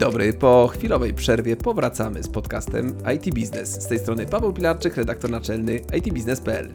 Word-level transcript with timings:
dobry, 0.00 0.32
po 0.32 0.68
chwilowej 0.68 1.14
przerwie 1.14 1.56
powracamy 1.56 2.22
z 2.22 2.28
podcastem 2.28 2.94
IT 3.16 3.34
Business. 3.34 3.82
Z 3.82 3.86
tej 3.86 3.98
strony 3.98 4.26
Paweł 4.26 4.52
Pilarczyk, 4.52 4.96
redaktor 4.96 5.30
naczelny 5.30 5.80
itbusiness.pl. 5.96 6.68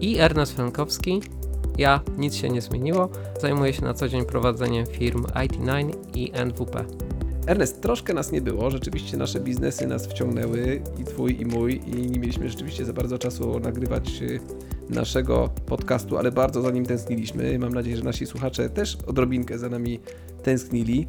I 0.00 0.18
Ernest 0.18 0.52
Frankowski. 0.52 1.20
Ja, 1.78 2.00
nic 2.18 2.34
się 2.34 2.48
nie 2.48 2.60
zmieniło. 2.60 3.08
Zajmuję 3.40 3.72
się 3.72 3.82
na 3.82 3.94
co 3.94 4.08
dzień 4.08 4.24
prowadzeniem 4.24 4.86
firm 4.86 5.24
IT9 5.24 5.94
i 6.14 6.32
NWP. 6.34 6.84
Ernest, 7.46 7.80
troszkę 7.80 8.14
nas 8.14 8.32
nie 8.32 8.40
było, 8.40 8.70
rzeczywiście 8.70 9.16
nasze 9.16 9.40
biznesy 9.40 9.86
nas 9.86 10.06
wciągnęły, 10.06 10.82
i 10.98 11.04
twój, 11.04 11.40
i 11.40 11.46
mój, 11.46 11.80
i 11.86 12.10
nie 12.10 12.18
mieliśmy 12.18 12.48
rzeczywiście 12.48 12.84
za 12.84 12.92
bardzo 12.92 13.18
czasu 13.18 13.60
nagrywać 13.60 14.22
y, 14.22 14.40
naszego 14.90 15.48
podcastu, 15.66 16.18
ale 16.18 16.32
bardzo 16.32 16.62
za 16.62 16.70
nim 16.70 16.86
tęskniliśmy. 16.86 17.58
Mam 17.58 17.74
nadzieję, 17.74 17.96
że 17.96 18.02
nasi 18.02 18.26
słuchacze 18.26 18.70
też 18.70 18.98
odrobinkę 19.06 19.58
za 19.58 19.68
nami 19.68 20.00
tęsknili. 20.42 21.06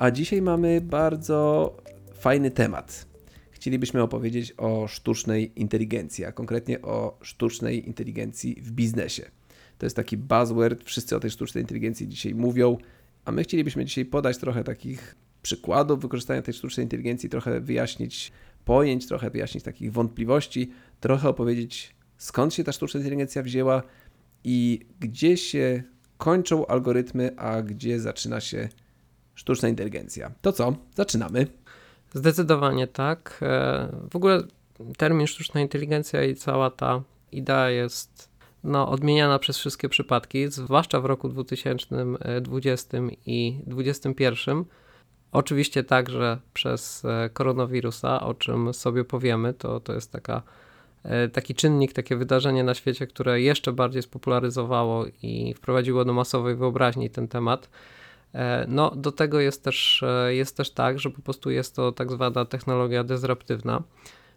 A 0.00 0.10
dzisiaj 0.10 0.42
mamy 0.42 0.80
bardzo 0.80 1.76
fajny 2.14 2.50
temat. 2.50 3.06
Chcielibyśmy 3.50 4.02
opowiedzieć 4.02 4.54
o 4.56 4.88
sztucznej 4.88 5.52
inteligencji, 5.60 6.24
a 6.24 6.32
konkretnie 6.32 6.82
o 6.82 7.18
sztucznej 7.22 7.86
inteligencji 7.86 8.60
w 8.62 8.70
biznesie. 8.70 9.30
To 9.78 9.86
jest 9.86 9.96
taki 9.96 10.16
buzzword, 10.16 10.84
wszyscy 10.84 11.16
o 11.16 11.20
tej 11.20 11.30
sztucznej 11.30 11.64
inteligencji 11.64 12.08
dzisiaj 12.08 12.34
mówią, 12.34 12.76
a 13.24 13.32
my 13.32 13.42
chcielibyśmy 13.42 13.84
dzisiaj 13.84 14.04
podać 14.04 14.38
trochę 14.38 14.64
takich 14.64 15.16
przykładów 15.42 16.00
wykorzystania 16.00 16.42
tej 16.42 16.54
sztucznej 16.54 16.84
inteligencji, 16.84 17.28
trochę 17.28 17.60
wyjaśnić 17.60 18.32
pojęć, 18.64 19.06
trochę 19.06 19.30
wyjaśnić 19.30 19.64
takich 19.64 19.92
wątpliwości, 19.92 20.70
trochę 21.00 21.28
opowiedzieć 21.28 21.94
skąd 22.18 22.54
się 22.54 22.64
ta 22.64 22.72
sztuczna 22.72 23.00
inteligencja 23.00 23.42
wzięła 23.42 23.82
i 24.44 24.80
gdzie 25.00 25.36
się 25.36 25.82
kończą 26.18 26.66
algorytmy, 26.66 27.36
a 27.36 27.62
gdzie 27.62 28.00
zaczyna 28.00 28.40
się 28.40 28.68
sztuczna 29.34 29.68
inteligencja. 29.68 30.30
To 30.42 30.52
co? 30.52 30.74
Zaczynamy. 30.94 31.46
Zdecydowanie 32.14 32.86
tak. 32.86 33.40
E, 33.42 33.88
w 34.10 34.16
ogóle 34.16 34.42
termin 34.96 35.26
sztuczna 35.26 35.60
inteligencja 35.60 36.24
i 36.24 36.34
cała 36.34 36.70
ta 36.70 37.02
idea 37.32 37.70
jest 37.70 38.30
no, 38.64 38.88
odmieniana 38.88 39.38
przez 39.38 39.58
wszystkie 39.58 39.88
przypadki, 39.88 40.48
zwłaszcza 40.48 41.00
w 41.00 41.04
roku 41.04 41.28
2020 41.28 42.98
i 43.26 43.60
2021. 43.66 44.64
Oczywiście 45.32 45.84
także 45.84 46.38
przez 46.54 47.04
e, 47.04 47.30
koronawirusa, 47.32 48.20
o 48.20 48.34
czym 48.34 48.74
sobie 48.74 49.04
powiemy, 49.04 49.54
to, 49.54 49.80
to 49.80 49.92
jest 49.92 50.12
taka, 50.12 50.42
e, 51.02 51.28
taki 51.28 51.54
czynnik, 51.54 51.92
takie 51.92 52.16
wydarzenie 52.16 52.64
na 52.64 52.74
świecie, 52.74 53.06
które 53.06 53.40
jeszcze 53.40 53.72
bardziej 53.72 54.02
spopularyzowało 54.02 55.04
i 55.22 55.54
wprowadziło 55.54 56.04
do 56.04 56.12
masowej 56.12 56.56
wyobraźni 56.56 57.10
ten 57.10 57.28
temat. 57.28 57.68
E, 58.34 58.64
no, 58.68 58.90
do 58.90 59.12
tego 59.12 59.40
jest 59.40 59.64
też, 59.64 60.04
jest 60.28 60.56
też 60.56 60.70
tak, 60.70 60.98
że 60.98 61.10
po 61.10 61.22
prostu 61.22 61.50
jest 61.50 61.76
to 61.76 61.92
tak 61.92 62.10
zwana 62.10 62.44
technologia 62.44 63.04
dezraptywna, 63.04 63.82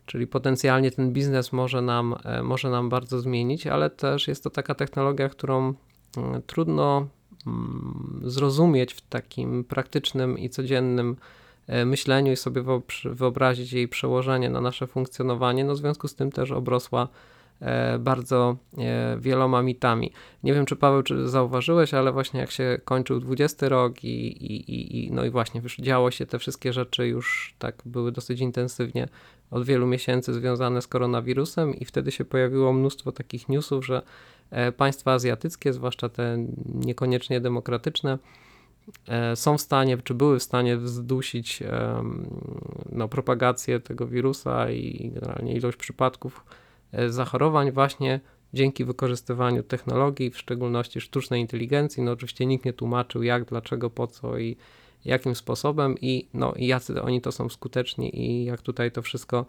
czyli 0.05 0.27
potencjalnie 0.27 0.91
ten 0.91 1.13
biznes 1.13 1.53
może 1.53 1.81
nam, 1.81 2.15
może 2.43 2.69
nam 2.69 2.89
bardzo 2.89 3.19
zmienić, 3.19 3.67
ale 3.67 3.89
też 3.89 4.27
jest 4.27 4.43
to 4.43 4.49
taka 4.49 4.75
technologia, 4.75 5.29
którą 5.29 5.73
mm, 6.17 6.41
trudno 6.47 7.07
Mm, 7.47 8.21
zrozumieć 8.23 8.93
w 8.93 9.01
takim 9.01 9.63
praktycznym 9.63 10.37
i 10.37 10.49
codziennym 10.49 11.15
e, 11.67 11.85
myśleniu 11.85 12.31
i 12.31 12.35
sobie 12.35 12.63
wyobrazić 13.05 13.73
jej 13.73 13.87
przełożenie 13.87 14.49
na 14.49 14.61
nasze 14.61 14.87
funkcjonowanie, 14.87 15.65
no 15.65 15.73
w 15.73 15.77
związku 15.77 16.07
z 16.07 16.15
tym 16.15 16.31
też 16.31 16.51
obrosła 16.51 17.03
e, 17.03 17.07
bardzo 17.99 18.57
e, 18.77 19.17
wieloma 19.19 19.61
mitami. 19.61 20.11
Nie 20.43 20.53
wiem, 20.53 20.65
czy 20.65 20.75
Paweł, 20.75 21.03
czy 21.03 21.27
zauważyłeś, 21.29 21.93
ale 21.93 22.11
właśnie 22.11 22.39
jak 22.39 22.51
się 22.51 22.79
kończył 22.85 23.19
20 23.19 23.69
rok 23.69 24.03
i, 24.03 24.27
i, 24.27 25.05
i, 25.05 25.11
no 25.11 25.25
i 25.25 25.29
właśnie 25.29 25.61
już 25.61 25.77
działo 25.77 26.11
się 26.11 26.25
te 26.25 26.39
wszystkie 26.39 26.73
rzeczy 26.73 27.07
już 27.07 27.55
tak 27.59 27.75
były 27.85 28.11
dosyć 28.11 28.39
intensywnie 28.39 29.07
od 29.51 29.65
wielu 29.65 29.87
miesięcy 29.87 30.33
związane 30.33 30.81
z 30.81 30.87
koronawirusem 30.87 31.75
i 31.75 31.85
wtedy 31.85 32.11
się 32.11 32.25
pojawiło 32.25 32.73
mnóstwo 32.73 33.11
takich 33.11 33.49
newsów, 33.49 33.85
że 33.85 34.01
E, 34.53 34.71
państwa 34.71 35.13
azjatyckie, 35.13 35.73
zwłaszcza 35.73 36.09
te 36.09 36.45
niekoniecznie 36.65 37.41
demokratyczne, 37.41 38.17
e, 39.07 39.35
są 39.35 39.57
w 39.57 39.61
stanie, 39.61 39.97
czy 39.97 40.13
były 40.13 40.39
w 40.39 40.43
stanie 40.43 40.77
zdusić 40.77 41.63
no, 42.91 43.07
propagację 43.07 43.79
tego 43.79 44.07
wirusa 44.07 44.71
i 44.71 45.11
generalnie 45.13 45.53
ilość 45.53 45.77
przypadków 45.77 46.45
e, 46.45 46.62
zachorowań 47.07 47.71
właśnie 47.71 48.19
dzięki 48.53 48.85
wykorzystywaniu 48.85 49.63
technologii, 49.63 50.29
w 50.29 50.37
szczególności 50.37 51.01
sztucznej 51.01 51.41
inteligencji. 51.41 52.03
No 52.03 52.11
oczywiście 52.11 52.45
nikt 52.45 52.65
nie 52.65 52.73
tłumaczył 52.73 53.23
jak, 53.23 53.45
dlaczego, 53.45 53.89
po 53.89 54.07
co 54.07 54.37
i 54.37 54.57
jakim 55.05 55.35
sposobem 55.35 55.95
i, 56.01 56.27
no, 56.33 56.53
i 56.55 56.67
jacy 56.67 57.01
oni 57.01 57.21
to 57.21 57.31
są 57.31 57.49
skuteczni 57.49 58.19
i 58.19 58.45
jak 58.45 58.61
tutaj 58.61 58.91
to 58.91 59.01
wszystko 59.01 59.45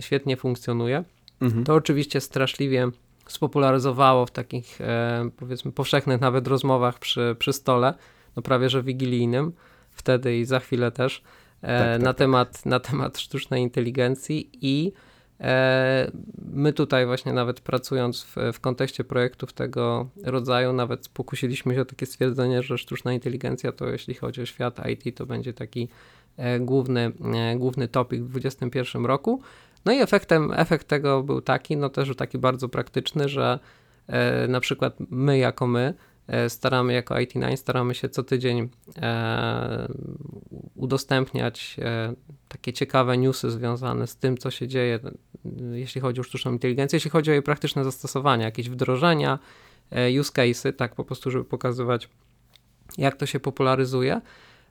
świetnie 0.00 0.36
funkcjonuje. 0.36 1.04
Mhm. 1.40 1.64
To 1.64 1.74
oczywiście 1.74 2.20
straszliwie 2.20 2.88
spopularyzowało 3.26 4.26
w 4.26 4.30
takich 4.30 4.80
e, 4.80 5.30
powiedzmy 5.36 5.72
powszechnych 5.72 6.20
nawet 6.20 6.48
rozmowach 6.48 6.98
przy, 6.98 7.36
przy 7.38 7.52
stole, 7.52 7.94
no 8.36 8.42
prawie 8.42 8.68
że 8.68 8.82
wigilijnym, 8.82 9.52
wtedy 9.90 10.38
i 10.38 10.44
za 10.44 10.60
chwilę 10.60 10.90
też, 10.90 11.22
e, 11.62 11.78
tak, 11.78 11.92
tak, 11.92 12.02
na, 12.02 12.06
tak. 12.06 12.16
Temat, 12.16 12.66
na 12.66 12.80
temat 12.80 13.18
sztucznej 13.18 13.62
inteligencji 13.62 14.50
i 14.60 14.92
e, 14.96 15.09
My 16.52 16.72
tutaj 16.72 17.06
właśnie 17.06 17.32
nawet 17.32 17.60
pracując 17.60 18.22
w, 18.22 18.36
w 18.52 18.60
kontekście 18.60 19.04
projektów 19.04 19.52
tego 19.52 20.08
rodzaju, 20.24 20.72
nawet 20.72 21.08
pokusiliśmy 21.08 21.74
się 21.74 21.80
o 21.80 21.84
takie 21.84 22.06
stwierdzenie, 22.06 22.62
że 22.62 22.78
sztuczna 22.78 23.12
inteligencja 23.12 23.72
to 23.72 23.88
jeśli 23.88 24.14
chodzi 24.14 24.42
o 24.42 24.46
świat 24.46 24.80
IT, 24.88 25.16
to 25.16 25.26
będzie 25.26 25.52
taki 25.52 25.88
główny, 26.60 27.12
główny 27.56 27.88
topik 27.88 28.22
w 28.22 28.28
2021 28.28 29.06
roku. 29.06 29.42
No 29.84 29.92
i 29.92 30.00
efektem, 30.00 30.52
efekt 30.56 30.88
tego 30.88 31.22
był 31.22 31.40
taki, 31.40 31.76
no 31.76 31.88
też 31.88 32.16
taki 32.16 32.38
bardzo 32.38 32.68
praktyczny, 32.68 33.28
że 33.28 33.58
e, 34.06 34.48
na 34.48 34.60
przykład 34.60 34.96
my 35.10 35.38
jako 35.38 35.66
my 35.66 35.80
e, 35.80 35.94
staramy 36.48 36.92
jako 36.92 37.14
IT9, 37.14 37.56
staramy 37.56 37.94
się 37.94 38.08
co 38.08 38.22
tydzień 38.22 38.68
e, 38.96 39.88
udostępniać 40.74 41.76
e, 41.78 42.14
takie 42.48 42.72
ciekawe 42.72 43.18
newsy 43.18 43.50
związane 43.50 44.06
z 44.06 44.16
tym, 44.16 44.38
co 44.38 44.50
się 44.50 44.68
dzieje, 44.68 44.98
jeśli 45.72 46.00
chodzi 46.00 46.20
o 46.20 46.24
sztuczną 46.24 46.52
inteligencję, 46.52 46.96
jeśli 46.96 47.10
chodzi 47.10 47.30
o 47.30 47.32
jej 47.32 47.42
praktyczne 47.42 47.84
zastosowania, 47.84 48.44
jakieś 48.44 48.70
wdrożenia, 48.70 49.38
e, 49.90 50.20
use 50.20 50.32
cases, 50.32 50.76
tak 50.76 50.94
po 50.94 51.04
prostu, 51.04 51.30
żeby 51.30 51.44
pokazywać, 51.44 52.08
jak 52.98 53.16
to 53.16 53.26
się 53.26 53.40
popularyzuje. 53.40 54.20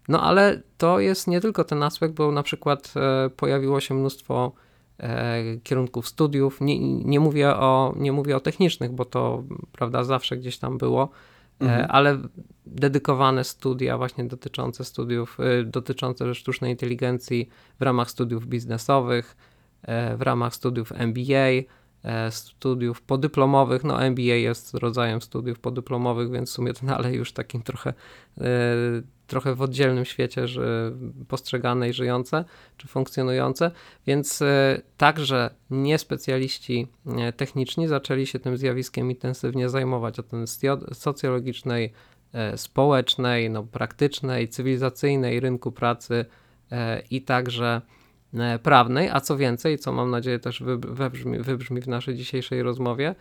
No 0.07 0.23
ale 0.23 0.61
to 0.77 0.99
jest 0.99 1.27
nie 1.27 1.41
tylko 1.41 1.63
ten 1.63 1.83
aspekt, 1.83 2.13
bo 2.13 2.31
na 2.31 2.43
przykład 2.43 2.93
e, 2.95 3.29
pojawiło 3.29 3.79
się 3.79 3.93
mnóstwo 3.93 4.51
E, 4.99 5.57
kierunków 5.63 6.07
studiów. 6.07 6.61
Nie, 6.61 6.79
nie, 6.79 7.19
mówię 7.19 7.55
o, 7.55 7.93
nie 7.97 8.11
mówię 8.11 8.35
o 8.35 8.39
technicznych, 8.39 8.91
bo 8.91 9.05
to 9.05 9.43
prawda, 9.71 10.03
zawsze 10.03 10.37
gdzieś 10.37 10.57
tam 10.57 10.77
było, 10.77 11.03
e, 11.03 11.09
mhm. 11.59 11.85
ale 11.89 12.17
dedykowane 12.65 13.43
studia 13.43 13.97
właśnie 13.97 14.23
dotyczące 14.23 14.85
studiów, 14.85 15.37
e, 15.39 15.63
dotyczące 15.63 16.35
sztucznej 16.35 16.71
inteligencji 16.71 17.49
w 17.79 17.81
ramach 17.81 18.09
studiów 18.09 18.47
biznesowych, 18.47 19.35
w 20.17 20.21
ramach 20.21 20.55
studiów 20.55 20.91
MBA, 20.91 21.49
studiów 22.29 23.01
podyplomowych. 23.01 23.83
No 23.83 24.03
MBA 24.03 24.21
jest 24.21 24.73
rodzajem 24.73 25.21
studiów 25.21 25.59
podyplomowych, 25.59 26.31
więc 26.31 26.49
w 26.49 26.53
sumie 26.53 26.73
to 26.73 26.85
dalej 26.95 27.15
już 27.15 27.31
takim 27.31 27.61
trochę 27.61 27.93
trochę 29.29 29.55
w 29.55 29.61
oddzielnym 29.61 30.05
świecie 30.05 30.47
że 30.47 30.91
postrzegane 31.27 31.89
i 31.89 31.93
żyjące, 31.93 32.45
czy 32.77 32.87
funkcjonujące, 32.87 33.71
więc 34.07 34.41
e, 34.41 34.81
także 34.97 35.49
niespecjaliści 35.69 36.87
e, 37.17 37.33
techniczni 37.33 37.87
zaczęli 37.87 38.27
się 38.27 38.39
tym 38.39 38.57
zjawiskiem 38.57 39.11
intensywnie 39.11 39.69
zajmować, 39.69 40.19
od 40.19 40.25
socjologicznej, 40.93 41.93
e, 42.33 42.57
społecznej, 42.57 43.49
no, 43.49 43.63
praktycznej, 43.63 44.47
cywilizacyjnej, 44.47 45.39
rynku 45.39 45.71
pracy 45.71 46.25
i 47.09 47.21
także 47.21 47.81
prawnej, 48.63 49.09
a 49.09 49.21
co 49.21 49.37
więcej, 49.37 49.77
co 49.77 49.91
mam 49.91 50.11
nadzieję 50.11 50.39
też 50.39 50.63
wybrzmi, 50.79 51.39
wybrzmi 51.39 51.81
w 51.81 51.87
naszej 51.87 52.15
dzisiejszej 52.15 52.63
rozmowie, 52.63 53.15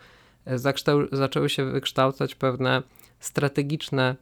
zaczęły 1.11 1.49
się 1.49 1.65
wykształcać 1.65 2.35
pewne 2.35 2.83
strategiczne 3.19 4.15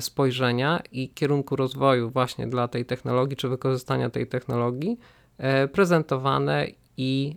spojrzenia 0.00 0.82
i 0.92 1.08
kierunku 1.08 1.56
rozwoju 1.56 2.10
właśnie 2.10 2.46
dla 2.46 2.68
tej 2.68 2.84
technologii, 2.84 3.36
czy 3.36 3.48
wykorzystania 3.48 4.10
tej 4.10 4.26
technologii, 4.26 4.98
e, 5.38 5.68
prezentowane 5.68 6.66
i, 6.96 7.36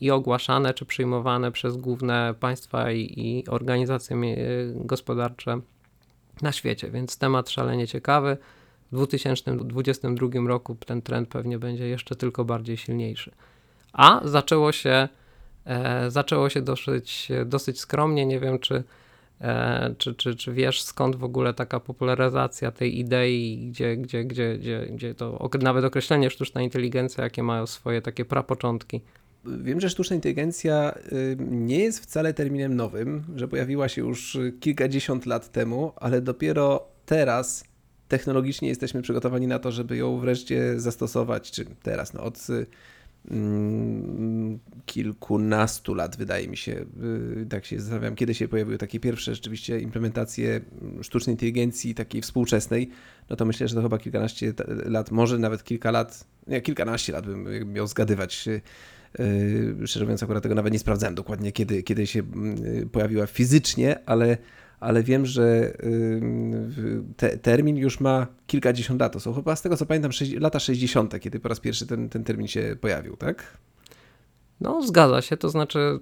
i 0.00 0.10
ogłaszane, 0.10 0.74
czy 0.74 0.86
przyjmowane 0.86 1.52
przez 1.52 1.76
główne 1.76 2.34
państwa 2.40 2.92
i, 2.92 3.14
i 3.16 3.48
organizacje 3.48 4.16
gospodarcze 4.74 5.60
na 6.42 6.52
świecie. 6.52 6.90
Więc 6.90 7.18
temat 7.18 7.50
szalenie 7.50 7.86
ciekawy. 7.88 8.36
W 8.92 8.94
2022 8.94 10.28
roku 10.46 10.76
ten 10.86 11.02
trend 11.02 11.28
pewnie 11.28 11.58
będzie 11.58 11.88
jeszcze 11.88 12.16
tylko 12.16 12.44
bardziej 12.44 12.76
silniejszy. 12.76 13.30
A 13.92 14.20
zaczęło 14.24 14.72
się, 14.72 15.08
e, 15.64 16.10
zaczęło 16.10 16.48
się 16.48 16.62
dosyć, 16.62 17.28
dosyć 17.46 17.80
skromnie. 17.80 18.26
Nie 18.26 18.40
wiem, 18.40 18.58
czy 18.58 18.74
E, 18.74 18.84
czy, 19.98 20.14
czy, 20.14 20.34
czy 20.34 20.52
wiesz 20.52 20.82
skąd 20.82 21.16
w 21.16 21.24
ogóle 21.24 21.54
taka 21.54 21.80
popularyzacja 21.80 22.70
tej 22.70 22.98
idei, 22.98 23.68
gdzie, 23.70 23.96
gdzie, 23.96 24.24
gdzie, 24.24 24.58
gdzie, 24.58 24.86
gdzie 24.90 25.14
to 25.14 25.50
nawet 25.60 25.84
określenie 25.84 26.30
sztuczna 26.30 26.62
inteligencja, 26.62 27.24
jakie 27.24 27.42
mają 27.42 27.66
swoje 27.66 28.02
takie 28.02 28.24
prapoczątki? 28.24 29.00
Wiem, 29.44 29.80
że 29.80 29.90
sztuczna 29.90 30.16
inteligencja 30.16 30.94
nie 31.38 31.78
jest 31.78 32.00
wcale 32.00 32.34
terminem 32.34 32.76
nowym, 32.76 33.24
że 33.36 33.48
pojawiła 33.48 33.88
się 33.88 34.02
już 34.02 34.38
kilkadziesiąt 34.60 35.26
lat 35.26 35.52
temu, 35.52 35.92
ale 35.96 36.20
dopiero 36.20 36.88
teraz 37.06 37.64
technologicznie 38.08 38.68
jesteśmy 38.68 39.02
przygotowani 39.02 39.46
na 39.46 39.58
to, 39.58 39.72
żeby 39.72 39.96
ją 39.96 40.18
wreszcie 40.18 40.80
zastosować, 40.80 41.50
czy 41.50 41.64
teraz, 41.82 42.14
no 42.14 42.22
od 42.22 42.46
mm, 42.50 42.66
kilkunastu 44.86 45.94
lat, 45.94 46.16
wydaje 46.16 46.48
mi 46.48 46.56
się, 46.56 46.84
y, 47.42 47.46
tak 47.48 47.64
się 47.66 47.80
zastanawiam, 47.80 48.14
kiedy 48.14 48.34
się 48.34 48.48
pojawiły 48.48 48.78
takie 48.78 49.00
pierwsze 49.00 49.34
rzeczywiście 49.34 49.80
implementacje 49.80 50.60
sztucznej 51.02 51.34
inteligencji 51.34 51.94
takiej 51.94 52.22
współczesnej, 52.22 52.90
no 53.30 53.36
to 53.36 53.44
myślę, 53.44 53.68
że 53.68 53.74
to 53.74 53.82
chyba 53.82 53.98
kilkanaście 53.98 54.52
lat, 54.84 55.10
może 55.10 55.38
nawet 55.38 55.64
kilka 55.64 55.90
lat, 55.90 56.26
nie, 56.46 56.60
kilkanaście 56.60 57.12
lat 57.12 57.26
bym 57.26 57.72
miał 57.72 57.86
zgadywać 57.86 58.48
y, 58.48 58.60
y, 59.20 59.86
Szczerze 59.86 60.04
mówiąc, 60.04 60.22
akurat 60.22 60.42
tego 60.42 60.54
nawet 60.54 60.72
nie 60.72 60.78
sprawdzałem 60.78 61.14
dokładnie, 61.14 61.52
kiedy, 61.52 61.82
kiedy 61.82 62.06
się 62.06 62.22
pojawiła 62.92 63.26
fizycznie, 63.26 63.98
ale 64.06 64.38
ale 64.82 65.02
wiem, 65.02 65.26
że 65.26 65.72
te, 67.16 67.38
termin 67.38 67.76
już 67.76 68.00
ma 68.00 68.26
kilkadziesiąt 68.46 69.00
lat. 69.00 69.12
To 69.12 69.20
są 69.20 69.34
chyba 69.34 69.56
z 69.56 69.62
tego 69.62 69.76
co 69.76 69.86
pamiętam 69.86 70.10
lata 70.40 70.60
60., 70.60 71.20
kiedy 71.20 71.40
po 71.40 71.48
raz 71.48 71.60
pierwszy 71.60 71.86
ten, 71.86 72.08
ten 72.08 72.24
termin 72.24 72.48
się 72.48 72.76
pojawił, 72.80 73.16
tak? 73.16 73.58
No, 74.60 74.82
zgadza 74.82 75.22
się. 75.22 75.36
To 75.36 75.48
znaczy, 75.48 76.00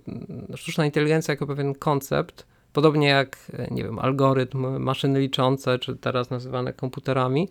sztuczna 0.54 0.84
inteligencja 0.86 1.32
jako 1.32 1.46
pewien 1.46 1.74
koncept, 1.74 2.46
podobnie 2.72 3.08
jak, 3.08 3.52
nie 3.70 3.84
wiem, 3.84 3.98
algorytm, 3.98 4.78
maszyny 4.78 5.20
liczące, 5.20 5.78
czy 5.78 5.96
teraz 5.96 6.30
nazywane 6.30 6.72
komputerami, 6.72 7.48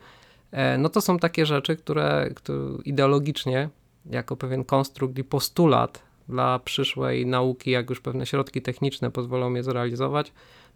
e, 0.51 0.77
no 0.77 0.89
to 0.89 1.01
są 1.01 1.19
takie 1.19 1.45
rzeczy, 1.45 1.75
które, 1.75 2.29
które 2.35 2.59
ideologicznie, 2.85 3.69
jako 4.05 4.37
pewien 4.37 4.63
konstrukt 4.63 5.17
i 5.17 5.23
postulat 5.23 6.03
dla 6.29 6.59
przyszłej 6.59 7.25
nauki, 7.25 7.71
jak 7.71 7.89
już 7.89 8.01
pewne 8.01 8.25
środki 8.25 8.61
techniczne 8.61 9.11
pozwolą 9.11 9.53
je 9.53 9.63
zrealizować, 9.63 10.31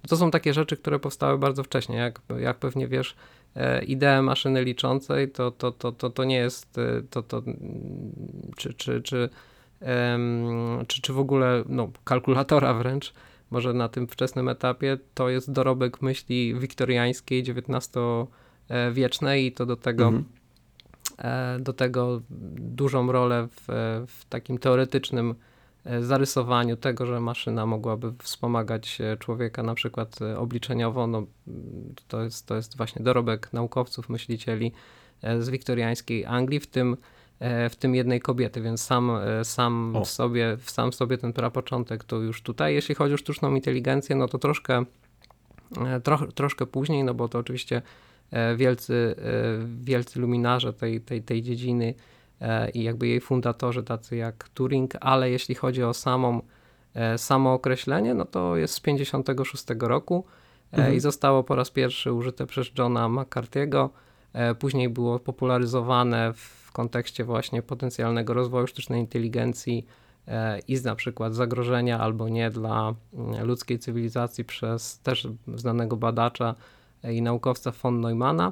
to 0.07 0.17
są 0.17 0.31
takie 0.31 0.53
rzeczy, 0.53 0.77
które 0.77 0.99
powstały 0.99 1.37
bardzo 1.37 1.63
wcześnie. 1.63 1.97
Jak, 1.97 2.21
jak 2.39 2.57
pewnie 2.57 2.87
wiesz, 2.87 3.15
e, 3.55 3.83
idea 3.83 4.21
maszyny 4.21 4.63
liczącej 4.63 5.31
to, 5.31 5.51
to, 5.51 5.71
to, 5.71 5.91
to, 5.91 6.09
to 6.09 6.23
nie 6.23 6.35
jest 6.35 6.77
e, 6.77 7.01
to, 7.09 7.23
to, 7.23 7.41
czy, 8.57 8.73
czy, 8.73 9.01
czy, 9.01 9.29
czy, 10.87 11.01
czy 11.01 11.13
w 11.13 11.19
ogóle 11.19 11.63
no, 11.69 11.91
kalkulatora 12.03 12.73
wręcz, 12.73 13.13
może 13.51 13.73
na 13.73 13.89
tym 13.89 14.07
wczesnym 14.07 14.49
etapie, 14.49 14.97
to 15.13 15.29
jest 15.29 15.51
dorobek 15.51 16.01
myśli 16.01 16.55
wiktoriańskiej, 16.59 17.43
XIX-wiecznej 17.47 19.45
i 19.45 19.51
to 19.51 19.65
do 19.65 19.75
tego, 19.75 20.05
mhm. 20.05 20.23
E, 21.17 21.57
do 21.59 21.73
tego 21.73 22.21
dużą 22.55 23.11
rolę 23.11 23.47
w, 23.51 23.63
w 24.07 24.25
takim 24.25 24.57
teoretycznym 24.57 25.35
zarysowaniu 26.01 26.77
tego, 26.77 27.05
że 27.05 27.19
maszyna 27.19 27.65
mogłaby 27.65 28.13
wspomagać 28.23 29.01
e, 29.01 29.17
człowieka 29.17 29.63
na 29.63 29.75
przykład 29.75 30.21
e, 30.21 30.39
obliczeniowo, 30.39 31.07
no, 31.07 31.23
to, 32.07 32.23
jest, 32.23 32.47
to 32.47 32.55
jest 32.55 32.77
właśnie 32.77 33.03
dorobek 33.03 33.53
naukowców, 33.53 34.09
myślicieli 34.09 34.71
z 35.39 35.49
wiktoriańskiej 35.49 36.25
Anglii, 36.25 36.59
w 36.59 36.67
tym, 36.67 36.97
w 37.69 37.75
tym 37.79 37.95
jednej 37.95 38.19
kobiety, 38.19 38.61
więc 38.61 38.83
sam, 38.83 39.11
sam, 39.43 39.95
w 40.05 40.07
sobie, 40.07 40.57
sam 40.65 40.91
w 40.91 40.95
sobie 40.95 41.17
ten 41.17 41.33
prapoczątek 41.33 42.03
to 42.03 42.15
już 42.15 42.41
tutaj. 42.41 42.73
Jeśli 42.73 42.95
chodzi 42.95 43.13
o 43.13 43.17
sztuczną 43.17 43.55
inteligencję, 43.55 44.15
no 44.15 44.27
to 44.27 44.37
troszkę, 44.37 44.85
troch, 46.03 46.33
troszkę 46.33 46.65
później, 46.65 47.03
no 47.03 47.13
bo 47.13 47.27
to 47.27 47.39
oczywiście 47.39 47.81
wielcy, 48.55 49.15
wielcy 49.81 50.19
luminarze 50.19 50.73
tej, 50.73 51.01
tej, 51.01 51.21
tej 51.21 51.41
dziedziny 51.41 51.93
E, 51.93 52.12
i 52.73 52.83
jakby 52.83 53.07
jej 53.07 53.21
fundatorzy 53.21 53.83
tacy 53.83 54.15
jak 54.15 54.49
Turing, 54.49 54.93
ale 55.01 55.29
jeśli 55.29 55.55
chodzi 55.55 55.83
o 55.83 55.93
samą, 55.93 56.41
e, 56.93 57.17
samo 57.17 57.53
określenie, 57.53 58.13
no 58.13 58.25
to 58.25 58.57
jest 58.57 58.73
z 58.73 58.79
56 58.79 59.65
roku 59.79 60.25
e, 60.71 60.77
mhm. 60.77 60.95
i 60.95 60.99
zostało 60.99 61.43
po 61.43 61.55
raz 61.55 61.71
pierwszy 61.71 62.13
użyte 62.13 62.45
przez 62.45 62.67
Johna 62.77 63.09
McCarthy'ego. 63.09 63.89
Później 64.59 64.89
było 64.89 65.19
popularyzowane 65.19 66.33
w 66.33 66.71
kontekście 66.71 67.23
właśnie 67.23 67.61
potencjalnego 67.61 68.33
rozwoju 68.33 68.67
sztucznej 68.67 68.99
inteligencji 68.99 69.85
i 70.67 70.77
z 70.77 70.83
na 70.83 70.95
przykład 70.95 71.35
zagrożenia 71.35 71.99
albo 71.99 72.29
nie 72.29 72.51
dla 72.51 72.93
mm, 73.13 73.47
ludzkiej 73.47 73.79
cywilizacji 73.79 74.45
przez 74.45 74.99
też 74.99 75.27
znanego 75.55 75.97
badacza 75.97 76.55
i 77.03 77.21
naukowca 77.21 77.71
von 77.71 78.01
Neumana. 78.01 78.51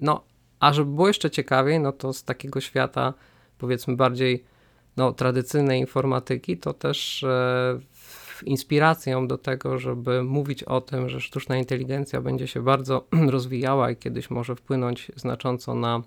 No, 0.00 0.24
a 0.64 0.72
żeby 0.72 0.90
było 0.90 1.08
jeszcze 1.08 1.30
ciekawiej, 1.30 1.80
no 1.80 1.92
to 1.92 2.12
z 2.12 2.24
takiego 2.24 2.60
świata 2.60 3.14
powiedzmy 3.58 3.96
bardziej 3.96 4.44
no, 4.96 5.12
tradycyjnej 5.12 5.80
informatyki, 5.80 6.58
to 6.58 6.72
też 6.72 7.22
e, 7.22 7.80
inspiracją 8.44 9.28
do 9.28 9.38
tego, 9.38 9.78
żeby 9.78 10.22
mówić 10.22 10.62
o 10.62 10.80
tym, 10.80 11.08
że 11.08 11.20
sztuczna 11.20 11.56
inteligencja 11.56 12.20
będzie 12.20 12.46
się 12.46 12.62
bardzo 12.62 13.06
rozwijała 13.34 13.90
i 13.90 13.96
kiedyś 13.96 14.30
może 14.30 14.56
wpłynąć 14.56 15.12
znacząco 15.16 15.74
na, 15.74 16.02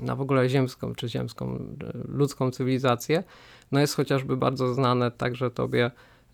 na 0.00 0.16
w 0.16 0.20
ogóle 0.20 0.48
ziemską 0.48 0.94
czy 0.94 1.08
ziemską, 1.08 1.54
e, 1.54 1.58
ludzką 2.08 2.50
cywilizację, 2.50 3.24
no 3.72 3.80
jest 3.80 3.96
chociażby 3.96 4.36
bardzo 4.36 4.74
znane 4.74 5.10
także 5.10 5.50
tobie 5.50 5.90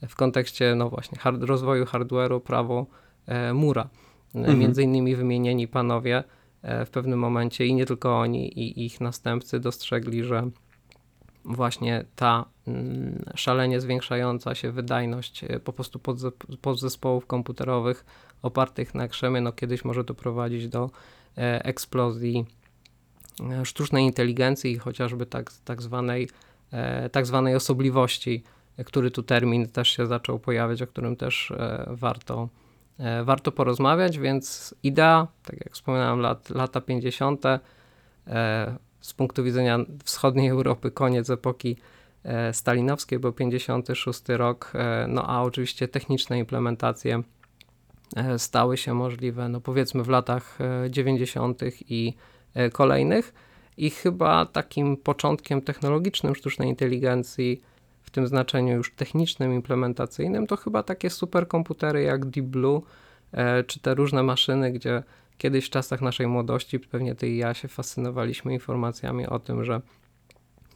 w 0.09 0.17
kontekście 0.17 0.75
no 0.75 0.91
właśnie 0.91 1.19
hard, 1.19 1.43
rozwoju 1.43 1.85
hardware'u 1.85 2.41
prawo 2.41 2.87
e, 3.27 3.55
Mura. 3.55 3.89
Mhm. 4.35 4.59
Między 4.59 4.83
innymi 4.83 5.17
wymienieni 5.17 5.69
panowie 5.69 6.19
E, 6.19 6.36
w 6.87 6.91
pewnym 6.91 7.19
momencie 7.19 7.67
i 7.67 7.75
nie 7.75 7.87
tylko 7.87 8.19
oni, 8.19 8.59
i 8.59 8.85
ich 8.87 9.01
następcy 9.01 9.61
dostrzegli, 9.61 10.25
że 10.25 10.51
właśnie 11.45 12.05
ta 12.17 12.45
mm, 12.67 13.25
szalenie 13.35 13.81
zwiększająca 13.81 14.55
się 14.55 14.73
wydajność 14.73 15.45
e, 15.45 15.61
po 15.61 15.73
prostu 15.73 16.01
podzespołów 16.61 17.27
komputerowych 17.27 18.05
opartych 18.43 18.95
na 18.95 19.09
krzemie, 19.09 19.41
no 19.41 19.53
kiedyś 19.53 19.85
może 19.85 20.05
doprowadzić 20.05 20.69
do 20.69 20.91
e, 21.39 21.65
eksplozji 21.65 22.47
sztucznej 23.65 24.05
inteligencji 24.05 24.79
chociażby 24.79 25.27
tak, 25.27 25.53
tak, 25.65 25.83
zwanej, 25.83 26.29
tak 27.13 27.27
zwanej 27.27 27.55
osobliwości, 27.55 28.43
który 28.85 29.11
tu 29.11 29.23
termin 29.23 29.69
też 29.69 29.89
się 29.89 30.07
zaczął 30.07 30.39
pojawiać, 30.39 30.83
o 30.83 30.87
którym 30.87 31.17
też 31.17 31.53
warto 31.87 32.49
E, 32.49 32.66
warto 33.25 33.53
porozmawiać, 33.53 34.19
więc 34.19 34.75
idea, 34.83 35.27
tak 35.43 35.61
jak 35.65 35.75
wspominałem, 35.75 36.21
lat, 36.21 36.51
lata 36.51 36.81
50. 36.81 37.47
E, 37.47 37.61
z 39.01 39.15
punktu 39.15 39.45
widzenia 39.45 39.79
wschodniej 40.05 40.49
Europy 40.49 40.91
koniec 40.91 41.31
epoki 41.31 41.77
e, 42.25 42.53
stalinowskiej, 42.53 43.19
bo 43.19 43.33
56 43.33 44.23
rok, 44.29 44.73
no 45.09 45.31
a 45.31 45.43
oczywiście 45.43 45.89
techniczne 45.89 46.39
implementacje 46.39 47.23
stały 48.39 48.77
się 48.77 48.95
możliwe, 48.95 49.49
no 49.49 49.61
powiedzmy 49.61 50.03
w 50.03 50.09
latach 50.09 50.59
90. 50.91 51.61
i 51.89 52.15
kolejnych. 52.73 53.35
I 53.77 53.91
chyba 53.91 54.47
takim 54.47 54.97
początkiem 54.97 55.63
technologicznym 55.63 56.35
sztucznej 56.35 56.69
inteligencji 56.69 57.63
tym 58.17 58.27
znaczeniu 58.27 58.77
już 58.77 58.93
technicznym, 58.93 59.55
implementacyjnym, 59.55 60.47
to 60.47 60.57
chyba 60.57 60.83
takie 60.83 61.11
superkomputery 61.11 62.03
jak 62.03 62.27
Deep 62.27 62.47
Blue, 62.47 62.83
e, 63.33 63.65
czy 63.65 63.81
te 63.81 63.95
różne 63.95 64.23
maszyny, 64.23 64.73
gdzie 64.73 65.03
kiedyś 65.39 65.67
w 65.67 65.71
czasach 65.71 66.01
naszej 66.01 66.27
młodości, 66.27 66.79
pewnie 66.79 67.15
ty 67.15 67.29
i 67.29 67.37
ja 67.37 67.55
się 67.55 67.69
fascynowaliśmy 67.69 68.53
informacjami 68.53 69.27
o 69.27 69.39
tym, 69.39 69.65
że 69.65 69.81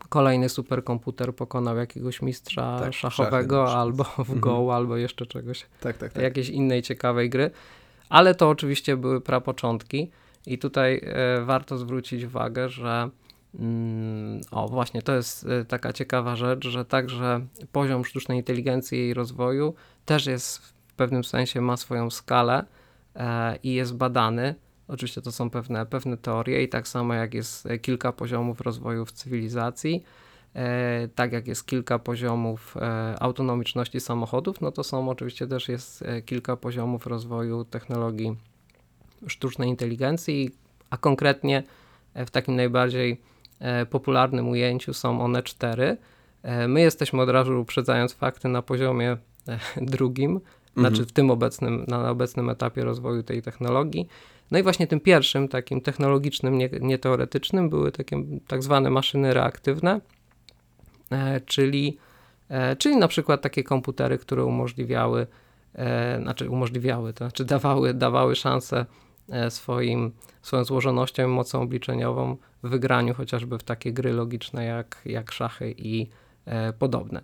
kolejny 0.09 0.49
superkomputer 0.49 1.35
pokonał 1.35 1.76
jakiegoś 1.76 2.23
mistrza 2.23 2.78
tak, 2.80 2.92
szachowego 2.94 3.73
albo 3.78 4.04
w 4.04 4.18
mhm. 4.18 4.40
Go, 4.40 4.75
albo 4.75 4.97
jeszcze 4.97 5.26
czegoś, 5.26 5.66
tak, 5.80 5.99
tak, 5.99 6.12
tak. 6.12 6.23
jakiejś 6.23 6.49
innej 6.49 6.82
ciekawej 6.82 7.30
gry. 7.30 7.50
Ale 8.09 8.35
to 8.35 8.49
oczywiście 8.49 8.97
były 8.97 9.20
prapoczątki 9.20 10.11
i 10.47 10.59
tutaj 10.59 11.00
e, 11.04 11.44
warto 11.44 11.78
zwrócić 11.78 12.25
uwagę, 12.25 12.68
że 12.68 13.11
o, 14.50 14.69
właśnie, 14.69 15.02
to 15.02 15.14
jest 15.14 15.45
y, 15.45 15.64
taka 15.64 15.92
ciekawa 15.92 16.37
rzecz, 16.37 16.69
że 16.69 16.85
także 16.85 17.40
poziom 17.73 18.04
sztucznej 18.04 18.38
inteligencji 18.38 18.99
i 18.99 19.00
jej 19.00 19.14
rozwoju 19.14 19.75
też 20.04 20.26
jest 20.26 20.59
w 20.59 20.95
pewnym 20.95 21.25
sensie 21.25 21.61
ma 21.61 21.76
swoją 21.76 22.11
skalę 22.11 22.64
e, 23.16 23.57
i 23.62 23.75
jest 23.75 23.97
badany. 23.97 24.54
Oczywiście 24.88 25.23
to 25.23 25.33
są 25.33 25.50
pewne, 25.50 25.87
pewne 25.87 26.16
teorie, 26.16 26.62
i 26.62 26.69
tak 26.69 26.88
samo 26.88 27.14
jak 27.14 27.35
jest 27.35 27.69
kilka 27.83 28.12
poziomów 28.12 28.61
rozwoju 28.61 29.07
w 29.07 29.12
cywilizacji, 29.12 30.04
e, 30.54 31.09
tak 31.09 31.33
jak 31.33 31.47
jest 31.47 31.66
kilka 31.66 31.99
poziomów 31.99 32.76
e, 32.76 33.14
autonomiczności 33.21 34.00
samochodów, 34.00 34.61
no 34.61 34.73
to 34.73 34.85
są 34.85 35.09
oczywiście 35.09 35.47
też 35.47 35.69
jest 35.69 36.02
e, 36.02 36.23
kilka 36.23 36.57
poziomów 36.57 37.07
rozwoju 37.07 37.64
technologii 37.64 38.37
sztucznej 39.26 39.69
inteligencji, 39.69 40.50
a 40.90 40.97
konkretnie 40.97 41.62
e, 42.14 42.26
w 42.26 42.30
takim 42.30 42.57
najbardziej 42.57 43.21
E, 43.21 43.39
popularnym 43.90 44.49
ujęciu 44.49 44.95
są 44.95 45.21
one 45.21 45.43
cztery. 45.43 45.97
E, 46.43 46.69
my 46.69 46.81
jesteśmy 46.81 47.23
od 47.23 47.29
razu 47.29 47.61
uprzedzając 47.61 48.14
fakty 48.14 48.49
na 48.49 48.62
poziomie 48.62 49.17
e, 49.49 49.59
drugim, 49.93 50.40
znaczy 50.76 51.07
w 51.07 51.12
tym 51.12 51.31
obecnym, 51.31 51.85
na 51.88 52.11
obecnym 52.11 52.50
etapie 52.50 52.85
rozwoju 52.85 53.23
tej 53.23 53.43
technologii. 53.43 54.09
No 54.50 54.59
i 54.59 54.62
właśnie 54.62 54.87
tym 54.87 55.00
pierwszym, 55.00 55.49
takim 55.49 55.81
technologicznym, 55.81 56.59
nie, 56.59 56.71
nie 56.81 56.99
teoretycznym, 56.99 57.71
były 57.71 57.93
takie 57.93 58.23
tak 58.47 58.62
zwane 58.62 58.90
maszyny 58.90 59.35
reaktywne, 59.35 60.00
e, 61.11 61.40
czyli, 61.40 61.99
e, 62.49 62.76
czyli 62.76 62.97
na 62.97 63.09
przykład 63.09 63.43
takie 63.43 63.62
komputery, 63.62 64.19
które 64.19 64.45
umożliwiały, 64.45 65.26
e, 65.75 66.21
znaczy 66.23 66.50
umożliwiały, 66.50 67.12
to 67.12 67.25
znaczy 67.25 67.45
dawały, 67.45 67.95
dawały 67.95 68.37
szansę 68.37 68.79
e, 68.79 68.85
swoim, 69.51 70.13
swoją 70.43 70.65
złożonością 70.65 71.25
i 71.25 71.27
mocą 71.27 71.63
obliczeniową 71.63 72.37
w 72.63 72.69
wygraniu 72.69 73.15
chociażby 73.15 73.59
w 73.59 73.63
takie 73.63 73.93
gry 73.93 74.13
logiczne 74.13 74.65
jak, 74.65 75.03
jak 75.05 75.33
szachy 75.33 75.75
i 75.79 76.09
e, 76.47 76.73
podobne. 76.73 77.23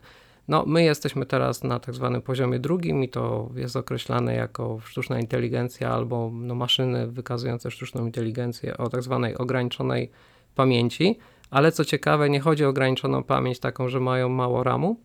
No, 0.49 0.65
my 0.67 0.83
jesteśmy 0.83 1.27
teraz 1.27 1.65
na 1.65 1.81
tak 1.81 1.95
zwanym 1.95 2.23
poziomie 2.23 2.59
drugim 2.59 3.05
i 3.05 3.09
to 3.09 3.51
jest 3.55 3.77
określane 3.77 4.35
jako 4.35 4.81
sztuczna 4.85 5.21
inteligencja 5.21 5.91
albo 5.91 6.31
no, 6.35 6.55
maszyny 6.55 7.07
wykazujące 7.07 7.71
sztuczną 7.71 8.07
inteligencję 8.07 8.77
o 8.77 8.89
tak 8.89 9.03
zwanej 9.03 9.37
ograniczonej 9.37 10.11
pamięci, 10.55 11.19
ale 11.51 11.73
co 11.73 11.85
ciekawe, 11.85 12.31
nie 12.31 12.41
chodzi 12.41 12.65
o 12.65 12.69
ograniczoną 12.69 13.23
pamięć 13.23 13.59
taką, 13.59 13.89
że 13.89 14.01
mają 14.01 14.29
mało 14.29 14.63
ramu, 14.63 15.01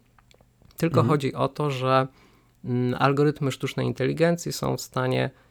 tylko 0.77 1.00
Mhm. 1.00 1.10
chodzi 1.10 1.34
o 1.34 1.48
to, 1.48 1.70
że 1.72 2.08
mm, 2.65 2.96
algorytmy 3.00 3.51
sztucznej 3.51 3.88
inteligencji 3.88 4.51
są 4.51 4.77
w 4.77 4.81
stanie 4.81 5.24
e, 5.25 5.50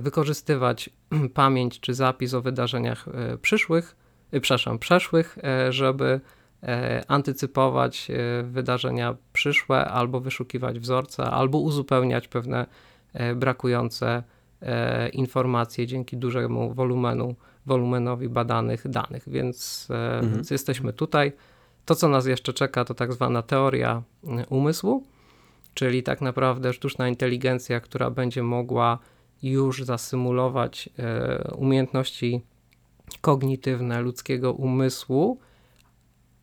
wykorzystywać 0.00 0.90
pamięć 1.34 1.80
czy 1.80 1.94
zapis 1.94 2.34
o 2.34 2.42
wydarzeniach 2.42 3.08
e, 3.08 3.38
przyszłych, 3.38 3.96
e, 4.32 4.40
przepraszam, 4.40 4.78
przeszłych, 4.78 5.38
e, 5.44 5.72
żeby 5.72 6.20
e, 6.62 7.04
antycypować 7.08 8.10
e, 8.10 8.42
wydarzenia 8.42 9.16
przyszłe, 9.32 9.84
albo 9.84 10.20
wyszukiwać 10.20 10.78
wzorce, 10.78 11.24
albo 11.24 11.58
uzupełniać 11.58 12.28
pewne 12.28 12.66
e, 13.12 13.34
brakujące 13.34 14.22
e, 14.62 15.08
informacje 15.08 15.86
dzięki 15.86 16.16
dużemu 16.16 16.74
wolumenu, 16.74 17.34
wolumenowi 17.66 18.28
badanych 18.28 18.88
danych. 18.88 19.22
Więc, 19.26 19.88
e, 19.90 20.14
Mhm. 20.14 20.34
więc 20.34 20.50
jesteśmy 20.50 20.92
tutaj. 20.92 21.32
To, 21.84 21.94
co 21.94 22.08
nas 22.08 22.26
jeszcze 22.26 22.52
czeka, 22.52 22.84
to 22.84 22.94
tak 22.94 23.12
zwana 23.12 23.42
teoria 23.42 24.02
e, 24.26 24.46
umysłu, 24.46 25.04
czyli 25.74 26.02
tak 26.02 26.20
naprawdę 26.20 26.72
sztuczna 26.72 27.08
inteligencja, 27.08 27.80
która 27.80 28.10
będzie 28.10 28.42
mogła 28.42 28.98
już 29.50 29.82
zasymulować 29.82 30.88
e, 30.98 31.54
umiejętności 31.56 32.40
kognitywne 33.20 34.00
ludzkiego 34.00 34.52
umysłu, 34.52 35.38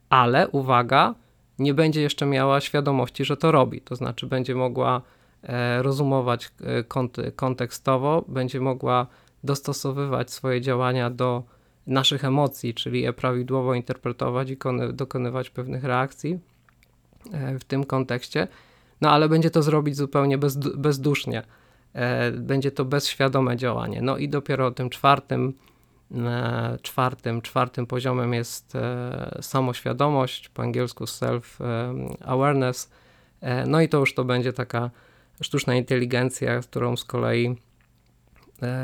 ale 0.10 0.48
uwaga, 0.48 1.16
nie 1.60 1.74
będzie 1.74 2.02
jeszcze 2.02 2.26
miała 2.26 2.62
świadomości, 2.62 3.26
że 3.26 3.38
to 3.38 3.52
robi. 3.52 3.82
To 3.82 3.96
znaczy, 3.96 4.28
będzie 4.28 4.56
mogła 4.56 5.02
e, 5.44 5.82
rozumować 5.84 6.52
e, 6.62 6.84
kont- 6.84 7.32
kontekstowo, 7.36 8.26
będzie 8.28 8.60
mogła 8.60 9.08
dostosowywać 9.44 10.32
swoje 10.32 10.62
działania 10.62 11.10
do 11.10 11.44
naszych 11.88 12.26
emocji, 12.26 12.74
czyli 12.74 13.02
je 13.02 13.14
prawidłowo 13.14 13.74
interpretować 13.74 14.50
i 14.50 14.58
kony- 14.58 14.94
dokonywać 14.94 15.50
pewnych 15.50 15.84
reakcji 15.84 16.40
w 17.60 17.64
tym 17.64 17.84
kontekście. 17.84 18.48
No 19.02 19.10
ale 19.10 19.30
będzie 19.30 19.52
to 19.52 19.64
zrobić 19.64 19.96
zupełnie 19.96 20.38
bezdu- 20.38 20.78
bezdusznie. 20.78 21.44
E, 21.94 22.32
Będzie 22.32 22.72
to 22.72 22.86
bezświadome 22.86 23.58
działanie. 23.58 24.02
No 24.02 24.18
i 24.18 24.30
dopiero 24.30 24.72
tym 24.72 24.90
czwartym, 24.90 25.54
e, 26.16 26.78
czwartym, 26.82 27.42
czwartym 27.42 27.88
poziomem 27.88 28.34
jest 28.34 28.76
e, 28.76 29.38
samoświadomość, 29.42 30.50
po 30.50 30.62
angielsku 30.62 31.04
self-awareness. 31.04 32.90
No 33.68 33.82
i 33.82 33.90
to 33.90 33.98
już 33.98 34.14
to 34.14 34.24
będzie 34.24 34.54
taka 34.54 34.90
sztuczna 35.42 35.76
inteligencja, 35.76 36.60
którą 36.60 36.98
z 36.98 37.06
kolei 37.06 37.56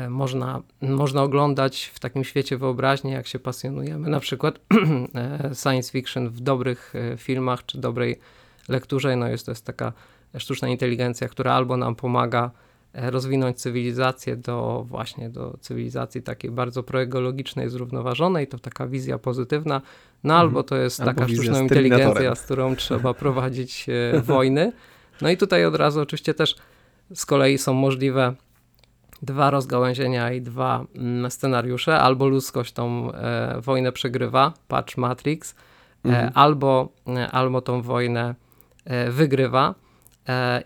można, 0.08 0.62
można 0.80 1.22
oglądać 1.22 1.90
w 1.94 2.00
takim 2.00 2.24
świecie 2.24 2.56
wyobraźni, 2.56 3.10
jak 3.12 3.26
się 3.26 3.38
pasjonujemy, 3.38 4.08
na 4.08 4.20
przykład 4.20 4.60
science 5.62 5.92
fiction 5.92 6.28
w 6.28 6.40
dobrych 6.40 6.92
filmach 7.16 7.66
czy 7.66 7.78
dobrej 7.78 8.18
lekturze. 8.68 9.16
No 9.16 9.28
jest 9.28 9.46
to 9.46 9.52
jest 9.52 9.64
taka 9.64 9.92
sztuczna 10.38 10.68
inteligencja, 10.68 11.28
która 11.28 11.52
albo 11.52 11.76
nam 11.76 11.94
pomaga 11.94 12.50
rozwinąć 12.94 13.56
cywilizację 13.60 14.36
do 14.36 14.84
właśnie 14.88 15.30
do 15.30 15.56
cywilizacji 15.60 16.22
takiej 16.22 16.50
bardzo 16.50 16.82
proekologicznej, 16.82 17.68
zrównoważonej, 17.70 18.46
to 18.46 18.58
taka 18.58 18.86
wizja 18.86 19.18
pozytywna, 19.18 19.80
no 20.24 20.34
Mhm. 20.34 20.40
albo 20.40 20.62
to 20.62 20.76
jest 20.76 21.00
Albo 21.00 21.12
taka 21.12 21.28
sztuczna 21.28 21.60
inteligencja, 21.60 22.34
z 22.34 22.42
którą 22.42 22.76
trzeba 22.76 23.14
prowadzić 23.14 23.86
e, 23.88 24.20
wojny. 24.32 24.72
No 25.22 25.30
i 25.30 25.36
tutaj 25.36 25.64
od 25.64 25.74
razu 25.76 26.00
oczywiście 26.00 26.34
też 26.34 26.56
z 27.14 27.26
kolei 27.26 27.58
są 27.58 27.74
możliwe 27.74 28.34
dwa 29.22 29.50
rozgałęzienia 29.50 30.32
i 30.32 30.40
dwa 30.42 30.84
mm, 30.94 31.30
scenariusze. 31.30 32.00
Albo 32.00 32.28
ludzkość 32.28 32.72
tą 32.72 33.12
e, 33.12 33.60
wojnę 33.60 33.92
przegrywa, 33.92 34.52
patrz 34.68 34.96
Matrix, 34.96 35.52
e, 35.52 36.08
Mhm. 36.08 36.30
albo, 36.34 36.88
albo 37.32 37.60
tą 37.60 37.82
wojnę 37.82 38.34
wygrywa 39.10 39.74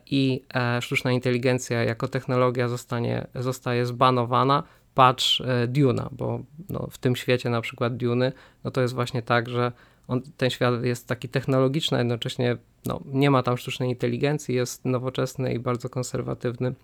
i 0.07 0.43
e, 0.55 0.83
sztuczna 0.83 1.13
inteligencja 1.13 1.85
jako 1.85 2.09
technologia 2.09 2.69
zostanie, 2.69 3.27
zostaje 3.35 3.87
zbanowana. 3.87 4.63
Patrz 4.95 5.41
e, 5.41 5.67
Duna, 5.69 6.09
bo 6.13 6.41
no, 6.69 6.89
w 6.91 6.99
tym 6.99 7.17
świecie 7.17 7.51
na 7.51 7.61
przykład 7.61 7.97
Duny, 7.97 8.33
no 8.65 8.71
to 8.71 8.81
jest 8.81 8.95
właśnie 8.95 9.23
tak, 9.23 9.49
że 9.49 9.73
on, 10.09 10.23
ten 10.37 10.51
świat 10.51 10.85
jest 10.85 11.09
taki 11.09 11.29
technologiczny, 11.29 11.99
jednocześnie 11.99 12.57
no, 12.87 13.01
nie 13.05 13.31
ma 13.31 13.43
tam 13.43 13.57
sztucznej 13.57 13.89
inteligencji, 13.89 14.55
jest 14.55 14.85
nowoczesny 14.85 15.55
i 15.55 15.59
bardzo 15.59 15.89
konserwatywny. 15.89 16.75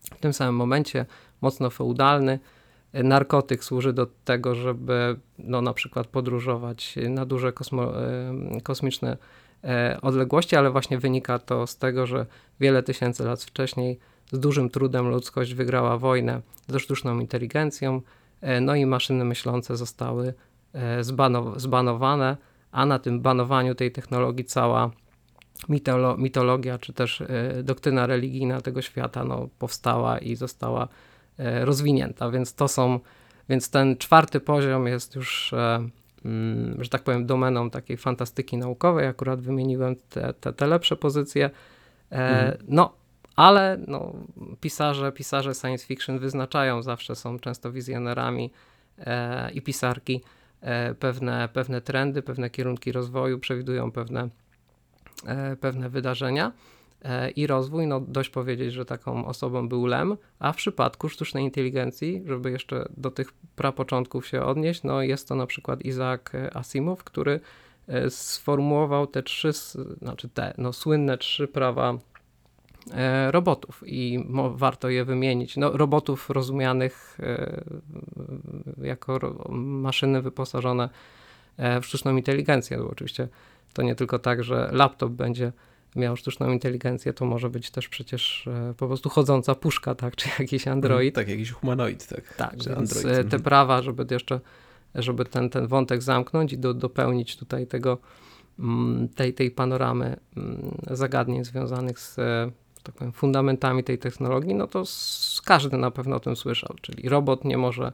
W 0.00 0.20
tym 0.20 0.32
samym 0.32 0.54
momencie 0.54 1.06
mocno 1.40 1.70
feudalny. 1.70 2.38
E, 2.92 3.02
Narkotyk 3.02 3.64
służy 3.64 3.92
do 3.92 4.06
tego, 4.24 4.54
żeby 4.54 5.16
no, 5.38 5.62
na 5.62 5.72
przykład 5.72 6.06
podróżować 6.06 6.94
na 7.08 7.26
duże 7.26 7.52
kosmo, 7.52 8.02
e, 8.02 8.60
kosmiczne 8.62 9.12
e, 9.12 9.16
odległości, 10.02 10.56
ale 10.56 10.70
właśnie 10.70 10.98
wynika 10.98 11.38
to 11.38 11.66
z 11.66 11.76
tego, 11.76 12.06
że 12.06 12.26
wiele 12.60 12.82
tysięcy 12.82 13.24
lat 13.24 13.42
wcześniej 13.42 13.98
z 14.32 14.38
dużym 14.38 14.70
trudem 14.70 15.08
ludzkość 15.08 15.54
wygrała 15.54 15.98
wojnę 15.98 16.40
ze 16.68 16.80
sztuczną 16.80 17.18
inteligencją, 17.18 18.00
e, 18.40 18.60
no 18.60 18.74
i 18.74 18.86
maszyny 18.86 19.24
myślące 19.24 19.76
zostały 19.76 20.34
e, 20.72 21.00
zbano- 21.04 21.58
zbanowane, 21.58 22.36
a 22.72 22.86
na 22.86 22.98
tym 22.98 23.20
banowaniu 23.20 23.74
tej 23.74 23.92
technologii 23.92 24.44
cała 24.44 24.90
mitolo- 25.68 26.18
mitologia 26.18 26.78
czy 26.78 26.92
też 26.92 27.20
e, 27.20 27.26
doktryna 27.62 28.06
religijna 28.06 28.60
tego 28.60 28.82
świata 28.82 29.24
no, 29.24 29.48
powstała 29.58 30.18
i 30.18 30.36
została 30.36 30.88
e, 31.38 31.64
rozwinięta, 31.64 32.30
więc 32.30 32.54
to 32.54 32.68
są, 32.68 33.00
więc 33.48 33.70
ten 33.70 33.96
czwarty 33.96 34.40
poziom 34.40 34.86
jest 34.86 35.14
już, 35.14 35.52
e, 35.52 35.88
że 36.78 36.88
tak 36.88 37.02
powiem, 37.02 37.26
domeną 37.26 37.70
takiej 37.70 37.96
fantastyki 37.96 38.56
naukowej, 38.56 39.06
akurat 39.06 39.40
wymieniłem 39.40 39.96
te, 39.96 40.34
te, 40.34 40.52
te 40.52 40.66
lepsze 40.66 40.96
pozycje, 40.96 41.50
e, 42.12 42.44
Mhm. 42.46 42.58
no 42.68 42.92
ale 43.36 43.78
no, 43.86 44.12
pisarze, 44.60 45.12
pisarze 45.12 45.54
science 45.54 45.86
fiction 45.86 46.18
wyznaczają 46.18 46.82
zawsze, 46.82 47.16
są 47.16 47.38
często 47.38 47.72
wizjonerami 47.72 48.50
e, 48.98 49.50
i 49.50 49.62
pisarki, 49.62 50.22
e, 50.60 50.94
pewne, 50.94 51.48
pewne 51.52 51.80
trendy, 51.80 52.22
pewne 52.22 52.50
kierunki 52.50 52.92
rozwoju, 52.92 53.38
przewidują 53.38 53.92
pewne, 53.92 54.28
e, 55.26 55.56
pewne 55.56 55.88
wydarzenia 55.88 56.52
i 57.36 57.46
rozwój. 57.46 57.86
No, 57.86 58.00
dość 58.00 58.30
powiedzieć, 58.30 58.72
że 58.72 58.84
taką 58.84 59.26
osobą 59.26 59.68
był 59.68 59.86
Lem, 59.86 60.16
a 60.38 60.52
w 60.52 60.56
przypadku 60.56 61.08
sztucznej 61.08 61.44
inteligencji, 61.44 62.22
żeby 62.26 62.50
jeszcze 62.50 62.88
do 62.96 63.10
tych 63.10 63.32
prapoczątków 63.56 64.26
się 64.26 64.42
odnieść, 64.42 64.82
no 64.82 65.02
jest 65.02 65.28
to 65.28 65.34
na 65.34 65.46
przykład 65.46 65.82
Isaac 65.82 66.20
Asimov, 66.54 67.04
który 67.04 67.40
e, 67.88 68.10
sformułował 68.10 69.06
te 69.06 69.22
trzy, 69.22 69.50
znaczy 70.02 70.28
te, 70.28 70.54
no 70.58 70.72
słynne 70.72 71.18
trzy 71.18 71.48
prawa 71.48 71.98
e, 72.92 73.30
robotów 73.30 73.82
i 73.86 74.24
warto 74.54 74.88
je 74.88 75.04
wymienić. 75.04 75.56
No, 75.56 75.70
robotów 75.70 76.30
rozumianych 76.30 77.18
e, 77.22 77.64
jako 78.82 79.18
maszyny 79.58 80.22
wyposażone 80.22 80.88
e, 81.56 81.80
w 81.80 81.86
sztuczną 81.86 82.16
inteligencję. 82.16 82.78
Bo 82.78 82.90
oczywiście 82.90 83.28
to 83.72 83.82
nie 83.82 83.94
tylko 83.94 84.18
tak, 84.18 84.44
że 84.44 84.68
laptop 84.72 85.12
będzie 85.12 85.52
miał 85.96 86.16
sztuczną 86.16 86.50
inteligencję, 86.52 87.12
to 87.12 87.24
może 87.24 87.50
być 87.50 87.70
też 87.70 87.88
przecież 87.88 88.46
e, 88.46 88.74
po 88.76 88.86
prostu 88.86 89.08
chodząca 89.08 89.54
puszka, 89.54 89.94
tak, 89.94 90.16
czy 90.20 90.28
jakiś 90.38 90.68
android. 90.68 91.14
Tak, 91.14 91.28
jakiś 91.28 91.50
humanoid, 91.50 92.06
tak. 92.08 92.34
Tak, 92.36 92.56
Czy 92.56 92.68
więc 92.68 92.78
android. 92.96 93.06
e, 93.06 93.10
te 93.18 93.20
Mhm. 93.24 93.42
prawa, 93.42 93.82
żeby 93.82 94.06
jeszcze, 94.10 94.40
żeby 94.94 95.24
ten, 95.24 95.50
ten 95.50 95.66
wątek 95.66 96.02
zamknąć 96.02 96.52
i 96.52 96.58
do, 96.58 96.74
dopełnić 96.74 97.36
tutaj 97.36 97.66
tego, 97.66 97.98
mm, 98.58 99.08
tej, 99.08 99.34
tej 99.34 99.50
panoramy 99.50 100.16
mm, 100.36 100.78
zagadnień 100.90 101.44
związanych 101.44 101.98
z, 101.98 102.18
e, 102.18 102.50
tak 102.82 102.94
powiem, 102.94 103.12
fundamentami 103.12 103.84
tej 103.84 103.98
technologii, 103.98 104.54
no 104.54 104.66
to 104.66 104.80
s- 104.80 105.42
każdy 105.44 105.76
na 105.76 105.90
pewno 105.90 106.16
o 106.16 106.20
tym 106.20 106.36
słyszał, 106.36 106.74
czyli 106.82 107.08
robot 107.08 107.44
nie 107.44 107.58
może 107.58 107.92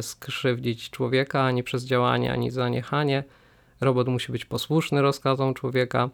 skrzywdzić 0.00 0.90
człowieka 0.90 1.42
ani 1.42 1.62
przez 1.62 1.84
działanie, 1.84 2.32
ani 2.32 2.50
zaniechanie. 2.50 3.24
Robot 3.80 4.08
musi 4.08 4.32
być 4.32 4.44
posłuszny 4.44 5.02
rozkazom 5.02 5.54
człowieka. 5.54 6.10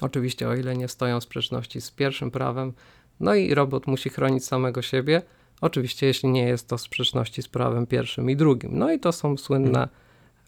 Oczywiście, 0.00 0.48
o 0.48 0.54
ile 0.54 0.76
nie 0.76 0.88
stoją 0.88 1.20
w 1.20 1.24
sprzeczności 1.24 1.80
z 1.80 1.90
pierwszym 1.90 2.30
prawem, 2.30 2.72
No 3.20 3.34
i 3.34 3.54
robot 3.54 3.86
musi 3.86 4.08
chronić 4.10 4.44
samego 4.44 4.82
siebie, 4.82 5.22
oczywiście 5.60 6.06
jeśli 6.06 6.28
nie 6.28 6.44
jest 6.48 6.68
to 6.68 6.76
w 6.78 6.80
sprzeczności 6.80 7.42
z 7.42 7.48
prawem 7.48 7.86
pierwszym 7.86 8.30
i 8.30 8.36
drugim. 8.36 8.78
No 8.78 8.92
i 8.92 9.00
to 9.00 9.12
są 9.12 9.36
słynne 9.36 9.68
Mhm. 9.68 9.88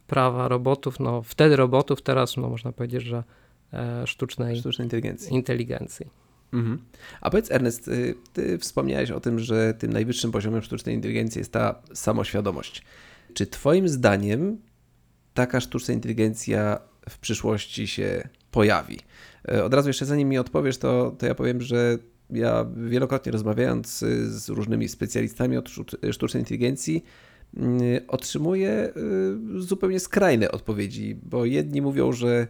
prawa 0.06 0.48
robotów, 0.48 1.00
no 1.00 1.22
wtedy 1.22 1.56
robotów, 1.56 2.02
teraz 2.02 2.36
no, 2.36 2.48
można 2.48 2.72
powiedzieć, 2.72 3.02
że 3.02 3.24
e, 3.72 4.06
sztucznej 4.06 4.56
Sztucznej 4.56 4.86
inteligencji. 4.86 5.34
inteligencji. 5.34 6.06
Mhm. 6.52 6.78
A 7.20 7.30
powiedz 7.30 7.50
Ernest, 7.50 7.88
y, 7.88 8.14
ty 8.32 8.58
wspomniałeś 8.58 9.10
o 9.10 9.20
tym, 9.20 9.38
że 9.38 9.74
tym 9.74 9.92
najwyższym 9.92 10.32
poziomem 10.32 10.62
sztucznej 10.62 10.94
inteligencji 10.94 11.38
jest 11.38 11.52
ta 11.52 11.74
samoświadomość. 11.94 12.82
Czy 13.34 13.46
twoim 13.46 13.88
zdaniem 13.88 14.58
taka 15.34 15.60
sztuczna 15.60 15.94
inteligencja 15.94 16.78
w 17.08 17.18
przyszłości 17.18 17.86
się 17.88 18.28
pojawi? 18.50 18.98
E, 19.48 19.64
Od 19.64 19.74
razu 19.74 19.88
jeszcze 19.88 20.06
zanim 20.06 20.28
mi 20.28 20.38
odpowiesz, 20.38 20.78
to, 20.78 21.14
to 21.18 21.26
ja 21.26 21.34
powiem, 21.34 21.60
że 21.60 21.98
ja 22.30 22.66
wielokrotnie 22.76 23.32
rozmawiając 23.32 24.02
y, 24.02 24.38
z 24.40 24.48
różnymi 24.48 24.88
specjalistami 24.88 25.56
od 25.56 25.68
sztu- 25.68 26.12
sztucznej 26.12 26.40
inteligencji, 26.40 27.04
y, 27.56 27.60
otrzymuję 28.08 28.92
y, 29.56 29.60
zupełnie 29.60 30.00
skrajne 30.00 30.50
odpowiedzi, 30.52 31.16
bo 31.22 31.44
jedni 31.44 31.82
mówią, 31.82 32.12
że 32.12 32.46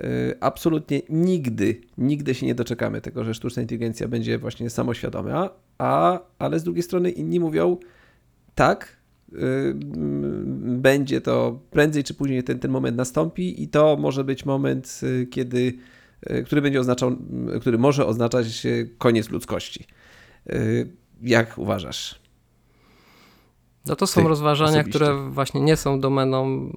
y, 0.00 0.04
absolutnie 0.40 1.02
nigdy, 1.08 1.80
nigdy 1.98 2.34
się 2.34 2.46
nie 2.46 2.54
doczekamy 2.54 3.00
tego, 3.00 3.24
że 3.24 3.34
sztuczna 3.34 3.62
inteligencja 3.62 4.08
będzie 4.08 4.38
właśnie 4.38 4.70
samoświadoma, 4.70 5.50
a, 5.78 6.20
ale 6.38 6.58
z 6.58 6.62
drugiej 6.62 6.82
strony 6.82 7.10
inni 7.10 7.40
mówią, 7.40 7.76
tak, 8.54 8.96
mm, 9.32 10.80
będzie 10.80 11.20
to 11.20 11.60
prędzej 11.70 12.04
czy 12.04 12.14
później 12.14 12.42
ten, 12.44 12.58
ten 12.58 12.70
moment 12.70 12.96
nastąpi 12.96 13.62
i 13.62 13.68
to 13.68 13.96
może 13.96 14.24
być 14.24 14.44
moment, 14.44 15.00
kiedy, 15.30 15.72
który 16.46 16.62
będzie 16.62 16.80
oznaczał, 16.80 17.16
y, 17.56 17.60
który 17.60 17.78
może 17.78 18.06
oznaczać 18.06 18.66
y, 18.66 18.90
koniec 18.98 19.30
ludzkości. 19.30 19.86
Y, 20.52 20.90
Jak 21.22 21.58
uważasz? 21.58 22.20
No 23.86 23.96
to 23.96 24.06
są 24.06 24.22
Ty 24.22 24.28
rozważania, 24.28 24.70
osobiście. 24.70 24.98
które 24.98 25.30
właśnie 25.30 25.60
nie 25.60 25.76
są 25.76 26.00
domeną 26.00 26.72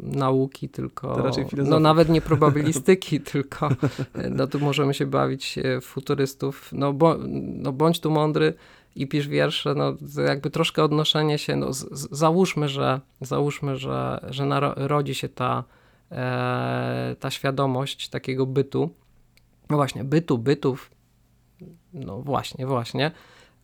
nauki, 0.00 0.68
tylko 0.68 1.32
no 1.56 1.80
nawet 1.80 2.08
nie 2.08 2.20
probabilistyki, 2.20 3.20
tylko 3.32 3.68
no 4.30 4.46
tu 4.46 4.60
możemy 4.60 4.94
się 4.94 5.06
bawić 5.06 5.58
e, 5.58 5.80
w 5.80 5.84
futurystów. 5.84 6.68
No, 6.72 6.92
bo, 6.92 7.16
no 7.38 7.72
bądź 7.72 8.00
tu 8.00 8.10
mądry 8.10 8.54
i 8.96 9.06
pisz 9.06 9.28
wiersze, 9.28 9.74
no 9.74 9.96
jakby 10.26 10.50
troszkę 10.50 10.84
odnoszenie 10.84 11.38
się, 11.38 11.56
no 11.56 11.72
z, 11.72 11.78
z, 11.78 12.08
załóżmy, 12.10 12.68
że 12.68 13.00
załóżmy, 13.20 13.76
że, 13.76 14.26
że 14.30 14.46
narodzi 14.46 15.14
się 15.14 15.28
ta, 15.28 15.64
ta 17.20 17.30
świadomość 17.30 18.08
takiego 18.08 18.46
bytu, 18.46 18.90
no 19.70 19.76
właśnie, 19.76 20.04
bytu, 20.04 20.38
bytów, 20.38 20.90
no 21.94 22.22
właśnie, 22.22 22.66
właśnie. 22.66 23.10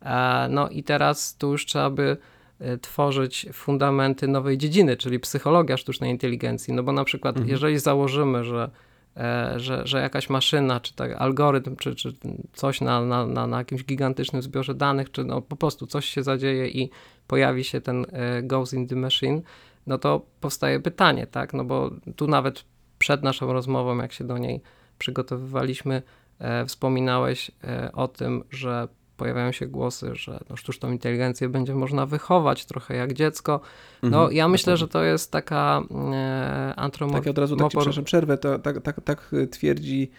E, 0.01 0.47
No 0.49 0.69
i 0.69 0.83
teraz 0.83 1.35
tu 1.37 1.51
już 1.51 1.65
trzeba 1.65 1.89
by 1.89 2.17
e, 2.59 2.77
tworzyć 2.77 3.47
fundamenty 3.53 4.27
nowej 4.27 4.57
dziedziny, 4.57 4.97
czyli 4.97 5.19
psychologia 5.19 5.77
sztucznej 5.77 6.11
inteligencji. 6.11 6.73
No 6.73 6.83
bo 6.83 6.91
na 6.91 7.03
przykład, 7.03 7.35
Mhm. 7.35 7.49
jeżeli 7.51 7.79
założymy, 7.79 8.43
że, 8.43 8.69
e, 9.17 9.53
że, 9.59 9.87
że 9.87 10.01
jakaś 10.01 10.29
maszyna, 10.29 10.79
czy 10.79 10.95
tak 10.95 11.11
algorytm, 11.11 11.75
czy, 11.75 11.95
czy 11.95 12.13
coś 12.53 12.81
na, 12.81 13.01
na, 13.05 13.25
na, 13.25 13.47
na 13.47 13.57
jakimś 13.57 13.83
gigantycznym 13.85 14.41
zbiorze 14.41 14.75
danych, 14.75 15.11
czy 15.11 15.23
no 15.23 15.41
po 15.41 15.55
prostu 15.55 15.87
coś 15.87 16.05
się 16.05 16.23
zadzieje 16.23 16.67
i 16.67 16.89
pojawi 17.27 17.63
się 17.63 17.81
ten 17.81 18.05
e, 18.11 18.43
Ghost 18.43 18.73
in 18.73 18.87
the 18.87 18.95
Machine, 18.95 19.41
no 19.87 19.97
to 19.97 20.25
powstaje 20.41 20.79
pytanie, 20.79 21.27
tak? 21.27 21.53
No 21.53 21.65
bo 21.65 21.91
tu 22.15 22.27
nawet 22.27 22.63
przed 22.99 23.23
naszą 23.23 23.53
rozmową, 23.53 23.97
jak 23.97 24.13
się 24.13 24.23
do 24.23 24.37
niej 24.37 24.61
przygotowywaliśmy, 24.97 26.01
e, 26.39 26.65
wspominałeś 26.65 27.51
e, 27.63 27.91
o 27.91 28.07
tym, 28.07 28.43
że 28.51 28.87
pojawiają 29.17 29.51
się 29.51 29.67
głosy, 29.67 30.15
że 30.15 30.39
no, 30.49 30.55
sztuczną 30.55 30.91
inteligencję 30.91 31.49
będzie 31.49 31.75
można 31.75 32.05
wychować 32.05 32.65
trochę 32.65 32.95
jak 32.95 33.13
dziecko. 33.13 33.61
No 34.03 34.07
Mhm, 34.07 34.33
ja 34.33 34.47
myślę, 34.47 34.77
że 34.77 34.87
to 34.87 35.03
jest 35.03 35.31
taka 35.31 35.81
e, 36.13 36.73
Tak, 36.75 36.85
antropomorfizm. 36.85 37.29
od 37.29 37.37
razu 37.37 37.55
tak 37.55 37.71
ci, 37.71 37.77
przepraszam, 37.77 38.03
przerwę. 38.03 38.37
To, 38.37 38.59
tak, 38.59 38.81
tak, 38.81 39.01
tak 39.01 39.31
twierdzi 39.51 40.11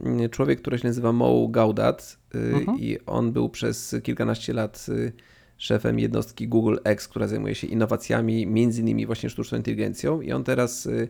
mm, 0.00 0.30
człowiek, 0.30 0.60
który 0.60 0.78
się 0.78 0.88
nazywa 0.88 1.12
Mo 1.12 1.48
Gaudat 1.48 2.18
y, 2.34 2.38
Mhm. 2.38 2.78
i 2.78 2.98
on 3.06 3.32
był 3.32 3.48
przez 3.48 3.96
kilkanaście 4.02 4.52
lat 4.52 4.86
y, 4.88 5.12
szefem 5.60 5.98
jednostki 5.98 6.48
Google 6.48 6.76
X, 6.84 7.08
która 7.08 7.28
zajmuje 7.28 7.54
się 7.54 7.66
innowacjami, 7.66 8.46
między 8.46 8.80
innymi 8.80 9.06
właśnie 9.06 9.30
sztuczną 9.30 9.58
inteligencją 9.58 10.20
i 10.20 10.32
on 10.32 10.44
teraz 10.44 10.86
y, 10.86 11.08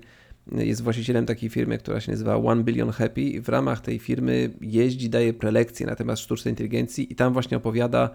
jest 0.53 0.83
właścicielem 0.83 1.27
takiej 1.27 1.51
firmy, 1.51 1.79
która 1.79 2.01
się 2.01 2.13
nazywa 2.13 2.37
One 2.37 2.65
Billion 2.65 2.91
Happy 2.91 3.21
i 3.21 3.41
w 3.41 3.49
ramach 3.49 3.81
tej 3.81 3.99
firmy 3.99 4.51
jeździ, 4.61 5.11
daje 5.11 5.33
prelekcje 5.33 5.87
na 5.87 5.97
temat 5.97 6.19
sztucznej 6.19 6.53
inteligencji 6.53 7.13
i 7.13 7.17
tam 7.17 7.33
właśnie 7.33 7.57
opowiada 7.57 8.11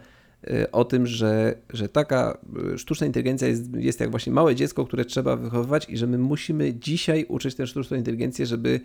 y, 0.48 0.72
o 0.72 0.86
tym, 0.86 1.08
że, 1.08 1.56
że 1.70 1.90
taka 1.90 2.38
y, 2.74 2.78
sztuczna 2.78 3.08
inteligencja 3.08 3.48
jest, 3.48 3.76
jest 3.76 4.00
jak 4.00 4.12
właśnie 4.12 4.34
małe 4.34 4.56
dziecko, 4.56 4.86
które 4.86 5.06
trzeba 5.06 5.36
wychowywać 5.36 5.90
i 5.90 5.98
że 5.98 6.08
my 6.08 6.18
musimy 6.18 6.74
dzisiaj 6.74 7.26
uczyć 7.28 7.56
tę 7.56 7.68
sztuczną 7.68 7.98
inteligencję, 7.98 8.46
żeby 8.46 8.80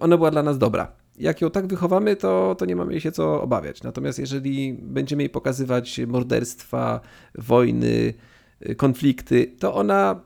ona 0.00 0.16
była 0.16 0.30
dla 0.30 0.42
nas 0.42 0.58
dobra. 0.58 1.03
Jak 1.18 1.40
ją 1.40 1.50
tak 1.50 1.66
wychowamy, 1.66 2.16
to, 2.16 2.54
to 2.58 2.64
nie 2.64 2.76
mamy 2.76 3.00
się 3.00 3.12
co 3.12 3.42
obawiać. 3.42 3.82
Natomiast 3.82 4.18
jeżeli 4.18 4.72
będziemy 4.82 5.22
jej 5.22 5.30
pokazywać 5.30 6.00
morderstwa, 6.06 7.00
wojny, 7.34 8.14
y, 8.68 8.74
konflikty, 8.74 9.52
to 9.58 9.74
ona, 9.74 10.20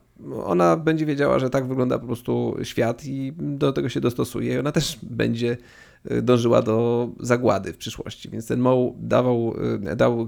ona 0.44 0.76
będzie 0.76 1.06
wiedziała, 1.06 1.38
że 1.38 1.50
tak 1.50 1.66
wygląda 1.68 1.98
po 1.98 2.06
prostu 2.06 2.56
świat 2.62 3.04
i 3.04 3.32
do 3.38 3.72
tego 3.72 3.88
się 3.88 4.00
dostosuje. 4.00 4.54
I 4.54 4.58
ona 4.58 4.72
też 4.72 4.98
będzie 5.02 5.56
y, 6.10 6.22
dążyła 6.22 6.62
do 6.62 7.08
zagłady 7.20 7.72
w 7.72 7.76
przyszłości. 7.76 8.30
Więc 8.30 8.46
ten 8.46 8.60
Mo 8.60 8.92
dawał, 8.98 9.54
y, 9.92 9.96
dał 9.96 10.26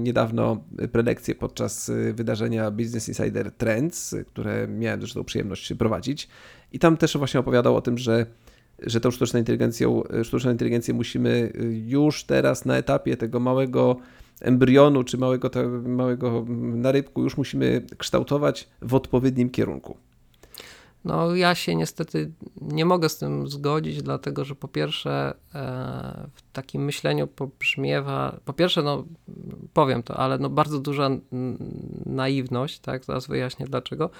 niedawno 0.00 0.64
prelekcję 0.92 1.34
podczas 1.34 1.90
wydarzenia 2.12 2.70
Business 2.70 3.08
Insider 3.08 3.52
Trends, 3.52 4.16
które 4.26 4.68
miałem 4.68 5.00
zresztą 5.00 5.24
przyjemność 5.24 5.74
prowadzić. 5.74 6.28
I 6.72 6.78
tam 6.78 6.96
też 6.96 7.16
właśnie 7.16 7.40
opowiadał 7.40 7.76
o 7.76 7.80
tym, 7.80 7.98
że 7.98 8.26
że 8.82 9.00
tą 9.00 9.10
sztuczną 9.10 9.38
inteligencją, 9.38 10.02
sztuczną 10.24 10.50
inteligencję 10.50 10.94
musimy 10.94 11.52
y, 11.54 11.82
już 11.86 12.24
teraz 12.24 12.64
na 12.64 12.76
etapie 12.76 13.16
tego 13.16 13.40
małego 13.40 13.96
embrionu 14.40 15.04
czy 15.04 15.18
małego, 15.18 15.50
te, 15.50 15.66
małego 15.68 16.44
narybku 16.58 17.22
już 17.22 17.36
musimy 17.36 17.86
kształtować 17.98 18.68
w 18.82 18.94
odpowiednim 18.94 19.50
kierunku. 19.50 19.96
No 21.04 21.34
ja 21.34 21.54
się 21.54 21.74
niestety 21.74 22.30
nie 22.60 22.84
mogę 22.84 23.08
z 23.08 23.18
tym 23.18 23.48
zgodzić, 23.48 24.02
dlatego 24.02 24.44
że 24.44 24.54
po 24.54 24.68
pierwsze 24.68 25.34
e, 25.54 26.28
w 26.34 26.42
takim 26.52 26.84
myśleniu 26.84 27.26
pobrzmiewa, 27.26 28.36
po 28.44 28.52
pierwsze 28.52 28.82
no 28.82 29.04
powiem 29.72 30.02
to, 30.02 30.16
ale 30.16 30.38
no 30.38 30.50
bardzo 30.50 30.80
duża 30.80 31.10
naiwność, 32.06 32.78
tak, 32.78 33.04
zaraz 33.04 33.26
wyjaśnię 33.26 33.66
dlaczego. 33.66 34.10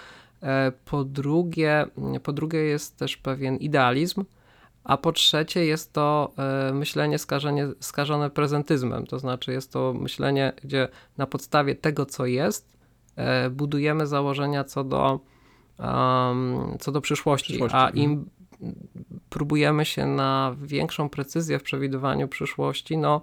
E, 0.43 0.73
po 0.85 1.05
drugie, 1.05 1.87
po 2.23 2.33
drugie 2.33 2.59
jest 2.59 2.97
też 2.97 3.17
pewien 3.17 3.57
idealizm, 3.57 4.25
a 4.85 4.97
po 4.97 5.13
trzecie 5.13 5.65
jest 5.65 5.93
to 5.93 6.33
e, 6.69 6.75
myślenie 6.75 7.19
skażenie, 7.19 7.69
skażone 7.81 8.31
prezentyzmem, 8.31 9.07
to 9.07 9.19
znaczy 9.19 9.53
jest 9.53 9.73
to 9.73 9.95
myślenie, 9.95 10.53
gdzie 10.65 10.89
na 11.19 11.27
podstawie 11.27 11.75
tego, 11.75 12.07
co 12.07 12.27
jest, 12.27 12.77
e, 13.17 13.51
budujemy 13.51 14.07
założenia 14.07 14.65
co 14.65 14.85
do, 14.85 15.21
um, 15.79 16.77
co 16.81 16.93
do 16.93 17.01
przyszłości, 17.01 17.53
Przyszłości, 17.53 17.77
a 17.77 17.87
mhm. 17.87 18.05
im 18.05 18.31
próbujemy 19.31 19.85
się 19.85 20.07
na 20.07 20.57
większą 20.63 21.09
precyzję 21.09 21.59
w 21.59 21.63
przewidywaniu 21.63 22.29
przyszłości, 22.29 22.97
no 22.97 23.21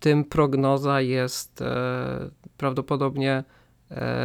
tym 0.00 0.24
prognoza 0.24 1.00
jest 1.00 1.62
e, 1.62 2.30
prawdopodobnie 2.56 3.44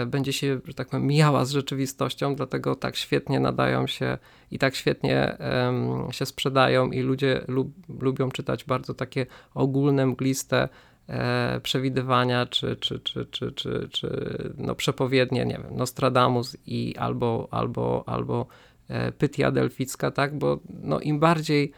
będzie 0.07 0.33
się, 0.33 0.59
że 0.65 0.73
tak 0.73 0.87
powiem, 0.87 1.07
mijała 1.07 1.45
z 1.45 1.51
rzeczywistością, 1.51 2.35
dlatego 2.35 2.75
tak 2.75 2.95
świetnie 2.95 3.39
nadają 3.39 3.87
się 3.87 4.17
i 4.51 4.59
tak 4.59 4.75
świetnie 4.75 5.37
em, 5.37 6.07
się 6.11 6.25
sprzedają 6.25 6.91
i 6.91 6.99
ludzie 6.99 7.41
lub, 7.47 7.73
lubią 8.01 8.31
czytać 8.31 8.63
bardzo 8.63 8.93
takie 8.93 9.25
ogólne, 9.53 10.05
mgliste 10.05 10.69
e, 11.07 11.59
przewidywania, 11.63 12.45
czy, 12.45 12.75
czy, 12.75 12.99
czy, 12.99 13.25
czy, 13.25 13.51
czy, 13.51 13.89
czy 13.91 14.09
no, 14.57 14.75
przepowiednie, 14.75 15.45
nie 15.45 15.59
wiem, 15.63 15.77
Nostradamus 15.77 16.57
i 16.65 16.95
albo, 16.97 17.47
albo, 17.51 18.03
albo 18.05 18.47
e, 18.87 19.11
Pytia 19.11 19.51
Delficka, 19.51 20.11
tak, 20.11 20.37
bo 20.37 20.59
no, 20.83 20.99
im 20.99 21.19
bardziej 21.19 21.71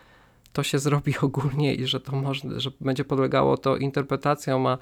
to 0.54 0.64
się 0.64 0.80
zrobi 0.80 1.14
ogólnie 1.22 1.76
i 1.76 1.86
że 1.88 2.00
to 2.00 2.16
może, 2.16 2.60
że 2.60 2.72
będzie 2.82 3.04
podlegało 3.04 3.58
to 3.58 3.78
interpretacjom, 3.78 4.68
a 4.68 4.74
e, 4.74 4.78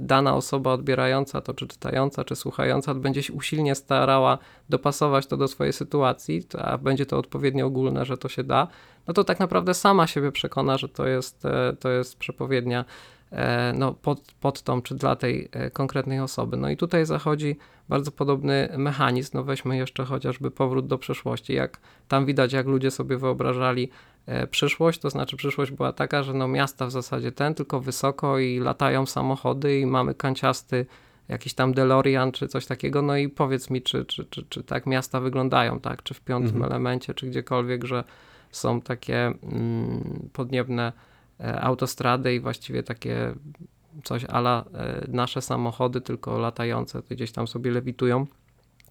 dana 0.00 0.34
osoba 0.34 0.72
odbierająca 0.72 1.40
to, 1.40 1.54
czy 1.54 1.66
czytająca, 1.66 2.24
czy 2.24 2.36
słuchająca, 2.36 2.94
będzie 2.94 3.22
się 3.22 3.32
usilnie 3.32 3.74
starała 3.74 4.38
dopasować 4.68 5.26
to 5.26 5.36
do 5.36 5.48
swojej 5.48 5.72
sytuacji, 5.72 6.42
a 6.58 6.78
będzie 6.78 7.06
to 7.06 7.18
odpowiednio 7.18 7.66
ogólne, 7.66 8.04
że 8.04 8.16
to 8.16 8.28
się 8.28 8.44
da, 8.44 8.68
no 9.06 9.14
to 9.14 9.24
tak 9.24 9.40
naprawdę 9.40 9.74
sama 9.74 10.06
siebie 10.06 10.32
przekona, 10.32 10.78
że 10.78 10.88
to 10.88 11.06
jest, 11.06 11.44
e, 11.44 11.76
to 11.80 11.90
jest 11.90 12.18
przepowiednia 12.18 12.84
e, 13.32 13.72
no, 13.72 13.94
pod, 13.94 14.20
pod 14.40 14.62
tą, 14.62 14.82
czy 14.82 14.94
dla 14.94 15.16
tej 15.16 15.48
e, 15.52 15.70
konkretnej 15.70 16.20
osoby. 16.20 16.56
No 16.56 16.70
i 16.70 16.76
tutaj 16.76 17.06
zachodzi 17.06 17.56
bardzo 17.88 18.10
podobny 18.10 18.68
mechanizm. 18.78 19.30
No 19.34 19.44
weźmy 19.44 19.76
jeszcze 19.76 20.04
chociażby 20.04 20.50
powrót 20.50 20.86
do 20.86 20.98
przeszłości. 20.98 21.52
Jak 21.52 21.80
tam 22.08 22.26
widać, 22.26 22.52
jak 22.52 22.66
ludzie 22.66 22.90
sobie 22.90 23.18
wyobrażali 23.18 23.90
e, 23.90 23.90
przyszłość, 24.50 25.00
to 25.00 25.10
znaczy 25.10 25.36
przyszłość 25.36 25.70
była 25.70 25.92
taka, 25.92 26.22
że 26.22 26.34
no 26.34 26.48
miasta 26.48 26.86
w 26.86 26.90
zasadzie 26.90 27.32
ten, 27.32 27.54
tylko 27.54 27.80
wysoko 27.80 28.38
i 28.38 28.58
latają 28.58 29.06
samochody 29.06 29.80
i 29.80 29.86
mamy 29.86 30.14
kanciasty 30.14 30.86
jakiś 31.28 31.54
tam 31.54 31.74
DeLorean 31.74 32.32
czy 32.32 32.48
coś 32.48 32.66
takiego, 32.66 33.02
no 33.02 33.16
i 33.16 33.28
powiedz 33.28 33.70
mi, 33.70 33.82
czy, 33.82 34.04
czy, 34.04 34.24
czy, 34.24 34.42
czy 34.48 34.62
tak 34.62 34.86
miasta 34.86 35.20
wyglądają, 35.20 35.80
tak, 35.80 36.02
czy 36.02 36.14
w 36.14 36.20
piątym 36.20 36.54
Mhm. 36.56 36.72
elemencie, 36.72 37.14
czy 37.14 37.26
gdziekolwiek, 37.26 37.84
że 37.84 38.04
są 38.50 38.80
takie 38.80 39.26
mm, 39.26 40.28
podniebne 40.32 40.92
e, 41.40 41.60
autostrady 41.60 42.34
i 42.34 42.40
właściwie 42.40 42.82
takie 42.82 43.34
coś 44.04 44.24
ala 44.24 44.64
e, 44.74 45.06
nasze 45.08 45.42
samochody, 45.42 46.00
tylko 46.00 46.38
latające, 46.38 47.02
to 47.02 47.14
gdzieś 47.14 47.32
tam 47.32 47.46
sobie 47.46 47.70
lewitują. 47.70 48.26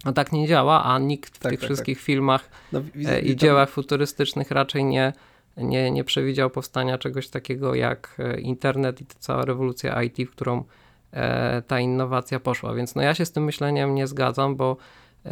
No 0.05 0.13
tak 0.13 0.31
nie 0.31 0.47
działa, 0.47 0.84
a 0.84 0.99
nikt 0.99 1.36
w 1.36 1.39
Tak, 1.39 1.49
tych 1.51 1.60
tak, 1.60 1.67
wszystkich 1.67 1.99
filmach 2.01 2.49
No, 2.71 2.81
widzę- 2.95 3.15
e, 3.15 3.19
i 3.19 3.36
dziełach 3.36 3.69
futurystycznych 3.69 4.51
raczej 4.51 4.86
nie, 4.86 5.13
nie, 5.58 5.91
nie 5.91 6.03
przewidział 6.03 6.49
powstania 6.49 6.97
czegoś 6.97 7.27
takiego 7.27 7.75
jak 7.75 8.15
e, 8.19 8.39
internet 8.39 9.01
i 9.01 9.05
cała 9.19 9.45
rewolucja 9.45 10.03
IT, 10.03 10.17
w 10.27 10.31
którą 10.31 10.63
e, 11.12 11.62
ta 11.62 11.79
innowacja 11.79 12.39
poszła. 12.39 12.73
Więc 12.73 12.95
no 12.95 13.01
ja 13.01 13.13
się 13.15 13.25
z 13.25 13.31
tym 13.31 13.43
myśleniem 13.43 13.95
nie 13.95 14.08
zgadzam, 14.08 14.55
bo 14.55 14.77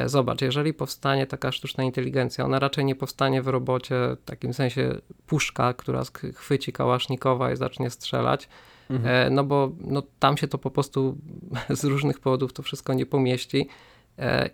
zobacz, 0.06 0.41
jeżeli 0.41 0.73
powstanie 0.73 1.28
taka 1.28 1.52
sztuczna 1.52 1.84
inteligencja, 1.84 2.45
ona 2.45 2.60
raczej 2.60 2.86
nie 2.86 2.95
powstanie 2.95 3.41
w 3.41 3.47
robocie 3.47 3.95
w 3.95 4.26
takim 4.26 4.54
sensie 4.54 4.95
puszka, 5.28 5.73
która 5.73 6.04
chwyci 6.36 6.73
kałasznikowa 6.73 7.52
i 7.52 7.56
zacznie 7.58 7.89
strzelać, 7.89 8.49
Mhm. 8.89 9.34
No 9.34 9.43
bo 9.43 9.71
no, 9.82 10.04
tam 10.19 10.38
się 10.38 10.47
to 10.47 10.58
po 10.58 10.71
prostu 10.71 11.17
z 11.69 11.84
różnych 11.84 12.19
powodów 12.19 12.54
to 12.54 12.63
wszystko 12.63 12.93
nie 12.93 13.06
pomieści 13.06 13.67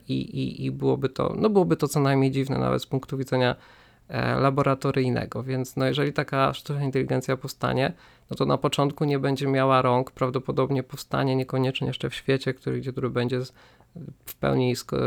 i, 0.08 0.14
i, 0.14 0.66
i 0.66 0.72
byłoby 0.72 1.10
to, 1.10 1.34
no 1.38 1.50
byłoby 1.50 1.78
to 1.78 1.88
co 1.88 2.00
najmniej 2.00 2.32
dziwne 2.32 2.58
nawet 2.58 2.82
z 2.82 2.86
punktu 2.86 3.18
widzenia 3.18 3.56
e, 4.08 4.36
laboratoryjnego, 4.40 5.44
więc 5.44 5.76
no 5.76 5.86
jeżeli 5.86 6.14
taka 6.14 6.54
sztuczna 6.54 6.84
inteligencja 6.84 7.38
powstanie, 7.38 7.94
no 8.30 8.36
to 8.38 8.46
na 8.46 8.58
początku 8.58 9.06
nie 9.06 9.20
będzie 9.20 9.48
miała 9.48 9.82
rąk, 9.82 10.12
prawdopodobnie 10.12 10.84
powstanie 10.84 11.36
niekoniecznie 11.36 11.88
jeszcze 11.88 12.10
w 12.10 12.16
świecie, 12.16 12.54
który, 12.54 12.80
gdzie, 12.80 12.92
który 12.92 13.10
będzie 13.10 13.40
w 14.26 14.36
pełni 14.36 14.74
e, 14.74 14.98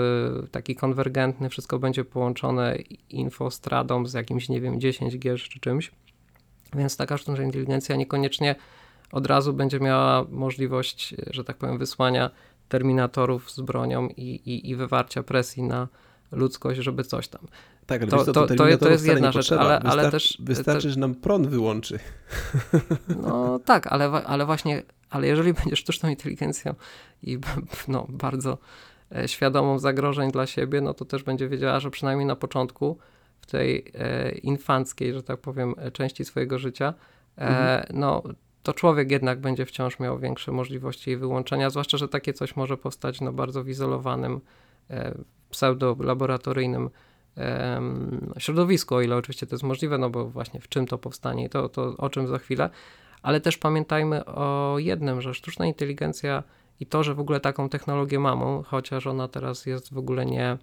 taki 0.50 0.74
konwergentny, 0.76 1.48
wszystko 1.48 1.78
będzie 1.78 2.04
połączone 2.04 2.76
infostradą 3.10 4.06
z 4.06 4.12
jakimś, 4.12 4.48
nie 4.48 4.60
wiem, 4.60 4.78
10G 4.78 5.38
czy 5.38 5.60
czymś, 5.60 5.92
więc 6.74 6.96
taka 6.96 7.18
sztuczna 7.18 7.44
inteligencja 7.44 7.96
niekoniecznie 7.96 8.54
od 9.12 9.26
razu 9.26 9.52
będzie 9.52 9.80
miała 9.80 10.24
możliwość, 10.30 11.14
że 11.30 11.44
tak 11.44 11.56
powiem, 11.56 11.78
wysłania 11.78 12.30
terminatorów 12.72 13.50
z 13.50 13.60
bronią 13.60 14.08
i, 14.08 14.22
i, 14.22 14.70
i 14.70 14.76
wywarcia 14.76 15.22
presji 15.22 15.62
na 15.62 15.88
ludzkość, 16.32 16.80
żeby 16.80 17.04
coś 17.04 17.28
tam. 17.28 17.40
Tak, 17.86 18.02
ale 18.02 18.10
to- 18.10 18.24
co, 18.24 18.32
to- 18.32 18.46
to- 18.46 18.78
to 18.78 18.90
jest 18.90 19.06
jedna 19.06 19.32
rzecz, 19.32 19.52
ale- 19.52 19.78
ale 19.80 20.02
Wystar- 20.02 20.10
też- 20.10 20.36
Wystarczy, 20.40 20.82
też- 20.82 20.94
że 20.94 21.00
nam 21.00 21.14
prąd 21.14 21.46
wyłączy. 21.46 21.98
No 23.22 23.58
tak, 23.64 23.86
ale, 23.86 24.04
ale 24.10 24.46
właśnie, 24.46 24.82
ale 25.10 25.26
jeżeli 25.26 25.52
będzie 25.54 25.76
sztuczną 25.76 26.08
inteligencją 26.08 26.74
i 27.22 27.38
no, 27.88 28.06
bardzo 28.08 28.58
e, 29.16 29.28
świadomą 29.28 29.78
zagrożeń 29.78 30.30
dla 30.30 30.46
siebie, 30.46 30.80
no 30.80 30.94
to 30.94 31.04
też 31.04 31.22
będzie 31.22 31.48
wiedziała, 31.48 31.80
że 31.80 31.90
przynajmniej 31.90 32.26
na 32.26 32.36
początku, 32.36 32.98
w 33.40 33.46
tej 33.46 33.84
e, 33.94 34.30
infanckiej, 34.32 35.12
że 35.14 35.22
tak 35.22 35.40
powiem, 35.40 35.74
e, 35.78 35.90
części 35.90 36.24
swojego 36.24 36.58
życia, 36.58 36.94
e, 37.38 37.40
Mhm. 37.48 37.86
no 38.00 38.22
to 38.62 38.72
człowiek 38.72 39.10
jednak 39.10 39.40
będzie 39.40 39.66
wciąż 39.66 39.98
miał 40.00 40.18
większe 40.18 40.52
możliwości 40.52 41.10
jej 41.10 41.16
wyłączenia, 41.16 41.70
zwłaszcza, 41.70 41.98
że 41.98 42.08
takie 42.08 42.32
coś 42.32 42.56
może 42.56 42.76
powstać 42.76 43.20
na 43.20 43.32
bardzo 43.32 43.64
wyizolowanym, 43.64 44.40
e, 44.90 45.14
pseudo-laboratoryjnym 45.50 46.90
em, 47.36 48.32
środowisku, 48.38 48.94
o 48.94 49.02
ile 49.02 49.16
oczywiście 49.16 49.46
to 49.46 49.54
jest 49.54 49.64
możliwe, 49.64 49.98
no 49.98 50.10
bo 50.10 50.28
właśnie 50.28 50.60
w 50.60 50.68
czym 50.68 50.86
to 50.86 50.98
powstanie, 50.98 51.48
to, 51.48 51.68
to 51.68 51.96
o 51.96 52.10
czym 52.10 52.26
za 52.26 52.38
chwilę, 52.38 52.70
ale 53.22 53.40
też 53.40 53.58
pamiętajmy 53.58 54.24
o 54.24 54.76
jednym, 54.78 55.20
że 55.20 55.34
sztuczna 55.34 55.66
inteligencja 55.66 56.42
i 56.80 56.86
to, 56.86 57.02
że 57.02 57.14
w 57.14 57.20
ogóle 57.20 57.40
taką 57.40 57.68
technologię 57.68 58.18
mamy, 58.18 58.62
chociaż 58.64 59.06
ona 59.06 59.28
teraz 59.28 59.66
jest 59.66 59.94
w 59.94 59.98
ogóle 59.98 60.26
nie, 60.26 60.58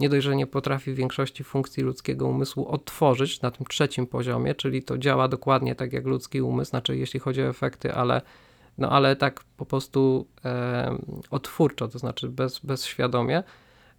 nie 0.00 0.08
dość, 0.08 0.24
że 0.24 0.36
nie 0.36 0.46
potrafi 0.46 0.94
większości 0.94 1.44
funkcji 1.44 1.82
ludzkiego 1.82 2.26
umysłu 2.26 2.68
odtworzyć 2.68 3.42
na 3.42 3.50
tym 3.50 3.66
trzecim 3.66 4.06
poziomie, 4.06 4.54
czyli 4.54 4.82
to 4.82 4.98
działa 4.98 5.28
dokładnie 5.28 5.74
tak 5.74 5.92
jak 5.92 6.04
ludzki 6.04 6.42
umysł, 6.42 6.70
znaczy 6.70 6.96
jeśli 6.96 7.20
chodzi 7.20 7.42
o 7.42 7.48
efekty, 7.48 7.94
ale, 7.94 8.22
no, 8.78 8.90
ale 8.90 9.16
tak 9.16 9.44
po 9.56 9.66
prostu 9.66 10.26
e, 10.44 10.98
odtwórczo, 11.30 11.88
to 11.88 11.98
znaczy 11.98 12.28
bez, 12.28 12.58
bezświadomie, 12.58 13.42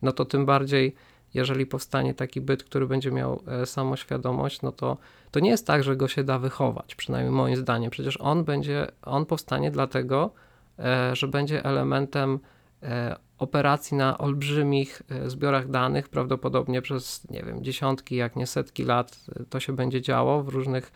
no 0.01 0.11
to 0.11 0.25
tym 0.25 0.45
bardziej 0.45 0.95
jeżeli 1.35 1.65
powstanie 1.65 2.13
taki 2.13 2.41
byt, 2.41 2.63
który 2.63 2.87
będzie 2.87 3.11
miał 3.11 3.41
e, 3.47 3.65
samoświadomość, 3.65 4.61
no 4.61 4.71
to 4.71 4.97
to 5.31 5.39
nie 5.39 5.49
jest 5.49 5.67
tak, 5.67 5.83
że 5.83 5.95
go 5.95 6.07
się 6.07 6.23
da 6.23 6.39
wychować, 6.39 6.95
przynajmniej 6.95 7.31
moim 7.31 7.55
zdaniem. 7.55 7.91
Przecież 7.91 8.17
on 8.17 8.43
będzie, 8.43 8.87
on 9.01 9.25
powstanie 9.25 9.71
dlatego, 9.71 10.31
e, 10.79 11.15
że 11.15 11.27
będzie 11.27 11.65
elementem 11.65 12.39
e, 12.83 13.15
operacji 13.37 13.97
na 13.97 14.17
olbrzymich 14.17 15.01
e, 15.09 15.29
zbiorach 15.29 15.69
danych, 15.69 16.09
prawdopodobnie 16.09 16.81
przez, 16.81 17.29
nie 17.29 17.43
wiem, 17.43 17.63
dziesiątki, 17.63 18.15
jak 18.15 18.35
nie 18.35 18.47
setki 18.47 18.83
lat 18.83 19.25
e, 19.39 19.43
to 19.49 19.59
się 19.59 19.75
będzie 19.75 20.01
działo 20.01 20.43
w 20.43 20.47
różnych 20.47 20.91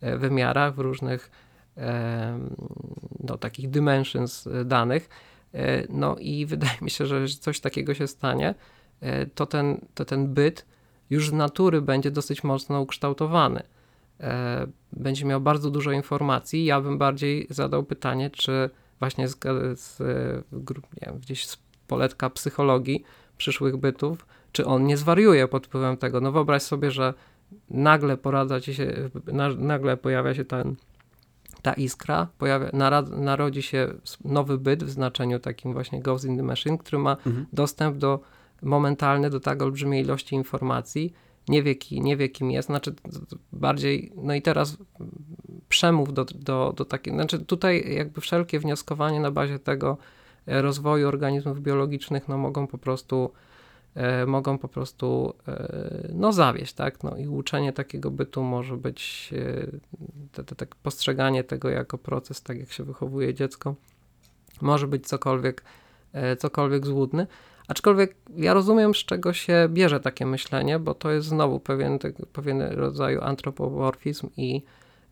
e, 0.00 0.18
wymiarach, 0.18 0.74
w 0.74 0.78
różnych 0.78 1.30
no, 3.24 3.38
takich 3.38 3.70
dimensions 3.70 4.48
danych. 4.64 5.08
No 5.88 6.16
i 6.18 6.46
wydaje 6.46 6.78
mi 6.82 6.90
się, 6.90 7.06
że 7.06 7.28
coś 7.28 7.60
takiego 7.60 7.94
się 7.94 8.06
stanie, 8.06 8.54
to 9.34 9.46
ten, 9.46 9.80
to 9.94 10.04
ten 10.04 10.34
byt 10.34 10.66
już 11.10 11.28
z 11.28 11.32
natury 11.32 11.82
będzie 11.82 12.10
dosyć 12.10 12.44
mocno 12.44 12.80
ukształtowany. 12.80 13.62
Będzie 14.92 15.24
miał 15.24 15.40
bardzo 15.40 15.70
dużo 15.70 15.92
informacji. 15.92 16.64
Ja 16.64 16.80
bym 16.80 16.98
bardziej 16.98 17.46
zadał 17.50 17.82
pytanie, 17.82 18.30
czy 18.30 18.70
właśnie 18.98 19.28
z, 19.28 19.36
z, 19.74 19.98
nie 21.00 21.06
wiem, 21.06 21.18
gdzieś 21.18 21.46
z 21.46 21.56
poletka 21.86 22.30
psychologii 22.30 23.04
przyszłych 23.36 23.76
bytów, 23.76 24.26
czy 24.52 24.66
on 24.66 24.86
nie 24.86 24.96
zwariuje 24.96 25.48
pod 25.48 25.66
wpływem 25.66 25.96
tego. 25.96 26.20
No 26.20 26.32
wyobraź 26.32 26.62
sobie, 26.62 26.90
że 26.90 27.14
nagle 27.70 28.16
poradza 28.16 28.60
ci 28.60 28.74
się, 28.74 29.10
na, 29.26 29.48
nagle 29.48 29.96
pojawia 29.96 30.34
się 30.34 30.44
ten, 30.44 30.76
ta 31.62 31.72
iskra, 31.72 32.28
pojawia, 32.38 32.70
narad, 32.72 33.10
narodzi 33.10 33.62
się 33.62 33.94
nowy 34.24 34.58
byt 34.58 34.84
w 34.84 34.90
znaczeniu 34.90 35.38
takim 35.38 35.72
właśnie 35.72 36.00
Ghost 36.00 36.24
in 36.24 36.36
the 36.36 36.42
Machine, 36.42 36.78
który 36.78 36.98
ma 36.98 37.16
Mhm. 37.26 37.46
dostęp 37.52 37.96
do 37.96 38.20
momentalny 38.62 39.30
do 39.30 39.40
tak 39.40 39.62
olbrzymiej 39.62 40.04
ilości 40.04 40.34
informacji, 40.34 41.12
nie 41.48 41.62
wie, 41.62 41.74
ki, 41.74 42.00
nie 42.00 42.16
wie 42.16 42.28
kim 42.28 42.50
jest, 42.50 42.66
znaczy 42.66 42.94
bardziej, 43.52 44.12
no 44.16 44.34
i 44.34 44.42
teraz 44.42 44.76
przemów 45.68 46.14
do, 46.14 46.24
do, 46.24 46.72
do 46.76 46.84
takiej, 46.84 47.14
znaczy 47.14 47.38
tutaj 47.38 47.94
jakby 47.94 48.20
wszelkie 48.20 48.60
wnioskowanie 48.60 49.20
na 49.20 49.30
bazie 49.30 49.58
tego 49.58 49.98
rozwoju 50.46 51.08
organizmów 51.08 51.60
biologicznych, 51.60 52.28
no 52.28 52.38
mogą 52.38 52.66
po 52.66 52.78
prostu 52.78 53.32
e, 53.94 54.26
mogą 54.26 54.58
po 54.58 54.68
prostu 54.68 55.34
e, 55.48 56.08
no 56.14 56.32
zawieść, 56.32 56.72
tak, 56.72 57.02
no 57.02 57.16
i 57.16 57.26
uczenie 57.28 57.72
takiego 57.72 58.10
bytu 58.10 58.42
może 58.42 58.76
być 58.76 59.30
e, 59.32 59.66
te, 60.32 60.44
te, 60.44 60.54
te 60.54 60.66
postrzeganie 60.82 61.44
tego 61.44 61.68
jako 61.68 61.98
proces, 61.98 62.42
tak 62.42 62.58
jak 62.58 62.72
się 62.72 62.84
wychowuje 62.84 63.34
dziecko, 63.34 63.74
może 64.60 64.86
być 64.86 65.06
cokolwiek, 65.06 65.64
e, 66.12 66.36
cokolwiek 66.36 66.86
złudny, 66.86 67.26
Aczkolwiek 67.68 68.16
ja 68.36 68.54
rozumiem, 68.54 68.94
z 68.94 68.98
czego 68.98 69.32
się 69.32 69.68
bierze 69.70 70.00
takie 70.00 70.26
myślenie, 70.26 70.78
bo 70.78 70.94
to 70.94 71.10
jest 71.10 71.28
znowu 71.28 71.60
pewien, 71.60 71.98
tego- 71.98 72.26
pewien 72.26 72.62
rodzaju 72.62 73.20
antropomorfizm 73.20 74.28
i, 74.36 74.62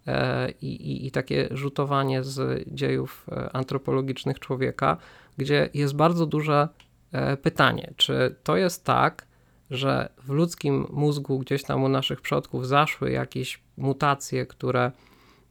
e, 0.07 0.51
i, 0.51 0.67
i, 0.67 1.07
i 1.07 1.11
takie 1.11 1.49
rzutowanie 1.51 2.25
z 2.25 2.65
dziejów 2.69 3.27
e, 3.33 3.57
antropologicznych 3.57 4.39
człowieka, 4.39 4.97
gdzie 5.37 5.69
jest 5.75 5.95
bardzo 5.95 6.27
duże 6.27 6.69
e, 7.13 7.37
pytanie, 7.37 7.95
czy 7.97 8.35
to 8.43 8.57
jest 8.57 8.85
tak, 8.85 9.27
że 9.71 10.09
w 10.19 10.31
ludzkim 10.31 10.87
mózgu 10.91 11.39
gdzieś 11.39 11.63
tam 11.63 11.85
u 11.85 11.89
naszych 11.89 12.21
przodków 12.21 12.67
zaszły 12.67 13.11
jakieś 13.11 13.63
mutacje, 13.77 14.47
które 14.47 14.93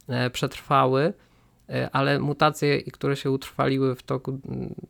e, 0.07 0.29
przetrwały, 0.29 1.13
e, 1.69 1.89
ale 1.91 2.19
mutacje, 2.19 2.83
które 2.83 3.15
się 3.15 3.31
utrwaliły 3.31 3.95
w 3.95 4.03
toku 4.03 4.39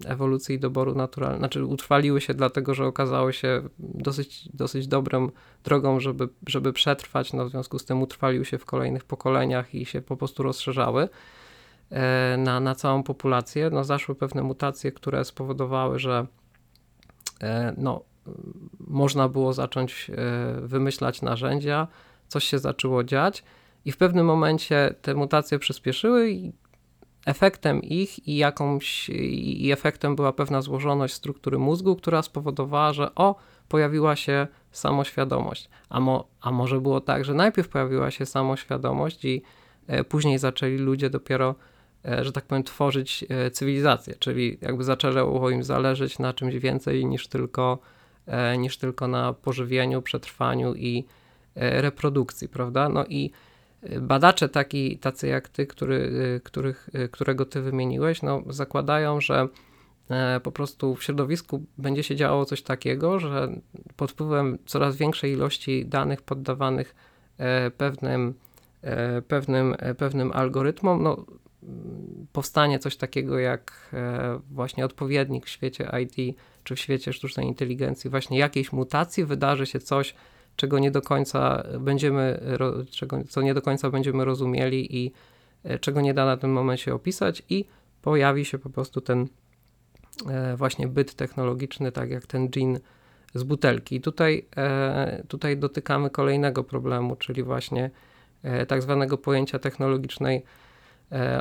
ewolucji 0.05 0.55
i 0.55 0.59
doboru 0.59 0.95
naturalnego, 0.95 1.39
znaczy 1.39 1.65
utrwaliły 1.65 2.21
się 2.21 2.33
dlatego, 2.33 2.73
że 2.73 2.85
okazały 2.85 3.33
się 3.33 3.63
dosyć, 3.79 4.49
dosyć 4.53 4.87
dobrą 4.87 5.29
drogą, 5.63 5.99
żeby, 5.99 6.29
żeby 6.47 6.73
przetrwać, 6.73 7.33
no 7.33 7.45
w 7.45 7.49
związku 7.49 7.79
z 7.79 7.85
tym 7.85 8.01
utrwaliły 8.01 8.45
się 8.45 8.57
w 8.57 8.65
kolejnych 8.65 9.03
pokoleniach 9.03 9.75
i 9.75 9.85
się 9.85 10.01
po 10.01 10.17
prostu 10.17 10.43
rozszerzały 10.43 11.09
na, 12.37 12.59
na 12.59 12.75
całą 12.75 13.03
populację. 13.03 13.69
No 13.69 13.83
zaszły 13.83 14.15
pewne 14.15 14.43
mutacje, 14.43 14.91
które 14.91 15.25
spowodowały, 15.25 15.99
że 15.99 16.27
e, 17.43 17.73
no, 17.77 18.03
można 18.79 19.29
było 19.29 19.53
zacząć 19.53 20.09
e, 20.09 20.61
wymyślać 20.61 21.21
narzędzia, 21.21 21.87
coś 22.27 22.43
się 22.43 22.59
zaczęło 22.59 23.03
dziać 23.03 23.43
i 23.85 23.91
w 23.91 23.97
pewnym 23.97 24.25
momencie 24.25 24.95
te 25.01 25.15
mutacje 25.15 25.59
przyspieszyły 25.59 26.31
i 26.31 26.51
efektem 27.25 27.81
ich 27.81 28.27
i 28.27 28.37
jakąś 28.37 29.09
i 29.09 29.71
efektem 29.71 30.15
była 30.15 30.33
pewna 30.33 30.61
złożoność 30.61 31.13
struktury 31.13 31.57
mózgu, 31.57 31.95
która 31.95 32.21
spowodowała, 32.21 32.93
że 32.93 33.15
o, 33.15 33.35
pojawiła 33.69 34.15
się 34.15 34.47
samoświadomość. 34.71 35.69
A, 35.89 35.99
mo, 35.99 36.27
a 36.41 36.51
może 36.51 36.81
było 36.81 37.01
tak, 37.01 37.25
że 37.25 37.33
najpierw 37.33 37.69
pojawiła 37.69 38.11
się 38.11 38.25
samoświadomość 38.25 39.25
i 39.25 39.41
e, 39.87 40.03
później 40.03 40.37
zaczęli 40.37 40.77
ludzie 40.77 41.09
dopiero, 41.09 41.49
e, 41.49 41.55
że 42.21 42.31
tak 42.31 42.45
powiem, 42.45 42.63
tworzyć 42.63 43.25
e, 43.29 43.51
cywilizację, 43.51 44.15
czyli 44.19 44.57
jakby 44.61 44.83
zaczęło 44.83 45.49
im 45.49 45.63
zależeć 45.63 46.19
na 46.19 46.33
czymś 46.33 46.55
więcej 46.55 47.05
niż 47.05 47.27
tylko, 47.27 47.79
e, 48.27 48.57
niż 48.57 48.77
tylko 48.77 49.07
na 49.07 49.33
pożywieniu, 49.33 50.01
przetrwaniu 50.01 50.75
i 50.75 51.05
e, 51.55 51.81
reprodukcji, 51.81 52.49
prawda? 52.49 52.89
No 52.89 53.05
i 53.05 53.31
e, 53.81 53.99
badacze 54.01 54.49
taki, 54.49 54.97
tacy 54.97 55.27
jak 55.27 55.49
ty, 55.49 55.67
który, 55.67 56.11
e, 56.35 56.39
których, 56.39 56.89
e, 56.93 57.07
którego 57.07 57.45
ty 57.45 57.61
wymieniłeś, 57.61 58.21
no 58.21 58.43
zakładają, 58.49 59.21
że 59.21 59.47
e, 60.09 60.39
po 60.39 60.51
prostu 60.51 60.95
w 60.95 61.03
środowisku 61.03 61.63
będzie 61.77 62.03
się 62.03 62.15
działo 62.15 62.45
coś 62.45 62.61
takiego, 62.61 63.19
że 63.19 63.49
pod 63.95 64.11
wpływem 64.11 64.57
coraz 64.65 64.95
większej 64.95 65.31
ilości 65.31 65.85
danych 65.85 66.21
poddawanych 66.21 66.95
e, 67.37 67.71
pewnym, 67.71 68.33
e, 68.81 69.21
pewnym, 69.21 69.75
e, 69.79 69.95
pewnym 69.95 70.31
algorytmom, 70.31 71.03
no, 71.03 71.25
powstanie 72.33 72.79
coś 72.79 72.97
takiego 72.97 73.39
jak 73.39 73.89
e, 73.93 74.39
właśnie 74.51 74.85
odpowiednik 74.85 75.45
w 75.45 75.49
świecie 75.49 75.91
IT 76.03 76.37
czy 76.63 76.75
w 76.75 76.79
świecie 76.79 77.13
sztucznej 77.13 77.47
inteligencji, 77.47 78.09
właśnie 78.09 78.37
jakiejś 78.37 78.71
mutacji 78.71 79.25
wydarzy 79.25 79.65
się 79.65 79.79
coś, 79.79 80.15
czego 80.55 80.79
nie 80.79 80.91
do 80.91 81.01
końca 81.01 81.63
będziemy, 81.79 82.39
czego, 82.91 83.23
co 83.29 83.41
nie 83.41 83.53
do 83.53 83.61
końca 83.61 83.89
będziemy 83.89 84.25
rozumieli 84.25 84.97
i 84.97 85.11
e, 85.63 85.79
czego 85.79 86.01
nie 86.01 86.13
da 86.13 86.25
na 86.25 86.37
tym 86.37 86.51
momencie 86.51 86.93
opisać 86.93 87.43
i 87.49 87.65
pojawi 88.01 88.45
się 88.45 88.59
po 88.59 88.69
prostu 88.69 89.01
ten 89.01 89.27
e, 90.29 90.55
właśnie 90.57 90.87
byt 90.87 91.15
technologiczny, 91.15 91.91
tak 91.91 92.11
jak 92.11 92.27
ten 92.27 92.49
dżin 92.49 92.79
z 93.33 93.43
butelki. 93.43 93.95
I 93.95 94.01
tutaj, 94.01 94.45
tutaj 95.27 95.57
dotykamy 95.57 96.09
kolejnego 96.09 96.63
problemu, 96.63 97.15
czyli 97.15 97.43
właśnie 97.43 97.89
tak 98.67 98.81
zwanego 98.81 99.17
pojęcia 99.17 99.59
technologicznej 99.59 100.43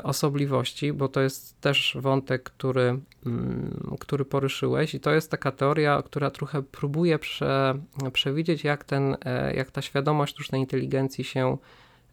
osobliwości, 0.02 0.92
bo 0.92 1.08
to 1.08 1.20
jest 1.20 1.60
też 1.60 1.96
wątek, 2.00 2.42
który, 2.42 2.98
mm, 3.26 3.96
który 4.00 4.24
poruszyłeś 4.24 4.94
i 4.94 5.00
to 5.00 5.10
jest 5.10 5.30
taka 5.30 5.52
teoria, 5.52 6.02
która 6.02 6.30
trochę 6.30 6.62
próbuje 6.62 7.18
prze, 7.18 7.74
przewidzieć, 8.12 8.64
jak, 8.64 8.84
ten, 8.84 9.16
e, 9.24 9.54
jak 9.54 9.70
ta 9.70 9.82
świadomość 9.82 10.34
sztucznej 10.34 10.60
inteligencji 10.60 11.24
się 11.24 11.56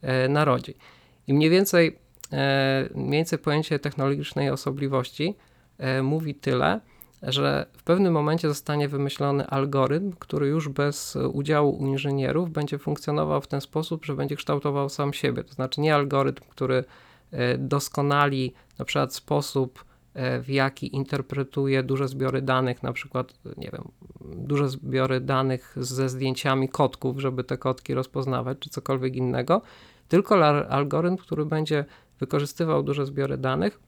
e, 0.01 0.27
narodzi. 0.27 0.73
I 1.27 1.33
mniej 1.33 1.49
więcej, 1.49 1.97
e, 2.33 2.89
mniej 2.95 3.11
więcej 3.11 3.39
pojęcie 3.39 3.79
technologicznej 3.79 4.49
osobliwości 4.49 5.35
e, 5.77 6.01
mówi 6.01 6.35
tyle, 6.35 6.79
że 7.23 7.65
w 7.77 7.83
pewnym 7.83 8.13
momencie 8.13 8.47
zostanie 8.47 8.87
wymyślony 8.87 9.47
algorytm, 9.47 10.11
który 10.19 10.47
już 10.47 10.69
bez 10.69 11.15
udziału 11.15 11.77
inżynierów 11.77 12.51
będzie 12.51 12.77
funkcjonował 12.77 13.41
w 13.41 13.47
ten 13.47 13.61
sposób, 13.61 14.05
że 14.05 14.15
będzie 14.15 14.35
kształtował 14.35 14.89
sam 14.89 15.13
siebie. 15.13 15.43
To 15.43 15.53
znaczy 15.53 15.81
nie 15.81 15.95
algorytm, 15.95 16.43
który 16.49 16.75
e, 16.75 16.83
doskonali 17.57 18.53
na 18.79 18.85
przykład 18.85 19.13
sposób, 19.13 19.85
e, 20.13 20.41
w 20.41 20.49
jaki 20.49 20.95
interpretuje 20.95 21.83
duże 21.83 22.07
zbiory 22.07 22.41
danych, 22.41 22.83
na 22.83 22.93
przykład, 22.93 23.33
nie 23.57 23.69
wiem, 23.71 23.91
duże 24.35 24.69
zbiory 24.69 25.21
danych 25.21 25.75
ze 25.77 26.09
zdjęciami 26.09 26.69
kotków, 26.69 27.19
żeby 27.19 27.43
te 27.43 27.57
kotki 27.57 27.93
rozpoznawać, 27.93 28.57
czy 28.59 28.69
cokolwiek 28.69 29.15
innego, 29.15 29.61
tylko 30.07 30.45
algorytm, 30.69 31.17
który 31.17 31.45
będzie 31.45 31.85
wykorzystywał 32.19 32.83
duże 32.83 33.05
zbiory 33.05 33.37
danych, 33.37 33.79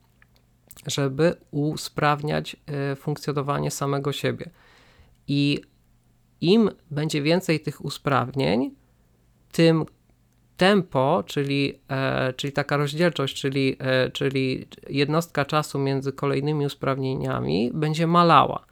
żeby 0.88 1.36
usprawniać 1.52 2.56
e, 2.66 2.96
funkcjonowanie 2.96 3.72
samego 3.72 4.12
siebie. 4.12 4.50
I 5.28 5.62
im 6.42 6.70
będzie 6.92 7.22
więcej 7.22 7.60
tych 7.60 7.86
usprawnień, 7.86 8.72
tym 9.52 9.86
tempo, 10.60 11.24
czyli, 11.26 11.80
e, 11.90 12.34
czyli 12.34 12.54
taka 12.54 12.78
rozdzielczość, 12.78 13.42
czyli, 13.42 13.76
e, 13.80 14.12
czyli 14.12 14.68
jednostka 14.90 15.46
czasu 15.46 15.80
między 15.80 16.14
kolejnymi 16.14 16.66
usprawnieniami 16.66 17.72
będzie 17.74 18.08
malała. 18.08 18.66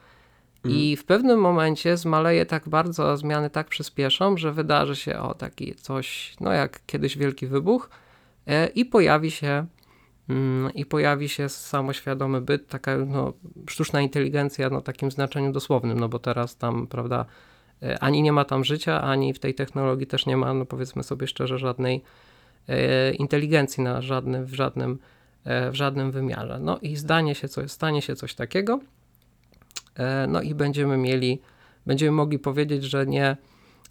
I 0.69 0.95
w 0.95 1.05
pewnym 1.05 1.39
momencie 1.39 1.97
zmaleje 1.97 2.45
tak 2.45 2.69
bardzo, 2.69 3.11
a 3.11 3.17
zmiany 3.17 3.49
tak 3.49 3.67
przyspieszą, 3.67 4.37
że 4.37 4.51
wydarzy 4.51 4.95
się 4.95 5.19
o 5.19 5.33
taki 5.33 5.75
coś, 5.75 6.35
no 6.39 6.51
jak 6.51 6.85
kiedyś 6.85 7.17
wielki 7.17 7.47
wybuch 7.47 7.89
e, 8.47 8.67
i 8.67 8.85
pojawi 8.85 9.31
się 9.31 9.65
mm, 10.29 10.73
i 10.73 10.85
pojawi 10.85 11.29
się 11.29 11.49
samoświadomy 11.49 12.41
byt, 12.41 12.67
taka 12.67 12.97
no, 12.97 13.33
sztuczna 13.69 14.01
inteligencja 14.01 14.69
no 14.69 14.81
takim 14.81 15.11
znaczeniu 15.11 15.51
dosłownym, 15.51 15.99
no 15.99 16.09
bo 16.09 16.19
teraz 16.19 16.57
tam, 16.57 16.87
prawda, 16.87 17.25
ani 17.99 18.21
nie 18.21 18.31
ma 18.31 18.45
tam 18.45 18.63
życia, 18.63 19.01
ani 19.01 19.33
w 19.33 19.39
tej 19.39 19.53
technologii 19.53 20.07
też 20.07 20.25
nie 20.25 20.37
ma, 20.37 20.53
no 20.53 20.65
powiedzmy 20.65 21.03
sobie 21.03 21.27
szczerze, 21.27 21.57
żadnej 21.57 22.03
e, 22.67 23.11
inteligencji 23.13 23.83
na 23.83 24.01
żadnym, 24.01 24.45
w 24.45 24.53
żadnym, 24.53 24.99
e, 25.43 25.71
w 25.71 25.75
żadnym 25.75 26.11
wymiarze. 26.11 26.59
No 26.61 26.79
i 26.81 26.95
zdanie 26.95 27.35
się 27.35 27.47
coś, 27.47 27.71
stanie 27.71 28.01
się 28.01 28.15
coś 28.15 28.35
takiego, 28.35 28.79
e, 29.95 30.27
no 30.27 30.41
i 30.41 30.55
będziemy 30.55 30.97
mieli, 30.97 31.41
będziemy 31.85 32.11
mogli 32.11 32.39
powiedzieć, 32.39 32.83
że 32.83 33.05
nie, 33.05 33.37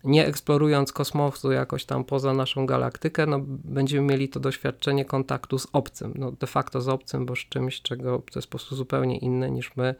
nie 0.04 0.26
eksplorując 0.26 0.92
kosmosu 0.92 1.52
jakoś 1.52 1.84
tam 1.84 2.04
poza 2.04 2.32
naszą 2.32 2.66
galaktykę, 2.66 3.26
no 3.26 3.38
będziemy 3.48 4.06
mieli 4.06 4.28
to 4.28 4.40
doświadczenie 4.40 5.04
kontaktu 5.04 5.58
z 5.58 5.66
obcym, 5.72 6.14
no 6.16 6.32
de 6.32 6.46
facto 6.46 6.80
z 6.80 6.88
obcym, 6.88 7.26
bo 7.26 7.36
z 7.36 7.38
czymś, 7.38 7.82
czego 7.82 8.22
to 8.32 8.38
jest 8.38 8.48
po 8.48 8.50
prostu 8.50 8.76
zupełnie 8.76 9.18
inne 9.18 9.50
niż 9.50 9.76
my 9.76 9.94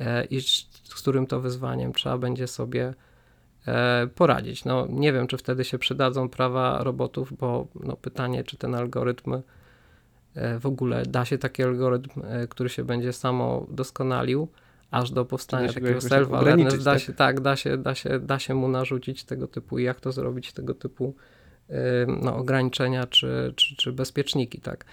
e, 0.00 0.24
i 0.24 0.40
z, 0.40 0.66
którym 0.96 1.26
to 1.26 1.40
wyzwaniem 1.40 1.92
trzeba 1.92 2.18
będzie 2.18 2.46
sobie 2.46 2.86
e, 2.86 3.07
poradzić. 4.14 4.64
No 4.64 4.86
nie 4.90 5.12
wiem, 5.12 5.26
czy 5.26 5.36
wtedy 5.36 5.64
się 5.64 5.78
przydadzą 5.78 6.28
prawa 6.28 6.82
robotów, 6.82 7.32
bo 7.38 7.66
no, 7.84 7.96
pytanie, 7.96 8.44
czy 8.44 8.56
ten 8.56 8.74
algorytm 8.74 9.42
e, 10.34 10.58
w 10.58 10.66
ogóle 10.66 11.02
da 11.02 11.24
się 11.24 11.38
taki 11.38 11.62
algorytm, 11.62 12.20
e, 12.24 12.46
który 12.46 12.68
się 12.68 12.84
będzie 12.84 13.12
samo 13.12 13.66
doskonalił, 13.70 14.48
aż 14.90 15.10
do 15.10 15.24
powstania 15.24 15.68
takiego 15.68 16.00
tak 16.00 16.10
self-awareness, 16.10 16.40
ograniczyć, 16.40 16.84
da 16.84 16.92
tak? 16.92 17.02
się, 17.02 17.12
tak, 17.12 17.40
da 17.40 17.56
się, 17.56 17.78
da, 17.78 17.94
się, 17.94 18.18
da 18.18 18.38
się 18.38 18.54
mu 18.54 18.68
narzucić 18.68 19.24
tego 19.24 19.48
typu 19.48 19.78
i 19.78 19.82
jak 19.82 20.00
to 20.00 20.12
zrobić, 20.12 20.52
tego 20.52 20.74
typu 20.74 21.14
no, 22.22 22.36
ograniczenia 22.36 23.06
czy, 23.06 23.52
czy, 23.56 23.76
czy 23.76 23.92
bezpieczniki, 23.92 24.60
tak. 24.60 24.84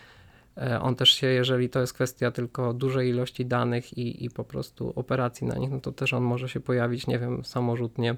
E, 0.57 0.81
On 0.81 0.95
też 0.95 1.09
się, 1.09 1.27
jeżeli 1.27 1.69
to 1.69 1.79
jest 1.79 1.93
kwestia 1.93 2.31
tylko 2.31 2.73
dużej 2.73 3.09
ilości 3.09 3.45
danych 3.45 3.97
i, 3.97 4.25
i 4.25 4.29
po 4.29 4.43
prostu 4.43 4.93
operacji 4.95 5.47
na 5.47 5.55
nich, 5.57 5.71
no 5.71 5.79
to 5.79 5.91
też 5.91 6.13
on 6.13 6.23
może 6.23 6.49
się 6.49 6.59
pojawić, 6.59 7.07
nie 7.07 7.19
wiem, 7.19 7.45
samorzutnie 7.45 8.11
e, 8.11 8.17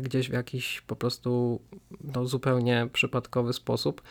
gdzieś 0.00 0.28
w 0.28 0.32
jakiś 0.32 0.80
po 0.80 0.96
prostu 0.96 1.60
no, 2.14 2.26
zupełnie 2.26 2.88
przypadkowy 2.92 3.52
sposób. 3.52 4.02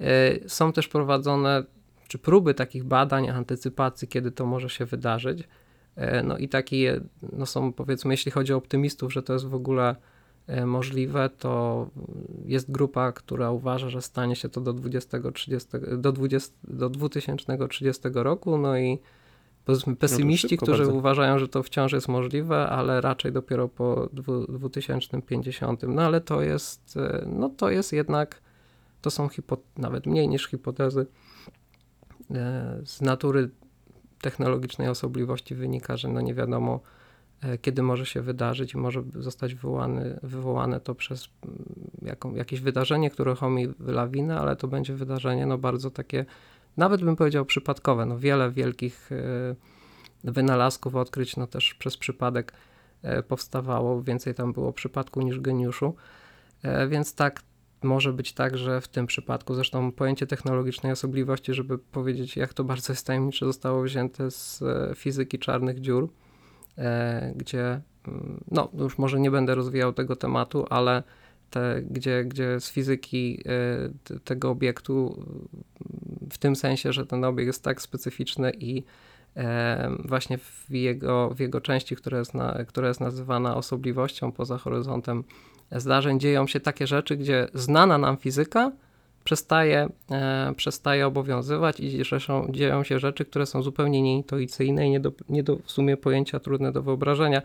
E, 0.00 0.48
Są 0.48 0.72
też 0.72 0.88
prowadzone 0.88 1.64
czy 2.08 2.18
próby 2.18 2.54
takich 2.54 2.84
badań, 2.84 3.28
antycypacji, 3.28 4.08
kiedy 4.08 4.30
to 4.30 4.46
może 4.46 4.68
się 4.68 4.84
wydarzyć. 4.84 5.48
E, 5.96 6.22
No 6.22 6.38
i 6.38 6.48
takie 6.48 7.00
no 7.32 7.46
są 7.46 7.72
powiedzmy, 7.72 8.12
jeśli 8.14 8.32
chodzi 8.32 8.52
o 8.52 8.56
optymistów, 8.56 9.12
że 9.12 9.22
to 9.22 9.32
jest 9.32 9.46
w 9.46 9.54
ogóle 9.54 9.96
e, 10.46 10.66
możliwe, 10.66 11.30
to 11.38 11.86
jest 12.46 12.70
grupa, 12.70 13.12
która 13.12 13.50
uważa, 13.50 13.88
że 13.88 14.02
stanie 14.02 14.36
się 14.36 14.48
to 14.48 14.60
do, 14.60 14.72
20, 14.72 15.18
30, 15.34 15.68
do, 15.98 16.12
20, 16.12 16.54
do 16.64 16.90
2030 16.90 18.02
roku, 18.14 18.58
no 18.58 18.78
i 18.78 18.98
powiedzmy 19.64 19.96
pesymiści, 19.96 20.48
szybko 20.48 20.66
którzy 20.66 20.82
bardzo. 20.82 20.98
uważają, 20.98 21.38
że 21.38 21.48
to 21.48 21.62
wciąż 21.62 21.92
jest 21.92 22.08
możliwe, 22.08 22.68
ale 22.68 23.00
raczej 23.00 23.32
dopiero 23.32 23.68
po 23.68 24.08
dwu- 24.12 24.46
2050. 24.52 25.82
No 25.88 26.02
ale 26.02 26.20
to 26.20 26.42
jest, 26.42 26.96
e, 26.96 27.24
no 27.26 27.48
to 27.48 27.70
jest 27.70 27.92
jednak, 27.92 28.40
to 29.00 29.10
są 29.10 29.28
nawet 29.78 30.06
mniej 30.06 30.28
niż 30.28 30.46
hipotezy. 30.46 31.06
E, 32.30 32.80
Z 32.84 33.00
natury 33.00 33.50
technologicznej 34.20 34.88
osobliwości 34.88 35.54
wynika, 35.54 35.96
że 35.96 36.08
no 36.08 36.20
nie 36.20 36.34
wiadomo, 36.34 36.80
e, 37.40 37.58
kiedy 37.58 37.82
może 37.82 38.06
się 38.06 38.22
wydarzyć 38.22 38.74
i 38.74 38.78
może 38.78 39.02
zostać 39.14 39.54
wywołany, 39.54 40.18
wywołane 40.22 40.80
to 40.80 40.94
przez 40.94 41.28
mm, 41.44 41.64
jaką, 42.02 42.34
jakieś 42.34 42.60
wydarzenie, 42.60 43.10
które 43.10 43.30
uruchomi 43.30 43.68
lawinę, 43.80 44.38
ale 44.40 44.56
to 44.56 44.68
będzie 44.68 44.94
wydarzenie 44.94 45.46
no 45.46 45.58
bardzo 45.58 45.90
takie, 45.90 46.24
nawet 46.76 47.04
bym 47.04 47.16
powiedział 47.16 47.44
przypadkowe. 47.44 48.06
No 48.06 48.18
wiele 48.18 48.50
wielkich 48.50 49.10
e, 49.12 50.32
wynalazków, 50.32 50.96
odkryć 50.96 51.36
no 51.36 51.46
też 51.46 51.74
przez 51.74 51.96
przypadek 51.96 52.52
e, 53.02 53.22
powstawało, 53.22 54.02
więcej 54.02 54.34
tam 54.34 54.52
było 54.52 54.72
przypadku 54.72 55.22
niż 55.22 55.40
geniuszu, 55.40 55.94
E, 56.62 56.88
więc 56.88 57.14
tak 57.14 57.42
może 57.82 58.12
być 58.12 58.32
tak, 58.32 58.58
że 58.58 58.80
w 58.80 58.88
tym 58.88 59.06
przypadku, 59.06 59.54
zresztą 59.54 59.92
pojęcie 59.92 60.26
technologicznej 60.26 60.92
osobliwości, 60.92 61.54
żeby 61.54 61.78
powiedzieć, 61.78 62.36
jak 62.36 62.54
to 62.54 62.64
bardzo 62.64 62.92
jest 62.92 63.06
tajemnicze, 63.06 63.46
zostało 63.46 63.82
wzięte 63.82 64.30
z 64.30 64.62
fizyki 64.98 65.38
czarnych 65.38 65.80
dziur, 65.80 66.08
gdzie, 67.36 67.80
mm, 68.08 68.44
no 68.50 68.68
już 68.74 68.98
może 68.98 69.20
nie 69.20 69.30
będę 69.30 69.54
rozwijał 69.54 69.92
tego 69.92 70.16
tematu, 70.16 70.66
ale 70.70 71.02
te, 71.50 71.82
gdzie, 71.90 72.24
gdzie 72.24 72.60
z 72.60 72.70
fizyki 72.70 73.44
tego 74.24 74.50
obiektu, 74.50 75.24
w 76.30 76.38
tym 76.38 76.56
sensie, 76.56 76.92
że 76.92 77.06
ten 77.06 77.24
obiekt 77.24 77.46
jest 77.46 77.64
tak 77.64 77.82
specyficzny 77.82 78.52
i 78.58 78.84
właśnie 80.04 80.38
w 80.38 80.70
jego, 80.70 81.30
w 81.30 81.40
jego 81.40 81.60
części, 81.60 81.96
która 81.96 82.18
jest, 82.18 82.34
na, 82.34 82.64
która 82.68 82.88
jest 82.88 83.00
nazywana 83.00 83.56
osobliwością 83.56 84.32
poza 84.32 84.58
horyzontem 84.58 85.24
zdarzeń, 85.72 86.20
dzieją 86.20 86.46
się 86.46 86.60
takie 86.60 86.86
rzeczy, 86.86 87.16
gdzie 87.16 87.48
znana 87.54 87.98
nam 87.98 88.16
fizyka 88.16 88.72
przestaje, 89.24 89.88
e, 90.10 90.52
przestaje 90.56 91.06
obowiązywać 91.06 91.80
i 91.80 92.04
zresztą 92.04 92.48
dzieją 92.50 92.84
się 92.84 92.98
rzeczy, 92.98 93.24
które 93.24 93.46
są 93.46 93.62
zupełnie 93.62 94.02
nieintuicyjne 94.02 94.86
i 94.86 94.90
nie 94.90 95.00
do, 95.00 95.12
nie 95.28 95.42
do 95.42 95.56
w 95.56 95.70
sumie 95.70 95.96
pojęcia 95.96 96.40
trudne 96.40 96.72
do 96.72 96.82
wyobrażenia. 96.82 97.42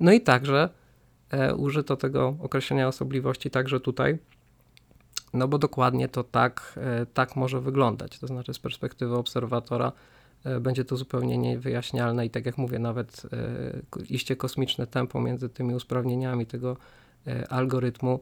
No 0.00 0.12
i 0.12 0.20
także 0.20 0.68
e, 1.30 1.54
użyto 1.54 1.96
tego 1.96 2.36
określenia 2.40 2.88
osobliwości 2.88 3.50
także 3.50 3.80
tutaj, 3.80 4.18
no 5.32 5.48
bo 5.48 5.58
dokładnie 5.58 6.08
to 6.08 6.24
tak, 6.24 6.78
e, 6.82 7.06
tak 7.06 7.36
może 7.36 7.60
wyglądać. 7.60 8.18
To 8.18 8.26
znaczy 8.26 8.54
z 8.54 8.58
perspektywy 8.58 9.16
obserwatora 9.16 9.92
e, 10.44 10.60
będzie 10.60 10.84
to 10.84 10.96
zupełnie 10.96 11.38
niewyjaśnialne 11.38 12.26
i 12.26 12.30
tak 12.30 12.46
jak 12.46 12.58
mówię, 12.58 12.78
nawet 12.78 13.22
e, 13.32 14.02
iście 14.08 14.36
kosmiczne 14.36 14.86
tempo 14.86 15.20
między 15.20 15.48
tymi 15.48 15.74
usprawnieniami 15.74 16.46
tego 16.46 16.76
algorytmu 17.48 18.20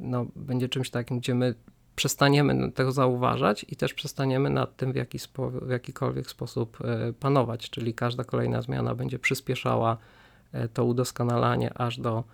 no, 0.00 0.26
będzie 0.36 0.68
czymś 0.68 0.90
takim, 0.90 1.18
gdzie 1.18 1.34
my 1.34 1.54
przestaniemy 1.96 2.72
tego 2.72 2.92
zauważać 2.92 3.66
i 3.68 3.76
też 3.76 3.94
przestaniemy 3.94 4.50
nad 4.50 4.76
tym 4.76 4.92
w, 4.92 4.96
w 5.66 5.70
jakikolwiek 5.70 6.30
sposób 6.30 6.78
panować, 7.20 7.70
czyli 7.70 7.94
każda 7.94 8.24
kolejna 8.24 8.62
zmiana 8.62 8.94
będzie 8.94 9.18
przyspieszała 9.18 9.96
to 10.74 10.84
udoskonalanie 10.84 11.78
aż 11.78 11.98
do 11.98 12.24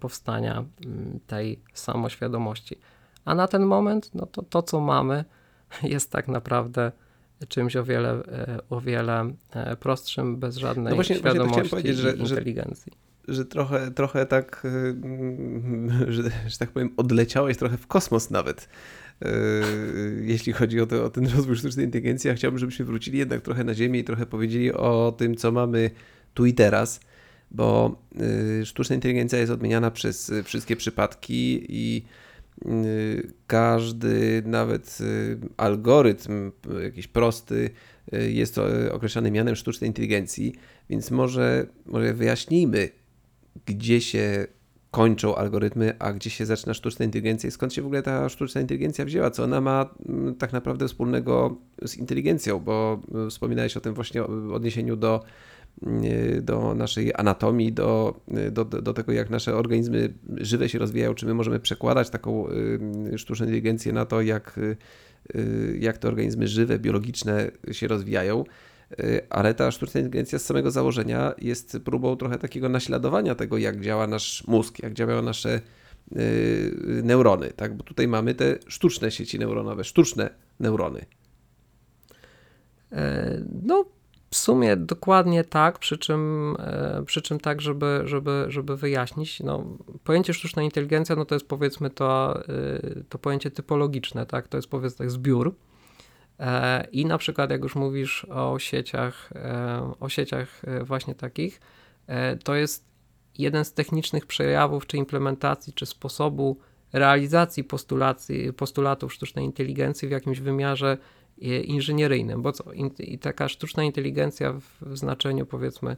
powstania 0.00 0.64
tej 1.26 1.60
samoświadomości. 1.74 2.76
A 3.24 3.34
na 3.34 3.48
ten 3.48 3.62
moment, 3.62 4.10
no 4.14 4.26
to 4.26 4.42
to, 4.42 4.62
co 4.62 4.80
mamy, 4.80 5.24
jest 5.82 6.10
tak 6.10 6.28
naprawdę 6.28 6.92
czymś 7.48 7.76
o 7.76 7.84
wiele, 7.84 8.22
o 8.70 8.80
wiele 8.80 9.30
prostszym, 9.80 10.36
bez 10.36 10.56
żadnej 10.56 10.90
no 10.90 10.94
właśnie, 10.94 11.16
świadomości 11.16 11.68
właśnie 11.70 11.94
że, 11.94 12.12
inteligencji. 12.12 12.92
Że 12.92 13.10
że 13.30 13.44
trochę, 13.44 13.90
trochę 13.90 14.26
tak, 14.26 14.62
y, 16.08 16.12
że, 16.12 16.22
że 16.48 16.58
tak 16.58 16.70
powiem, 16.70 16.90
odleciałeś 16.96 17.56
trochę 17.56 17.76
w 17.76 17.86
kosmos 17.86 18.30
nawet, 18.30 18.68
jeśli 20.20 20.52
chodzi 20.52 20.80
o, 20.80 20.86
to, 20.86 21.04
o 21.04 21.10
ten 21.10 21.26
rozwój 21.36 21.56
sztucznej 21.56 21.86
inteligencji. 21.86 22.28
Ja 22.28 22.34
chciałbym, 22.34 22.58
żebyśmy 22.58 22.84
wrócili 22.84 23.18
jednak 23.18 23.42
trochę 23.42 23.64
na 23.64 23.74
Ziemię 23.74 24.00
i 24.00 24.04
trochę 24.04 24.26
powiedzieli 24.26 24.72
o 24.72 25.14
tym, 25.18 25.36
co 25.36 25.52
mamy 25.52 25.90
tu 26.34 26.46
i 26.46 26.54
teraz, 26.54 27.00
bo 27.50 27.96
sztuczna 28.64 28.94
inteligencja 28.94 29.38
jest 29.38 29.52
odmieniana 29.52 29.90
przez 29.90 30.32
wszystkie 30.44 30.76
przypadki 30.76 31.66
i 31.68 32.04
każdy, 33.46 34.42
nawet 34.46 34.98
algorytm, 35.56 36.52
jakiś 36.82 37.06
prosty, 37.06 37.70
jest 38.12 38.60
określany 38.90 39.30
mianem 39.30 39.56
sztucznej 39.56 39.90
inteligencji, 39.90 40.54
więc 40.90 41.10
może, 41.10 41.66
może 41.86 42.14
wyjaśnijmy, 42.14 42.88
gdzie 43.66 44.00
się 44.00 44.46
kończą 44.90 45.36
algorytmy, 45.36 45.94
a 45.98 46.12
gdzie 46.12 46.30
się 46.30 46.46
zaczyna 46.46 46.74
sztuczna 46.74 47.04
inteligencja 47.04 47.48
i 47.48 47.50
skąd 47.50 47.74
się 47.74 47.82
w 47.82 47.86
ogóle 47.86 48.02
ta 48.02 48.28
sztuczna 48.28 48.60
inteligencja 48.60 49.04
wzięła, 49.04 49.30
co 49.30 49.44
ona 49.44 49.60
ma 49.60 49.94
mm, 50.08 50.34
tak 50.34 50.52
naprawdę 50.52 50.88
wspólnego 50.88 51.56
z 51.84 51.96
inteligencją, 51.96 52.58
bo 52.58 53.00
wspominałeś 53.30 53.76
o 53.76 53.80
tym 53.80 53.94
właśnie 53.94 54.24
odniesieniu 54.54 54.96
do, 54.96 55.24
do 56.42 56.74
naszej 56.74 57.12
anatomii, 57.14 57.72
do, 57.72 58.20
do, 58.52 58.64
do 58.64 58.92
tego, 58.92 59.12
jak 59.12 59.30
nasze 59.30 59.54
organizmy 59.54 60.14
żywe 60.36 60.68
się 60.68 60.78
rozwijają, 60.78 61.14
czy 61.14 61.26
my 61.26 61.34
możemy 61.34 61.60
przekładać 61.60 62.10
taką 62.10 62.46
sztuczną 63.16 63.46
inteligencję 63.46 63.92
na 63.92 64.06
to, 64.06 64.22
jak, 64.22 64.60
jak 65.78 65.98
te 65.98 66.08
organizmy 66.08 66.48
żywe, 66.48 66.78
biologiczne 66.78 67.50
się 67.72 67.88
rozwijają. 67.88 68.44
Ale 69.30 69.54
ta 69.54 69.70
sztuczna 69.70 70.00
inteligencja 70.00 70.38
z 70.38 70.44
samego 70.44 70.70
założenia 70.70 71.34
jest 71.38 71.78
próbą 71.84 72.16
trochę 72.16 72.38
takiego 72.38 72.68
naśladowania 72.68 73.34
tego, 73.34 73.58
jak 73.58 73.80
działa 73.80 74.06
nasz 74.06 74.46
mózg, 74.46 74.82
jak 74.82 74.94
działają 74.94 75.22
nasze 75.22 75.60
neurony, 77.02 77.50
tak? 77.50 77.76
Bo 77.76 77.84
tutaj 77.84 78.08
mamy 78.08 78.34
te 78.34 78.58
sztuczne 78.66 79.10
sieci 79.10 79.38
neuronowe, 79.38 79.84
sztuczne 79.84 80.30
neurony. 80.60 81.04
E, 82.92 83.40
no, 83.62 83.84
w 84.30 84.36
sumie 84.36 84.76
dokładnie 84.76 85.44
tak, 85.44 85.78
przy 85.78 85.98
czym, 85.98 86.56
e, 86.58 87.02
przy 87.06 87.22
czym 87.22 87.40
tak, 87.40 87.60
żeby, 87.60 88.02
żeby, 88.04 88.44
żeby 88.48 88.76
wyjaśnić, 88.76 89.40
no, 89.40 89.64
pojęcie 90.04 90.34
sztuczna 90.34 90.62
inteligencja, 90.62 91.16
no 91.16 91.24
to 91.24 91.34
jest 91.34 91.48
powiedzmy 91.48 91.90
to, 91.90 92.40
y, 92.48 93.04
to 93.08 93.18
pojęcie 93.18 93.50
typologiczne, 93.50 94.26
tak? 94.26 94.48
To 94.48 94.58
jest 94.58 94.68
powiedzmy 94.68 94.98
tak 94.98 95.10
zbiór 95.10 95.54
E, 96.40 96.86
I 96.92 97.06
na 97.06 97.18
przykład, 97.18 97.50
jak 97.50 97.62
już 97.62 97.74
mówisz 97.74 98.24
o 98.24 98.58
sieciach, 98.58 99.30
e, 99.34 99.92
o 100.00 100.08
sieciach 100.08 100.62
e, 100.64 100.84
właśnie 100.84 101.14
takich, 101.14 101.60
to 102.44 102.54
jest 102.54 102.84
jeden 103.38 103.64
z 103.64 103.72
technicznych 103.72 104.26
przejawów, 104.26 104.86
czy 104.86 104.96
implementacji, 104.96 105.72
czy 105.72 105.86
sposobu 105.86 106.58
realizacji 106.92 107.64
postulacji, 107.64 108.52
postulatów 108.52 109.12
sztucznej 109.12 109.44
inteligencji 109.44 110.08
w 110.08 110.10
jakimś 110.10 110.40
wymiarze 110.40 110.98
inżynieryjnym, 111.40 112.42
bo 112.42 112.52
co, 112.52 112.72
i 112.98 113.18
taka 113.18 113.48
sztuczna 113.48 113.84
inteligencja 113.84 114.52
w 114.52 114.96
znaczeniu 114.96 115.46
powiedzmy 115.46 115.96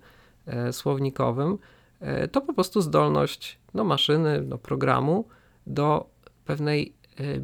słownikowym, 0.72 1.58
to 2.32 2.40
po 2.40 2.54
prostu 2.54 2.80
zdolność 2.80 3.58
no, 3.74 3.84
maszyny, 3.84 4.42
no, 4.42 4.58
programu 4.58 5.28
do 5.66 6.10
pewnej 6.44 6.94
E, 7.20 7.40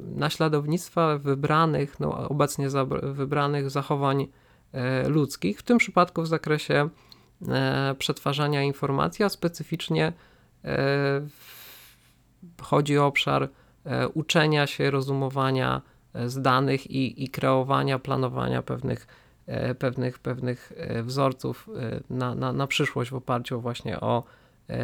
naśladownictwa 0.00 1.18
wybranych, 1.18 2.00
no 2.00 2.28
obecnie 2.28 2.68
wybranych 3.02 3.70
zachowań 3.70 4.26
e, 4.72 5.08
ludzkich, 5.08 5.58
w 5.58 5.62
tym 5.62 5.78
przypadku 5.78 6.22
w 6.22 6.26
zakresie 6.26 6.88
e, 7.48 7.94
przetwarzania 7.98 8.62
informacji, 8.62 9.24
a 9.24 9.28
specyficznie 9.28 10.12
chodzi 12.62 12.98
o 12.98 13.06
obszar 13.06 13.48
uczenia 14.14 14.66
się, 14.66 14.90
rozumowania 14.90 15.82
z 16.26 16.40
danych 16.42 16.90
i, 16.90 17.24
i 17.24 17.28
kreowania, 17.28 17.98
planowania 17.98 18.62
pewnych, 18.62 19.06
pewnych, 19.78 20.18
pewnych 20.18 20.72
wzorców 21.02 21.68
na, 22.10 22.34
na, 22.34 22.52
na 22.52 22.66
przyszłość 22.66 23.10
w 23.10 23.14
oparciu 23.14 23.60
właśnie 23.60 24.00
o 24.00 24.24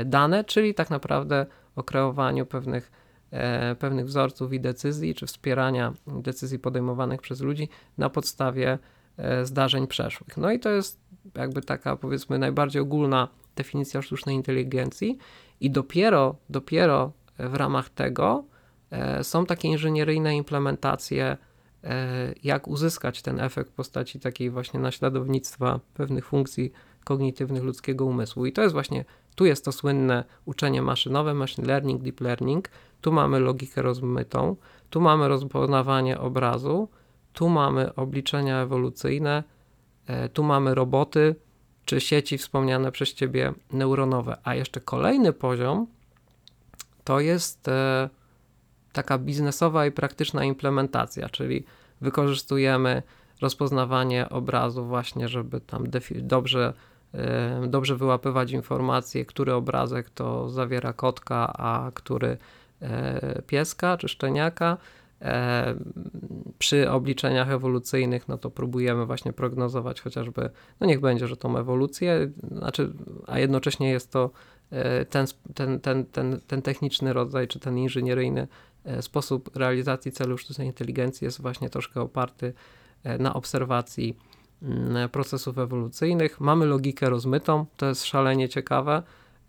dane, 0.05 0.45
czyli 0.45 0.75
tak 0.75 0.91
naprawdę 0.91 1.47
o 1.77 1.83
kreowaniu 1.83 2.47
pewnych 2.47 2.91
E, 3.33 3.75
pewnych 3.75 4.07
wzorców 4.07 4.53
i 4.53 4.61
decyzji, 4.61 5.15
czy 5.15 5.27
wspierania 5.27 5.93
decyzji 6.07 6.59
podejmowanych 6.59 7.21
przez 7.21 7.41
ludzi 7.41 7.69
na 7.99 8.11
podstawie 8.11 8.79
e, 9.17 9.47
zdarzeń 9.47 9.87
przeszłych. 9.87 10.37
No 10.37 10.51
i 10.51 10.61
to 10.61 10.71
jest 10.71 11.01
jakby 11.35 11.63
taka 11.63 11.97
powiedzmy 11.97 12.39
najbardziej 12.39 12.83
ogólna 12.83 13.29
definicja 13.57 14.03
sztucznej 14.03 14.37
inteligencji 14.37 15.19
i 15.61 15.71
dopiero, 15.71 16.37
dopiero 16.51 17.13
w 17.39 17.55
ramach 17.55 17.91
tego 17.91 18.45
e, 18.45 18.52
są 19.23 19.47
takie 19.47 19.69
inżynieryjne 19.69 20.37
implementacje, 20.37 21.37
jak 22.43 22.69
uzyskać 22.69 23.23
ten 23.23 23.41
efekt 23.41 23.71
w 23.71 23.75
postaci 23.75 24.21
takiej 24.21 24.51
właśnie 24.51 24.81
naśladownictwa 24.81 25.81
pewnych 25.95 26.27
funkcji 26.27 26.73
kognitywnych 27.05 27.63
ludzkiego 27.63 28.05
umysłu. 28.05 28.47
I 28.47 28.53
to 28.53 28.63
jest 28.63 28.73
właśnie, 28.73 29.05
tu 29.35 29.45
jest 29.45 29.65
to 29.65 29.73
słynne 29.73 30.25
uczenie 30.45 30.83
maszynowe, 30.83 31.35
machine 31.35 31.67
learning, 31.67 32.03
deep 32.03 32.21
learning, 32.21 32.69
tu 33.01 33.13
mamy 33.13 33.41
logikę 33.41 33.83
rozmytą, 33.83 34.57
tu 34.91 35.01
mamy 35.01 35.29
rozpoznawanie 35.29 36.21
obrazu, 36.21 36.89
tu 37.33 37.49
mamy 37.49 37.95
obliczenia 37.95 38.63
ewolucyjne, 38.63 39.45
e, 40.07 40.29
tu 40.29 40.43
mamy 40.45 40.75
roboty, 40.75 41.35
czy 41.85 42.01
sieci 42.01 42.39
wspomniane 42.39 42.93
przez 42.93 43.15
Ciebie 43.15 43.53
neuronowe. 43.73 44.37
A 44.45 44.55
jeszcze 44.55 44.81
kolejny 44.81 45.33
poziom 45.33 45.87
to 47.05 47.21
jest 47.21 47.69
e, 47.69 48.09
taka 48.93 49.19
biznesowa 49.19 49.87
i 49.87 49.91
praktyczna 49.91 50.45
implementacja, 50.45 51.29
czyli 51.29 51.65
wykorzystujemy 52.01 53.03
rozpoznawanie 53.41 54.29
obrazu 54.29 54.85
właśnie, 54.85 55.29
żeby 55.29 55.61
tam 55.61 55.85
dobrze, 56.15 56.75
e, 57.15 57.67
dobrze 57.69 57.97
wyłapywać 57.97 58.53
informacje, 58.53 59.25
który 59.25 59.55
obrazek 59.55 60.11
to 60.11 60.51
zawiera 60.51 60.93
kotka, 60.93 61.53
a 61.59 61.91
który 61.95 62.39
E, 62.83 63.43
pieska 63.47 63.97
czy 63.97 64.09
szczeniaka. 64.09 64.77
E, 65.23 65.75
przy 66.59 66.91
obliczeniach 66.91 67.51
ewolucyjnych, 67.51 68.29
no 68.29 68.39
to 68.39 68.51
próbujemy 68.51 69.07
właśnie 69.07 69.33
prognozować 69.33 70.01
chociażby, 70.01 70.51
no 70.81 70.87
niech 70.87 71.01
będzie, 71.01 71.29
że 71.29 71.37
tą 71.37 71.59
ewolucję, 71.59 72.31
znaczy, 72.51 72.93
a 73.27 73.39
jednocześnie 73.39 73.91
jest 73.91 74.13
to 74.13 74.31
ten, 75.11 75.27
ten, 75.55 75.81
ten, 75.81 76.05
ten, 76.05 76.41
ten 76.47 76.63
techniczny 76.63 77.13
rodzaj, 77.13 77.49
czy 77.49 77.61
ten 77.61 77.79
inżynieryjny 77.79 78.49
sposób 79.01 79.57
realizacji 79.57 80.13
celu 80.13 80.39
sztucznej 80.39 80.67
inteligencji 80.67 81.25
jest 81.25 81.41
właśnie 81.41 81.71
troszkę 81.71 82.01
oparty 82.01 82.53
na 83.19 83.35
obserwacji 83.35 84.17
mm, 84.63 85.09
procesów 85.09 85.59
ewolucyjnych. 85.59 86.41
Mamy 86.41 86.67
logikę 86.67 87.11
rozmytą, 87.11 87.67
to 87.77 87.87
jest 87.87 88.05
szalenie 88.05 88.49
ciekawe 88.49 89.03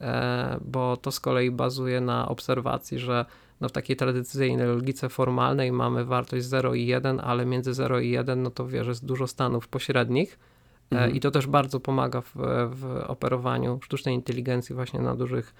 E, 0.03 0.59
bo 0.65 0.97
to 0.97 1.11
z 1.11 1.19
kolei 1.19 1.51
bazuje 1.51 2.01
na 2.01 2.27
obserwacji, 2.27 2.99
że 2.99 3.25
no 3.61 3.69
w 3.69 3.71
takiej 3.71 3.95
tradycyjnej 3.95 4.67
logice 4.67 5.09
formalnej 5.09 5.71
mamy 5.71 6.05
wartość 6.05 6.45
0 6.45 6.73
i 6.73 6.85
1, 6.85 7.19
ale 7.19 7.45
między 7.45 7.73
0 7.73 7.99
i 7.99 8.09
1 8.09 8.43
no 8.43 8.51
to 8.51 8.67
wiesz, 8.67 8.87
jest 8.87 9.05
dużo 9.05 9.27
stanów 9.27 9.67
pośrednich, 9.67 10.39
Mhm. 10.91 11.15
I 11.15 11.19
to 11.19 11.31
też 11.31 11.47
bardzo 11.47 11.79
pomaga 11.79 12.21
w, 12.21 12.31
w 12.69 13.03
operowaniu 13.07 13.79
sztucznej 13.83 14.15
inteligencji 14.15 14.75
właśnie 14.75 15.01
na 15.01 15.15
dużych 15.15 15.53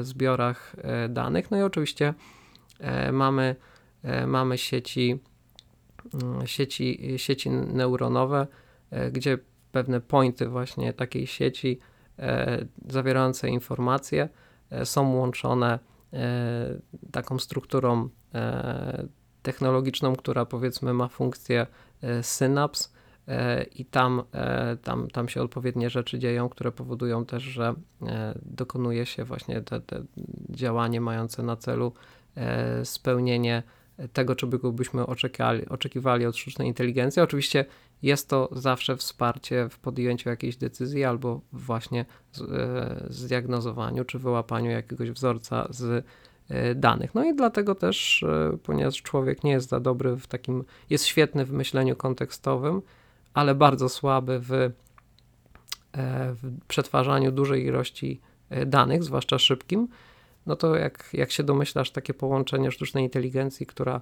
zbiorach 0.00 0.76
danych. 1.08 1.50
No 1.50 1.56
i 1.58 1.62
oczywiście 1.62 2.14
mamy, 3.12 3.56
mamy 4.26 4.58
sieci, 4.58 5.20
mm, 6.14 6.46
sieci, 6.46 7.14
sieci 7.16 7.50
neuronowe, 7.50 8.46
gdzie 9.12 9.38
pewne 9.72 10.00
pointy 10.00 10.48
właśnie 10.48 10.92
takiej 10.92 11.26
sieci 11.26 11.78
zawierające 12.88 13.48
informacje 13.48 14.28
są 14.84 15.14
łączone 15.14 15.78
taką 17.12 17.38
strukturą 17.38 18.08
technologiczną, 19.42 20.16
która 20.16 20.44
powiedzmy 20.46 20.94
ma 20.94 21.08
funkcję 21.08 21.66
e, 22.02 22.22
synaps 22.22 22.92
e, 23.28 23.62
i 23.62 23.84
tam, 23.84 24.22
e, 24.32 24.76
tam, 24.76 25.08
tam 25.08 25.28
się 25.28 25.42
odpowiednie 25.42 25.90
rzeczy 25.90 26.18
dzieją, 26.18 26.48
które 26.48 26.72
powodują 26.72 27.24
też, 27.24 27.42
że 27.42 27.74
dokonuje 28.42 29.06
się 29.06 29.24
właśnie 29.24 29.60
te, 29.60 29.80
te 29.80 30.02
działanie 30.50 31.00
mające 31.00 31.42
na 31.42 31.56
celu 31.56 31.92
spełnienie 32.84 33.62
tego, 34.12 34.36
czego 34.36 34.72
byśmy 34.72 35.06
oczekiwali, 35.06 35.68
oczekiwali 35.68 36.26
od 36.26 36.36
sztucznej 36.36 36.68
inteligencji. 36.68 37.22
Oczywiście 37.22 37.64
jest 38.02 38.28
to 38.28 38.48
zawsze 38.52 38.96
wsparcie 38.96 39.68
w 39.70 39.78
podjęciu 39.78 40.28
jakiejś 40.28 40.56
decyzji 40.56 41.04
albo 41.04 41.40
właśnie 41.52 42.04
zdiagnozowaniu 43.08 44.04
czy 44.04 44.18
wyłapaniu 44.18 44.70
jakiegoś 44.70 45.10
wzorca 45.10 45.68
z 45.70 46.06
E, 46.50 46.74
danych. 46.74 47.14
No 47.14 47.24
i 47.24 47.34
dlatego 47.34 47.74
też, 47.74 48.22
e, 48.22 48.56
ponieważ 48.62 49.02
człowiek 49.02 49.44
nie 49.44 49.50
jest 49.50 49.68
za 49.68 49.80
dobry 49.80 50.16
w 50.16 50.26
takim, 50.26 50.64
jest 50.90 51.06
świetny 51.06 51.44
w 51.44 51.52
myśleniu 51.52 51.96
kontekstowym, 51.96 52.82
ale 53.34 53.54
bardzo 53.54 53.88
słaby 53.88 54.40
w, 54.40 54.52
e, 54.52 54.72
w 56.34 56.66
przetwarzaniu 56.68 57.32
dużej 57.32 57.64
ilości 57.64 58.20
danych, 58.66 59.04
zwłaszcza 59.04 59.38
szybkim, 59.38 59.88
no 60.46 60.56
to 60.56 60.76
jak, 60.76 61.08
jak 61.12 61.30
się 61.30 61.42
domyślasz, 61.42 61.90
takie 61.90 62.14
połączenie 62.14 62.70
sztucznej 62.70 63.04
inteligencji, 63.04 63.66
która 63.66 64.00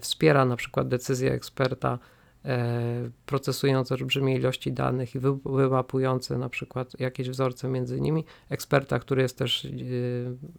wspiera 0.00 0.44
na 0.44 0.56
przykład 0.56 0.88
decyzję 0.88 1.32
eksperta, 1.32 1.98
E, 2.44 3.10
procesujące 3.26 3.94
olbrzymie 3.94 4.36
ilości 4.36 4.72
danych 4.72 5.14
i 5.14 5.18
wyłapujące 5.44 6.38
na 6.38 6.48
przykład 6.48 7.00
jakieś 7.00 7.30
wzorce 7.30 7.68
między 7.68 8.00
nimi, 8.00 8.24
eksperta, 8.48 8.98
który 8.98 9.22
jest 9.22 9.38
też 9.38 9.64
e, 9.64 9.68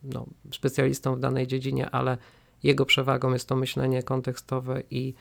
no, 0.04 0.26
specjalistą 0.54 1.16
w 1.16 1.20
danej 1.20 1.48
dziedzinie, 1.48 1.90
ale 1.90 2.18
jego 2.64 2.86
przewagą 2.86 3.34
jest 3.34 3.50
to 3.50 3.56
myślenie 3.56 4.04
kontekstowe 4.04 4.84
i 4.92 5.14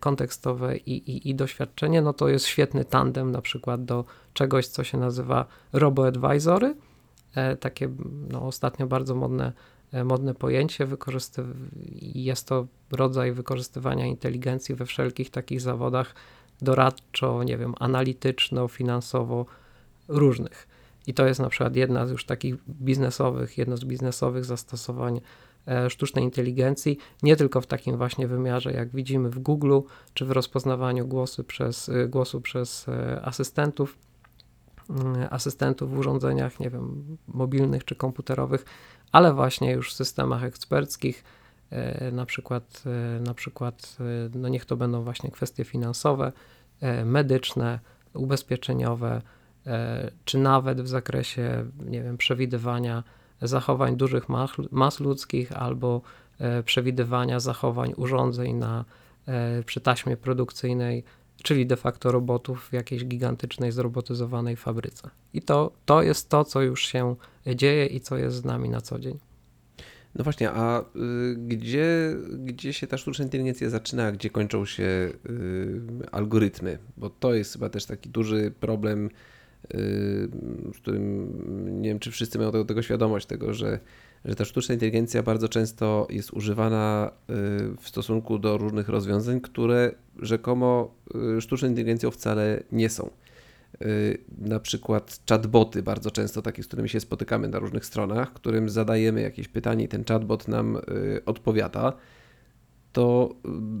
kontekstowe 0.00 0.76
i, 0.76 1.10
i, 1.10 1.30
i, 1.30 1.34
doświadczenie, 1.34 2.02
no 2.02 2.12
to 2.12 2.28
jest 2.28 2.46
świetny 2.46 2.84
tandem 2.84 3.32
na 3.32 3.42
przykład 3.42 3.84
do 3.84 4.04
czegoś, 4.34 4.66
co 4.66 4.84
się 4.84 4.98
nazywa 4.98 5.46
robo-advisory, 5.72 6.66
e, 6.66 6.74
takie 7.60 7.88
no, 8.30 8.42
ostatnio 8.42 8.86
bardzo 8.86 9.14
modne 9.14 9.52
E, 9.92 10.04
modne 10.04 10.34
pojęcie, 10.34 10.86
jest 12.00 12.46
to 12.46 12.66
rodzaj 12.90 13.32
wykorzystywania 13.32 14.06
inteligencji 14.06 14.74
we 14.74 14.86
wszelkich 14.86 15.30
takich 15.30 15.60
zawodach 15.60 16.14
doradczo, 16.62 17.42
nie 17.42 17.58
wiem, 17.58 17.74
analityczno, 17.80 18.68
finansowo 18.68 19.46
różnych. 20.08 20.68
I 21.06 21.14
to 21.14 21.26
jest 21.26 21.40
na 21.40 21.48
przykład 21.48 21.76
jedna 21.76 22.06
z 22.06 22.10
już 22.10 22.24
takich 22.24 22.54
biznesowych, 22.68 23.58
jedno 23.58 23.76
z 23.76 23.84
biznesowych 23.84 24.44
zastosowań 24.44 25.20
e, 25.66 25.90
sztucznej 25.90 26.24
inteligencji, 26.24 26.98
nie 27.22 27.36
tylko 27.36 27.60
w 27.60 27.66
takim 27.66 27.96
właśnie 27.96 28.28
wymiarze, 28.28 28.72
jak 28.72 28.88
widzimy 28.88 29.30
w 29.30 29.38
Google, 29.38 29.80
czy 30.14 30.24
w 30.24 30.30
rozpoznawaniu 30.30 31.06
głosu 31.06 31.44
przez, 31.44 31.88
e, 31.88 32.08
głosu 32.08 32.40
przez 32.40 32.86
asystentów, 33.22 33.98
asystentów 35.30 35.94
w 35.94 35.98
urządzeniach, 35.98 36.60
nie 36.60 36.70
wiem, 36.70 37.16
mobilnych 37.28 37.84
czy 37.84 37.94
komputerowych, 37.94 38.64
ale 39.12 39.34
właśnie 39.34 39.72
już 39.72 39.92
w 39.92 39.96
systemach 39.96 40.44
eksperckich, 40.44 41.24
e, 41.70 42.10
na 42.10 42.26
przykład, 42.26 42.82
e, 42.86 43.20
na 43.20 43.34
przykład 43.34 43.96
no 44.34 44.48
niech 44.48 44.64
to 44.64 44.76
będą 44.76 45.02
właśnie 45.02 45.30
kwestie 45.30 45.64
finansowe, 45.64 46.32
medyczne, 47.04 47.80
ubezpieczeniowe, 48.14 49.22
czy 50.24 50.38
nawet 50.38 50.80
w 50.80 50.88
zakresie, 50.88 51.64
nie 51.84 52.02
wiem, 52.02 52.16
przewidywania 52.16 53.04
zachowań 53.42 53.96
dużych 53.96 54.24
mas 54.70 55.00
ludzkich 55.00 55.52
albo 55.52 56.02
przewidywania 56.64 57.40
zachowań 57.40 57.92
urządzeń 57.96 58.54
na, 58.54 58.84
przy 59.66 59.80
taśmie 59.80 60.16
produkcyjnej, 60.16 61.04
czyli 61.42 61.66
de 61.66 61.76
facto 61.76 62.12
robotów 62.12 62.68
w 62.68 62.72
jakiejś 62.72 63.04
gigantycznej, 63.04 63.72
zrobotyzowanej 63.72 64.56
fabryce. 64.56 65.10
I 65.34 65.42
to, 65.42 65.72
to 65.86 66.02
jest 66.02 66.28
to, 66.28 66.44
co 66.44 66.62
już 66.62 66.86
się 66.86 67.16
dzieje 67.46 67.86
i 67.86 68.00
co 68.00 68.18
jest 68.18 68.36
z 68.36 68.44
nami 68.44 68.68
na 68.68 68.80
co 68.80 68.98
dzień. 68.98 69.18
No 70.14 70.24
właśnie, 70.24 70.50
a 70.50 70.80
y, 70.80 70.84
gdzie, 71.36 72.16
gdzie 72.38 72.72
się 72.72 72.86
ta 72.86 72.98
sztuczna 72.98 73.24
inteligencja 73.24 73.70
zaczyna, 73.70 74.06
a 74.06 74.12
gdzie 74.12 74.30
kończą 74.30 74.64
się 74.64 74.82
y, 74.82 75.10
algorytmy? 76.12 76.78
Bo 76.96 77.10
to 77.10 77.34
jest 77.34 77.52
chyba 77.52 77.68
też 77.68 77.86
taki 77.86 78.08
duży 78.08 78.52
problem, 78.60 79.06
y, 79.06 79.08
z 80.74 80.76
którym 80.76 81.32
nie 81.82 81.88
wiem, 81.88 81.98
czy 81.98 82.10
wszyscy 82.10 82.38
mają 82.38 82.52
tego, 82.52 82.64
tego 82.64 82.82
świadomość, 82.82 83.26
tego, 83.26 83.54
że 83.54 83.80
że 84.24 84.34
ta 84.34 84.44
sztuczna 84.44 84.72
inteligencja 84.72 85.22
bardzo 85.22 85.48
często 85.48 86.06
jest 86.10 86.32
używana 86.32 87.10
y, 87.10 87.34
w 87.80 87.88
stosunku 87.88 88.38
do 88.38 88.58
różnych 88.58 88.88
rozwiązań, 88.88 89.40
które 89.40 89.92
rzekomo 90.18 90.94
y, 91.36 91.40
sztuczną 91.40 91.68
inteligencją 91.68 92.10
wcale 92.10 92.62
nie 92.72 92.88
są. 92.88 93.10
Y, 93.82 94.18
na 94.38 94.60
przykład 94.60 95.20
chatboty, 95.28 95.82
bardzo 95.82 96.10
często 96.10 96.42
takie, 96.42 96.62
z 96.62 96.66
którymi 96.66 96.88
się 96.88 97.00
spotykamy 97.00 97.48
na 97.48 97.58
różnych 97.58 97.86
stronach, 97.86 98.32
którym 98.32 98.68
zadajemy 98.68 99.20
jakieś 99.20 99.48
pytanie 99.48 99.84
i 99.84 99.88
ten 99.88 100.04
chatbot 100.04 100.48
nam 100.48 100.78
odpowiada, 101.26 101.92
to 102.92 103.34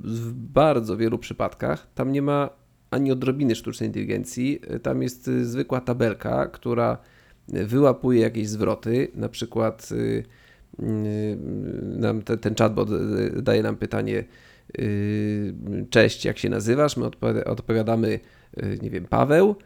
w 0.04 0.32
bardzo 0.32 0.96
wielu 0.96 1.18
przypadkach 1.18 1.86
tam 1.94 2.12
nie 2.12 2.22
ma 2.22 2.50
ani 2.90 3.12
odrobiny 3.12 3.54
sztucznej 3.54 3.88
inteligencji. 3.88 4.60
Tam 4.82 5.02
jest 5.02 5.30
zwykła 5.42 5.80
tabelka, 5.80 6.46
która 6.46 6.98
wyłapuje 7.48 8.20
jakieś 8.20 8.48
zwroty, 8.48 9.08
na 9.14 9.28
przykład 9.28 9.88
y, 9.92 10.24
y, 10.82 11.38
nam 11.82 12.22
te, 12.22 12.36
ten 12.36 12.54
chatbot 12.54 12.90
y, 12.90 13.42
daje 13.42 13.62
nam 13.62 13.76
pytanie 13.76 14.24
cześć, 15.90 16.24
jak 16.24 16.38
się 16.38 16.48
nazywasz? 16.48 16.96
My 16.96 17.06
odpowiadamy, 17.44 18.20
nie 18.82 18.90
wiem, 18.90 19.04
Paweł. 19.04 19.56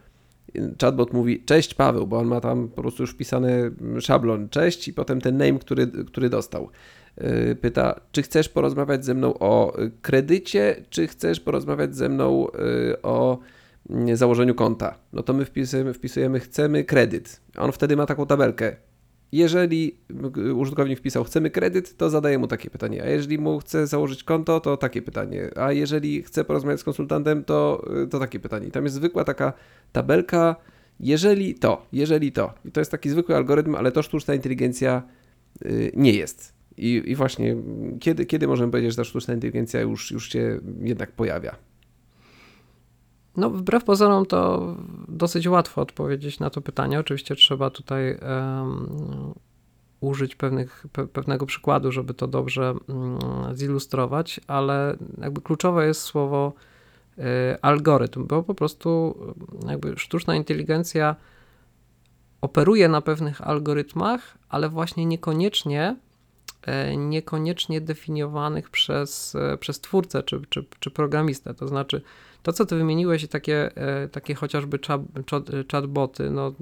Chatbot 0.81 1.13
mówi 1.13 1.43
cześć 1.45 1.73
Paweł, 1.73 2.07
bo 2.07 2.17
on 2.17 2.27
ma 2.27 2.41
tam 2.41 2.69
po 2.69 2.81
prostu 2.81 3.03
już 3.03 3.11
wpisany 3.11 3.71
szablon 3.99 4.49
cześć 4.49 4.87
i 4.87 4.93
potem 4.93 5.21
ten 5.21 5.37
name, 5.37 5.59
który, 5.59 5.87
który 5.87 6.29
dostał. 6.29 6.69
Pyta, 7.61 7.99
czy 8.11 8.21
chcesz 8.21 8.49
porozmawiać 8.49 9.05
ze 9.05 9.13
mną 9.13 9.33
o 9.39 9.77
kredycie, 10.01 10.75
czy 10.89 11.07
chcesz 11.07 11.39
porozmawiać 11.39 11.95
ze 11.95 12.09
mną 12.09 12.47
o 13.03 13.39
założeniu 14.13 14.55
konta, 14.55 14.99
no 15.13 15.23
to 15.23 15.33
my 15.33 15.45
wpisujemy, 15.45 15.93
wpisujemy 15.93 16.39
chcemy 16.39 16.83
kredyt. 16.83 17.41
On 17.57 17.71
wtedy 17.71 17.95
ma 17.95 18.05
taką 18.05 18.25
tabelkę. 18.25 18.75
Jeżeli 19.31 19.97
użytkownik 20.55 20.99
wpisał 20.99 21.23
chcemy 21.23 21.49
kredyt, 21.49 21.97
to 21.97 22.09
zadaje 22.09 22.37
mu 22.37 22.47
takie 22.47 22.69
pytanie. 22.69 23.03
A 23.03 23.05
jeżeli 23.05 23.37
mu 23.37 23.59
chce 23.59 23.87
założyć 23.87 24.23
konto, 24.23 24.59
to 24.59 24.77
takie 24.77 25.01
pytanie. 25.01 25.49
A 25.55 25.71
jeżeli 25.71 26.23
chce 26.23 26.43
porozmawiać 26.43 26.79
z 26.79 26.83
konsultantem, 26.83 27.43
to, 27.43 27.85
to 28.09 28.19
takie 28.19 28.39
pytanie. 28.39 28.67
I 28.67 28.71
tam 28.71 28.83
jest 28.83 28.95
zwykła 28.95 29.23
taka 29.23 29.53
tabelka, 29.91 30.55
jeżeli 30.99 31.55
to, 31.55 31.85
jeżeli 31.93 32.31
to. 32.31 32.53
I 32.65 32.71
to 32.71 32.81
jest 32.81 32.91
taki 32.91 33.09
zwykły 33.09 33.35
algorytm, 33.35 33.75
ale 33.75 33.91
to 33.91 34.01
sztuczna 34.01 34.33
inteligencja 34.33 35.03
y, 35.65 35.91
nie 35.95 36.13
jest. 36.13 36.53
I, 36.77 37.03
i 37.05 37.15
właśnie 37.15 37.55
kiedy, 37.99 38.25
kiedy 38.25 38.47
możemy 38.47 38.71
powiedzieć, 38.71 38.91
że 38.91 38.97
ta 38.97 39.03
sztuczna 39.03 39.33
inteligencja 39.33 39.81
już, 39.81 40.11
już 40.11 40.29
się 40.29 40.59
jednak 40.81 41.11
pojawia? 41.11 41.55
No, 43.37 43.49
wbrew 43.49 43.83
pozorom 43.83 44.25
to 44.25 44.67
dosyć 45.07 45.47
łatwo 45.47 45.81
odpowiedzieć 45.81 46.39
na 46.39 46.49
to 46.49 46.61
pytanie. 46.61 46.99
Oczywiście 46.99 47.35
trzeba 47.35 47.69
tutaj 47.69 48.17
um, 48.17 49.33
użyć 50.01 50.35
pewnych, 50.35 50.85
pe, 50.91 51.07
pewnego 51.07 51.45
przykładu, 51.45 51.91
żeby 51.91 52.13
to 52.13 52.27
dobrze 52.27 52.73
um, 52.87 53.19
zilustrować, 53.53 54.39
ale 54.47 54.97
jakby 55.21 55.41
kluczowe 55.41 55.87
jest 55.87 56.01
słowo 56.01 56.53
y, 57.17 57.21
algorytm, 57.61 58.27
bo 58.27 58.43
po 58.43 58.55
prostu 58.55 59.17
jakby 59.67 59.93
sztuczna 59.97 60.35
inteligencja 60.35 61.15
operuje 62.41 62.89
na 62.89 63.01
pewnych 63.01 63.47
algorytmach, 63.47 64.37
ale 64.49 64.69
właśnie 64.69 65.05
niekoniecznie 65.05 65.95
e, 66.61 66.97
niekoniecznie 66.97 67.81
definiowanych 67.81 68.69
przez, 68.69 69.35
e, 69.35 69.57
przez 69.57 69.79
twórcę 69.79 70.23
czy, 70.23 70.41
czy, 70.49 70.65
czy 70.79 70.91
programistę. 70.91 71.53
To 71.53 71.67
znaczy, 71.67 72.01
to, 72.43 72.53
co 72.53 72.65
ty 72.65 72.75
wymieniłeś, 72.75 73.27
takie, 73.27 73.77
e, 73.77 74.07
takie 74.07 74.35
chociażby 74.35 74.79
chatboty, 75.71 76.29
no, 76.29 76.53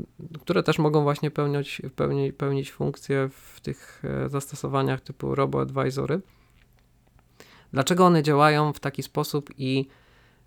które 0.41 0.63
też 0.63 0.79
mogą 0.79 1.03
właśnie 1.03 1.31
pełnić, 1.31 1.81
pełnić, 1.95 2.35
pełnić 2.35 2.71
funkcje 2.71 3.29
w 3.29 3.61
tych 3.61 4.03
e, 4.03 4.29
zastosowaniach 4.29 5.01
typu 5.01 5.35
robo-advisory. 5.35 6.21
Dlaczego 7.73 8.05
one 8.05 8.23
działają 8.23 8.73
w 8.73 8.79
taki 8.79 9.03
sposób 9.03 9.49
i 9.57 9.87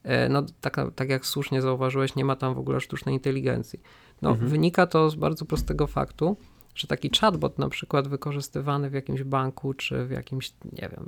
e, 0.02 0.28
no 0.28 0.42
tak, 0.60 0.76
tak 0.94 1.08
jak 1.08 1.26
słusznie 1.26 1.62
zauważyłeś, 1.62 2.16
nie 2.16 2.24
ma 2.24 2.36
tam 2.36 2.54
w 2.54 2.58
ogóle 2.58 2.80
sztucznej 2.80 3.14
inteligencji. 3.14 3.80
No, 4.22 4.30
Mhm. 4.30 4.48
Wynika 4.48 4.86
to 4.86 5.10
z 5.10 5.14
bardzo 5.14 5.44
prostego 5.44 5.86
faktu, 5.86 6.36
że 6.74 6.88
taki 6.88 7.10
chatbot 7.20 7.58
na 7.58 7.68
przykład 7.68 8.08
wykorzystywany 8.08 8.90
w 8.90 8.92
jakimś 8.92 9.22
banku, 9.22 9.74
czy 9.74 10.06
w 10.06 10.10
jakimś, 10.10 10.52
nie 10.72 10.88
wiem, 10.88 11.06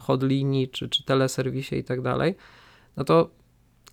hotlinii, 0.00 0.68
czy, 0.68 0.88
czy 0.88 1.04
teleserwisie 1.04 1.76
i 1.76 1.84
tak 1.84 2.00
dalej, 2.00 2.34
no 2.96 3.04
to 3.04 3.30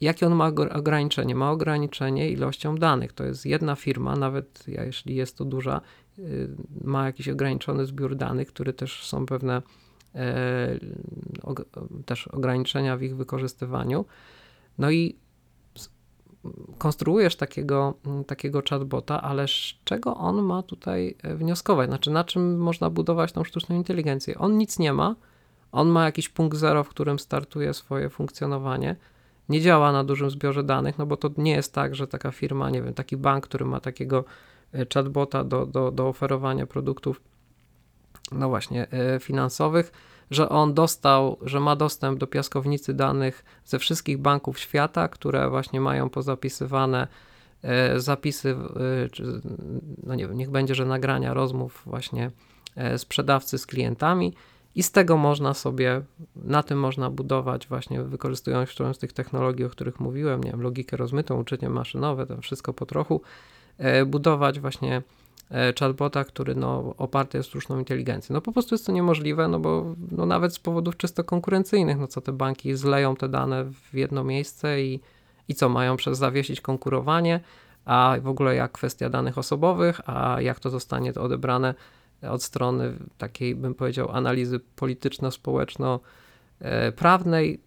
jakie 0.01 0.27
on 0.27 0.35
ma 0.35 0.47
ograniczenie? 0.73 1.35
Ma 1.35 1.51
ograniczenie 1.51 2.29
ilością 2.29 2.75
danych. 2.75 3.13
To 3.13 3.23
jest 3.23 3.45
jedna 3.45 3.75
firma, 3.75 4.15
nawet 4.15 4.63
jeśli 4.67 5.15
jest 5.15 5.37
to 5.37 5.45
duża, 5.45 5.81
y, 6.19 6.49
ma 6.83 7.05
jakiś 7.05 7.29
ograniczony 7.29 7.85
zbiór 7.85 8.15
danych, 8.15 8.47
który 8.47 8.73
też 8.73 9.05
są 9.05 9.25
pewne 9.25 9.61
e, 10.15 10.79
też 12.05 12.27
ograniczenia 12.27 12.97
w 12.97 13.03
ich 13.03 13.15
wykorzystywaniu. 13.15 14.05
No 14.77 14.91
i 14.91 15.15
konstruujesz 16.77 17.35
takiego, 17.35 17.93
takiego 18.27 18.61
chatbota, 18.69 19.21
ale 19.21 19.47
z 19.47 19.73
czego 19.83 20.15
on 20.15 20.41
ma 20.41 20.63
tutaj 20.63 21.15
wnioskować? 21.23 21.89
Znaczy, 21.89 22.11
na 22.11 22.23
czym 22.23 22.57
można 22.57 22.89
budować 22.89 23.31
tą 23.31 23.43
sztuczną 23.43 23.75
inteligencję? 23.75 24.37
On 24.37 24.57
nic 24.57 24.79
nie 24.79 24.93
ma, 24.93 25.15
on 25.73 25.87
ma 25.87 26.05
jakiś 26.05 26.29
punkt 26.29 26.57
zero, 26.57 26.83
w 26.83 26.89
którym 26.89 27.19
startuje 27.19 27.73
swoje 27.73 28.09
funkcjonowanie. 28.09 28.95
Nie 29.49 29.61
działa 29.61 29.91
na 29.91 30.03
dużym 30.03 30.29
zbiorze 30.29 30.63
danych, 30.63 30.97
no 30.97 31.05
bo 31.05 31.17
to 31.17 31.29
nie 31.37 31.51
jest 31.51 31.73
tak, 31.73 31.95
że 31.95 32.07
taka 32.07 32.31
firma, 32.31 32.69
nie 32.69 32.81
wiem, 32.81 32.93
taki 32.93 33.17
bank, 33.17 33.43
który 33.43 33.65
ma 33.65 33.79
takiego 33.79 34.25
e, 34.73 34.85
chatbota 34.93 35.43
do, 35.43 35.65
do, 35.65 35.91
do 35.91 36.07
oferowania 36.07 36.67
produktów, 36.67 37.21
no 38.31 38.49
właśnie, 38.49 38.87
e, 38.91 39.19
finansowych, 39.19 39.91
że 40.31 40.49
on 40.49 40.73
dostał, 40.73 41.37
że 41.41 41.59
ma 41.59 41.75
dostęp 41.75 42.19
do 42.19 42.27
piaskownicy 42.27 42.93
danych 42.93 43.45
ze 43.65 43.79
wszystkich 43.79 44.17
banków 44.17 44.59
świata, 44.59 45.07
które 45.07 45.49
właśnie 45.49 45.81
mają 45.81 46.09
pozapisywane 46.09 47.07
e, 47.61 47.99
zapisy, 47.99 48.55
no 50.03 50.15
nie 50.15 50.27
wiem, 50.27 50.37
niech 50.37 50.49
będzie, 50.49 50.75
że 50.75 50.85
nagrania 50.85 51.33
rozmów 51.33 51.81
właśnie 51.85 52.31
sprzedawcy 52.97 53.57
z 53.57 53.65
klientami 53.65 54.33
i 54.75 54.83
z 54.83 54.91
tego 54.91 55.17
można 55.17 55.53
sobie, 55.53 56.01
na 56.35 56.63
tym 56.63 56.79
można 56.79 57.09
budować 57.09 57.67
właśnie 57.67 58.03
wykorzystując 58.03 58.69
którąś 58.69 58.95
z 58.95 58.99
tych 58.99 59.13
technologii, 59.13 59.65
o 59.65 59.69
których 59.69 59.99
mówiłem, 59.99 60.43
nie 60.43 60.51
wiem, 60.51 60.61
logikę 60.61 60.97
rozmytą, 60.97 61.39
uczenie 61.39 61.69
maszynowe, 61.69 62.25
to 62.25 62.41
wszystko 62.41 62.73
po 62.73 62.85
trochu, 62.85 63.21
e, 63.77 64.05
budować 64.05 64.59
właśnie 64.59 65.01
e, 65.51 65.73
chatbota, 65.79 66.23
który 66.23 66.55
no, 66.55 66.93
oparty 66.97 67.37
jest 67.37 67.49
sztuczną 67.49 67.79
inteligencją. 67.79 68.33
No 68.33 68.41
po 68.41 68.51
prostu 68.51 68.75
jest 68.75 68.85
to 68.85 68.91
niemożliwe, 68.91 69.47
no 69.47 69.59
bo 69.59 69.95
no, 70.11 70.25
nawet 70.25 70.53
z 70.53 70.59
powodów 70.59 70.97
czysto 70.97 71.23
konkurencyjnych, 71.23 71.97
no 71.97 72.07
co 72.07 72.21
te 72.21 72.31
banki 72.31 72.75
zleją 72.75 73.15
te 73.15 73.29
dane 73.29 73.65
w 73.65 73.93
jedno 73.93 74.23
miejsce 74.23 74.81
i, 74.81 74.99
i 75.47 75.55
co, 75.55 75.69
mają 75.69 75.97
przez 75.97 76.17
zawiesić 76.17 76.61
konkurowanie, 76.61 77.39
a 77.85 78.15
w 78.21 78.27
ogóle 78.27 78.55
jak 78.55 78.71
kwestia 78.71 79.09
danych 79.09 79.37
osobowych, 79.37 80.01
a 80.09 80.41
jak 80.41 80.59
to 80.59 80.69
zostanie 80.69 81.13
to 81.13 81.21
odebrane 81.21 81.73
od 82.29 82.43
strony 82.43 82.93
takiej, 83.17 83.55
bym 83.55 83.75
powiedział, 83.75 84.11
analizy 84.11 84.59
polityczno-społeczno-prawnej, 84.59 87.59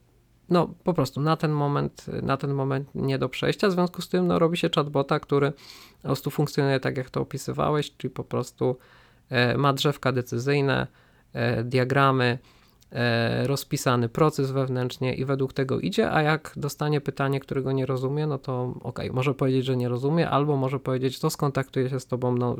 no 0.49 0.75
po 0.85 0.95
prostu 0.95 1.21
na 1.21 1.37
ten 1.37 1.53
moment, 1.53 2.07
na 2.23 2.37
ten 2.37 2.55
moment 2.55 2.89
nie 2.95 3.19
do 3.19 3.29
przejścia. 3.29 3.69
W 3.69 3.73
związku 3.73 4.03
z 4.03 4.09
tym 4.09 4.27
no, 4.27 4.39
robi 4.39 4.57
się 4.57 4.71
chatbota, 4.75 5.21
który 5.21 5.53
po 6.03 6.03
prostu 6.03 6.31
funkcjonuje 6.31 6.81
tak, 6.81 6.97
jak 6.97 7.11
to 7.11 7.21
opisywałeś, 7.21 7.97
czyli 7.97 8.11
po 8.11 8.25
prostu 8.25 8.77
e, 9.29 9.59
ma 9.59 9.73
drzewka 9.73 10.13
decyzyjne, 10.13 10.87
e, 11.33 11.65
diagramy, 11.65 12.39
E, 12.39 12.56
rozpisany 13.47 14.09
proces 14.09 14.51
wewnętrznie 14.51 15.15
i 15.15 15.25
według 15.25 15.53
tego 15.53 15.81
idzie, 15.81 16.13
a 16.13 16.23
jak 16.23 16.53
dostanie 16.57 17.01
pytanie, 17.01 17.41
którego 17.41 17.73
nie 17.73 17.87
rozumie, 17.87 18.27
no 18.27 18.39
to 18.39 18.75
ok, 18.83 18.99
może 19.13 19.35
powiedzieć, 19.35 19.65
że 19.65 19.77
nie 19.77 19.89
rozumie, 19.89 20.31
albo 20.31 20.57
może 20.57 20.81
powiedzieć, 20.81 21.19
to 21.19 21.31
skontaktuje 21.31 21.91
się 21.91 22.01
z 22.01 22.07
tobą 22.07 22.37
no, 22.37 22.57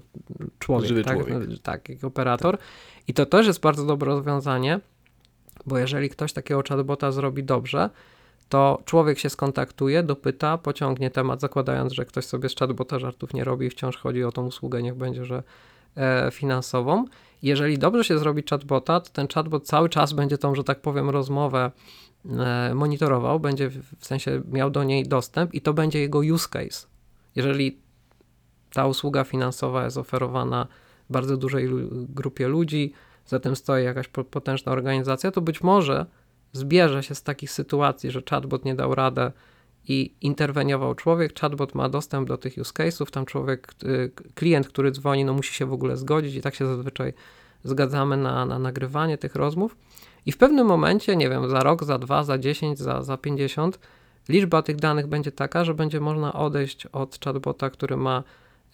człowiek, 0.59 0.89
Żywy 0.89 1.05
tak? 1.05 1.17
człowiek. 1.17 1.49
No, 1.49 1.57
tak, 1.63 1.89
jak 1.89 2.05
operator. 2.05 2.59
I 3.09 3.15
to 3.15 3.27
też 3.27 3.47
jest 3.47 3.61
bardzo 3.61 3.87
dobre 3.87 4.13
rozwiązanie, 4.13 4.81
bo 5.67 5.79
jeżeli 5.79 6.09
ktoś 6.09 6.33
takiego 6.33 6.63
chatbota 6.69 7.13
zrobi 7.13 7.45
dobrze, 7.45 7.91
to 8.49 8.83
człowiek 8.85 9.19
się 9.19 9.31
skontaktuje, 9.31 10.03
dopyta, 10.03 10.59
pociągnie 10.59 11.11
temat, 11.11 11.41
zakładając, 11.41 11.93
że 11.93 12.05
ktoś 12.05 12.25
sobie 12.25 12.49
z 12.49 12.57
chatbota 12.57 12.99
żartów 12.99 13.35
nie 13.35 13.45
robi 13.45 13.67
i 13.67 13.71
wciąż 13.71 13.97
chodzi 13.97 14.25
o 14.25 14.33
tą 14.33 14.47
usługę, 14.47 14.83
niech 14.83 14.95
będzie, 14.95 15.25
że 15.25 15.43
e, 15.97 16.31
finansową 16.33 17.05
jeżeli 17.43 17.79
dobrze 17.79 18.05
się 18.05 18.19
zrobi 18.19 18.43
chatbota, 18.51 19.01
to 19.01 19.11
ten 19.11 19.29
chatbot 19.29 19.67
cały 19.67 19.89
czas 19.89 20.13
będzie 20.13 20.39
tą, 20.39 20.55
że 20.55 20.65
tak 20.65 20.81
powiem, 20.81 21.11
rozmowę 21.11 21.71
e, 22.25 22.75
monitorował, 22.75 23.41
będzie 23.41 23.71
w 23.71 24.07
sensie 24.07 24.43
miał 24.53 24.71
do 24.71 24.85
niej 24.85 25.09
dostęp 25.09 25.55
i 25.55 25.61
to 25.61 25.75
będzie 25.75 26.01
jego 26.01 26.19
use 26.19 26.49
case. 26.49 26.87
Jeżeli 27.37 27.79
ta 28.73 28.87
usługa 28.87 29.25
finansowa 29.25 29.85
jest 29.85 29.99
oferowana 29.99 30.67
bardzo 31.11 31.37
dużej 31.37 31.69
grupie 31.93 32.49
ludzi, 32.49 32.93
za 33.27 33.41
tym 33.41 33.57
stoi 33.57 33.85
jakaś 33.85 34.09
potężna 34.09 34.73
organizacja, 34.73 35.31
to 35.31 35.41
być 35.41 35.63
może 35.63 36.07
zbierze 36.53 37.03
się 37.03 37.15
z 37.15 37.23
takich 37.23 37.51
sytuacji, 37.51 38.11
że 38.11 38.23
chatbot 38.31 38.65
nie 38.65 38.75
dał 38.75 38.95
radę 38.95 39.33
i 39.89 40.15
interweniował 40.21 40.95
człowiek, 40.95 41.41
chatbot 41.41 41.75
ma 41.75 41.89
dostęp 41.89 42.29
do 42.29 42.39
tych 42.39 42.59
use 42.59 42.73
case'ów, 42.73 43.11
tam 43.11 43.27
człowiek, 43.27 43.75
y, 43.85 44.11
klient, 44.35 44.69
który 44.69 44.91
dzwoni, 44.91 45.25
no 45.25 45.35
musi 45.35 45.55
się 45.55 45.67
w 45.67 45.73
ogóle 45.73 45.97
zgodzić 45.97 46.35
i 46.35 46.41
tak 46.41 46.55
się 46.55 46.67
zazwyczaj 46.67 47.13
zgadzamy 47.65 48.17
na, 48.17 48.47
na 48.47 48.59
nagrywanie 48.59 49.19
tych 49.19 49.35
rozmów. 49.35 49.77
I 50.27 50.33
w 50.33 50.37
pewnym 50.37 50.67
momencie, 50.67 51.17
nie 51.17 51.31
wiem, 51.31 51.51
za 51.51 51.61
rok, 51.61 51.85
za 51.85 51.99
dwa, 51.99 52.25
za 52.25 52.39
dziesięć, 52.39 52.79
za, 52.79 53.03
za 53.03 53.17
pięćdziesiąt, 53.17 53.79
liczba 54.29 54.63
tych 54.63 54.77
danych 54.77 55.07
będzie 55.07 55.33
taka, 55.33 55.65
że 55.65 55.75
będzie 55.75 56.01
można 56.01 56.33
odejść 56.33 56.87
od 56.87 57.19
chatbota, 57.25 57.71
który 57.71 57.97
ma 57.97 58.23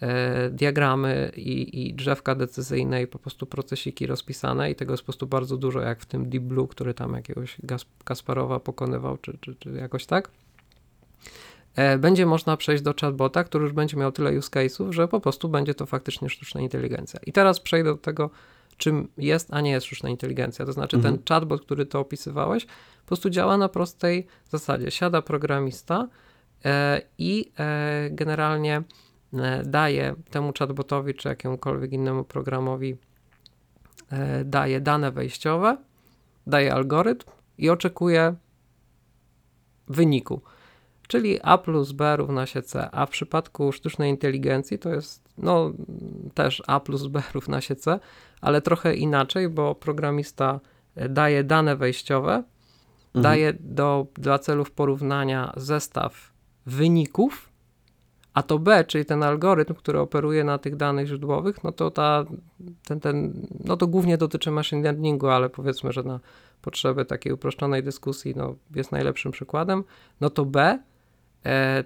e, 0.01 0.49
diagramy 0.49 1.31
i, 1.35 1.87
i 1.87 1.93
drzewka 1.93 2.35
decyzyjne 2.35 3.01
i 3.01 3.07
po 3.07 3.19
prostu 3.19 3.45
procesiki 3.45 4.07
rozpisane 4.07 4.71
i 4.71 4.75
tego 4.75 4.93
jest 4.93 5.03
po 5.03 5.05
prostu 5.05 5.27
bardzo 5.27 5.57
dużo, 5.57 5.81
jak 5.81 5.99
w 5.99 6.05
tym 6.05 6.29
Deep 6.29 6.43
Blue, 6.43 6.67
który 6.67 6.93
tam 6.93 7.13
jakiegoś 7.13 7.57
Kasparowa 8.03 8.59
pokonywał, 8.59 9.17
czy, 9.17 9.37
czy, 9.41 9.55
czy 9.55 9.71
jakoś 9.71 10.05
tak. 10.05 10.29
E, 11.75 11.97
będzie 11.97 12.25
można 12.25 12.57
przejść 12.57 12.83
do 12.83 12.93
chatbota, 13.01 13.43
który 13.43 13.63
już 13.63 13.73
będzie 13.73 13.97
miał 13.97 14.11
tyle 14.11 14.37
use 14.37 14.49
case'ów, 14.49 14.91
że 14.91 15.07
po 15.07 15.19
prostu 15.19 15.49
będzie 15.49 15.73
to 15.73 15.85
faktycznie 15.85 16.29
sztuczna 16.29 16.61
inteligencja. 16.61 17.19
I 17.25 17.31
teraz 17.31 17.59
przejdę 17.59 17.89
do 17.89 17.97
tego, 17.97 18.29
czym 18.77 19.07
jest, 19.17 19.53
a 19.53 19.61
nie 19.61 19.71
jest 19.71 19.85
sztuczna 19.85 20.09
inteligencja. 20.09 20.65
To 20.65 20.73
znaczy 20.73 20.95
mhm. 20.95 21.15
ten 21.15 21.23
chatbot, 21.29 21.61
który 21.61 21.85
to 21.85 21.99
opisywałeś, 21.99 22.65
po 22.65 23.07
prostu 23.07 23.29
działa 23.29 23.57
na 23.57 23.69
prostej 23.69 24.27
zasadzie. 24.49 24.91
Siada 24.91 25.21
programista 25.21 26.07
e, 26.65 27.01
i 27.17 27.51
e, 27.59 28.09
generalnie 28.11 28.83
daje 29.65 30.15
temu 30.29 30.53
chatbotowi 30.59 31.13
czy 31.13 31.29
jakiemukolwiek 31.29 31.93
innemu 31.93 32.23
programowi 32.23 32.97
daje 34.45 34.81
dane 34.81 35.11
wejściowe, 35.11 35.77
daje 36.47 36.73
algorytm 36.73 37.31
i 37.57 37.69
oczekuje 37.69 38.35
wyniku 39.87 40.41
czyli 41.07 41.39
A 41.41 41.57
plus 41.57 41.91
B 41.91 42.17
równa 42.17 42.45
się 42.45 42.61
C, 42.61 42.89
a 42.91 43.05
w 43.05 43.09
przypadku 43.09 43.71
sztucznej 43.71 44.09
inteligencji 44.09 44.79
to 44.79 44.89
jest 44.89 45.23
no 45.37 45.71
też 46.33 46.63
A 46.67 46.79
plus 46.79 47.07
B 47.07 47.23
równa 47.33 47.61
się 47.61 47.75
C, 47.75 47.99
ale 48.41 48.61
trochę 48.61 48.95
inaczej, 48.95 49.49
bo 49.49 49.75
programista 49.75 50.59
e, 50.95 51.09
daje 51.09 51.43
dane 51.43 51.75
wejściowe, 51.75 52.33
mhm. 52.33 53.23
daje 53.23 53.53
do, 53.59 54.07
dla 54.13 54.39
celów 54.39 54.71
porównania 54.71 55.53
zestaw 55.57 56.31
wyników, 56.65 57.49
a 58.33 58.43
to 58.43 58.59
B, 58.59 58.83
czyli 58.83 59.05
ten 59.05 59.23
algorytm, 59.23 59.73
który 59.73 59.99
operuje 59.99 60.43
na 60.43 60.57
tych 60.57 60.75
danych 60.75 61.07
źródłowych, 61.07 61.63
no 61.63 61.71
to 61.71 61.91
ta, 61.91 62.25
ten, 62.85 62.99
ten, 62.99 63.47
no 63.65 63.77
to 63.77 63.87
głównie 63.87 64.17
dotyczy 64.17 64.51
machine 64.51 64.81
learningu, 64.81 65.27
ale 65.27 65.49
powiedzmy, 65.49 65.91
że 65.91 66.03
na 66.03 66.19
potrzeby 66.61 67.05
takiej 67.05 67.33
uproszczonej 67.33 67.83
dyskusji 67.83 68.33
no, 68.35 68.55
jest 68.75 68.91
najlepszym 68.91 69.31
przykładem, 69.31 69.83
no 70.21 70.29
to 70.29 70.45
B 70.45 70.79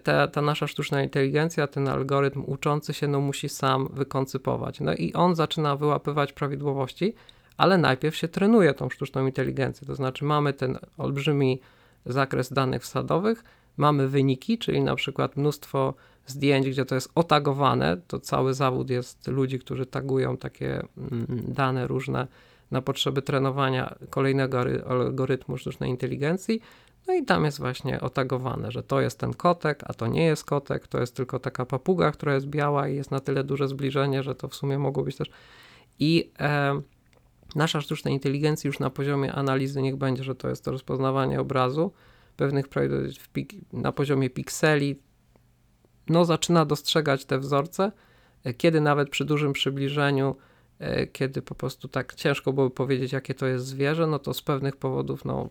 ta, 0.03 0.27
ta 0.27 0.41
nasza 0.41 0.67
sztuczna 0.67 1.03
inteligencja, 1.03 1.67
ten 1.67 1.87
algorytm 1.87 2.43
uczący 2.47 2.93
się, 2.93 3.07
no 3.07 3.21
musi 3.21 3.49
sam 3.49 3.89
wykoncypować. 3.93 4.79
No 4.79 4.93
i 4.93 5.13
on 5.13 5.35
zaczyna 5.35 5.75
wyłapywać 5.75 6.33
prawidłowości, 6.33 7.13
ale 7.57 7.77
najpierw 7.77 8.15
się 8.15 8.27
trenuje 8.27 8.73
tą 8.73 8.89
sztuczną 8.89 9.25
inteligencję. 9.25 9.87
To 9.87 9.95
znaczy 9.95 10.25
mamy 10.25 10.53
ten 10.53 10.77
olbrzymi 10.97 11.61
zakres 12.05 12.53
danych 12.53 12.81
wsadowych, 12.81 13.43
mamy 13.77 14.07
wyniki, 14.07 14.57
czyli 14.57 14.81
na 14.81 14.95
przykład 14.95 15.37
mnóstwo 15.37 15.93
zdjęć, 16.27 16.69
gdzie 16.69 16.85
to 16.85 16.95
jest 16.95 17.11
otagowane, 17.15 17.97
to 18.07 18.19
cały 18.19 18.53
zawód 18.53 18.89
jest 18.89 19.27
ludzi, 19.27 19.59
którzy 19.59 19.85
tagują 19.85 20.37
takie 20.37 20.81
mm, 20.97 21.25
dane 21.47 21.87
różne 21.87 22.27
na 22.71 22.81
potrzeby 22.81 23.21
trenowania 23.21 23.95
kolejnego 24.09 24.59
algorytmu 24.89 25.57
sztucznej 25.57 25.89
inteligencji. 25.89 26.61
No 27.07 27.13
i 27.13 27.25
tam 27.25 27.45
jest 27.45 27.59
właśnie 27.59 28.01
otagowane, 28.01 28.71
że 28.71 28.83
to 28.83 29.01
jest 29.01 29.19
ten 29.19 29.33
kotek, 29.33 29.83
a 29.85 29.93
to 29.93 30.07
nie 30.07 30.25
jest 30.25 30.43
kotek, 30.43 30.87
to 30.87 30.99
jest 30.99 31.15
tylko 31.15 31.39
taka 31.39 31.65
papuga, 31.65 32.11
która 32.11 32.33
jest 32.33 32.47
biała 32.47 32.87
i 32.87 32.95
jest 32.95 33.11
na 33.11 33.19
tyle 33.19 33.43
duże 33.43 33.67
zbliżenie, 33.67 34.23
że 34.23 34.35
to 34.35 34.47
w 34.47 34.55
sumie 34.55 34.79
mogło 34.79 35.03
być 35.03 35.15
też. 35.15 35.29
I 35.99 36.31
e, 36.39 36.81
nasza 37.55 37.81
sztuczna 37.81 38.11
inteligencja 38.11 38.67
już 38.67 38.79
na 38.79 38.89
poziomie 38.89 39.33
analizy, 39.33 39.81
niech 39.81 39.95
będzie, 39.95 40.23
że 40.23 40.35
to 40.35 40.49
jest 40.49 40.65
to 40.65 40.71
rozpoznawanie 40.71 41.41
obrazu, 41.41 41.91
pewnych 42.37 42.65
na 43.73 43.91
poziomie 43.91 44.29
pikseli, 44.29 44.99
no 46.09 46.25
zaczyna 46.25 46.65
dostrzegać 46.65 47.25
te 47.25 47.39
wzorce, 47.39 47.91
e, 48.43 48.53
kiedy 48.53 48.81
nawet 48.81 49.09
przy 49.09 49.25
dużym 49.25 49.53
przybliżeniu, 49.53 50.35
e, 50.79 51.07
kiedy 51.07 51.41
po 51.41 51.55
prostu 51.55 51.87
tak 51.87 52.15
ciężko 52.15 52.53
byłoby 52.53 52.75
powiedzieć, 52.75 53.11
jakie 53.11 53.33
to 53.33 53.45
jest 53.45 53.65
zwierzę, 53.65 54.07
no 54.07 54.19
to 54.19 54.33
z 54.33 54.41
pewnych 54.41 54.75
powodów, 54.75 55.25
no 55.25 55.49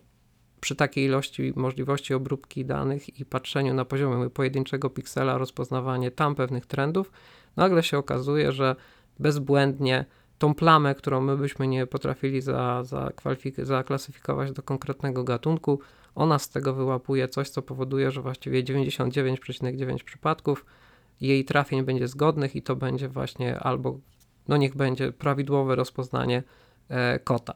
przy 0.67 0.77
takiej 0.77 1.05
ilości 1.05 1.53
możliwości 1.57 2.15
obróbki 2.15 2.65
danych 2.65 3.21
i 3.21 3.25
patrzeniu 3.25 3.75
na 3.75 3.85
poziomie 3.85 4.31
pojedynczego 4.31 4.91
piksela, 4.91 5.39
rozpoznawanie 5.39 6.11
tam 6.11 6.35
pewnych 6.35 6.67
trendów, 6.67 7.13
nagle 7.57 7.83
się 7.83 7.99
okazuje, 7.99 8.53
że 8.53 8.77
bezbłędnie 9.19 10.05
tą 10.39 10.55
plamę, 10.55 10.95
którą 10.95 11.21
my 11.21 11.37
byśmy 11.37 11.67
nie 11.67 11.87
potrafili 11.87 12.41
za, 12.41 12.85
za 12.85 13.11
zaklasyfikować 13.63 14.53
do 14.53 14.63
konkretnego 14.63 15.25
gatunku, 15.25 15.81
ona 16.15 16.39
z 16.39 16.49
tego 16.49 16.75
wyłapuje 16.75 17.29
coś, 17.29 17.49
co 17.49 17.63
powoduje, 17.63 18.11
że 18.11 18.23
właściwie 18.23 18.65
99,9 18.65 20.05
przypadków 20.05 20.67
jej 21.21 21.45
trafień 21.45 21.83
będzie 21.83 22.09
zgodnych 22.09 22.57
i 22.57 22.63
to 22.63 22.77
będzie 22.77 23.09
właśnie 23.09 23.59
albo, 23.59 23.99
no 24.49 24.57
niech 24.57 24.77
będzie 24.77 25.13
prawidłowe 25.13 25.75
rozpoznanie 25.75 26.43
e, 26.89 27.19
kota. 27.19 27.55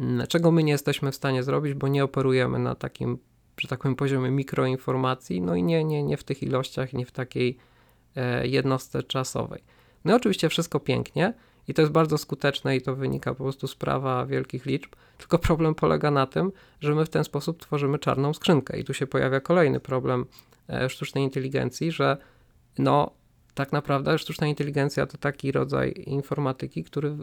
Mm, 0.00 0.26
czego 0.26 0.50
my 0.50 0.62
nie 0.62 0.72
jesteśmy 0.72 1.12
w 1.12 1.16
stanie 1.16 1.42
zrobić, 1.42 1.74
bo 1.74 1.88
nie 1.88 2.04
operujemy 2.04 2.58
na 2.58 2.74
takim, 2.74 3.18
że 3.60 3.68
tak 3.68 3.78
powiem, 3.78 3.96
poziomie 3.96 4.30
mikroinformacji, 4.30 5.40
no 5.40 5.54
i 5.54 5.62
nie, 5.62 5.84
nie, 5.84 6.02
nie 6.02 6.16
w 6.16 6.24
tych 6.24 6.42
ilościach, 6.42 6.92
nie 6.92 7.06
w 7.06 7.12
takiej 7.12 7.58
e, 8.16 8.46
jednostce 8.46 9.02
czasowej. 9.02 9.62
No 10.04 10.12
i 10.12 10.16
oczywiście 10.16 10.48
wszystko 10.48 10.80
pięknie 10.80 11.34
i 11.68 11.74
to 11.74 11.82
jest 11.82 11.92
bardzo 11.92 12.18
skuteczne 12.18 12.76
i 12.76 12.82
to 12.82 12.96
wynika 12.96 13.34
po 13.34 13.44
prostu 13.44 13.66
z 13.66 13.74
prawa 13.74 14.26
wielkich 14.26 14.66
liczb, 14.66 14.90
tylko 15.18 15.38
problem 15.48 15.74
polega 15.74 16.10
na 16.10 16.26
tym, 16.26 16.52
że 16.80 16.94
my 16.94 17.04
w 17.04 17.08
ten 17.08 17.24
sposób 17.24 17.60
tworzymy 17.60 17.98
czarną 17.98 18.34
skrzynkę 18.34 18.78
i 18.78 18.84
tu 18.84 18.94
się 18.94 19.06
pojawia 19.06 19.40
kolejny 19.40 19.80
problem 19.80 20.26
e, 20.68 20.88
sztucznej 20.90 21.24
inteligencji, 21.24 21.92
że 21.92 22.16
no 22.78 23.10
tak 23.54 23.72
naprawdę 23.72 24.18
sztuczna 24.18 24.46
inteligencja 24.46 25.06
to 25.06 25.18
taki 25.18 25.52
rodzaj 25.52 26.02
informatyki, 26.06 26.84
który 26.84 27.16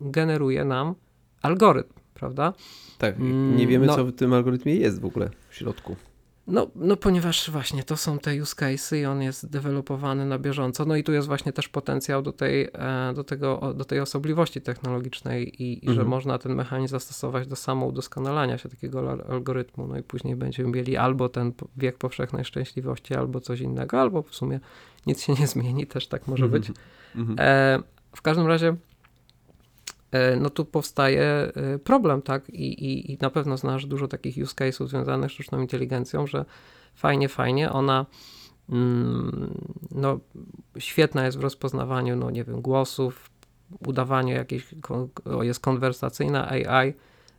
generuje 0.00 0.64
nam 0.64 0.94
algorytm, 1.42 1.92
prawda? 2.14 2.52
Tak, 2.98 3.14
nie 3.56 3.66
wiemy, 3.66 3.86
no, 3.86 3.96
co 3.96 4.04
w 4.04 4.12
tym 4.12 4.32
algorytmie 4.32 4.74
jest 4.74 5.00
w 5.00 5.04
ogóle 5.04 5.30
w 5.48 5.54
środku. 5.54 5.96
No, 6.46 6.66
no, 6.76 6.96
ponieważ 6.96 7.50
właśnie 7.50 7.82
to 7.84 7.96
są 7.96 8.18
te 8.18 8.42
use 8.42 8.54
cases 8.56 8.92
i 8.92 9.04
on 9.04 9.22
jest 9.22 9.50
dewelopowany 9.50 10.26
na 10.26 10.38
bieżąco. 10.38 10.84
No 10.84 10.96
i 10.96 11.04
tu 11.04 11.12
jest 11.12 11.26
właśnie 11.26 11.52
też 11.52 11.68
potencjał 11.68 12.22
do 12.22 12.32
tej, 12.32 12.68
e, 12.72 13.12
do 13.14 13.24
tego, 13.24 13.74
do 13.74 13.84
tej 13.84 14.00
osobliwości 14.00 14.60
technologicznej 14.60 15.62
i, 15.62 15.84
i 15.84 15.88
mhm. 15.88 15.96
że 15.96 16.04
można 16.04 16.38
ten 16.38 16.54
mechanizm 16.54 16.92
zastosować 16.92 17.46
do 17.46 17.56
samoudoskonalania 17.56 18.58
się 18.58 18.68
takiego 18.68 19.18
algorytmu. 19.28 19.86
No 19.86 19.98
i 19.98 20.02
później 20.02 20.36
będziemy 20.36 20.70
mieli 20.70 20.96
albo 20.96 21.28
ten 21.28 21.52
wiek 21.76 21.98
powszechnej 21.98 22.44
szczęśliwości, 22.44 23.14
albo 23.14 23.40
coś 23.40 23.60
innego, 23.60 24.00
albo 24.00 24.22
w 24.22 24.34
sumie 24.34 24.60
nic 25.06 25.22
się 25.22 25.32
nie 25.32 25.46
zmieni, 25.46 25.86
też 25.86 26.06
tak 26.06 26.26
może 26.26 26.44
mhm. 26.44 26.62
być. 26.62 26.72
Mhm. 27.16 27.36
E, 27.40 27.82
w 28.16 28.22
każdym 28.22 28.46
razie 28.46 28.76
no 30.40 30.50
tu 30.50 30.64
powstaje 30.64 31.22
e, 31.22 31.78
problem, 31.78 32.22
tak? 32.22 32.50
I, 32.50 32.84
i, 32.84 33.12
I 33.12 33.18
na 33.20 33.30
pewno 33.30 33.56
znasz 33.56 33.86
dużo 33.86 34.08
takich 34.08 34.36
use 34.42 34.54
case'ów 34.54 34.88
związanych 34.88 35.30
z 35.30 35.34
sztuczną 35.34 35.60
inteligencją, 35.60 36.26
że 36.26 36.44
fajnie, 36.94 37.28
fajnie, 37.28 37.72
ona 37.72 38.06
mm, 38.68 39.54
no, 39.90 40.20
świetna 40.78 41.24
jest 41.24 41.38
w 41.38 41.42
rozpoznawaniu, 41.42 42.16
no 42.16 42.30
nie 42.30 42.44
wiem, 42.44 42.62
głosów, 42.62 43.30
udawaniu 43.86 44.34
jakiejś, 44.34 44.74
jest 45.40 45.60
konwersacyjna 45.60 46.50
AI, 46.50 46.94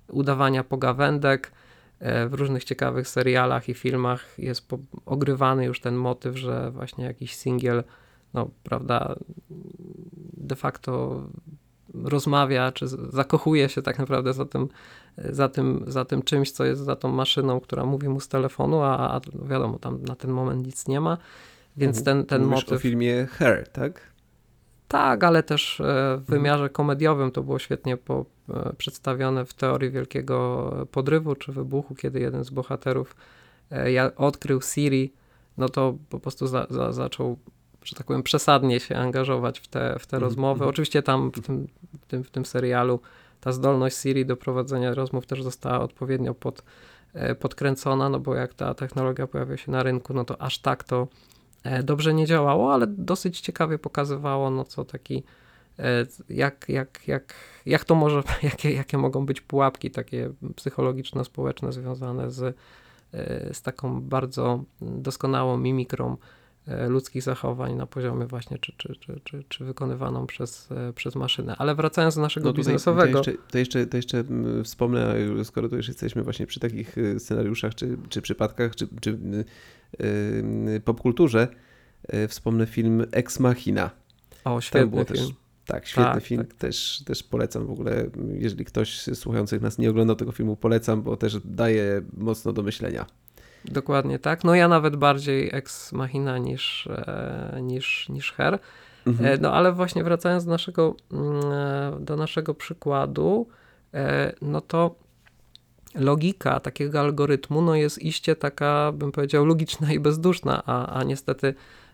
udawania 0.08 0.64
pogawędek, 0.64 1.52
e, 2.00 2.28
w 2.28 2.34
różnych 2.34 2.64
ciekawych 2.64 3.08
serialach 3.08 3.70
i 3.70 3.74
filmach 3.74 4.26
jest 4.38 4.68
ogrywany 5.06 5.66
już 5.66 5.82
ten 5.82 5.96
motyw, 5.96 6.38
że 6.38 6.72
właśnie 6.72 7.06
jakiś 7.06 7.36
singiel, 7.36 7.84
no 8.34 8.50
prawda, 8.64 9.16
de 10.38 10.56
facto 10.56 11.24
rozmawia, 12.04 12.72
czy 12.72 12.88
zakochuje 12.88 13.70
się 13.70 13.82
tak 13.82 14.00
naprawdę 14.00 14.34
za 14.34 14.46
tym, 14.46 14.70
za 15.18 15.50
tym, 15.50 15.84
za 15.88 16.06
tym 16.06 16.22
czymś, 16.22 16.52
co 16.52 16.66
jest 16.66 16.82
za 16.82 16.96
tą 16.96 17.12
maszyną, 17.12 17.60
która 17.60 17.86
mówi 17.86 18.10
mu 18.10 18.20
z 18.20 18.28
telefonu, 18.28 18.82
a, 18.82 18.98
a 18.98 19.22
wiadomo, 19.48 19.80
tam 19.80 20.04
na 20.04 20.16
ten 20.16 20.32
moment 20.32 20.66
nic 20.66 20.88
nie 20.88 21.02
ma. 21.02 21.18
Więc 21.78 22.04
ten, 22.04 22.26
ten 22.26 22.42
Mówisz 22.42 22.56
motyw. 22.56 22.78
o 22.78 22.80
filmie 22.80 23.26
Her, 23.26 23.68
tak? 23.68 24.02
Tak, 24.88 25.24
ale 25.24 25.44
też 25.44 25.80
e, 25.80 25.84
w 25.84 25.88
mhm. 25.88 26.24
wymiarze 26.26 26.70
komediowym 26.70 27.32
to 27.32 27.44
było 27.44 27.60
świetnie 27.60 27.98
po, 27.98 28.26
e, 28.50 28.74
przedstawione 28.78 29.46
w 29.46 29.54
teorii 29.54 29.92
wielkiego 29.92 30.72
podrywu 30.92 31.36
czy 31.36 31.52
wybuchu, 31.52 31.96
kiedy 31.96 32.20
jeden 32.20 32.44
z 32.44 32.50
bohaterów 32.50 33.16
e, 33.72 34.16
odkrył 34.16 34.62
Siri, 34.62 35.14
no 35.58 35.70
to 35.70 35.98
po 36.10 36.20
prostu 36.20 36.48
za, 36.48 36.68
za, 36.70 36.92
zaczął 36.92 37.38
że 37.88 37.96
tak 37.96 38.08
powiem, 38.08 38.24
przesadnie 38.24 38.80
się 38.80 38.96
angażować 38.98 39.60
w 39.60 39.68
te, 39.68 40.00
w 40.00 40.08
te 40.08 40.18
mm, 40.18 40.30
rozmowy. 40.30 40.60
Mm. 40.60 40.70
Oczywiście 40.70 41.04
tam 41.04 41.32
w 41.32 41.42
tym, 41.42 41.68
w, 42.02 42.06
tym, 42.06 42.24
w 42.24 42.30
tym 42.30 42.46
serialu 42.46 43.00
ta 43.42 43.52
zdolność 43.52 43.98
Siri 43.98 44.26
do 44.26 44.38
prowadzenia 44.38 44.94
rozmów 44.94 45.26
też 45.26 45.44
została 45.44 45.80
odpowiednio 45.80 46.34
pod, 46.34 46.64
e, 47.14 47.36
podkręcona, 47.36 48.10
no 48.10 48.20
bo 48.20 48.36
jak 48.36 48.54
ta 48.54 48.74
technologia 48.74 49.28
pojawia 49.28 49.58
się 49.58 49.72
na 49.72 49.84
rynku, 49.84 50.14
no 50.14 50.26
to 50.26 50.42
aż 50.42 50.60
tak 50.60 50.84
to 50.84 51.08
e, 51.64 51.84
dobrze 51.84 52.14
nie 52.14 52.26
działało, 52.26 52.74
ale 52.74 52.88
dosyć 52.88 53.40
ciekawie 53.40 53.80
pokazywało, 53.80 54.50
no 54.50 54.64
co 54.64 54.86
taki 54.86 55.24
e, 55.80 56.06
jak, 56.30 56.66
jak, 56.70 57.08
jak, 57.08 57.34
jak 57.66 57.86
to 57.86 57.96
może, 57.96 58.24
jakie, 58.44 58.72
jakie 58.72 58.98
mogą 58.98 59.26
być 59.26 59.42
pułapki 59.42 59.92
takie 59.92 60.32
psychologiczno-społeczne 60.56 61.72
związane 61.72 62.32
z, 62.32 62.58
z 63.52 63.62
taką 63.62 64.02
bardzo 64.02 64.64
doskonałą 64.82 65.58
mimikrą 65.58 66.18
ludzkich 66.88 67.24
zachowań 67.24 67.76
na 67.76 67.88
poziomie 67.88 68.26
właśnie, 68.26 68.58
czy, 68.58 68.74
czy, 68.78 68.96
czy, 68.96 69.22
czy, 69.24 69.44
czy 69.50 69.66
wykonywaną 69.66 70.28
przez, 70.28 70.72
e, 70.72 70.94
przez 70.94 71.16
maszynę. 71.16 71.56
Ale 71.58 71.76
wracając 71.76 72.16
do 72.16 72.22
naszego 72.22 72.46
no 72.46 72.54
tutaj, 72.54 72.64
biznesowego... 72.66 73.22
To 73.22 73.30
jeszcze, 73.30 73.44
to, 73.52 73.58
jeszcze, 73.58 73.88
to 73.88 73.98
jeszcze 73.98 74.20
mm, 74.20 74.64
wspomnę, 74.64 75.16
skoro 75.44 75.70
tu 75.70 75.76
już 75.76 75.88
jesteśmy 75.88 76.24
właśnie 76.24 76.48
przy 76.48 76.60
takich 76.60 76.98
e, 76.98 77.20
scenariuszach, 77.20 77.76
czy, 77.76 77.98
czy 78.10 78.22
przypadkach, 78.22 78.76
czy, 78.76 78.88
czy 79.02 79.20
yy, 80.00 80.80
popkulturze, 80.80 81.48
yy, 82.14 82.28
wspomnę 82.28 82.66
film 82.66 83.06
Ex 83.12 83.40
Machina. 83.40 83.90
O, 84.46 84.62
świetny 84.62 85.06
film. 85.06 85.18
Też, 85.18 85.36
tak, 85.66 85.88
świetny 85.88 86.14
tak, 86.14 86.24
film. 86.24 86.46
Tak. 86.46 86.54
Też, 86.54 87.04
też 87.06 87.24
polecam 87.24 87.68
w 87.68 87.72
ogóle, 87.72 88.10
jeżeli 88.34 88.66
ktoś 88.66 89.02
z 89.02 89.20
słuchających 89.20 89.62
nas 89.62 89.78
nie 89.78 89.90
oglądał 89.90 90.16
tego 90.16 90.32
filmu, 90.32 90.56
polecam, 90.56 91.02
bo 91.02 91.18
też 91.18 91.38
daje 91.46 92.02
mocno 92.18 92.54
do 92.54 92.64
myślenia. 92.64 93.06
Dokładnie 93.72 94.20
tak. 94.20 94.44
No 94.44 94.56
ja 94.56 94.68
nawet 94.68 94.96
bardziej 94.96 95.50
ex 95.54 95.94
machina 95.94 96.38
niż, 96.38 96.88
e, 96.88 97.60
niż, 97.62 98.10
niż 98.10 98.32
her. 98.32 98.60
Mhm. 99.08 99.34
E, 99.34 99.38
no 99.38 99.54
ale 99.54 99.72
właśnie 99.72 100.04
wracając 100.04 100.46
do 100.46 100.52
naszego, 100.52 100.96
mm, 101.12 101.52
e, 101.52 101.98
do 102.00 102.16
naszego 102.16 102.54
przykładu, 102.54 103.48
no 104.42 104.62
to 104.62 104.96
logika 105.96 106.60
takiego 106.60 107.00
algorytmu 107.00 107.62
no 107.62 107.76
jest 107.76 108.02
iście 108.02 108.36
taka, 108.36 108.92
bym 108.92 109.12
powiedział, 109.12 109.46
logiczna 109.46 109.94
i 109.94 110.00
bezduszna, 110.00 110.64
a, 110.66 111.00
a 111.00 111.04
niestety 111.04 111.54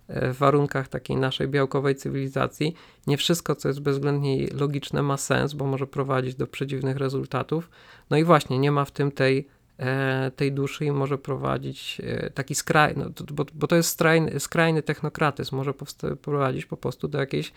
w 0.09 0.35
warunkach 0.37 0.87
takiej 0.87 1.17
naszej 1.17 1.47
białkowej 1.47 1.95
cywilizacji 1.95 2.75
nie 3.07 3.17
wszystko, 3.17 3.55
co 3.55 3.67
jest 3.67 3.79
bezwzględnie 3.79 4.47
logiczne, 4.53 5.01
ma 5.01 5.17
sens, 5.17 5.53
bo 5.53 5.65
może 5.65 5.87
prowadzić 5.87 6.35
do 6.35 6.47
przedziwnych 6.47 6.97
rezultatów. 6.97 7.69
No 8.09 8.17
i 8.17 8.23
właśnie 8.23 8.59
nie 8.59 8.71
ma 8.71 8.85
w 8.85 8.91
tym 8.91 9.11
tej 9.11 9.47
tej 10.35 10.51
duszy 10.51 10.85
i 10.85 10.91
może 10.91 11.17
prowadzić 11.17 12.01
e, 12.03 12.29
taki 12.29 12.55
skrajny, 12.55 13.05
no, 13.05 13.25
bo, 13.33 13.45
bo 13.53 13.67
to 13.67 13.75
jest 13.75 13.89
skrajny, 13.89 14.39
skrajny 14.39 14.83
technokratyzm, 14.83 15.55
może 15.55 15.73
prowadzić 16.21 16.65
po 16.65 16.77
prostu 16.77 17.07
do 17.07 17.19
jakiejś 17.19 17.53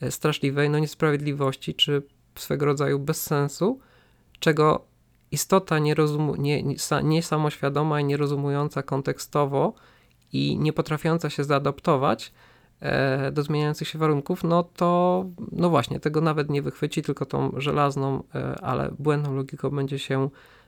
e, 0.00 0.10
straszliwej 0.10 0.70
no, 0.70 0.78
niesprawiedliwości 0.78 1.74
czy 1.74 2.02
swego 2.34 2.66
rodzaju 2.66 2.98
bezsensu, 2.98 3.80
czego 4.38 4.84
istota 5.30 5.78
nierozum, 5.78 6.34
nie, 6.38 6.62
nie 7.02 7.22
samoświadoma 7.22 8.00
i 8.00 8.04
nierozumująca 8.04 8.82
kontekstowo 8.82 9.74
i 10.32 10.58
nie 10.58 10.72
potrafiąca 10.72 11.30
się 11.30 11.44
zaadaptować 11.44 12.32
do 13.32 13.42
zmieniających 13.42 13.88
się 13.88 13.98
warunków, 13.98 14.44
no 14.44 14.62
to 14.62 15.24
no 15.52 15.70
właśnie, 15.70 16.00
tego 16.00 16.20
nawet 16.20 16.50
nie 16.50 16.62
wychwyci, 16.62 17.02
tylko 17.02 17.26
tą 17.26 17.52
żelazną, 17.56 18.22
ale 18.62 18.90
błędną 18.98 19.34
logiką 19.34 19.70
będzie 19.70 19.98
się 19.98 20.28
E, 20.28 20.59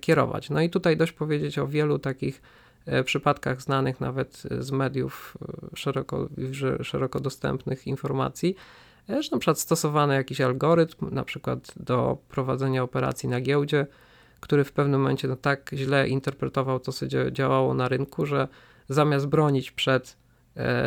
kierować. 0.00 0.50
No 0.50 0.60
i 0.60 0.70
tutaj 0.70 0.96
dość 0.96 1.12
powiedzieć 1.12 1.58
o 1.58 1.66
wielu 1.66 1.98
takich 1.98 2.42
e, 2.86 3.04
przypadkach 3.04 3.62
znanych 3.62 4.00
nawet 4.00 4.42
z 4.58 4.70
mediów 4.70 5.36
e, 5.42 5.76
szeroko, 5.76 6.28
szeroko 6.82 7.20
dostępnych 7.20 7.86
informacji, 7.86 8.56
że 9.08 9.28
na 9.32 9.38
przykład 9.38 9.58
stosowano 9.58 10.12
jakiś 10.12 10.40
algorytm, 10.40 11.14
na 11.14 11.24
przykład 11.24 11.72
do 11.76 12.18
prowadzenia 12.28 12.82
operacji 12.82 13.28
na 13.28 13.40
giełdzie, 13.40 13.86
który 14.40 14.64
w 14.64 14.72
pewnym 14.72 15.00
momencie 15.00 15.28
no, 15.28 15.36
tak 15.36 15.70
źle 15.74 16.08
interpretował 16.08 16.80
to, 16.80 16.92
co 16.92 17.06
działało 17.32 17.74
na 17.74 17.88
rynku, 17.88 18.26
że 18.26 18.48
zamiast 18.88 19.26
bronić 19.26 19.70
przed 19.70 20.16
e, 20.16 20.19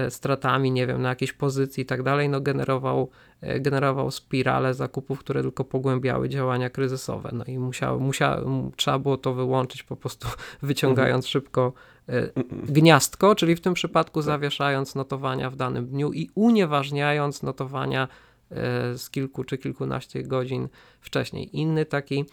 stratami, 0.10 0.72
nie 0.72 0.88
wiem, 0.88 1.02
na 1.02 1.10
jakiejś 1.10 1.34
pozycji 1.34 1.84
i 1.84 1.86
tak 1.86 2.04
dalej, 2.04 2.30
no 2.30 2.42
generował, 2.42 3.10
e, 3.42 3.60
generował 3.60 4.12
spirale 4.12 4.74
zakupów, 4.74 5.20
które 5.20 5.42
tylko 5.42 5.64
pogłębiały 5.64 6.30
działania 6.30 6.70
kryzysowe. 6.70 7.30
No 7.34 7.44
i 7.46 7.58
musiało, 7.58 8.00
musiało, 8.00 8.72
trzeba 8.76 9.00
było 9.00 9.18
to 9.18 9.34
wyłączyć 9.34 9.84
po 9.84 9.96
prostu 9.96 10.28
wyciągając 10.62 11.28
szybko 11.28 11.74
e, 12.10 12.30
gniazdko, 12.68 13.36
czyli 13.36 13.56
w 13.56 13.62
tym 13.62 13.74
przypadku 13.74 14.22
zawieszając 14.22 14.96
notowania 14.96 15.50
w 15.50 15.56
danym 15.56 15.88
dniu 15.88 16.14
i 16.14 16.30
unieważniając 16.36 17.44
notowania 17.44 18.08
e, 18.52 18.98
z 18.98 19.10
kilku 19.10 19.44
czy 19.44 19.58
kilkunaście 19.58 20.24
godzin 20.24 20.68
wcześniej. 21.02 21.58
Inny 21.60 21.86
taki 21.86 22.26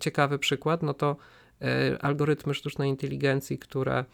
ciekawy 0.00 0.38
przykład, 0.38 0.82
no 0.82 0.94
to 0.94 1.16
e, 1.62 1.98
algorytmy 2.02 2.54
sztucznej 2.54 2.90
inteligencji, 2.90 3.58
które 3.58 3.98
e, 3.98 4.04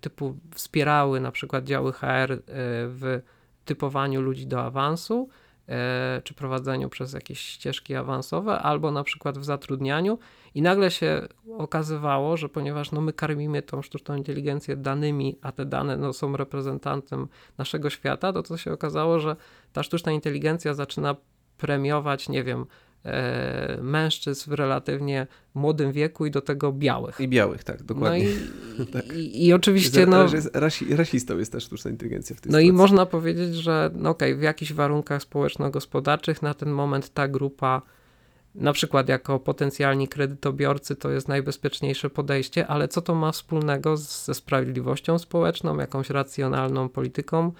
typu 0.00 0.36
wspierały 0.54 1.20
na 1.20 1.32
przykład 1.32 1.64
działy 1.64 1.92
HR 1.92 2.32
e, 2.32 2.38
w 2.86 3.20
typowaniu 3.64 4.20
ludzi 4.20 4.46
do 4.46 4.62
awansu, 4.62 5.28
e, 5.68 6.22
czy 6.24 6.34
prowadzeniu 6.34 6.88
przez 6.88 7.12
jakieś 7.12 7.40
ścieżki 7.40 7.94
awansowe, 7.94 8.58
albo 8.58 8.90
na 8.90 9.04
przykład 9.04 9.38
w 9.38 9.44
zatrudnianiu. 9.44 10.18
I 10.54 10.62
nagle 10.62 10.90
się 10.90 11.28
okazywało, 11.58 12.36
że 12.36 12.48
ponieważ 12.48 12.92
no, 12.92 13.00
my 13.00 13.12
karmimy 13.12 13.62
tą 13.62 13.82
sztuczną 13.82 14.16
inteligencję 14.16 14.76
danymi, 14.76 15.38
a 15.42 15.52
te 15.52 15.64
dane 15.64 15.96
no, 15.96 16.12
są 16.12 16.36
reprezentantem 16.36 17.28
naszego 17.58 17.90
świata, 17.90 18.32
to 18.32 18.42
to 18.42 18.56
się 18.56 18.72
okazało, 18.72 19.18
że 19.18 19.36
ta 19.72 19.82
sztuczna 19.82 20.12
inteligencja 20.12 20.74
zaczyna 20.74 21.16
premiować, 21.58 22.28
nie 22.28 22.44
wiem, 22.44 22.60
e, 22.60 22.87
mężczyzn 23.82 24.50
w 24.50 24.54
relatywnie 24.54 25.26
młodym 25.54 25.92
wieku 25.92 26.26
i 26.26 26.30
do 26.30 26.40
tego 26.40 26.72
białych. 26.72 27.20
I 27.20 27.28
białych, 27.28 27.64
tak, 27.64 27.82
dokładnie. 27.82 28.24
No 28.78 28.84
i, 28.84 28.86
Tak. 28.92 29.12
i, 29.16 29.46
i 29.46 29.52
oczywiście, 29.52 30.06
no, 30.06 30.26
rasi, 30.54 30.96
rasistą 30.96 31.38
jest 31.38 31.52
ta 31.52 31.60
sztuczna 31.60 31.90
inteligencja 31.90 32.36
w 32.36 32.40
tej 32.40 32.52
no 32.52 32.58
i 32.58 32.62
sytuacji. 32.62 32.78
można 32.78 33.06
powiedzieć, 33.06 33.54
że 33.54 33.90
no 33.94 34.10
okej, 34.10 34.36
w 34.36 34.42
jakichś 34.42 34.72
warunkach 34.72 35.22
społeczno-gospodarczych 35.22 36.42
na 36.42 36.54
ten 36.54 36.70
moment 36.70 37.10
ta 37.10 37.28
grupa, 37.28 37.82
na 38.54 38.72
przykład 38.72 39.08
jako 39.08 39.38
potencjalni 39.40 40.08
kredytobiorcy, 40.08 40.96
to 40.96 41.10
jest 41.10 41.28
najbezpieczniejsze 41.28 42.10
podejście, 42.10 42.66
ale 42.66 42.88
co 42.88 43.02
to 43.02 43.14
ma 43.14 43.32
wspólnego 43.32 43.96
ze 43.96 44.34
sprawiedliwością 44.34 45.18
społeczną, 45.18 45.78
jakąś 45.78 46.10
racjonalną 46.10 46.88
polityką 46.88 47.46
e, 47.46 47.52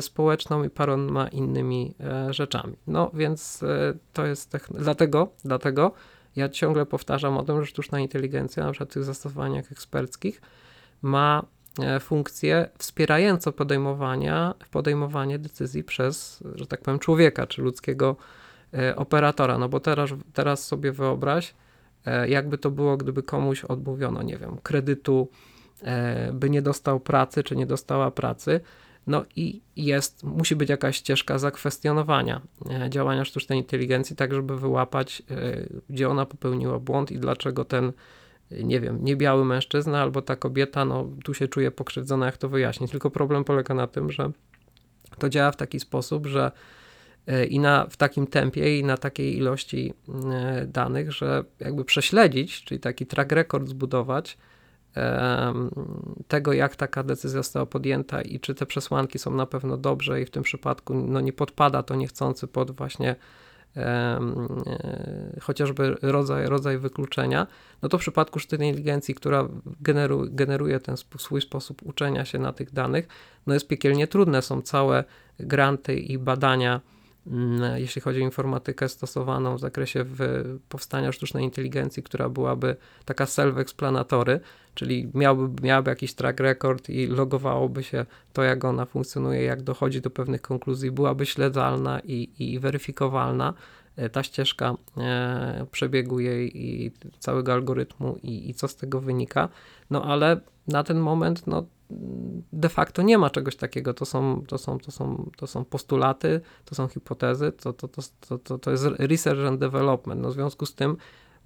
społeczną 0.00 0.64
i 0.64 0.70
paroma 0.70 1.28
innymi 1.28 1.94
e, 2.00 2.32
rzeczami. 2.32 2.76
No 2.86 3.10
więc 3.14 3.62
e, 3.62 3.94
to 4.12 4.26
jest 4.26 4.54
techn- 4.54 4.78
dlatego, 4.78 5.28
dlatego 5.44 5.92
ja 6.36 6.48
ciągle 6.48 6.86
powtarzam 6.86 7.38
o 7.38 7.44
tym, 7.44 7.60
że 7.60 7.66
sztuczna 7.66 8.00
inteligencja, 8.00 8.64
na 8.64 8.70
przykład 8.70 8.90
w 8.90 8.92
tych 8.92 9.04
zastosowaniach 9.04 9.72
eksperckich, 9.72 10.40
ma 11.02 11.42
e, 11.82 12.00
funkcję 12.00 12.68
wspierającą 12.78 13.52
podejmowania, 13.52 14.54
podejmowanie 14.70 15.38
decyzji 15.38 15.84
przez, 15.84 16.44
że 16.54 16.66
tak 16.66 16.80
powiem, 16.80 16.98
człowieka 16.98 17.46
czy 17.46 17.62
ludzkiego 17.62 18.16
e, 18.74 18.96
operatora. 18.96 19.58
No 19.58 19.68
bo 19.68 19.80
teraz, 19.80 20.10
teraz 20.32 20.64
sobie 20.64 20.92
wyobraź, 20.92 21.54
e, 22.06 22.28
jakby 22.28 22.58
to 22.58 22.70
było, 22.70 22.96
gdyby 22.96 23.22
komuś 23.22 23.64
odmówiono, 23.64 24.22
nie 24.22 24.36
wiem, 24.36 24.58
kredytu, 24.62 25.28
e, 25.82 26.32
by 26.32 26.50
nie 26.50 26.62
dostał 26.62 27.00
pracy, 27.00 27.42
czy 27.42 27.56
nie 27.56 27.66
dostała 27.66 28.10
pracy. 28.10 28.60
No 29.06 29.24
i 29.36 29.60
jest, 29.76 30.22
musi 30.22 30.56
być 30.56 30.68
jakaś 30.68 30.96
ścieżka 30.96 31.38
zakwestionowania 31.38 32.40
e, 32.70 32.90
działania 32.90 33.24
sztucznej 33.24 33.58
inteligencji, 33.58 34.16
tak 34.16 34.34
żeby 34.34 34.56
wyłapać, 34.56 35.22
e, 35.30 35.66
gdzie 35.90 36.08
ona 36.08 36.26
popełniła 36.26 36.78
błąd 36.78 37.12
i 37.12 37.18
dlaczego 37.18 37.64
ten 37.64 37.92
nie 38.50 38.80
wiem, 38.80 39.04
niebiały 39.04 39.44
mężczyzna 39.44 40.02
albo 40.02 40.22
ta 40.22 40.36
kobieta, 40.36 40.84
no 40.84 41.10
tu 41.24 41.34
się 41.34 41.48
czuje 41.48 41.70
pokrzywdzona, 41.70 42.26
jak 42.26 42.36
to 42.36 42.48
wyjaśnić. 42.48 42.90
Tylko 42.90 43.10
problem 43.10 43.44
polega 43.44 43.74
na 43.74 43.86
tym, 43.86 44.12
że 44.12 44.30
to 45.18 45.28
działa 45.28 45.52
w 45.52 45.56
taki 45.56 45.80
sposób, 45.80 46.26
że 46.26 46.52
e, 47.26 47.46
i 47.46 47.58
na, 47.58 47.86
w 47.90 47.96
takim 47.96 48.26
tempie 48.26 48.78
i 48.78 48.84
na 48.84 48.96
takiej 48.96 49.36
ilości 49.36 49.94
e, 50.32 50.66
danych, 50.66 51.12
że 51.12 51.44
jakby 51.60 51.84
prześledzić, 51.84 52.64
czyli 52.64 52.80
taki 52.80 53.06
track 53.06 53.32
record 53.32 53.68
zbudować 53.68 54.38
tego, 56.28 56.52
jak 56.52 56.76
taka 56.76 57.02
decyzja 57.02 57.42
została 57.42 57.66
podjęta 57.66 58.22
i 58.22 58.40
czy 58.40 58.54
te 58.54 58.66
przesłanki 58.66 59.18
są 59.18 59.30
na 59.30 59.46
pewno 59.46 59.76
dobrze 59.76 60.20
i 60.20 60.24
w 60.24 60.30
tym 60.30 60.42
przypadku 60.42 60.94
no, 60.94 61.20
nie 61.20 61.32
podpada 61.32 61.82
to 61.82 61.94
niechcący 61.94 62.46
pod 62.46 62.70
właśnie 62.70 63.16
e, 63.76 64.20
chociażby 65.40 65.96
rodzaj, 66.02 66.46
rodzaj 66.46 66.78
wykluczenia, 66.78 67.46
no 67.82 67.88
to 67.88 67.98
w 67.98 68.00
przypadku 68.00 68.38
sztucznej 68.38 68.68
inteligencji, 68.68 69.14
która 69.14 69.48
generu, 69.80 70.26
generuje 70.30 70.80
ten 70.80 70.96
swój 70.96 71.40
sposób 71.40 71.82
uczenia 71.82 72.24
się 72.24 72.38
na 72.38 72.52
tych 72.52 72.72
danych, 72.72 73.08
no 73.46 73.54
jest 73.54 73.68
piekielnie 73.68 74.06
trudne. 74.06 74.42
Są 74.42 74.62
całe 74.62 75.04
granty 75.40 75.96
i 75.96 76.18
badania, 76.18 76.80
jeśli 77.74 78.02
chodzi 78.02 78.20
o 78.22 78.24
informatykę 78.24 78.88
stosowaną 78.88 79.56
w 79.56 79.60
zakresie 79.60 80.04
powstania 80.68 81.12
sztucznej 81.12 81.44
inteligencji, 81.44 82.02
która 82.02 82.28
byłaby 82.28 82.76
taka 83.04 83.24
self-explanatory, 83.24 84.40
czyli 84.74 85.10
miałby, 85.14 85.62
miałaby 85.62 85.90
jakiś 85.90 86.14
track 86.14 86.40
record 86.40 86.88
i 86.88 87.06
logowałoby 87.06 87.82
się 87.82 88.06
to, 88.32 88.42
jak 88.42 88.64
ona 88.64 88.84
funkcjonuje, 88.84 89.42
jak 89.42 89.62
dochodzi 89.62 90.00
do 90.00 90.10
pewnych 90.10 90.40
konkluzji, 90.40 90.90
byłaby 90.90 91.26
śledzalna 91.26 92.00
i, 92.00 92.28
i 92.38 92.58
weryfikowalna 92.58 93.54
e, 93.96 94.08
ta 94.08 94.22
ścieżka 94.22 94.74
e, 94.96 95.66
przebiegu 95.70 96.20
jej 96.20 96.66
i 96.66 96.92
całego 97.18 97.52
algorytmu 97.52 98.16
i, 98.22 98.50
i 98.50 98.54
co 98.54 98.68
z 98.68 98.76
tego 98.76 99.00
wynika. 99.00 99.48
No 99.90 100.04
ale 100.04 100.40
na 100.68 100.84
ten 100.84 100.98
moment 100.98 101.46
no, 101.46 101.66
de 102.52 102.68
facto 102.68 103.02
nie 103.02 103.18
ma 103.18 103.30
czegoś 103.30 103.56
takiego. 103.56 103.94
To 103.94 104.04
są, 104.04 104.42
to 104.48 104.58
są, 104.58 104.78
to 104.78 104.90
są, 104.90 105.30
to 105.36 105.46
są 105.46 105.64
postulaty, 105.64 106.40
to 106.64 106.74
są 106.74 106.88
hipotezy, 106.88 107.52
to, 107.52 107.72
to, 107.72 107.88
to, 107.88 108.38
to, 108.38 108.58
to, 108.58 108.70
jest 108.70 108.86
research 108.98 109.46
and 109.46 109.60
development. 109.60 110.22
No, 110.22 110.28
w 110.28 110.32
związku 110.32 110.66
z 110.66 110.74
tym 110.74 110.96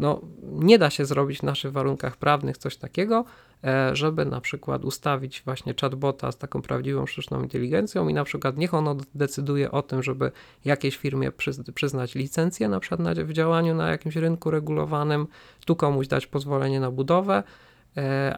no, 0.01 0.21
nie 0.43 0.79
da 0.79 0.91
się 0.91 1.05
zrobić 1.05 1.39
w 1.39 1.43
naszych 1.43 1.73
warunkach 1.73 2.17
prawnych 2.17 2.59
coś 2.59 2.77
takiego, 2.77 3.25
e, 3.65 3.97
żeby 3.97 4.25
na 4.25 4.41
przykład 4.41 4.85
ustawić 4.85 5.43
właśnie 5.45 5.75
chatbota 5.81 6.33
z 6.33 6.39
taką 6.39 6.63
prawdziwą 6.63 7.07
sztuczną 7.07 7.43
inteligencją 7.43 8.09
i 8.09 8.15
na 8.15 8.25
przykład 8.25 8.57
niech 8.57 8.75
ono 8.75 8.97
decyduje 9.15 9.71
o 9.71 9.83
tym, 9.83 10.03
żeby 10.03 10.33
jakiejś 10.65 10.97
firmie 10.97 11.31
przyz- 11.31 11.73
przyznać 11.73 12.15
licencję 12.15 12.69
na 12.69 12.81
przykład 12.81 13.19
w 13.19 13.33
działaniu 13.33 13.75
na 13.75 13.91
jakimś 13.91 14.17
rynku 14.17 14.51
regulowanym, 14.51 15.27
tu 15.67 15.77
komuś 15.77 16.09
dać 16.09 16.27
pozwolenie 16.27 16.81
na 16.81 16.91
budowę, 16.91 17.43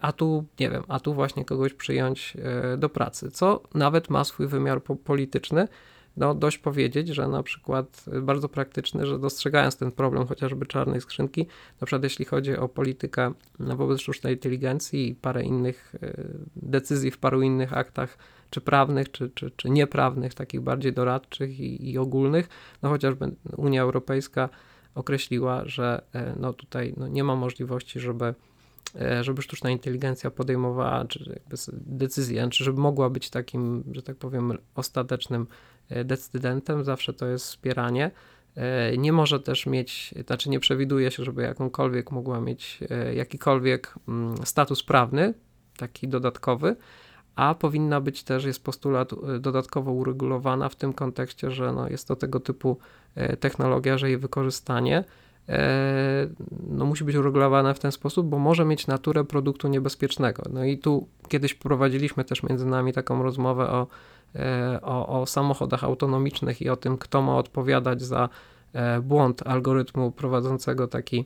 a 0.01 0.13
tu, 0.13 0.45
nie 0.61 0.71
wiem, 0.71 0.83
a 0.89 1.01
tu 1.01 1.15
właśnie 1.15 1.45
kogoś 1.45 1.75
przyjąć 1.75 2.37
e, 2.37 2.77
do 2.77 2.89
pracy, 2.89 3.31
co 3.31 3.63
nawet 3.75 4.11
ma 4.11 4.25
swój 4.25 4.47
wymiar 4.47 4.83
po- 4.83 4.97
polityczny, 4.97 5.69
no 6.17 6.35
dość 6.35 6.59
powiedzieć, 6.59 7.09
że 7.09 7.29
na 7.29 7.43
przykład 7.43 8.05
y, 8.17 8.23
bardzo 8.23 8.49
praktyczny, 8.49 9.07
że 9.07 9.19
dostrzegając 9.19 9.77
ten 9.77 9.93
problem 9.93 10.27
chociażby 10.27 10.67
czarnej 10.67 11.01
skrzynki, 11.01 11.47
na 11.81 11.87
przykład 11.87 12.03
jeśli 12.03 12.25
chodzi 12.25 12.57
o 12.57 12.69
politykę 12.69 13.33
no, 13.59 13.77
wobec 13.77 14.01
sztucznej 14.01 14.35
inteligencji 14.35 15.09
i 15.09 15.15
parę 15.15 15.43
innych 15.43 15.95
decyzji 16.57 17.11
w 17.11 17.19
paru 17.19 17.43
innych 17.43 17.73
aktach, 17.73 18.19
czy 18.51 18.61
prawnych, 18.61 19.11
czy, 19.11 19.31
czy, 19.31 19.51
czy 19.57 19.71
nieprawnych, 19.71 20.35
takich 20.35 20.61
bardziej 20.61 20.93
doradczych 20.93 21.61
i, 21.61 21.91
i 21.91 21.99
ogólnych, 21.99 22.49
no 22.83 22.89
chociażby 22.89 23.33
Unia 23.57 23.83
Europejska 23.83 24.49
określiła, 24.95 25.63
że 25.65 26.03
e, 26.15 26.35
no 26.41 26.53
tutaj 26.53 26.95
no, 26.97 27.09
nie 27.09 27.25
ma 27.25 27.37
możliwości, 27.37 28.01
żeby 28.01 28.25
e, 28.25 28.35
żeby 29.21 29.43
sztuczna 29.43 29.71
inteligencja 29.71 30.31
podejmowała 30.31 31.05
czy 31.05 31.41
decyzję, 31.73 32.49
czy 32.51 32.65
żeby 32.65 32.81
mogła 32.81 33.11
być 33.11 33.31
takim, 33.31 33.85
że 33.93 34.03
tak 34.03 34.17
powiem, 34.17 34.59
ostatecznym 34.75 35.47
e, 35.89 36.05
decydentem, 36.05 36.85
zawsze 36.85 37.13
to 37.13 37.27
jest 37.27 37.47
wspieranie. 37.47 38.11
E, 38.57 38.97
Nie 38.97 39.13
może 39.13 39.41
też 39.41 39.67
mieć, 39.67 40.15
znaczy 40.27 40.51
nie 40.51 40.61
przewiduje 40.61 41.11
się, 41.11 41.25
żeby 41.25 41.43
jakąkolwiek 41.43 42.13
mogła 42.13 42.41
mieć 42.41 42.81
e, 42.91 43.15
jakikolwiek 43.15 43.95
mm, 44.09 44.37
status 44.47 44.83
prawny, 44.83 45.35
taki 45.77 46.09
dodatkowy, 46.09 46.77
a 47.37 47.55
powinna 47.55 48.01
być 48.01 48.23
też, 48.23 48.45
jest 48.45 48.65
postulat 48.65 49.13
e, 49.13 49.39
dodatkowo 49.39 49.93
uregulowana 49.93 50.69
w 50.69 50.77
tym 50.77 50.93
kontekście, 50.93 51.51
że 51.51 51.73
no 51.73 51.89
jest 51.89 52.09
to 52.09 52.17
tego 52.17 52.41
typu 52.41 52.79
e, 53.15 53.37
technologia, 53.37 53.99
że 53.99 54.09
jej 54.09 54.19
wykorzystanie 54.19 54.99
e, 54.99 55.05
no 56.69 56.85
musi 56.85 57.05
być 57.05 57.17
uregulowane 57.17 57.75
w 57.75 57.79
ten 57.79 57.93
sposób, 57.93 58.27
bo 58.27 58.39
może 58.39 58.65
mieć 58.65 58.87
naturę 58.87 59.25
produktu 59.25 59.69
niebezpiecznego. 59.69 60.43
No 60.51 60.65
i 60.65 60.79
tu 60.79 61.07
kiedyś 61.29 61.55
prowadziliśmy 61.55 62.25
też 62.25 62.43
między 62.43 62.67
nami 62.67 62.93
taką 62.93 63.23
rozmowę 63.23 63.71
o, 63.71 63.87
e, 64.35 64.79
o, 64.83 65.21
o 65.21 65.27
samochodach 65.27 65.85
autonomicznych 65.85 66.63
i 66.63 66.69
o 66.69 66.77
tym, 66.77 66.99
kto 66.99 67.23
ma 67.23 67.37
odpowiadać 67.37 68.03
za 68.03 68.29
e, 68.73 69.01
błąd 69.01 69.47
algorytmu 69.47 70.11
prowadzącego 70.13 70.89
taki 70.89 71.19
e, 71.21 71.25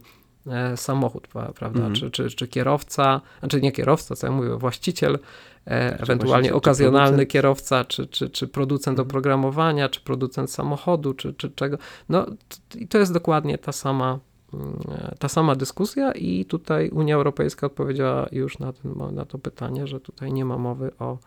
samochód, 0.77 1.29
pra- 1.29 1.53
prawda? 1.53 1.79
Mhm. 1.81 1.95
Czy, 1.95 2.11
czy, 2.11 2.31
czy 2.31 2.49
kierowca, 2.49 3.21
znaczy 3.41 3.61
nie 3.61 3.73
kierowca, 3.73 4.17
co 4.17 4.27
ja 4.27 4.33
mówię, 4.33 4.57
właściciel, 4.57 5.19
e, 5.67 6.01
ewentualnie 6.01 6.49
czy 6.49 6.55
okazjonalny 6.55 7.09
producent. 7.09 7.31
kierowca, 7.31 7.85
czy, 7.85 8.07
czy, 8.07 8.31
czy 8.31 8.49
producent 8.49 8.95
Mhm. 8.99 9.09
oprogramowania, 9.09 9.89
czy 9.89 10.01
producent 10.01 10.51
samochodu, 10.51 11.15
czy, 11.15 11.35
czy 11.35 11.51
czego. 11.51 11.79
No 12.09 12.27
i 12.79 12.89
to 12.89 12.99
jest 12.99 13.13
dokładnie 13.13 13.59
ta 13.59 13.73
sama 13.73 14.19
ta 15.19 15.29
sama 15.29 15.55
dyskusja 15.55 16.13
i 16.13 16.45
tutaj 16.45 16.89
Unia 16.91 17.15
Europejska 17.15 17.67
odpowiedziała 17.67 18.27
już 18.33 18.59
na, 18.59 18.73
ten, 18.73 19.15
na 19.15 19.25
to 19.25 19.39
pytanie, 19.39 19.87
że 19.87 20.01
tutaj 20.01 20.33
nie 20.33 20.45
ma 20.45 20.59
mowy 20.59 20.91
o 20.99 21.19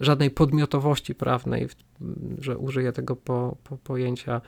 żadnej 0.00 0.30
podmiotowości 0.30 1.14
prawnej, 1.14 1.68
że 2.40 2.58
użyję 2.58 2.92
tego 2.92 3.16
po, 3.16 3.56
po 3.64 3.76
pojęcia 3.76 4.36
e, 4.36 4.40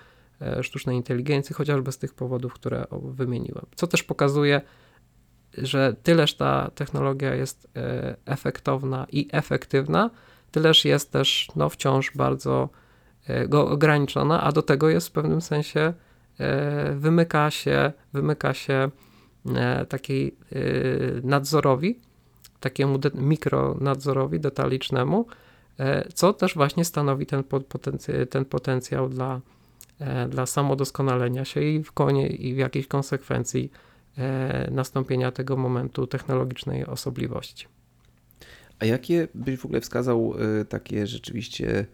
sztucznej 0.63 0.97
inteligencji, 0.97 1.55
chociażby 1.55 1.93
z 1.93 1.99
tych 1.99 2.15
powodów, 2.15 2.55
które 2.55 2.87
wymieniłem. 2.93 3.67
Co 3.77 3.87
też 3.87 4.03
pokazuje, 4.03 4.61
że 5.59 5.97
tyleż 6.03 6.35
ta 6.35 6.71
technologia 6.75 7.35
jest 7.35 7.69
e, 7.77 8.17
efektowna 8.27 9.07
i 9.13 9.29
efektywna, 9.33 10.11
tyleż 10.51 10.85
jest 10.85 11.13
też 11.13 11.49
no, 11.57 11.69
wciąż 11.69 12.13
bardzo 12.17 12.69
e, 13.29 13.51
ograniczona, 13.51 14.43
a 14.43 14.53
do 14.53 14.63
tego 14.63 14.89
jest 14.89 15.09
w 15.09 15.13
pewnym 15.13 15.41
sensie 15.41 15.93
wymyka 16.97 17.51
się, 17.51 17.93
wymyka 18.13 18.55
się 18.55 18.91
takiej 19.89 20.37
nadzorowi, 21.23 22.01
takiemu 22.61 22.99
de 22.99 23.11
mikronadzorowi 23.15 24.41
detalicznemu, 24.41 25.27
e, 25.79 26.09
co 26.15 26.33
też 26.33 26.55
właśnie 26.55 26.85
stanowi 26.85 27.27
ten, 27.27 27.45
potencjał, 27.45 28.27
ten 28.27 28.45
potencjał 28.45 29.09
dla, 29.09 29.35
e, 29.35 29.41
dla 30.29 30.47
samodoskonalenia 30.47 31.45
się 31.45 31.63
i 31.63 31.83
w 31.83 31.93
konie 31.93 32.27
i 32.27 32.55
w 32.55 32.57
jakiejś 32.57 32.87
konsekwencji 32.87 33.73
e, 34.19 34.71
nastąpienia 34.71 35.31
tego 35.31 35.57
momentu 35.57 36.07
technologicznej 36.07 36.87
osobliwości. 36.87 37.67
A 38.79 38.85
jakie 38.85 39.29
byś 39.35 39.59
w 39.59 39.65
ogóle 39.65 39.81
wskazał 39.81 40.35
takie 40.69 41.07
rzeczywiście 41.07 41.87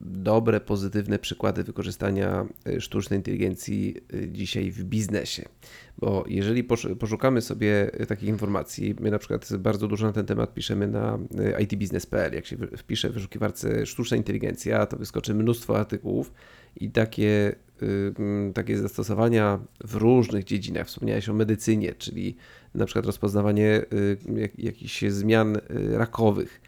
dobre, 0.00 0.60
pozytywne 0.60 1.18
przykłady 1.18 1.64
wykorzystania 1.64 2.46
sztucznej 2.78 3.18
inteligencji 3.18 3.96
dzisiaj 4.28 4.70
w 4.70 4.84
biznesie? 4.84 5.48
Bo 5.98 6.24
jeżeli 6.28 6.64
poszukamy 6.98 7.40
sobie 7.40 7.90
takich 8.08 8.28
informacji, 8.28 8.94
my 9.00 9.10
na 9.10 9.18
przykład 9.18 9.56
bardzo 9.56 9.88
dużo 9.88 10.06
na 10.06 10.12
ten 10.12 10.26
temat 10.26 10.54
piszemy 10.54 10.88
na 10.88 11.18
itbusiness.pl. 11.60 12.34
Jak 12.34 12.46
się 12.46 12.56
wpisze 12.56 13.10
w 13.10 13.12
wyszukiwarce 13.12 13.86
sztuczna 13.86 14.16
inteligencja, 14.16 14.86
to 14.86 14.96
wyskoczy 14.96 15.34
mnóstwo 15.34 15.78
artykułów 15.78 16.32
i 16.76 16.90
takie, 16.90 17.54
takie 18.54 18.78
zastosowania 18.78 19.58
w 19.84 19.94
różnych 19.94 20.44
dziedzinach. 20.44 20.86
Wspomniałeś 20.86 21.28
o 21.28 21.34
medycynie, 21.34 21.94
czyli 21.94 22.36
na 22.74 22.86
przykład 22.86 23.06
rozpoznawanie 23.06 23.82
y, 23.92 24.16
jakichś 24.58 25.04
zmian 25.08 25.56
y, 25.56 25.60
rakowych 25.98 26.60
y, 26.64 26.67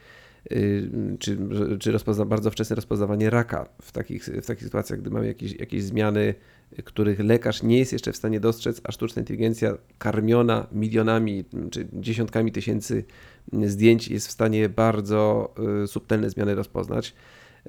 czy, 1.18 1.38
czy 1.80 1.92
rozpozna, 1.92 2.24
bardzo 2.24 2.50
wczesne 2.50 2.76
rozpoznawanie 2.76 3.30
raka 3.30 3.68
w 3.82 3.92
takich, 3.92 4.24
w 4.24 4.46
takich 4.46 4.64
sytuacjach, 4.64 5.00
gdy 5.00 5.10
mamy 5.10 5.26
jakieś, 5.26 5.52
jakieś 5.52 5.82
zmiany 5.82 6.34
których 6.84 7.20
lekarz 7.20 7.62
nie 7.62 7.78
jest 7.78 7.92
jeszcze 7.92 8.12
w 8.12 8.16
stanie 8.16 8.40
dostrzec, 8.40 8.80
a 8.84 8.92
sztuczna 8.92 9.20
inteligencja 9.20 9.78
karmiona 9.98 10.66
milionami 10.72 11.44
czy 11.70 11.88
dziesiątkami 11.92 12.52
tysięcy 12.52 13.04
zdjęć 13.52 14.08
jest 14.08 14.28
w 14.28 14.30
stanie 14.30 14.68
bardzo 14.68 15.54
y, 15.84 15.86
subtelne 15.86 16.30
zmiany 16.30 16.54
rozpoznać. 16.54 17.14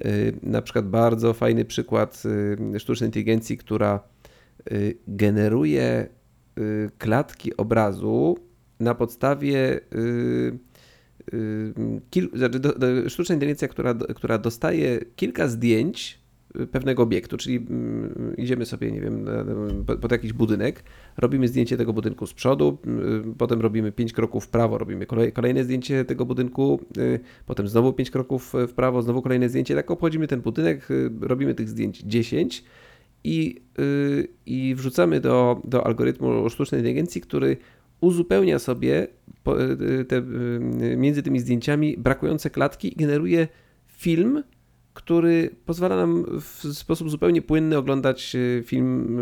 Y, 0.04 0.38
na 0.42 0.62
przykład 0.62 0.88
bardzo 0.88 1.34
fajny 1.34 1.64
przykład 1.64 2.22
y, 2.74 2.80
sztucznej 2.80 3.08
inteligencji, 3.08 3.56
która 3.56 4.00
generuje 5.08 6.08
klatki 6.98 7.56
obrazu 7.56 8.38
na 8.80 8.94
podstawie 8.94 9.80
znaczy 12.34 12.60
sztuczna 13.08 13.34
inteligencja, 13.34 13.68
która, 13.68 13.94
która 13.94 14.38
dostaje 14.38 15.00
kilka 15.16 15.48
zdjęć 15.48 16.22
pewnego 16.70 17.02
obiektu, 17.02 17.36
czyli 17.36 17.56
mm, 17.56 18.36
idziemy 18.36 18.66
sobie, 18.66 18.92
nie 18.92 19.00
wiem, 19.00 19.26
pod 20.00 20.12
jakiś 20.12 20.32
budynek, 20.32 20.84
robimy 21.16 21.48
zdjęcie 21.48 21.76
tego 21.76 21.92
budynku 21.92 22.26
z 22.26 22.34
przodu, 22.34 22.78
potem 23.38 23.60
robimy 23.60 23.92
5 23.92 24.12
kroków 24.12 24.44
w 24.44 24.48
prawo, 24.48 24.78
robimy 24.78 25.06
kolejne 25.32 25.64
zdjęcie 25.64 26.04
tego 26.04 26.24
budynku, 26.24 26.80
y, 26.98 27.20
potem 27.46 27.68
znowu 27.68 27.92
5 27.92 28.10
kroków 28.10 28.52
w 28.68 28.72
prawo, 28.72 29.02
znowu 29.02 29.22
kolejne 29.22 29.48
zdjęcie, 29.48 29.74
tak 29.74 29.90
obchodzimy 29.90 30.26
ten 30.26 30.40
budynek, 30.40 30.90
y, 30.90 31.10
robimy 31.20 31.54
tych 31.54 31.68
zdjęć 31.68 32.02
10 32.02 32.64
i, 33.24 33.62
y, 33.78 34.28
i 34.46 34.74
wrzucamy 34.74 35.20
do, 35.20 35.60
do 35.64 35.86
algorytmu 35.86 36.50
sztucznej 36.50 36.80
inteligencji, 36.80 37.20
który 37.20 37.56
uzupełnia 38.02 38.58
sobie 38.58 39.06
te, 40.08 40.22
między 40.96 41.22
tymi 41.22 41.40
zdjęciami 41.40 41.96
brakujące 41.98 42.50
klatki 42.50 42.92
i 42.92 42.96
generuje 42.96 43.48
film, 43.86 44.42
który 44.94 45.50
pozwala 45.66 45.96
nam 45.96 46.24
w 46.40 46.72
sposób 46.72 47.10
zupełnie 47.10 47.42
płynny 47.42 47.78
oglądać 47.78 48.36
e, 48.36 48.62
film, 48.62 49.18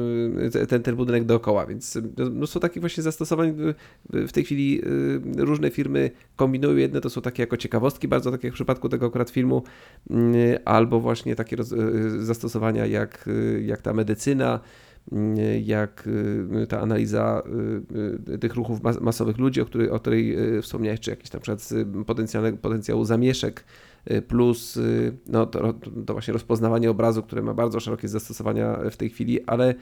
e, 0.63 0.67
ten, 0.67 0.83
ten 0.83 0.97
budynek 0.97 1.25
dookoła, 1.25 1.67
więc 1.67 1.99
mnóstwo 2.31 2.61
takich 2.61 2.81
właśnie 2.81 3.03
zastosowań 3.03 3.57
w 4.11 4.33
tej 4.33 4.45
chwili 4.45 4.81
e, 5.39 5.45
różne 5.45 5.71
firmy 5.71 6.11
kombinują. 6.37 6.77
Jedne 6.77 7.01
to 7.01 7.11
są 7.11 7.21
takie 7.21 7.43
jako 7.43 7.57
ciekawostki, 7.57 8.09
bardzo 8.09 8.31
takie 8.31 8.51
w 8.51 8.55
przypadku 8.55 8.89
tego 8.89 9.07
akurat 9.07 9.31
filmu, 9.31 9.63
mm, 10.11 10.35
albo 10.65 11.01
właśnie 11.01 11.37
takie 11.37 11.57
zastosowania 12.19 12.87
jak, 12.87 13.29
jak 13.63 13.83
ta 13.83 13.93
medycyna, 13.93 14.61
jak 15.63 16.09
ta 16.69 16.81
analiza 16.81 17.43
tych 18.41 18.55
ruchów 18.55 18.81
masowych 19.01 19.39
ludzi, 19.39 19.61
o 19.61 19.65
której, 19.65 19.91
o 19.91 20.01
której 20.01 20.37
wspomniałeś, 20.63 21.01
czy 21.01 21.11
jakiś 21.11 21.33
na 21.33 21.41
przykład 21.41 21.69
potencjału 22.61 23.05
zamieszek 23.05 23.65
Y, 24.11 24.23
plus 24.23 24.77
y, 24.77 25.13
no, 25.27 25.47
to, 25.47 25.73
to 26.07 26.13
właśnie 26.13 26.33
rozpoznawanie 26.33 26.91
obrazu, 26.91 27.23
które 27.23 27.43
ma 27.43 27.55
bardzo 27.55 27.81
szerokie 27.81 28.09
zastosowania 28.09 28.79
w 28.91 28.97
tej 28.97 29.11
chwili, 29.11 29.45
ale 29.47 29.75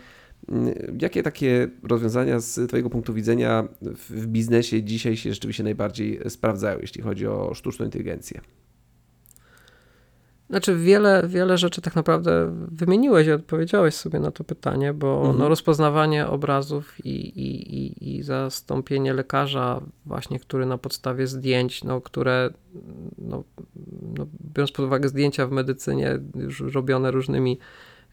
y, 0.52 0.94
jakie 1.00 1.22
takie 1.22 1.68
rozwiązania 1.82 2.40
z 2.40 2.68
Twojego 2.68 2.90
punktu 2.90 3.14
widzenia 3.14 3.68
w 3.82 4.26
biznesie 4.26 4.82
dzisiaj 4.82 5.16
się 5.16 5.34
rzeczywiście 5.34 5.64
najbardziej 5.64 6.20
sprawdzają, 6.28 6.78
jeśli 6.80 7.02
chodzi 7.02 7.26
o 7.26 7.54
sztuczną 7.54 7.84
inteligencję? 7.84 8.40
Znaczy, 10.50 10.76
wiele, 10.76 11.22
wiele 11.26 11.58
rzeczy 11.58 11.80
tak 11.80 11.96
naprawdę 11.96 12.54
wymieniłeś 12.72 13.26
i 13.26 13.32
odpowiedziałeś 13.32 13.94
sobie 13.94 14.20
na 14.20 14.30
to 14.30 14.44
pytanie, 14.44 14.92
bo 14.92 15.16
mhm. 15.18 15.38
no, 15.38 15.48
rozpoznawanie 15.48 16.26
obrazów 16.26 17.06
i, 17.06 17.10
i, 17.10 17.76
i, 17.76 18.16
i 18.16 18.22
zastąpienie 18.22 19.14
lekarza, 19.14 19.80
właśnie, 20.06 20.40
który 20.40 20.66
na 20.66 20.78
podstawie 20.78 21.26
zdjęć, 21.26 21.84
no, 21.84 22.00
które, 22.00 22.50
no, 23.18 23.44
no, 24.18 24.26
biorąc 24.54 24.72
pod 24.72 24.86
uwagę 24.86 25.08
zdjęcia 25.08 25.46
w 25.46 25.50
medycynie, 25.50 26.18
już 26.34 26.60
robione 26.60 27.10
różnymi 27.10 27.58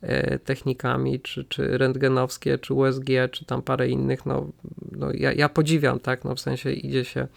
e, 0.01 0.39
technikami, 0.39 1.19
czy, 1.19 1.45
czy 1.45 1.77
rentgenowskie, 1.77 2.57
czy 2.57 2.73
USG, 2.73 3.09
czy 3.31 3.45
tam 3.45 3.61
parę 3.61 3.89
innych, 3.89 4.25
no, 4.25 4.47
no 4.91 5.07
ja, 5.13 5.33
ja 5.33 5.49
podziwiam, 5.49 5.99
tak, 5.99 6.23
no, 6.23 6.35
w 6.35 6.39
sensie 6.39 6.71
idzie 6.71 7.05
się 7.05 7.27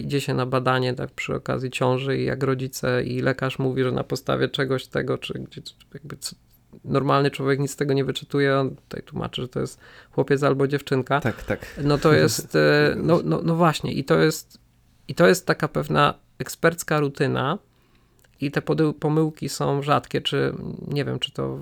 idzie 0.00 0.20
się 0.20 0.34
na 0.34 0.46
badanie 0.46 0.94
tak, 0.94 1.10
przy 1.10 1.34
okazji 1.34 1.70
ciąży 1.70 2.18
i 2.18 2.24
jak 2.24 2.42
rodzice 2.42 3.04
i 3.04 3.20
lekarz 3.20 3.58
mówi, 3.58 3.82
że 3.82 3.92
na 3.92 4.04
podstawie 4.04 4.48
czegoś 4.48 4.86
tego, 4.86 5.18
czy 5.18 5.34
gdzie 5.34 5.62
jakby 5.94 6.16
normalny 6.84 7.30
człowiek 7.30 7.60
nic 7.60 7.70
z 7.70 7.76
tego 7.76 7.94
nie 7.94 8.04
wyczytuje, 8.04 8.58
on 8.58 8.76
tutaj 8.76 9.02
tłumaczy, 9.02 9.42
że 9.42 9.48
to 9.48 9.60
jest 9.60 9.80
chłopiec 10.10 10.42
albo 10.42 10.68
dziewczynka. 10.68 11.20
Tak, 11.20 11.42
tak. 11.42 11.66
No 11.84 11.98
to 11.98 12.12
jest, 12.22 12.56
e, 12.56 12.94
no, 12.96 13.20
no, 13.24 13.40
no 13.44 13.56
właśnie 13.56 13.92
i 13.92 14.04
to 14.04 14.18
jest, 14.18 14.58
i 15.08 15.14
to 15.14 15.28
jest 15.28 15.46
taka 15.46 15.68
pewna 15.68 16.14
ekspercka 16.38 17.00
rutyna, 17.00 17.58
i 18.40 18.50
te 18.50 18.62
pomyłki 19.00 19.48
są 19.48 19.82
rzadkie, 19.82 20.20
czy 20.20 20.54
nie 20.88 21.04
wiem, 21.04 21.18
czy 21.18 21.32
to 21.32 21.58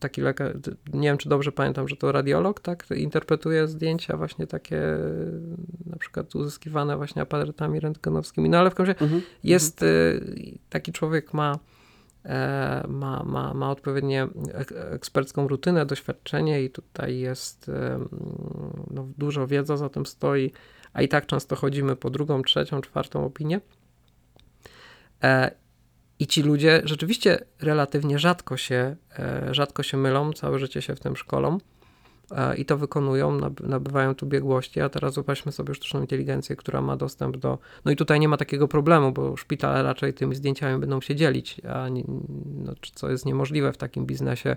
taki 0.00 0.20
lekarz, 0.20 0.52
nie 0.92 1.08
wiem, 1.08 1.18
czy 1.18 1.28
dobrze 1.28 1.52
pamiętam, 1.52 1.88
że 1.88 1.96
to 1.96 2.12
radiolog, 2.12 2.60
tak, 2.60 2.86
interpretuje 2.96 3.68
zdjęcia 3.68 4.16
właśnie 4.16 4.46
takie 4.46 4.80
na 5.86 5.96
przykład 5.96 6.34
uzyskiwane 6.34 6.96
właśnie 6.96 7.22
aparatami 7.22 7.80
rentgenowskimi, 7.80 8.48
no 8.48 8.58
ale 8.58 8.70
w 8.70 8.74
każdym 8.74 8.94
razie 8.94 9.04
mhm. 9.04 9.22
jest, 9.44 9.82
y, 9.82 10.58
taki 10.70 10.92
człowiek 10.92 11.34
ma 11.34 11.58
e, 12.24 12.84
ma, 12.88 13.22
ma, 13.22 13.54
ma 13.54 13.70
odpowiednie 13.70 14.28
ekspercką 14.90 15.48
rutynę, 15.48 15.86
doświadczenie 15.86 16.62
i 16.62 16.70
tutaj 16.70 17.18
jest 17.18 17.70
no, 18.90 19.08
dużo 19.18 19.46
wiedza 19.46 19.76
za 19.76 19.88
tym 19.88 20.06
stoi, 20.06 20.52
a 20.92 21.02
i 21.02 21.08
tak 21.08 21.26
często 21.26 21.56
chodzimy 21.56 21.96
po 21.96 22.10
drugą, 22.10 22.42
trzecią, 22.42 22.80
czwartą 22.80 23.24
opinię. 23.24 23.60
I 26.18 26.26
ci 26.26 26.42
ludzie 26.42 26.82
rzeczywiście 26.84 27.38
relatywnie 27.60 28.18
rzadko 28.18 28.56
się, 28.56 28.96
e, 29.18 29.54
rzadko 29.54 29.82
się 29.82 29.96
mylą, 29.96 30.32
całe 30.32 30.58
życie 30.58 30.82
się 30.82 30.96
w 30.96 31.00
tym 31.00 31.16
szkolą 31.16 31.58
e, 32.30 32.56
i 32.56 32.64
to 32.64 32.78
wykonują, 32.78 33.40
nabywają 33.60 34.14
tu 34.14 34.26
biegłości, 34.26 34.80
a 34.80 34.88
teraz 34.88 35.14
zobaczmy 35.14 35.52
sobie 35.52 35.74
sztuczną 35.74 36.00
inteligencję, 36.00 36.56
która 36.56 36.80
ma 36.80 36.96
dostęp 36.96 37.36
do... 37.36 37.58
No 37.84 37.92
i 37.92 37.96
tutaj 37.96 38.20
nie 38.20 38.28
ma 38.28 38.36
takiego 38.36 38.68
problemu, 38.68 39.12
bo 39.12 39.36
szpitale 39.36 39.82
raczej 39.82 40.14
tymi 40.14 40.34
zdjęciami 40.34 40.80
będą 40.80 41.00
się 41.00 41.14
dzielić, 41.14 41.60
a 41.68 41.88
nie, 41.88 42.04
no, 42.64 42.72
co 42.94 43.10
jest 43.10 43.26
niemożliwe 43.26 43.72
w 43.72 43.76
takim 43.76 44.06
biznesie 44.06 44.56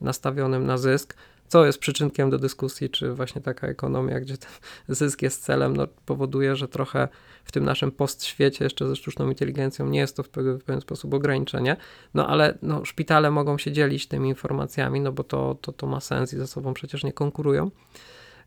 nastawionym 0.00 0.66
na 0.66 0.78
zysk, 0.78 1.16
co 1.48 1.66
jest 1.66 1.78
przyczynkiem 1.78 2.30
do 2.30 2.38
dyskusji, 2.38 2.90
czy 2.90 3.12
właśnie 3.12 3.42
taka 3.42 3.66
ekonomia, 3.66 4.20
gdzie 4.20 4.36
ten 4.38 4.50
zysk 4.96 5.22
jest 5.22 5.44
celem, 5.44 5.76
no, 5.76 5.86
powoduje, 6.06 6.56
że 6.56 6.68
trochę 6.68 7.08
w 7.44 7.52
tym 7.52 7.64
naszym 7.64 7.92
postświecie 7.92 8.64
jeszcze 8.64 8.88
ze 8.88 8.96
sztuczną 8.96 9.28
inteligencją 9.28 9.86
nie 9.86 9.98
jest 9.98 10.16
to 10.16 10.22
w 10.22 10.28
pewien, 10.28 10.80
sposób 10.80 11.14
ograniczenie, 11.14 11.76
no 12.14 12.28
ale 12.28 12.58
no, 12.62 12.84
szpitale 12.84 13.30
mogą 13.30 13.58
się 13.58 13.72
dzielić 13.72 14.08
tymi 14.08 14.28
informacjami, 14.28 15.00
no 15.00 15.12
bo 15.12 15.24
to, 15.24 15.56
to, 15.60 15.72
to 15.72 15.86
ma 15.86 16.00
sens 16.00 16.32
i 16.32 16.36
ze 16.36 16.46
sobą 16.46 16.74
przecież 16.74 17.04
nie 17.04 17.12
konkurują. 17.12 17.70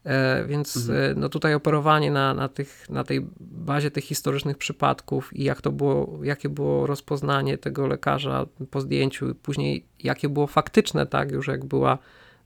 E, 0.06 0.46
więc 0.46 0.78
Mhm. 0.78 1.12
e, 1.12 1.16
no 1.20 1.30
tutaj 1.30 1.54
operowanie 1.54 2.12
na, 2.12 2.34
na, 2.34 2.50
tych, 2.50 2.90
na 2.90 3.04
tej 3.04 3.28
bazie 3.40 3.92
tych 3.92 4.04
historycznych 4.04 4.58
przypadków 4.58 5.34
i 5.34 5.44
jak 5.44 5.62
to 5.62 5.72
było, 5.72 6.20
jakie 6.24 6.50
było 6.50 6.88
rozpoznanie 6.88 7.58
tego 7.58 7.88
lekarza 7.88 8.46
po 8.72 8.82
zdjęciu, 8.82 9.36
później 9.36 9.86
jakie 10.04 10.30
było 10.30 10.48
faktyczne, 10.48 11.06
tak, 11.06 11.32
już 11.32 11.48
jak 11.48 11.66
była, 11.66 11.98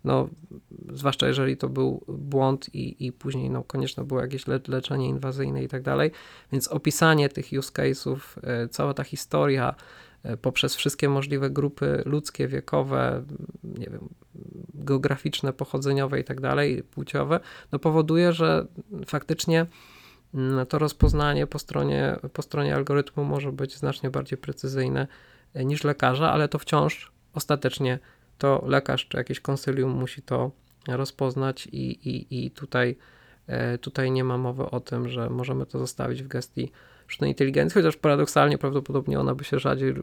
no, 0.04 0.30
zwłaszcza 0.94 1.28
jeżeli 1.28 1.58
to 1.58 1.70
był 1.70 2.04
błąd 2.08 2.76
i, 2.76 3.06
i 3.06 3.12
później 3.12 3.50
no, 3.50 3.64
konieczne 3.64 4.04
było 4.04 4.22
jakieś 4.22 4.48
le 4.48 4.60
leczenie 4.68 5.08
inwazyjne 5.08 5.64
i 5.64 5.68
tak 5.68 5.82
dalej. 5.82 6.12
Więc 6.52 6.68
opisanie 6.68 7.30
tych 7.30 7.46
use 7.60 7.72
case'ów, 7.72 8.20
e, 8.44 8.68
cała 8.68 8.94
ta 8.94 9.04
historia 9.04 9.76
e, 10.24 10.38
poprzez 10.38 10.76
wszystkie 10.76 11.10
możliwe 11.10 11.50
grupy 11.50 12.04
ludzkie, 12.06 12.48
wiekowe, 12.48 13.24
nie 13.64 13.90
wiem, 13.90 14.10
geograficzne, 14.74 15.54
pochodzeniowe 15.54 16.20
i 16.20 16.24
tak 16.24 16.42
dalej, 16.42 16.84
płciowe, 16.84 17.40
no 17.72 17.80
powoduje, 17.80 18.34
że 18.34 18.68
faktycznie 19.06 19.66
mm, 20.34 20.66
to 20.66 20.80
rozpoznanie 20.80 21.48
po 21.48 21.60
stronie, 21.60 22.16
po 22.34 22.42
stronie 22.42 22.76
algorytmu 22.76 23.24
może 23.24 23.52
być 23.52 23.76
znacznie 23.76 24.10
bardziej 24.10 24.38
precyzyjne 24.38 25.08
e, 25.54 25.66
niż 25.66 25.84
lekarza, 25.84 26.32
ale 26.32 26.48
to 26.48 26.60
wciąż 26.60 27.12
ostatecznie 27.34 28.00
to 28.40 28.64
lekarz 28.68 29.08
czy 29.08 29.18
jakieś 29.18 29.40
konsylium 29.40 29.92
musi 29.92 30.22
to 30.22 30.52
rozpoznać 30.88 31.68
i, 31.72 32.10
i, 32.10 32.46
i 32.46 32.52
tutaj, 32.52 32.96
e, 33.48 33.78
tutaj 33.78 34.12
nie 34.12 34.24
ma 34.24 34.38
mowy 34.38 34.64
o 34.64 34.80
tym, 34.80 35.10
że 35.10 35.30
możemy 35.30 35.66
to 35.66 35.80
zostawić 35.80 36.24
w 36.24 36.28
gestii 36.28 36.72
sztucznej 37.08 37.32
inteligencji, 37.32 37.82
chociaż 37.82 37.98
paradoksalnie 37.98 38.58
prawdopodobnie 38.58 39.20
ona 39.20 39.36
by 39.36 39.44
się 39.44 39.60
rzadziej 39.60 39.90
e, 39.90 39.96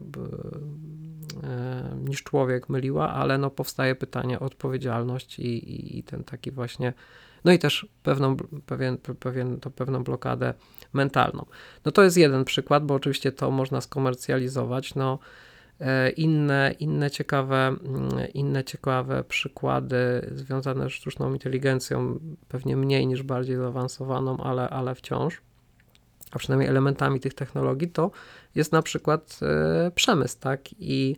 niż 2.07 2.23
człowiek 2.23 2.69
myliła, 2.69 3.09
ale 3.13 3.37
no 3.37 3.49
powstaje 3.49 3.95
pytanie 3.95 4.39
o 4.39 4.43
odpowiedzialność 4.43 5.39
i, 5.39 5.71
i, 5.71 5.99
i 5.99 6.03
ten 6.03 6.23
taki 6.23 6.51
właśnie, 6.51 6.93
no 7.45 7.51
i 7.51 7.59
też 7.59 7.87
pewną, 8.03 8.37
pewien, 8.65 8.97
pewien, 8.97 9.59
to 9.59 9.69
pewną 9.69 10.03
blokadę 10.03 10.53
mentalną. 10.93 11.45
No 11.85 11.91
to 11.91 12.03
jest 12.03 12.17
jeden 12.17 12.45
przykład, 12.45 12.85
bo 12.85 12.93
oczywiście 12.93 13.31
to 13.31 13.51
można 13.51 13.81
skomercjalizować, 13.81 14.95
no 14.95 15.19
inne, 16.15 16.75
inne, 16.79 17.11
ciekawe, 17.11 17.67
mm, 17.67 18.09
inne 18.33 18.63
ciekawe 18.63 19.23
przykłady 19.23 20.29
związane 20.31 20.89
z 20.89 20.93
sztuczną 20.93 21.33
inteligencją, 21.33 22.19
pewnie 22.47 22.77
mniej 22.77 23.07
niż 23.07 23.23
bardziej 23.23 23.55
zaawansowaną, 23.55 24.37
ale, 24.37 24.69
ale 24.69 24.95
wciąż, 24.95 25.41
a 26.31 26.39
przynajmniej 26.39 26.69
elementami 26.69 27.19
tych 27.19 27.33
technologii, 27.33 27.89
to 27.89 28.11
jest 28.55 28.71
na 28.71 28.81
przykład 28.81 29.39
e, 29.41 29.91
przemysł, 29.91 30.37
tak? 30.39 30.61
I 30.79 31.17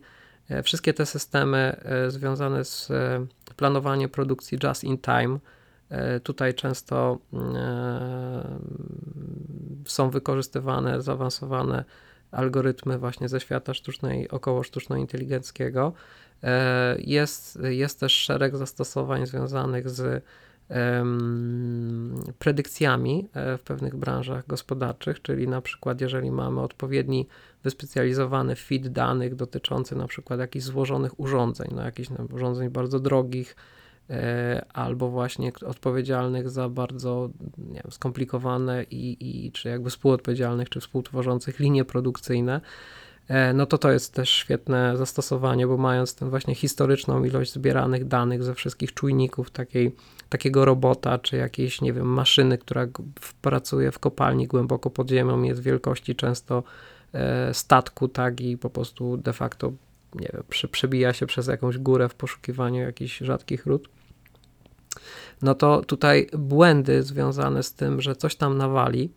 e, 0.50 0.64
wszystkie 0.64 0.94
te 0.94 1.06
systemy 1.06 1.58
e, 1.82 2.12
związane 2.12 2.66
z 2.66 2.92
e, 2.92 3.26
planowaniem 3.56 4.10
produkcji 4.10 4.58
just 4.64 4.84
in 4.84 4.98
time, 4.98 5.40
e, 5.90 6.20
tutaj 6.20 6.54
często 6.54 7.18
e, 7.34 8.60
są 9.86 10.10
wykorzystywane 10.10 11.02
zaawansowane 11.02 11.86
algorytmy 12.32 12.98
właśnie 12.98 13.30
ze 13.30 13.40
świata 13.40 13.74
sztucznej, 13.74 14.30
około 14.30 14.64
sztuczno-inteligenckiego. 14.64 15.92
E, 16.44 16.96
Jest, 17.00 17.60
jest 17.62 18.00
też 18.00 18.14
szereg 18.14 18.58
zastosowań 18.58 19.28
związanych 19.28 19.90
z 19.90 20.24
predykcjami 22.40 23.28
e, 23.34 23.58
w 23.58 23.62
pewnych 23.62 23.96
branżach 23.96 24.48
gospodarczych, 24.48 25.22
czyli 25.22 25.48
na 25.48 25.62
przykład 25.62 26.02
jeżeli 26.02 26.32
mamy 26.32 26.62
odpowiedni 26.62 27.28
wyspecjalizowany 27.64 28.56
feed 28.56 28.88
danych 28.88 29.36
dotyczący 29.36 29.96
na 29.96 30.08
przykład 30.08 30.40
jakichś 30.40 30.66
złożonych 30.66 31.20
urządzeń, 31.20 31.68
no 31.76 31.84
jakichś 31.84 32.10
urządzeń 32.34 32.70
bardzo 32.70 33.00
drogich, 33.00 33.56
albo 34.74 35.10
właśnie 35.10 35.52
odpowiedzialnych 35.66 36.50
za 36.50 36.70
bardzo 36.70 37.30
nie 37.58 37.82
wiem, 37.84 37.92
skomplikowane 37.92 38.84
i, 38.84 39.18
i 39.46 39.52
czy 39.52 39.70
jakby 39.70 39.90
współodpowiedzialnych, 39.90 40.70
czy 40.70 40.80
współtworzących 40.80 41.60
linie 41.60 41.86
produkcyjne, 41.86 42.62
e, 43.28 43.54
no 43.54 43.66
to 43.66 43.78
to 43.78 43.92
jest 43.92 44.14
też 44.14 44.30
świetne 44.30 44.98
zastosowanie, 44.98 45.68
bo 45.68 45.78
mając 45.78 46.16
tę 46.16 46.30
właśnie 46.30 46.56
historyczną 46.56 47.24
ilość 47.24 47.54
zbieranych 47.54 48.08
danych 48.08 48.44
ze 48.44 48.56
wszystkich 48.56 48.94
czujników 48.94 49.52
takiej, 49.52 49.96
takiego 50.30 50.66
robota, 50.66 51.20
czy 51.20 51.38
jakiejś, 51.38 51.82
nie 51.82 51.94
wiem, 51.94 52.08
maszyny, 52.08 52.58
która 52.58 52.88
pracuje 53.42 53.92
w 53.92 54.00
kopalni 54.00 54.48
głęboko 54.48 54.90
pod 54.90 55.10
ziemią, 55.10 55.44
jest 55.44 55.62
wielkości 55.62 56.16
często 56.16 56.64
e, 57.14 57.54
statku, 57.54 58.08
tak, 58.08 58.42
i 58.42 58.58
po 58.58 58.70
prostu 58.70 59.18
de 59.18 59.34
facto, 59.34 59.72
nie 60.16 60.30
wiem, 60.34 60.44
przebija 60.72 61.14
się 61.14 61.26
przez 61.26 61.48
jakąś 61.48 61.78
górę 61.78 62.10
w 62.10 62.16
poszukiwaniu 62.16 62.82
jakichś 62.82 63.18
rzadkich 63.18 63.66
ród, 63.66 63.90
no 65.42 65.56
to 65.56 65.82
tutaj 65.82 66.28
błędy 66.38 67.04
związane 67.04 67.64
z 67.64 67.74
tym, 67.74 68.02
że 68.02 68.16
coś 68.16 68.36
tam 68.36 68.58
nawali, 68.58 69.12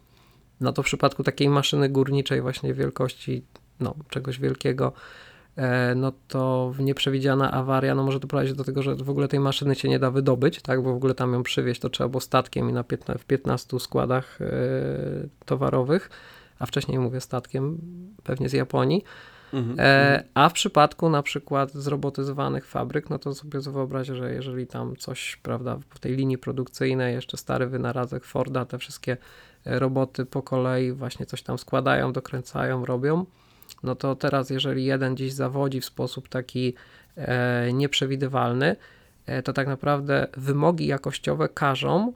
no 0.61 0.73
to 0.73 0.83
w 0.83 0.87
przypadku 0.87 1.23
takiej 1.23 1.49
maszyny 1.49 1.89
górniczej 1.89 2.41
właśnie 2.41 2.75
wielkości, 2.75 3.43
no, 3.81 3.95
czegoś 4.09 4.39
wielkiego, 4.39 4.93
e, 5.57 5.95
no 5.95 6.12
to 6.29 6.73
nieprzewidziana 6.79 7.53
awaria, 7.53 7.95
no 7.95 8.03
może 8.03 8.20
doprowadzić 8.20 8.55
do 8.55 8.64
tego, 8.64 8.83
że 8.83 8.95
w 8.95 9.11
ogóle 9.11 9.29
tej 9.29 9.41
maszyny 9.41 9.75
się 9.75 9.89
nie 9.89 9.99
da 9.99 10.11
wydobyć, 10.11 10.62
tak, 10.62 10.83
bo 10.83 10.93
w 10.93 10.97
ogóle 10.97 11.14
tam 11.14 11.33
ją 11.33 11.43
przywieźć 11.43 11.81
to 11.81 11.91
trzeba 11.91 12.09
było 12.09 12.20
statkiem 12.20 12.70
i 12.70 12.73
na 12.73 12.85
15, 12.85 13.23
w 13.23 13.27
15 13.27 13.81
składach 13.81 14.39
e, 14.41 14.47
towarowych, 15.45 16.11
a 16.59 16.66
wcześniej 16.66 16.99
mówię 16.99 17.20
statkiem, 17.20 17.79
pewnie 18.25 18.49
z 18.49 18.53
Japonii, 18.53 19.05
Mhm. 19.53 19.76
E, 19.78 20.24
a 20.34 20.48
w 20.48 20.53
przypadku 20.53 21.11
na 21.11 21.22
przykład 21.22 21.72
zrobotyzowanych 21.72 22.66
fabryk, 22.66 23.11
no 23.11 23.18
to 23.18 23.34
sobie 23.34 23.61
wyobraź, 23.61 24.07
że 24.07 24.34
jeżeli 24.34 24.66
tam 24.66 24.96
coś, 24.96 25.36
prawda, 25.36 25.78
w 25.90 25.98
tej 25.98 26.16
linii 26.16 26.38
produkcyjnej, 26.38 27.14
jeszcze 27.14 27.36
stary 27.36 27.66
wynalazek 27.66 28.24
Forda, 28.24 28.64
te 28.64 28.78
wszystkie 28.78 29.16
e, 29.66 29.78
roboty 29.78 30.26
po 30.26 30.42
kolei 30.42 30.92
właśnie 30.92 31.26
coś 31.26 31.42
tam 31.42 31.59
składają, 31.59 32.12
dokręcają, 32.12 32.84
robią, 32.84 33.26
no 33.82 33.94
to 33.94 34.16
teraz 34.16 34.50
jeżeli 34.50 34.84
jeden 34.84 35.14
gdzieś 35.14 35.32
zawodzi 35.32 35.80
w 35.80 35.84
sposób 35.84 36.28
taki 36.28 36.74
e, 37.16 37.72
nieprzewidywalny, 37.72 38.76
e, 39.26 39.42
to 39.42 39.53
tak 39.53 39.66
naprawdę 39.66 40.26
wymogi 40.36 40.86
jakościowe 40.86 41.48
każą 41.48 42.12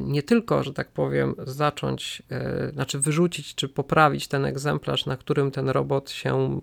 nie 0.00 0.22
tylko, 0.22 0.62
że 0.62 0.72
tak 0.72 0.92
powiem, 0.92 1.34
zacząć, 1.38 2.22
e, 2.30 2.70
znaczy 2.72 2.98
wyrzucić 2.98 3.54
czy 3.54 3.68
poprawić 3.68 4.28
ten 4.28 4.44
egzemplarz, 4.44 5.06
na 5.06 5.16
którym 5.16 5.50
ten 5.50 5.68
robot 5.68 6.10
się, 6.10 6.60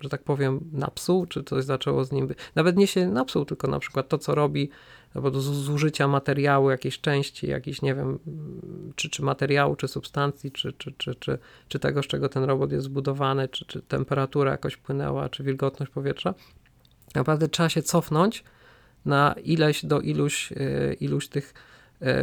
że 0.00 0.08
tak 0.08 0.22
powiem, 0.22 0.60
napsuł, 0.72 1.26
czy 1.26 1.44
coś 1.44 1.64
zaczęło 1.64 2.04
z 2.04 2.12
nim, 2.12 2.28
nawet 2.54 2.76
nie 2.76 2.86
się 2.86 3.06
napsuł, 3.06 3.44
tylko 3.44 3.68
na 3.68 3.78
przykład 3.78 4.08
to, 4.08 4.18
co 4.18 4.34
robi, 4.34 4.70
albo 5.14 5.40
zużycia 5.40 6.08
materiału, 6.08 6.70
jakiejś 6.70 7.00
części, 7.00 7.46
jakiś, 7.46 7.82
nie 7.82 7.94
wiem, 7.94 8.18
czy, 8.96 9.10
czy 9.10 9.22
materiału, 9.22 9.76
czy 9.76 9.88
substancji, 9.88 10.52
czy, 10.52 10.72
czy, 10.72 10.92
czy, 10.92 11.14
czy, 11.14 11.38
czy 11.68 11.78
tego, 11.78 12.02
z 12.02 12.06
czego 12.06 12.28
ten 12.28 12.44
robot 12.44 12.72
jest 12.72 12.84
zbudowany, 12.84 13.48
czy, 13.48 13.64
czy 13.64 13.82
temperatura 13.82 14.50
jakoś 14.50 14.76
płynęła, 14.76 15.28
czy 15.28 15.42
wilgotność 15.42 15.92
powietrza. 15.92 16.34
Naprawdę 17.14 17.48
trzeba 17.48 17.68
się 17.68 17.82
cofnąć 17.82 18.44
na 19.04 19.34
ileś 19.44 19.84
do 19.84 20.00
iluś, 20.00 20.52
e, 20.52 20.94
iluś 20.94 21.28
tych 21.28 21.54
e, 21.54 21.69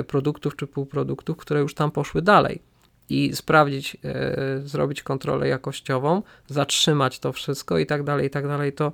produktów 0.08 0.56
czy 0.56 0.68
półproduktów, 0.68 1.38
które 1.38 1.60
już 1.60 1.74
tam 1.74 1.92
poszły 1.92 2.22
dalej. 2.22 2.62
I 3.10 3.36
sprawdzić, 3.36 3.98
e, 4.04 4.62
zrobić 4.66 5.04
kontrolę 5.04 5.48
jakościową, 5.48 6.22
zatrzymać 6.48 7.20
to 7.20 7.34
wszystko 7.34 7.78
i 7.78 7.86
tak 7.86 8.04
dalej, 8.04 8.28
i 8.28 8.30
tak 8.30 8.48
dalej. 8.48 8.74
To 8.74 8.92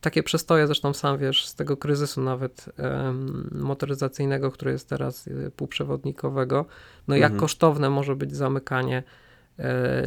takie 0.00 0.22
przestoje, 0.22 0.66
zresztą 0.66 0.94
sam 0.94 1.18
wiesz, 1.18 1.46
z 1.46 1.54
tego 1.54 1.76
kryzysu 1.76 2.20
nawet 2.20 2.66
motoryzacyjnego, 3.52 4.50
który 4.50 4.72
jest 4.72 4.88
teraz 4.88 5.28
e, 5.28 5.50
półprzewodnikowego, 5.50 6.64
no 7.08 7.16
jak 7.16 7.32
Mhm. 7.32 7.40
kosztowne 7.40 7.90
może 7.90 8.16
być 8.16 8.36
zamykanie 8.36 8.98
e, 8.98 9.25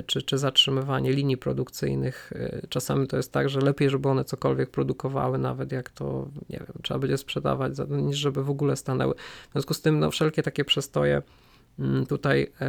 czy, 0.06 0.22
czy 0.22 0.38
zatrzymywanie 0.38 1.14
linii 1.14 1.38
produkcyjnych. 1.38 2.34
E, 2.36 2.68
Czasami 2.70 3.08
to 3.08 3.18
jest 3.18 3.32
tak, 3.32 3.50
że 3.50 3.60
lepiej, 3.60 3.89
żeby 3.89 4.10
one 4.10 4.24
cokolwiek 4.24 4.70
produkowały, 4.70 5.38
nawet 5.38 5.72
jak 5.72 5.89
to, 5.89 6.28
nie 6.50 6.58
wiem, 6.58 6.74
trzeba 6.82 7.00
będzie 7.00 7.18
sprzedawać, 7.18 7.74
niż 7.89 8.18
żeby 8.18 8.43
w 8.43 8.50
ogóle 8.50 8.76
stanęły. 8.76 9.14
W 9.50 9.52
związku 9.52 9.74
z 9.74 9.82
tym, 9.82 10.00
no, 10.00 10.12
wszelkie 10.12 10.43
takie 10.43 10.66
przestoje 10.66 11.22
mm, 11.80 12.06
tutaj, 12.06 12.52
e, 12.62 12.68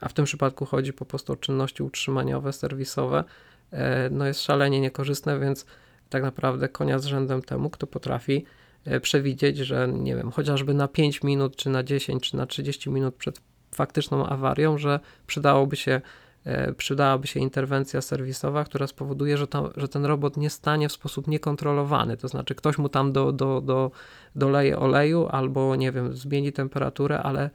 a 0.00 0.08
w 0.08 0.12
tym 0.12 0.24
przypadku 0.24 0.64
chodzi 0.64 0.92
po 0.92 1.04
prostu 1.04 1.32
o 1.32 1.36
czynności 1.36 1.82
utrzymaniowe, 1.82 2.52
serwisowe, 2.52 3.24
e, 3.70 4.10
no 4.10 4.26
jest 4.26 4.40
szalenie 4.42 4.80
niekorzystne, 4.80 5.40
więc 5.40 5.66
tak 6.10 6.22
naprawdę 6.22 6.68
konia 6.68 6.98
z 6.98 7.04
rzędem 7.04 7.42
temu, 7.42 7.70
kto 7.70 7.86
potrafi 7.86 8.44
e, 8.84 9.00
przewidzieć, 9.00 9.56
że 9.56 9.88
nie 9.88 10.16
wiem, 10.16 10.30
chociażby 10.30 10.74
na 10.74 10.88
5 10.88 11.22
minut, 11.22 11.56
czy 11.56 11.70
na 11.70 11.82
10, 11.82 12.30
czy 12.30 12.36
na 12.36 12.46
30 12.46 12.90
minut 12.90 13.14
przed 13.14 13.40
faktyczną 13.74 14.26
awarią, 14.26 14.78
że 14.78 15.00
przydałoby 15.26 15.76
się 15.76 16.00
e, 16.44 16.72
przydałaby 16.72 17.26
się 17.26 17.40
interwencja 17.40 18.00
serwisowa, 18.00 18.64
która 18.64 18.86
spowoduje, 18.86 19.36
że, 19.36 19.46
to, 19.46 19.70
że 19.76 19.88
ten 19.88 20.04
robot 20.04 20.36
nie 20.36 20.50
stanie 20.50 20.88
w 20.88 20.92
sposób 20.92 21.26
niekontrolowany. 21.28 22.16
To 22.16 22.28
znaczy, 22.28 22.54
ktoś 22.54 22.78
mu 22.78 22.88
tam 22.88 23.12
do, 23.12 23.32
do, 23.32 23.60
do, 23.60 23.90
doleje 24.36 24.78
oleju 24.78 25.28
albo, 25.30 25.76
nie 25.76 25.92
wiem, 25.92 26.16
zmieni 26.16 26.52
temperaturę, 26.52 27.22
ale 27.22 27.50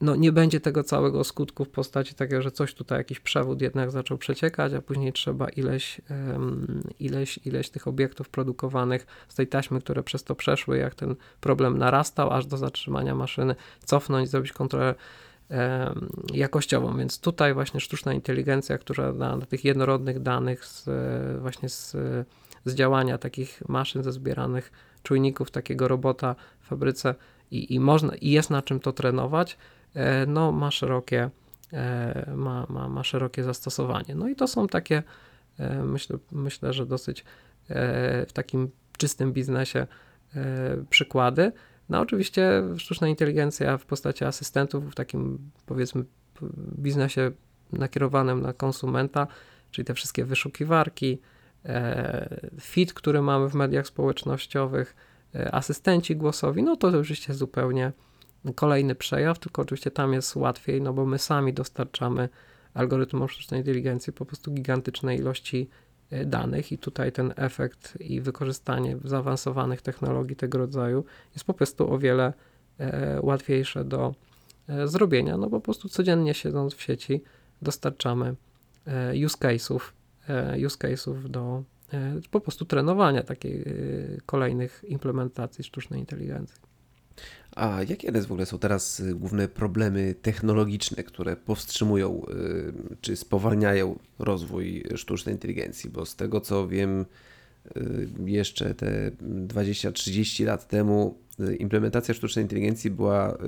no, 0.00 0.16
nie 0.16 0.32
będzie 0.32 0.60
tego 0.60 0.82
całego 0.82 1.24
skutku 1.24 1.64
w 1.64 1.68
postaci 1.68 2.14
takiego, 2.14 2.42
że 2.42 2.50
coś 2.50 2.74
tutaj, 2.74 2.98
jakiś 2.98 3.20
przewód 3.20 3.62
jednak 3.62 3.90
zaczął 3.90 4.18
przeciekać, 4.18 4.72
a 4.72 4.82
później 4.82 5.12
trzeba 5.12 5.48
ileś, 5.48 6.00
ileś, 7.00 7.38
ileś 7.44 7.70
tych 7.70 7.88
obiektów 7.88 8.28
produkowanych 8.28 9.06
z 9.28 9.34
tej 9.34 9.46
taśmy, 9.46 9.80
które 9.80 10.02
przez 10.02 10.24
to 10.24 10.34
przeszły, 10.34 10.78
jak 10.78 10.94
ten 10.94 11.14
problem 11.40 11.78
narastał, 11.78 12.32
aż 12.32 12.46
do 12.46 12.56
zatrzymania 12.56 13.14
maszyny, 13.14 13.54
cofnąć, 13.84 14.28
zrobić 14.28 14.52
kontrolę 14.52 14.94
jakościową. 16.32 16.96
Więc 16.96 17.20
tutaj 17.20 17.54
właśnie 17.54 17.80
sztuczna 17.80 18.12
inteligencja, 18.12 18.78
która 18.78 19.12
na, 19.12 19.36
na 19.36 19.46
tych 19.46 19.64
jednorodnych 19.64 20.22
danych 20.22 20.64
z, 20.64 20.88
właśnie 21.40 21.68
z, 21.68 21.96
z 22.64 22.74
działania 22.74 23.18
takich 23.18 23.62
maszyn, 23.68 24.02
ze 24.02 24.12
zbieranych 24.12 24.72
czujników 25.02 25.50
takiego 25.50 25.88
robota 25.88 26.34
w 26.60 26.66
fabryce 26.66 27.14
i, 27.50 27.74
i, 27.74 27.80
można, 27.80 28.14
i 28.16 28.30
jest 28.30 28.50
na 28.50 28.62
czym 28.62 28.80
to 28.80 28.92
trenować, 28.92 29.58
E, 29.96 30.26
no, 30.26 30.52
ma, 30.52 30.70
szerokie, 30.70 31.30
e, 31.72 32.32
ma, 32.36 32.66
ma, 32.68 32.88
ma 32.88 33.04
szerokie 33.04 33.44
zastosowanie. 33.44 34.14
No 34.14 34.28
i 34.28 34.36
to 34.36 34.48
są 34.48 34.66
takie, 34.66 35.02
e, 35.58 35.82
myślę, 35.82 36.18
myślę, 36.32 36.72
że 36.72 36.86
dosyć 36.86 37.24
w 38.28 38.30
takim 38.32 38.70
czystym 38.98 39.32
biznesie 39.32 39.86
przykłady. 40.90 41.52
No 41.88 42.00
oczywiście 42.00 42.62
sztuczna 42.76 43.08
inteligencja 43.08 43.78
w 43.78 43.84
postaci 43.86 44.24
asystentów 44.24 44.90
w 44.90 44.94
takim 44.94 45.50
powiedzmy 45.66 46.04
biznesie 46.78 47.30
nakierowanym 47.72 48.42
na 48.42 48.52
konsumenta, 48.52 49.26
czyli 49.70 49.84
te 49.84 49.94
wszystkie 49.94 50.24
wyszukiwarki, 50.24 51.18
fit, 52.60 52.94
który 52.94 53.22
mamy 53.22 53.48
w 53.48 53.54
mediach 53.54 53.86
społecznościowych, 53.86 54.96
asystenci 55.52 56.16
głosowi, 56.16 56.62
no 56.62 56.76
to 56.76 56.88
oczywiście 56.88 57.34
zupełnie 57.34 57.92
kolejny 58.54 58.94
przejaw, 58.94 59.38
tylko 59.38 59.62
oczywiście 59.62 59.90
tam 59.90 60.12
jest 60.12 60.36
łatwiej, 60.36 60.82
no 60.82 60.92
bo 60.92 61.06
my 61.06 61.18
sami 61.18 61.52
dostarczamy 61.52 62.28
algorytmom 62.74 63.28
sztucznej 63.28 63.60
inteligencji 63.60 64.12
po 64.12 64.26
prostu 64.26 64.52
gigantycznej 64.52 65.18
ilości 65.18 65.68
e, 65.68 65.85
danych 66.26 66.72
i 66.72 66.78
tutaj 66.78 67.12
ten 67.12 67.34
efekt 67.36 68.00
i 68.00 68.20
wykorzystanie 68.20 68.96
zaawansowanych 69.04 69.82
technologii 69.82 70.36
tego 70.36 70.58
rodzaju 70.58 71.04
jest 71.34 71.44
po 71.44 71.54
prostu 71.54 71.92
o 71.92 71.98
wiele 71.98 72.32
e, 72.78 73.18
łatwiejsze 73.22 73.84
do 73.84 74.14
e, 74.68 74.88
zrobienia, 74.88 75.36
no 75.36 75.50
bo 75.50 75.56
po 75.56 75.64
prostu 75.64 75.88
codziennie 75.88 76.34
siedząc 76.34 76.74
w 76.74 76.82
sieci 76.82 77.22
dostarczamy 77.62 78.34
use 79.26 79.38
case'ów, 79.38 79.80
use 80.66 80.76
case'ów 80.76 81.28
do 81.28 81.62
po 82.30 82.40
prostu 82.40 82.64
trenowania 82.64 83.22
takich 83.22 83.64
kolejnych 84.26 84.84
implementacji 84.88 85.64
sztucznej 85.64 86.00
inteligencji. 86.00 86.60
A 87.56 87.82
jakie 87.88 88.12
w 88.12 88.32
ogóle 88.32 88.46
są 88.46 88.58
teraz 88.58 89.00
y, 89.00 89.14
główne 89.14 89.48
problemy 89.48 90.14
technologiczne, 90.22 91.04
które 91.04 91.36
powstrzymują 91.36 92.22
y, 92.92 92.96
czy 93.00 93.16
spowalniają 93.16 93.98
rozwój 94.18 94.84
sztucznej 94.96 95.34
inteligencji? 95.34 95.90
Bo 95.90 96.06
z 96.06 96.16
tego 96.16 96.40
co 96.40 96.68
wiem, 96.68 97.06
y, 97.76 98.08
jeszcze 98.26 98.74
te 98.74 99.10
20-30 99.46 100.44
lat 100.44 100.68
temu 100.68 101.18
implementacja 101.58 102.14
sztucznej 102.14 102.44
inteligencji 102.44 102.90
była 102.90 103.38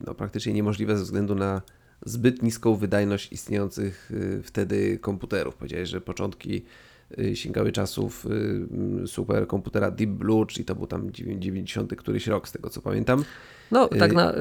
no, 0.00 0.14
praktycznie 0.14 0.52
niemożliwa 0.52 0.96
ze 0.96 1.04
względu 1.04 1.34
na 1.34 1.62
zbyt 2.06 2.42
niską 2.42 2.76
wydajność 2.76 3.32
istniejących 3.32 4.12
wtedy 4.42 4.98
komputerów. 4.98 5.56
Powiedziałeś, 5.56 5.88
że 5.88 6.00
początki 6.00 6.64
sięgały 7.34 7.72
czasów 7.72 8.26
y, 9.04 9.06
superkomputera 9.06 9.90
Deep 9.90 10.10
Blue, 10.10 10.46
czyli 10.46 10.64
to 10.64 10.74
był 10.74 10.86
tam 10.86 11.10
90 11.12 11.96
któryś 11.96 12.26
rok, 12.26 12.48
z 12.48 12.52
tego 12.52 12.70
co 12.70 12.82
pamiętam. 12.82 13.24
No, 13.70 13.88
tak 13.88 14.12
y, 14.12 14.14
na, 14.14 14.32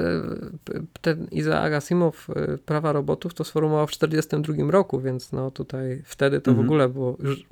ten 1.02 1.28
Isaac 1.32 1.74
Asimov 1.74 2.28
prawa 2.66 2.92
robotów 2.92 3.34
to 3.34 3.44
sformułował 3.44 3.88
w 3.88 3.92
1942 3.92 4.72
roku, 4.72 5.02
więc 5.02 5.32
no 5.32 5.52
tutaj 5.52 6.02
wtedy 6.06 6.42
to 6.42 6.52
mhm. 6.52 6.68
w 6.68 6.70
ogóle 6.70 6.90
było 6.90 7.18
już 7.24 7.46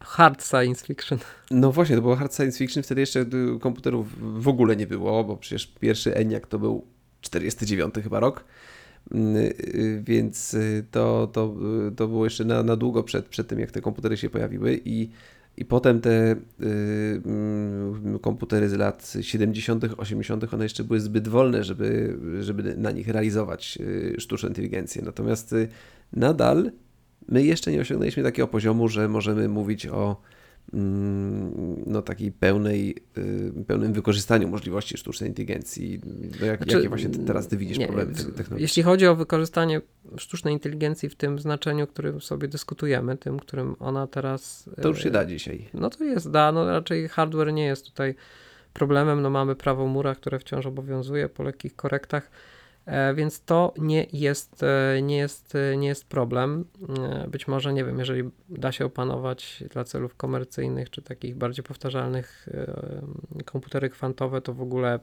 hard 0.00 0.44
science 0.44 0.86
fiction. 0.86 1.18
No 1.50 1.72
właśnie, 1.72 1.96
to 1.96 2.02
było 2.02 2.16
hard 2.16 2.34
science 2.34 2.58
fiction, 2.58 2.82
wtedy 2.82 3.00
jeszcze 3.00 3.26
komputerów 3.60 4.06
w 4.42 4.48
ogóle 4.48 4.76
nie 4.76 4.86
było, 4.86 5.24
bo 5.24 5.36
przecież 5.36 5.66
pierwszy 5.66 6.14
ENIAC 6.14 6.42
to 6.48 6.58
był 6.58 6.86
49 7.20 7.94
chyba 8.02 8.20
rok. 8.20 8.44
Mm, 9.10 9.36
y, 9.36 10.02
więc 10.06 10.54
y, 10.54 10.84
to, 10.90 11.26
to, 11.32 11.54
y, 11.88 11.92
to 11.92 12.08
było 12.08 12.24
jeszcze 12.24 12.44
na, 12.44 12.62
na 12.62 12.76
długo 12.76 13.02
przed, 13.02 13.26
przed 13.26 13.48
tym, 13.48 13.60
jak 13.60 13.70
te 13.70 13.80
komputery 13.80 14.16
się 14.16 14.30
pojawiły 14.30 14.80
i, 14.84 15.10
i 15.56 15.64
potem 15.64 16.00
te 16.00 16.32
y, 16.32 16.36
y, 18.16 18.18
komputery 18.20 18.68
z 18.68 18.72
lat 18.72 19.12
70., 19.20 19.84
80., 19.96 20.54
one 20.54 20.64
jeszcze 20.64 20.84
były 20.84 21.00
zbyt 21.00 21.28
wolne, 21.28 21.64
żeby, 21.64 22.18
żeby 22.40 22.76
na 22.76 22.90
nich 22.90 23.08
realizować 23.08 23.78
y, 23.80 24.14
sztuczną 24.18 24.48
inteligencję. 24.48 25.02
Natomiast 25.02 25.54
nadal 26.12 26.70
my 27.28 27.44
jeszcze 27.44 27.72
nie 27.72 27.80
osiągnęliśmy 27.80 28.22
takiego 28.22 28.48
poziomu, 28.48 28.88
że 28.88 29.08
możemy 29.08 29.48
mówić 29.48 29.86
o 29.86 30.16
Mm, 30.16 30.35
no, 30.72 32.02
takiej 32.02 32.32
pełnej, 32.32 32.96
y, 33.18 33.64
pełnym 33.66 33.92
wykorzystaniu 33.92 34.48
możliwości 34.48 34.96
sztucznej 34.96 35.30
inteligencji. 35.30 36.00
No 36.40 36.46
jak, 36.46 36.58
znaczy, 36.58 36.76
jakie 36.76 36.88
właśnie 36.88 37.08
teraz 37.10 37.48
ty 37.48 37.56
widzisz 37.56 37.78
nie, 37.78 37.86
problemy 37.86 38.14
technologiczne? 38.14 38.60
Jeśli 38.60 38.82
chodzi 38.82 39.06
o 39.06 39.16
wykorzystanie 39.16 39.80
sztucznej 40.16 40.54
inteligencji 40.54 41.08
w 41.08 41.14
tym 41.14 41.38
znaczeniu, 41.38 41.86
którym 41.86 42.20
sobie 42.20 42.48
dyskutujemy, 42.48 43.16
tym, 43.16 43.38
którym 43.38 43.76
ona 43.78 44.06
teraz... 44.06 44.70
To 44.82 44.88
już 44.88 45.02
się 45.02 45.10
da 45.10 45.24
dzisiaj. 45.24 45.68
No 45.74 45.90
to 45.90 46.04
jest, 46.04 46.30
da, 46.30 46.52
no 46.52 46.66
raczej 46.66 47.08
hardware 47.08 47.52
nie 47.52 47.64
jest 47.64 47.86
tutaj 47.86 48.14
problemem, 48.72 49.22
no 49.22 49.30
mamy 49.30 49.56
prawo 49.56 49.86
mura, 49.86 50.14
które 50.14 50.38
wciąż 50.38 50.66
obowiązuje 50.66 51.28
po 51.28 51.42
lekkich 51.42 51.76
korektach, 51.76 52.30
więc 53.14 53.40
to 53.44 53.74
nie 53.78 54.06
jest, 54.12 54.62
e, 54.62 55.02
nie, 55.02 55.16
jest, 55.16 55.54
e, 55.54 55.76
nie 55.76 55.88
jest 55.88 56.08
problem. 56.08 56.64
Być 57.28 57.48
może, 57.48 57.72
nie 57.72 57.84
wiem, 57.84 57.98
jeżeli 57.98 58.30
da 58.48 58.72
się 58.72 58.84
opanować 58.84 59.64
dla 59.70 59.84
celów 59.84 60.16
komercyjnych 60.16 60.90
czy 60.90 61.02
takich 61.02 61.36
bardziej 61.36 61.64
powtarzalnych 61.64 62.48
komputery 63.44 63.90
kwantowe, 63.90 64.40
to 64.40 64.54
w 64.54 64.62
ogóle 64.62 65.00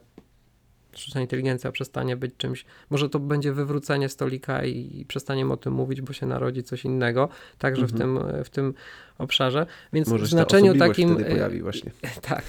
sztuczna 0.96 1.20
inteligencja 1.20 1.72
przestanie 1.72 2.16
być 2.16 2.36
czymś, 2.36 2.64
może 2.90 3.08
to 3.08 3.18
będzie 3.18 3.52
wywrócenie 3.52 4.08
stolika 4.08 4.64
i, 4.64 5.00
i 5.00 5.04
przestaniemy 5.04 5.52
o 5.52 5.56
tym 5.56 5.72
mówić, 5.72 6.00
bo 6.00 6.12
się 6.12 6.26
narodzi 6.26 6.62
coś 6.62 6.84
innego, 6.84 7.28
także 7.58 7.82
mhm. 7.82 7.98
w, 7.98 8.00
tym, 8.00 8.44
w 8.44 8.50
tym 8.50 8.74
obszarze. 9.18 9.66
Więc 9.92 10.08
może 10.08 10.24
w 10.24 10.28
znaczeniu 10.28 10.78
takim. 10.78 11.14
Wtedy 11.14 11.30
pojawi 11.30 11.62
właśnie. 11.62 11.90
Tak, 12.22 12.44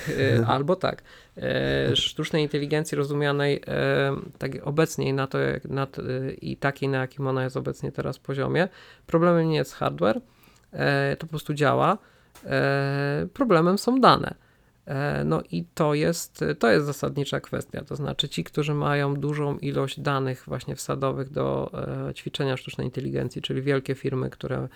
albo 0.48 0.76
tak. 0.76 1.04
Sztucznej 1.94 2.44
inteligencji 2.44 2.96
rozumianej 2.96 3.62
tak 4.38 4.52
obecniej 4.64 5.14
na 5.14 5.28
to, 5.28 5.38
na 5.70 5.86
to, 5.86 6.02
i 6.42 6.58
takiej, 6.58 6.90
na 6.90 6.98
jakim 6.98 7.28
ona 7.28 7.44
jest 7.44 7.58
obecnie 7.58 7.92
teraz 7.92 8.20
poziomie. 8.20 8.68
Problemem 9.08 9.50
nie 9.50 9.56
jest 9.56 9.74
hardware, 9.74 10.22
to 11.20 11.26
po 11.26 11.28
prostu 11.28 11.54
działa. 11.54 11.98
Problemem 13.34 13.78
są 13.78 14.02
dane. 14.02 14.45
E, 14.86 15.24
no 15.24 15.42
i 15.52 15.66
to 15.74 15.94
jest, 15.94 16.46
to 16.60 16.72
jest 16.72 16.86
zasadnicza 16.86 17.40
kwestia. 17.40 17.84
To 17.84 17.96
znaczy, 17.96 18.30
ci, 18.30 18.44
którzy 18.44 18.74
mają 18.74 19.16
dużą 19.16 19.58
ilość 19.58 20.00
danych 20.00 20.44
właśnie 20.48 20.76
wsadowych 20.76 21.30
do 21.30 21.72
e, 22.10 22.14
ćwiczenia 22.14 22.58
sztucznej 22.58 22.88
inteligencji, 22.88 23.42
czyli 23.42 23.62
wielkie 23.62 23.96
firmy, 23.96 24.30
które 24.30 24.68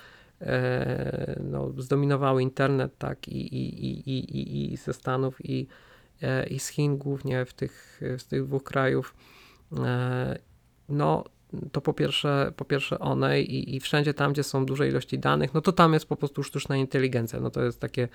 e, 0.42 1.40
no, 1.44 1.72
zdominowały 1.78 2.44
internet, 2.44 2.98
tak, 2.98 3.28
i, 3.28 3.56
i, 3.56 4.10
i, 4.10 4.20
i, 4.20 4.74
i 4.74 4.78
ze 4.78 4.94
Stanów, 4.94 5.46
i, 5.46 5.68
i 6.50 6.60
z 6.60 6.68
Chin, 6.68 6.98
głównie 6.98 7.46
w 7.46 7.54
tych, 7.54 8.02
z 8.18 8.28
tych 8.28 8.46
dwóch 8.46 8.64
krajów, 8.64 9.16
no 10.90 11.24
to 11.72 11.82
po 11.82 11.94
pierwsze, 11.94 12.52
po 12.56 12.66
pierwsze 12.66 13.00
one 13.00 13.42
i, 13.42 13.76
i 13.76 13.80
wszędzie 13.80 14.14
tam, 14.14 14.34
gdzie 14.34 14.44
są 14.44 14.66
duże 14.66 14.88
ilości 14.88 15.20
danych, 15.20 15.54
no 15.54 15.62
to 15.62 15.72
tam 15.72 15.94
jest 15.94 16.06
po 16.06 16.16
prostu 16.16 16.44
sztuczna 16.44 16.78
inteligencja. 16.78 17.40
No 17.40 17.50
to 17.50 17.64
jest 17.64 17.80
takie 17.80 18.08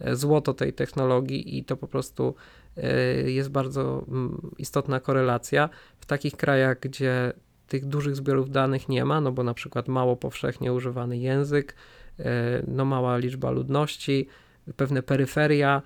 e, 0.00 0.16
złoto 0.16 0.54
tej 0.54 0.72
technologii 0.72 1.58
i 1.58 1.64
to 1.64 1.76
po 1.76 1.88
prostu 1.88 2.34
e, 2.76 3.30
jest 3.30 3.50
bardzo 3.50 4.04
mm, 4.08 4.50
istotna 4.58 5.00
korelacja. 5.00 5.68
W 6.00 6.06
takich 6.06 6.36
krajach, 6.36 6.80
gdzie 6.80 7.32
tych 7.68 7.86
dużych 7.86 8.16
zbiorów 8.16 8.50
danych 8.50 8.88
nie 8.88 9.04
ma, 9.04 9.20
no 9.20 9.32
bo 9.32 9.44
na 9.44 9.54
przykład 9.54 9.88
mało 9.88 10.16
powszechnie 10.16 10.72
używany 10.72 11.18
język, 11.18 11.74
e, 12.18 12.24
no 12.68 12.84
mała 12.84 13.16
liczba 13.16 13.50
ludności, 13.50 14.28
pewne 14.76 15.02
peryferia, 15.02 15.82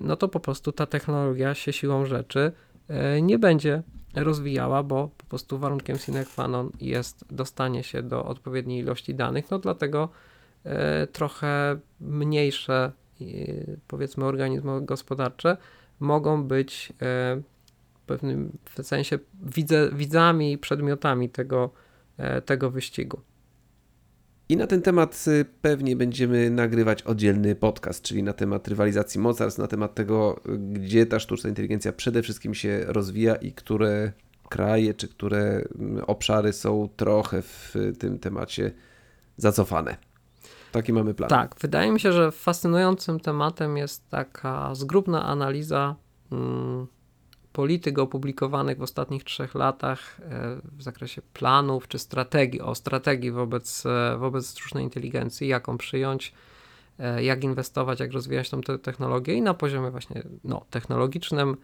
no 0.00 0.16
to 0.16 0.28
po 0.28 0.40
prostu 0.40 0.72
ta 0.72 0.86
technologia 0.86 1.54
się 1.54 1.72
siłą 1.72 2.06
rzeczy 2.06 2.52
nie 3.22 3.38
będzie 3.38 3.82
rozwijała, 4.14 4.82
bo 4.82 5.10
po 5.18 5.24
prostu 5.24 5.58
warunkiem 5.58 5.98
sine 5.98 6.24
qua 6.24 6.48
non 6.48 6.70
jest 6.80 7.24
dostanie 7.30 7.82
się 7.82 8.02
do 8.02 8.24
odpowiedniej 8.24 8.80
ilości 8.80 9.14
danych, 9.14 9.50
no 9.50 9.58
dlatego 9.58 10.08
e, 10.64 11.06
trochę 11.06 11.78
mniejsze 12.00 12.92
e, 13.20 13.24
powiedzmy 13.88 14.24
organizmy 14.24 14.80
gospodarcze 14.82 15.56
mogą 16.00 16.44
być 16.44 16.92
e, 16.92 16.94
w 17.94 18.06
pewnym 18.06 18.58
sensie 18.82 19.18
widzami 19.92 20.52
i 20.52 20.58
przedmiotami 20.58 21.28
tego, 21.28 21.70
tego 22.44 22.70
wyścigu. 22.70 23.20
I 24.48 24.56
na 24.56 24.66
ten 24.66 24.82
temat 24.82 25.24
y, 25.28 25.44
pewnie 25.62 25.96
będziemy 25.96 26.50
nagrywać 26.50 27.02
oddzielny 27.02 27.54
podcast, 27.54 28.02
czyli 28.02 28.22
na 28.22 28.32
temat 28.32 28.68
rywalizacji 28.68 29.20
mocarstw, 29.20 29.58
na 29.58 29.66
temat 29.66 29.94
tego, 29.94 30.40
gdzie 30.72 31.06
ta 31.06 31.20
sztuczna 31.20 31.48
inteligencja 31.48 31.92
przede 31.92 32.22
wszystkim 32.22 32.54
się 32.54 32.84
rozwija 32.86 33.34
i 33.34 33.52
które 33.52 34.12
kraje 34.48 34.94
czy 34.94 35.08
które 35.08 35.64
mm, 35.78 36.04
obszary 36.06 36.52
są 36.52 36.88
trochę 36.96 37.42
w 37.42 37.74
tym 37.98 38.18
temacie 38.18 38.72
zacofane. 39.36 39.96
Taki 40.72 40.92
mamy 40.92 41.14
plan. 41.14 41.30
Tak, 41.30 41.54
wydaje 41.60 41.92
mi 41.92 42.00
się, 42.00 42.12
że 42.12 42.32
fascynującym 42.32 43.20
tematem 43.20 43.76
jest 43.76 44.08
taka 44.08 44.74
zgrubna 44.74 45.24
analiza 45.24 45.96
mm, 46.32 46.86
polityk 47.54 47.98
opublikowanych 47.98 48.78
w 48.78 48.82
ostatnich 48.82 49.24
trzech 49.24 49.54
latach 49.54 50.20
e, 50.20 50.56
w 50.76 50.82
zakresie 50.82 51.22
planów 51.32 51.88
czy 51.88 51.98
strategii, 51.98 52.60
o 52.60 52.74
strategii 52.74 53.30
wobec, 53.30 53.86
e, 53.86 54.16
wobec 54.18 54.50
sztucznej 54.50 54.84
inteligencji, 54.84 55.48
jaką 55.48 55.78
przyjąć, 55.78 56.32
e, 56.98 57.24
jak 57.24 57.44
inwestować, 57.44 58.00
jak 58.00 58.12
rozwijać 58.12 58.50
tą 58.50 58.60
te 58.60 58.78
technologię 58.78 59.34
i 59.34 59.42
na 59.42 59.54
poziomie 59.54 59.90
właśnie 59.90 60.22
no, 60.44 60.64
technologicznym 60.70 61.56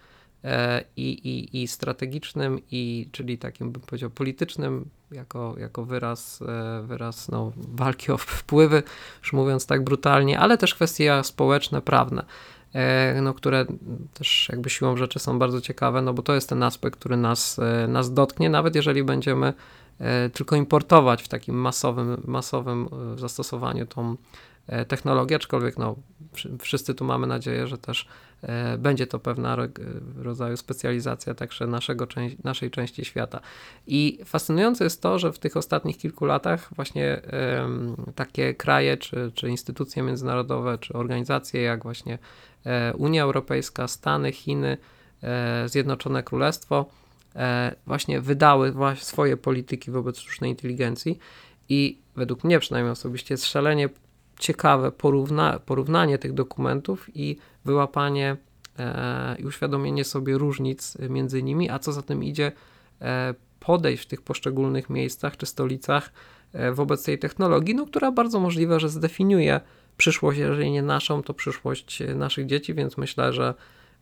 i, 0.96 1.10
i, 1.10 1.62
i 1.62 1.68
strategicznym, 1.68 2.60
i, 2.70 3.08
czyli 3.12 3.38
takim 3.38 3.72
bym 3.72 3.82
powiedział 3.82 4.10
politycznym, 4.10 4.88
jako, 5.10 5.54
jako 5.58 5.84
wyraz, 5.84 6.42
wyraz 6.82 7.28
no, 7.28 7.52
walki 7.56 8.12
o 8.12 8.16
wpływy, 8.16 8.82
już 9.22 9.32
mówiąc 9.32 9.66
tak 9.66 9.84
brutalnie, 9.84 10.38
ale 10.38 10.58
też 10.58 10.74
kwestie 10.74 11.24
społeczne, 11.24 11.82
prawne. 11.82 12.24
E, 12.74 13.20
no, 13.22 13.34
które 13.34 13.64
też 14.14 14.48
jakby 14.52 14.70
siłą 14.70 14.96
rzeczy 14.96 15.18
są 15.18 15.38
bardzo 15.38 15.60
ciekawe, 15.60 16.02
no 16.02 16.14
bo 16.14 16.22
to 16.22 16.34
jest 16.34 16.48
ten 16.48 16.62
aspekt, 16.62 16.98
który 16.98 17.16
nas, 17.16 17.58
e, 17.58 17.88
nas 17.88 18.14
dotknie, 18.14 18.50
nawet 18.50 18.74
jeżeli 18.74 19.04
będziemy 19.04 19.52
e, 19.98 20.30
tylko 20.30 20.56
importować 20.56 21.22
w 21.22 21.28
takim 21.28 21.54
masowym, 21.54 22.22
masowym 22.24 22.88
zastosowaniu 23.16 23.86
tą 23.86 24.16
technologię, 24.88 25.36
aczkolwiek 25.36 25.78
no, 25.78 25.96
wszyscy 26.58 26.94
tu 26.94 27.04
mamy 27.04 27.26
nadzieję, 27.26 27.66
że 27.66 27.78
też 27.78 28.08
będzie 28.78 29.06
to 29.06 29.18
pewna 29.18 29.56
rodzaju 30.16 30.56
specjalizacja 30.56 31.34
także 31.34 31.66
naszego, 31.66 32.06
naszej 32.44 32.70
części 32.70 33.04
świata. 33.04 33.40
I 33.86 34.18
fascynujące 34.24 34.84
jest 34.84 35.02
to, 35.02 35.18
że 35.18 35.32
w 35.32 35.38
tych 35.38 35.56
ostatnich 35.56 35.98
kilku 35.98 36.24
latach 36.24 36.68
właśnie 36.76 37.22
takie 38.14 38.54
kraje, 38.54 38.96
czy, 38.96 39.32
czy 39.34 39.48
instytucje 39.48 40.02
międzynarodowe, 40.02 40.78
czy 40.78 40.92
organizacje 40.92 41.62
jak 41.62 41.82
właśnie 41.82 42.18
Unia 42.98 43.22
Europejska, 43.22 43.88
Stany, 43.88 44.32
Chiny, 44.32 44.76
e, 45.22 45.68
Zjednoczone 45.68 46.22
Królestwo 46.22 46.86
e, 47.36 47.74
właśnie 47.86 48.20
wydały 48.20 48.74
swoje 48.96 49.36
polityki 49.36 49.90
wobec 49.90 50.18
sztucznej 50.18 50.50
inteligencji 50.50 51.18
i 51.68 51.98
według 52.16 52.44
mnie 52.44 52.60
przynajmniej 52.60 52.92
osobiście 52.92 53.34
jest 53.34 53.46
szalenie 53.46 53.88
ciekawe 54.38 54.92
porówna, 54.92 55.58
porównanie 55.58 56.18
tych 56.18 56.32
dokumentów 56.32 57.06
i 57.14 57.36
wyłapanie 57.64 58.36
i 59.38 59.46
uświadomienie 59.46 60.04
sobie 60.04 60.38
różnic 60.38 60.98
między 61.08 61.42
nimi, 61.42 61.70
a 61.70 61.78
co 61.78 61.92
za 61.92 62.02
tym 62.02 62.24
idzie 62.24 62.52
podejść 63.60 64.02
w 64.02 64.06
tych 64.06 64.22
poszczególnych 64.22 64.90
miejscach 64.90 65.36
czy 65.36 65.46
stolicach 65.46 66.12
wobec 66.72 67.04
tej 67.04 67.18
technologii, 67.18 67.74
no, 67.74 67.86
która 67.86 68.12
bardzo 68.12 68.40
możliwe, 68.40 68.80
że 68.80 68.88
zdefiniuje 68.88 69.60
przyszłość, 70.00 70.38
jeżeli 70.38 70.70
nie 70.70 70.82
naszą, 70.82 71.22
to 71.22 71.34
przyszłość 71.34 72.02
naszych 72.14 72.46
dzieci, 72.46 72.74
więc 72.74 72.96
myślę, 72.96 73.32
że 73.32 73.54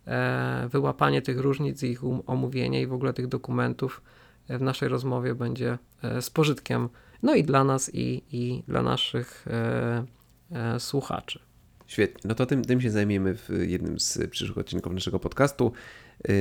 e, 0.07 0.69
wyłapanie 0.71 1.23
tych 1.23 1.39
różnic, 1.39 1.83
ich 1.83 2.05
um, 2.05 2.21
omówienie 2.27 2.83
i 2.83 2.87
w 2.87 2.93
ogóle 2.93 3.13
tych 3.13 3.27
dokumentów 3.27 4.03
w 4.49 4.61
naszej 4.61 4.89
rozmowie 4.89 5.35
będzie 5.35 5.79
e, 6.03 6.23
z 6.23 6.31
pożytkiem, 6.31 6.89
no 7.23 7.35
i 7.35 7.45
dla 7.45 7.65
nas, 7.65 7.91
i, 7.95 8.23
i 8.33 8.63
dla 8.69 8.83
naszych 8.83 9.47
e, 9.47 10.81
słuchaczy. 10.81 11.39
Świetnie, 11.87 12.21
no 12.25 12.35
to 12.35 12.47
tym, 12.47 12.65
tym 12.65 12.81
się 12.81 12.91
zajmiemy 12.91 13.35
w 13.35 13.49
jednym 13.67 14.01
z 14.01 14.31
przyszłych 14.31 14.59
odcinków 14.59 14.93
naszego 14.93 15.19
podcastu. 15.19 15.73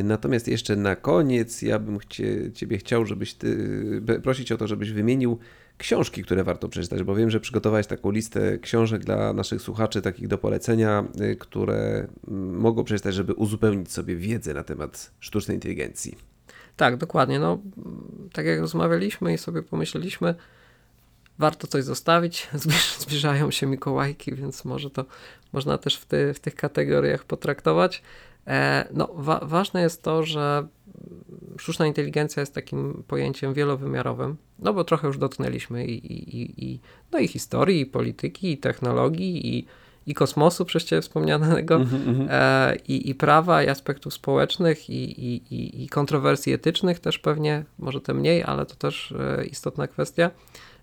Natomiast 0.04 0.48
jeszcze 0.48 0.76
na 0.76 0.96
koniec 0.96 1.62
ja 1.62 1.80
bym 1.80 2.00
chcie, 2.00 2.52
Ciebie 2.54 2.78
chciał, 2.78 3.06
żebyś 3.06 3.34
ty, 3.34 4.02
prosić 4.24 4.52
o 4.52 4.58
to, 4.58 4.68
żebyś 4.68 4.92
wymienił 4.92 5.40
książki, 5.78 6.24
które 6.24 6.44
warto 6.44 6.70
przeczytać, 6.70 7.04
bo 7.04 7.16
wiem, 7.16 7.30
że 7.30 7.40
przygotowałeś 7.40 7.88
taką 7.88 8.12
listę 8.12 8.58
książek 8.58 9.04
dla 9.04 9.34
naszych 9.34 9.62
słuchaczy, 9.62 10.02
takich 10.02 10.28
do 10.28 10.38
polecenia, 10.38 11.04
y, 11.22 11.36
które 11.36 12.08
mm, 12.28 12.60
mogą 12.60 12.84
przeczytać, 12.84 13.16
żeby 13.16 13.34
uzupełnić 13.34 13.92
sobie 13.92 14.16
wiedzę 14.16 14.54
na 14.54 14.64
temat 14.64 15.12
sztucznej 15.20 15.58
inteligencji. 15.58 16.18
Tak, 16.78 16.98
dokładnie. 16.98 17.40
No, 17.40 17.60
tak 18.34 18.46
jak 18.46 18.60
rozmawialiśmy 18.60 19.34
i 19.34 19.38
sobie 19.38 19.64
pomyśleliśmy, 19.64 20.36
warto 21.40 21.68
coś 21.68 21.84
zostawić. 21.84 22.48
Zbliżają 23.00 23.52
się 23.52 23.68
Mikołajki, 23.68 24.36
więc 24.36 24.66
może 24.66 24.90
to 24.90 25.06
można 25.54 25.78
też 25.78 25.98
w, 25.98 26.06
ty, 26.06 26.34
w 26.34 26.40
tych 26.40 26.56
kategoriach 26.56 27.24
potraktować. 27.24 28.02
E, 28.48 28.88
no, 28.94 29.10
wa 29.14 29.40
ważne 29.44 29.82
jest 29.82 30.04
to, 30.04 30.24
że 30.24 30.68
sztuczna 31.58 31.88
inteligencja 31.88 32.40
jest 32.40 32.54
takim 32.54 33.04
pojęciem 33.08 33.54
wielowymiarowym, 33.54 34.38
no 34.60 34.74
bo 34.74 34.84
trochę 34.84 35.08
już 35.08 35.18
dotknęliśmy 35.18 35.86
i, 35.86 36.14
i, 36.14 36.66
i, 36.66 36.80
no 37.12 37.20
i 37.20 37.28
historii, 37.28 37.82
i 37.82 37.86
polityki, 37.86 38.52
i 38.52 38.58
technologii, 38.58 39.58
i, 39.58 39.66
i 40.08 40.14
kosmosu 40.14 40.66
przecież 40.66 41.06
wspomnianego, 41.06 41.76
mm 41.76 41.88
-hmm. 41.88 42.28
e, 42.30 42.76
i, 42.88 43.10
i 43.10 43.16
prawa, 43.16 43.64
i 43.64 43.70
aspektów 43.70 44.14
społecznych, 44.14 44.90
i, 44.90 45.26
i, 45.26 45.84
i 45.84 45.90
kontrowersji 45.90 46.54
etycznych 46.54 47.00
też 47.00 47.20
pewnie, 47.20 47.64
może 47.80 48.02
te 48.02 48.14
mniej, 48.14 48.44
ale 48.44 48.66
to 48.66 48.76
też 48.76 49.12
e, 49.12 49.46
istotna 49.46 49.88
kwestia. 49.88 50.32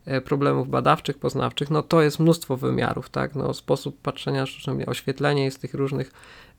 E, 0.07 0.21
problemów 0.21 0.69
badawczych, 0.69 1.19
poznawczych, 1.19 1.71
no 1.71 1.83
to 1.83 2.03
jest 2.03 2.21
mnóstwo 2.21 2.57
wymiarów, 2.57 3.09
tak, 3.09 3.35
no 3.35 3.55
sposób 3.55 4.01
patrzenia, 4.01 4.45
oświetlenie 4.87 5.45
jest 5.45 5.61
tych 5.61 5.75
różnych 5.75 6.13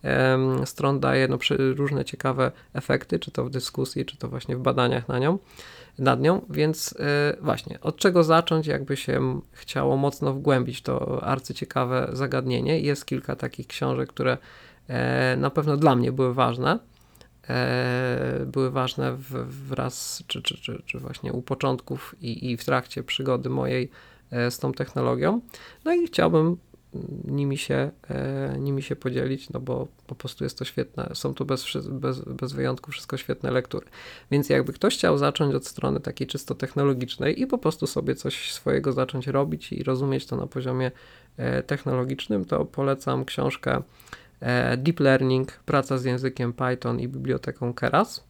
um, 0.04 0.68
stron 0.68 1.00
daje 1.00 1.28
no, 1.28 1.38
różne 1.76 2.06
ciekawe 2.06 2.52
efekty, 2.74 3.20
czy 3.20 3.32
to 3.32 3.46
w 3.46 3.50
dyskusji, 3.50 4.06
czy 4.06 4.18
to 4.18 4.28
właśnie 4.28 4.56
w 4.56 4.60
badaniach 4.60 5.08
na 5.08 5.20
nią, 5.20 5.40
nad 6.00 6.22
nią, 6.22 6.42
więc 6.50 6.92
y, 6.92 6.96
właśnie, 7.42 7.82
od 7.82 7.98
czego 7.98 8.24
zacząć, 8.24 8.68
jakby 8.68 8.98
się 8.98 9.42
chciało 9.52 9.98
mocno 9.98 10.34
wgłębić 10.34 10.82
to 10.82 11.24
arcyciekawe 11.24 12.10
zagadnienie. 12.14 12.80
Jest 12.80 13.06
kilka 13.06 13.36
takich 13.36 13.68
książek, 13.68 14.10
które 14.10 14.38
e, 14.88 15.38
na 15.38 15.50
pewno 15.50 15.78
dla 15.78 15.96
mnie 15.96 16.12
były 16.12 16.34
ważne, 16.34 16.80
były 18.46 18.72
ważne 18.72 19.16
wraz, 19.48 20.24
czy, 20.28 20.42
czy, 20.42 20.58
czy, 20.58 20.84
czy 20.86 21.00
właśnie 21.00 21.34
u 21.34 21.42
początków 21.42 22.16
i, 22.22 22.52
i 22.52 22.58
w 22.58 22.66
trakcie 22.66 23.04
przygody 23.04 23.50
mojej 23.50 23.90
e, 24.32 24.52
z 24.52 24.60
tą 24.60 24.74
technologią. 24.74 25.42
No 25.86 25.94
i 25.94 26.08
chciałbym 26.08 26.58
nimi 27.26 27.58
się, 27.58 27.92
e, 28.10 28.56
nimi 28.60 28.84
się 28.84 28.96
podzielić, 28.96 29.50
no 29.50 29.60
bo 29.60 29.88
po 30.08 30.16
prostu 30.16 30.44
jest 30.44 30.60
to 30.60 30.66
świetne, 30.66 31.10
są 31.14 31.34
tu 31.34 31.46
bez, 31.46 31.66
bez, 31.90 32.20
bez 32.20 32.54
wyjątku 32.54 32.92
wszystko 32.92 33.18
świetne 33.18 33.52
lektury. 33.52 33.88
Więc 34.32 34.50
jakby 34.50 34.74
ktoś 34.74 34.98
chciał 34.98 35.18
zacząć 35.18 35.56
od 35.56 35.68
strony 35.68 36.00
takiej 36.00 36.28
czysto 36.28 36.56
technologicznej 36.56 37.42
i 37.42 37.48
po 37.48 37.58
prostu 37.58 37.88
sobie 37.88 38.16
coś 38.16 38.54
swojego 38.54 38.94
zacząć 38.94 39.28
robić 39.28 39.74
i 39.74 39.84
rozumieć 39.84 40.26
to 40.26 40.36
na 40.36 40.48
poziomie 40.48 40.92
technologicznym, 41.68 42.46
to 42.46 42.66
polecam 42.66 43.26
książkę 43.26 43.82
E, 43.82 44.25
deep 44.78 45.00
Learning, 45.00 45.52
praca 45.52 45.98
z 45.98 46.04
językiem 46.06 46.54
Python 46.54 47.00
i 47.00 47.08
biblioteką 47.08 47.74
Keras, 47.74 48.24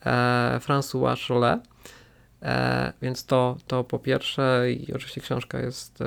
e, 0.00 0.60
François 0.66 1.28
Cholet. 1.28 1.60
E, 2.42 2.92
więc 3.02 3.24
to, 3.24 3.56
to 3.66 3.84
po 3.84 3.98
pierwsze, 3.98 4.72
i 4.72 4.94
oczywiście 4.94 5.20
książka 5.20 5.60
jest 5.60 5.98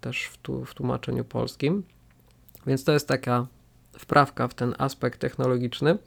też 0.00 0.24
w, 0.24 0.36
tu, 0.36 0.64
w 0.64 0.74
tłumaczeniu 0.74 1.24
polskim. 1.24 1.82
Więc 2.66 2.84
to 2.84 2.92
jest 2.92 3.08
taka 3.08 3.46
wprawka 3.98 4.48
w 4.48 4.54
ten 4.54 4.74
aspekt 4.78 5.20
technologiczny. 5.20 5.98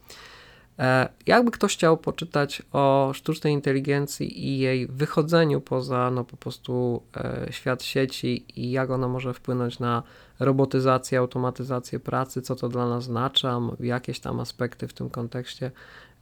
E, 0.78 1.08
jakby 1.26 1.50
ktoś 1.50 1.74
chciał 1.74 1.96
poczytać 1.96 2.62
o 2.72 3.10
sztucznej 3.14 3.52
inteligencji 3.52 4.46
i 4.46 4.58
jej 4.58 4.86
wychodzeniu 4.86 5.60
poza 5.60 6.10
no, 6.10 6.24
po 6.24 6.36
prostu 6.36 7.02
e, 7.16 7.46
świat 7.50 7.82
sieci 7.82 8.44
i 8.60 8.70
jak 8.70 8.90
ona 8.90 9.08
może 9.08 9.34
wpłynąć 9.34 9.78
na 9.78 10.02
robotyzację, 10.44 11.18
automatyzację 11.18 12.00
pracy, 12.00 12.42
co 12.42 12.56
to 12.56 12.68
dla 12.68 12.88
nas 12.88 13.04
znaczy, 13.04 13.48
jakieś 13.80 14.20
tam 14.20 14.40
aspekty 14.40 14.88
w 14.88 14.92
tym 14.92 15.10
kontekście 15.10 15.70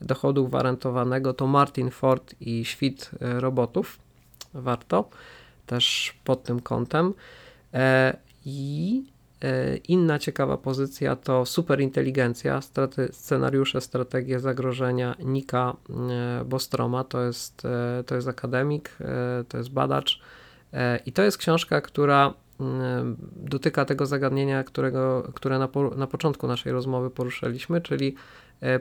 dochodu 0.01 0.48
gwarantowanego, 0.48 1.34
to 1.34 1.47
Martin 1.47 1.90
Ford 1.90 2.34
i 2.40 2.64
świt 2.64 3.10
e, 3.20 3.40
robotów. 3.40 3.98
Warto 4.55 5.09
też 5.66 6.14
pod 6.24 6.42
tym 6.42 6.60
kątem. 6.60 7.14
I 8.44 9.05
E, 9.44 9.76
inna 9.76 10.18
ciekawa 10.18 10.56
pozycja 10.56 11.16
to 11.16 11.47
superinteligencja, 11.47 12.60
straty, 12.60 13.09
scenariusze, 13.12 13.80
strategie 13.80 14.40
zagrożenia 14.40 15.14
Nika 15.18 15.76
e, 15.90 16.44
Bostroma. 16.44 17.05
To 17.05 17.24
jest, 17.24 17.64
e, 17.64 18.05
to 18.05 18.14
jest 18.14 18.28
akademik, 18.28 18.98
to 19.48 19.59
jest 19.59 19.70
badacz 19.70 20.20
i 21.06 21.12
to 21.12 21.22
jest 21.22 21.38
książka, 21.38 21.80
która 21.80 22.34
dotyka 23.37 23.85
tego 23.85 24.07
zagadnienia, 24.07 24.65
którego, 24.65 25.31
które 25.35 25.59
na, 25.59 25.69
na 25.97 26.07
początku 26.07 26.47
naszej 26.47 26.73
rozmowy 26.73 27.11
poruszyliśmy, 27.11 27.81
czyli 27.81 28.15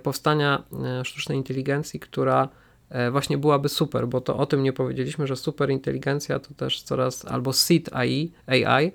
powstania 0.03 0.63
sztucznej 1.03 1.37
inteligencji, 1.37 1.99
która 1.99 2.49
właśnie 3.11 3.37
byłaby 3.37 3.69
super, 3.69 4.07
bo 4.07 4.21
to 4.21 4.37
o 4.37 4.45
tym 4.45 4.63
nie 4.63 4.73
powiedzieliśmy, 4.73 5.27
że 5.27 5.35
superinteligencja 5.35 6.39
to 6.39 6.53
też 6.53 6.81
coraz, 6.81 7.25
albo 7.25 7.53
seed 7.53 7.93
AI, 7.93 8.31
AI 8.47 8.91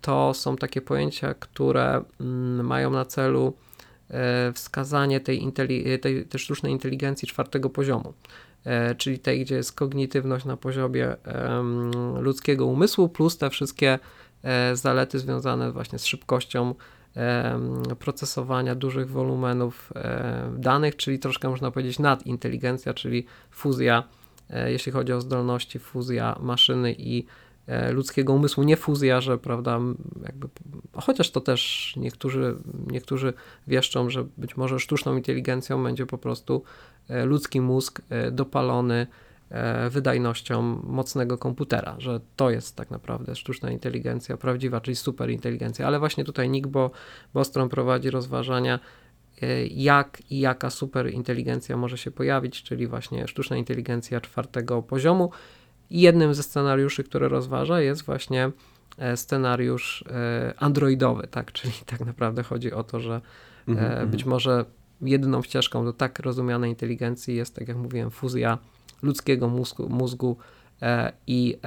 to 0.00 0.34
są 0.34 0.56
takie 0.56 0.80
pojęcia, 0.80 1.34
które 1.34 2.04
mm, 2.20 2.66
mają 2.66 2.90
na 2.90 3.04
celu 3.04 3.54
wskazanie 4.54 5.20
tej, 5.20 5.52
tej, 5.52 6.26
tej 6.26 6.40
sztucznej 6.40 6.72
inteligencji 6.72 7.28
czwartego 7.28 7.70
poziomu, 7.70 8.14
czyli 8.98 9.18
tej, 9.18 9.44
gdzie 9.44 9.54
jest 9.54 9.72
kognitywność 9.72 10.44
na 10.44 10.56
poziomie 10.56 11.16
ludzkiego 12.20 12.66
umysłu, 12.66 13.08
plus 13.08 13.38
te 13.38 13.50
wszystkie 13.50 13.98
zalety 14.74 15.18
związane 15.18 15.72
właśnie 15.72 15.98
z 15.98 16.06
szybkością 16.06 16.74
procesowania 17.98 18.74
dużych 18.74 19.10
wolumenów 19.10 19.92
danych, 20.56 20.96
czyli 20.96 21.18
troszkę 21.18 21.48
można 21.48 21.70
powiedzieć 21.70 21.98
nadinteligencja, 21.98 22.94
czyli 22.94 23.26
fuzja, 23.50 24.04
e, 24.50 24.72
jeśli 24.72 24.92
chodzi 24.92 25.12
o 25.12 25.20
zdolności, 25.20 25.78
fuzja 25.78 26.38
maszyny 26.40 26.94
i 26.98 27.26
e, 27.66 27.92
ludzkiego 27.92 28.32
umysłu, 28.32 28.62
nie 28.64 28.76
fuzja, 28.76 29.20
że 29.20 29.38
prawda, 29.38 29.80
jakby, 30.22 30.48
chociaż 30.92 31.30
to 31.30 31.40
też 31.40 31.92
niektórzy, 31.96 32.56
niektórzy 32.86 33.32
wieszczą, 33.66 34.10
że 34.10 34.24
być 34.36 34.56
może 34.56 34.80
sztuczną 34.80 35.16
inteligencją 35.16 35.82
będzie 35.82 36.06
po 36.06 36.18
prostu 36.18 36.62
e, 36.62 36.93
ludzki 37.08 37.60
mózg 37.60 38.02
dopalony 38.32 39.06
E, 39.54 39.90
wydajnością 39.90 40.62
mocnego 40.84 41.38
komputera, 41.38 41.94
że 41.98 42.20
to 42.36 42.50
jest 42.50 42.76
tak 42.76 42.90
naprawdę 42.90 43.36
sztuczna 43.36 43.70
inteligencja 43.70 44.36
prawdziwa, 44.36 44.80
czyli 44.80 44.96
superinteligencja. 44.96 45.86
Ale 45.86 45.98
właśnie 45.98 46.24
tutaj 46.24 46.50
Nick 46.50 46.66
Bo, 46.66 46.90
Bostrom 47.34 47.68
prowadzi 47.68 48.10
rozważania, 48.10 48.80
e, 49.42 49.66
jak 49.66 50.22
i 50.30 50.40
jaka 50.40 50.70
superinteligencja 50.70 51.76
może 51.76 51.98
się 51.98 52.10
pojawić, 52.10 52.62
czyli 52.62 52.86
właśnie 52.86 53.28
sztuczna 53.28 53.56
inteligencja 53.56 54.20
czwartego 54.20 54.82
poziomu. 54.82 55.30
I 55.90 56.00
jednym 56.00 56.34
ze 56.34 56.42
scenariuszy, 56.42 57.04
które 57.04 57.28
rozważa, 57.28 57.80
jest 57.80 58.04
właśnie 58.04 58.50
e, 58.98 59.16
scenariusz 59.16 60.04
androidowy, 60.58 61.26
tak? 61.30 61.52
Czyli 61.52 61.74
tak 61.86 62.00
naprawdę 62.00 62.42
chodzi 62.42 62.72
o 62.72 62.84
to, 62.84 63.00
że 63.00 63.20
mm-hmm. 63.68 64.06
być 64.06 64.24
może 64.24 64.64
jedyną 65.04 65.42
ścieżką 65.42 65.84
do 65.84 65.92
tak 65.92 66.18
rozumianej 66.18 66.70
inteligencji 66.70 67.36
jest, 67.36 67.54
tak 67.54 67.68
jak 67.68 67.76
mówiłem, 67.76 68.10
fuzja 68.10 68.58
ludzkiego 69.02 69.48
mózgu, 69.48 69.88
mózgu 69.88 70.36
e, 70.82 71.12
i, 71.26 71.58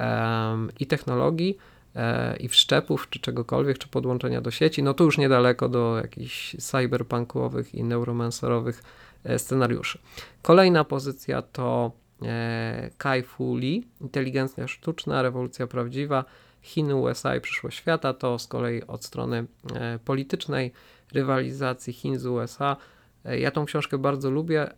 i 0.80 0.86
technologii, 0.86 1.58
e, 1.96 2.36
i 2.36 2.48
wszczepów, 2.48 3.10
czy 3.10 3.20
czegokolwiek, 3.20 3.78
czy 3.78 3.88
podłączenia 3.88 4.40
do 4.40 4.50
sieci, 4.50 4.82
no 4.82 4.94
to 4.94 5.04
już 5.04 5.18
niedaleko 5.18 5.68
do 5.68 5.96
jakichś 5.96 6.56
cyberpunkowych 6.56 7.74
i 7.74 7.84
neuromancerowych 7.84 8.82
e, 9.24 9.38
scenariuszy. 9.38 9.98
Kolejna 10.42 10.84
pozycja 10.84 11.42
to 11.42 11.92
Kai 12.98 13.22
Fu 13.22 13.56
Lee, 13.56 13.84
inteligencja 14.00 14.68
sztuczna, 14.68 15.22
rewolucja 15.22 15.66
prawdziwa, 15.66 16.24
Chiny, 16.62 16.96
USA 16.96 17.36
i 17.36 17.40
przyszłość 17.40 17.78
świata, 17.78 18.14
to 18.14 18.38
z 18.38 18.46
kolei 18.46 18.82
od 18.86 19.04
strony 19.04 19.46
politycznej, 20.04 20.72
rywalizacji 21.12 21.92
Chin 21.92 22.18
z 22.18 22.26
USA. 22.26 22.76
Ja 23.24 23.50
tą 23.50 23.64
książkę 23.64 23.98
bardzo 23.98 24.30
lubię, 24.30 24.70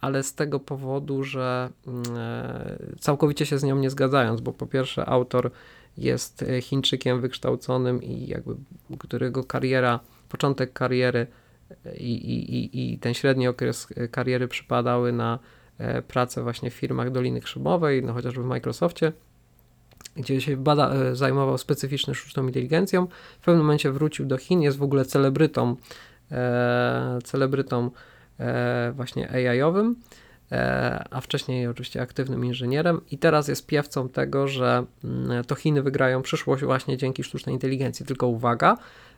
ale 0.00 0.22
z 0.22 0.34
tego 0.34 0.60
powodu, 0.60 1.24
że 1.24 1.70
mm, 1.86 2.02
e, 2.16 2.78
całkowicie 3.00 3.46
się 3.46 3.58
z 3.58 3.64
nią 3.64 3.78
nie 3.78 3.90
zgadzając, 3.90 4.40
bo 4.40 4.52
po 4.52 4.66
pierwsze 4.66 5.06
autor 5.06 5.50
jest 5.96 6.42
e, 6.42 6.60
Chińczykiem 6.62 7.20
wykształconym 7.20 8.02
i 8.02 8.26
jakby 8.26 8.54
którego 8.98 9.44
kariera, 9.44 10.00
początek 10.28 10.72
kariery 10.72 11.26
e, 11.84 11.96
i, 11.96 12.34
i, 12.34 12.92
i 12.92 12.98
ten 12.98 13.14
średni 13.14 13.48
okres 13.48 13.88
kariery 14.10 14.48
przypadały 14.48 15.12
na 15.12 15.38
pracę 16.08 16.42
właśnie 16.42 16.70
w 16.70 16.74
firmach 16.74 17.10
Doliny 17.10 17.40
Krzymowej, 17.40 18.02
no 18.02 18.12
chociażby 18.12 18.42
w 18.42 18.46
Microsoftie, 18.46 19.12
gdzie 20.16 20.40
się 20.40 20.56
bada, 20.56 21.14
zajmował 21.14 21.58
specyficzną 21.58 22.14
sztuczną 22.14 22.46
inteligencją. 22.46 23.06
W 23.40 23.44
pewnym 23.44 23.64
momencie 23.64 23.92
wrócił 23.92 24.26
do 24.26 24.36
Chin, 24.36 24.62
jest 24.62 24.78
w 24.78 24.82
ogóle 24.82 25.04
celebrytą, 25.04 25.76
e, 26.32 27.18
celebrytą 27.24 27.90
E, 28.40 28.92
właśnie 28.96 29.30
AI-owym, 29.30 29.96
e, 30.52 31.04
a 31.10 31.20
wcześniej 31.20 31.66
oczywiście 31.66 32.02
aktywnym 32.02 32.44
inżynierem 32.44 33.00
i 33.10 33.18
teraz 33.18 33.48
jest 33.48 33.66
piewcą 33.66 34.08
tego, 34.08 34.48
że 34.48 34.84
mm, 35.04 35.44
to 35.44 35.54
Chiny 35.54 35.82
wygrają 35.82 36.22
przyszłość 36.22 36.64
właśnie 36.64 36.96
dzięki 36.96 37.24
sztucznej 37.24 37.54
inteligencji. 37.54 38.06
Tylko 38.06 38.26
uwaga, 38.26 38.76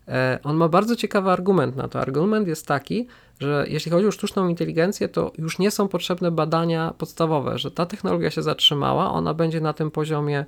e, 0.09 0.39
on 0.45 0.57
ma 0.57 0.69
bardzo 0.69 0.97
ciekawy 0.97 1.31
argument 1.31 1.77
na 1.77 1.89
to. 1.89 2.01
Argument 2.01 2.49
jest 2.49 2.67
taki, 2.67 3.07
że 3.41 3.65
jeśli 3.69 3.93
chodzi 3.93 4.07
o 4.07 4.11
sztuczną 4.11 4.49
inteligencję, 4.49 5.09
to 5.09 5.33
już 5.39 5.59
nie 5.59 5.71
są 5.71 5.89
potrzebne 5.89 6.31
badania 6.31 6.95
podstawowe, 6.99 7.59
że 7.59 7.71
ta 7.71 7.87
technologia 7.87 8.31
się 8.31 8.43
zatrzymała, 8.43 9.13
ona 9.13 9.35
będzie 9.35 9.61
na 9.61 9.73
tym 9.73 9.91
poziomie 9.91 10.45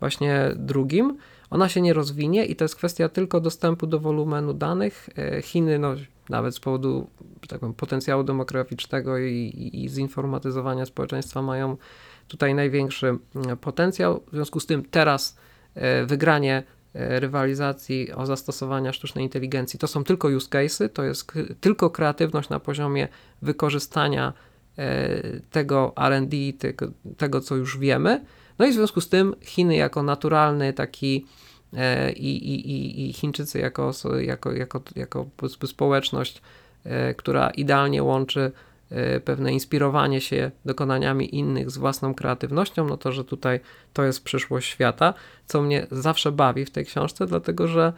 właśnie 0.00 0.50
drugim, 0.56 1.18
ona 1.50 1.68
się 1.68 1.80
nie 1.80 1.92
rozwinie 1.92 2.44
i 2.44 2.56
to 2.56 2.64
jest 2.64 2.76
kwestia 2.76 3.08
tylko 3.08 3.40
dostępu 3.40 3.86
do 3.86 4.00
wolumenu 4.00 4.54
danych. 4.54 5.08
Chiny, 5.42 5.78
no 5.78 5.94
nawet 6.28 6.54
z 6.54 6.60
powodu 6.60 7.10
tak 7.48 7.60
powiem, 7.60 7.74
potencjału 7.74 8.24
demograficznego 8.24 9.18
i, 9.18 9.70
i, 9.72 9.88
zinformatyzowania 9.88 10.86
społeczeństwa 10.86 11.42
mają 11.42 11.76
tutaj 12.28 12.54
największy 12.54 13.06
mm, 13.06 13.56
potencjał. 13.56 14.22
W 14.26 14.34
związku 14.34 14.60
z 14.60 14.66
tym 14.66 14.84
teraz 14.90 15.36
e, 15.74 16.06
wygranie 16.06 16.62
e, 16.94 17.20
rywalizacji 17.20 18.12
o 18.12 18.26
zastosowania 18.26 18.92
sztucznej 18.92 19.24
inteligencji 19.24 19.78
to 19.78 19.86
są 19.86 20.04
tylko 20.04 20.28
use 20.28 20.48
cases, 20.48 20.92
to 20.92 21.04
jest 21.04 21.32
tylko 21.60 21.90
kreatywność 21.90 22.48
na 22.48 22.60
poziomie 22.60 23.08
wykorzystania 23.42 24.32
e, 24.78 25.40
tego 25.50 25.94
RD, 26.08 26.36
tego, 26.58 26.86
tego 27.16 27.40
co 27.40 27.56
już 27.56 27.78
wiemy. 27.78 28.24
No 28.58 28.66
i 28.66 28.70
w 28.70 28.74
związku 28.74 29.00
z 29.00 29.08
tym 29.08 29.34
Chiny 29.40 29.76
jako 29.76 30.02
naturalny 30.02 30.72
taki 30.72 31.26
E, 31.76 32.12
i, 32.12 32.50
i, 32.54 33.08
i 33.08 33.12
Chińczycy 33.12 33.58
jako, 33.58 33.92
jako, 34.20 34.52
jako, 34.52 34.80
jako 34.96 35.26
społeczność, 35.66 36.42
e, 36.84 37.14
która 37.14 37.50
idealnie 37.50 38.02
łączy 38.02 38.52
e, 38.90 39.20
pewne 39.20 39.52
inspirowanie 39.52 40.20
się 40.20 40.50
dokonaniami 40.64 41.34
innych 41.36 41.70
z 41.70 41.78
własną 41.78 42.14
kreatywnością, 42.14 42.86
no 42.86 42.96
to, 42.96 43.12
że 43.12 43.24
tutaj 43.24 43.60
to 43.92 44.04
jest 44.04 44.24
przyszłość 44.24 44.68
świata, 44.68 45.14
co 45.46 45.62
mnie 45.62 45.86
zawsze 45.90 46.32
bawi 46.32 46.64
w 46.64 46.70
tej 46.70 46.86
książce, 46.86 47.26
dlatego 47.26 47.68
że 47.68 47.92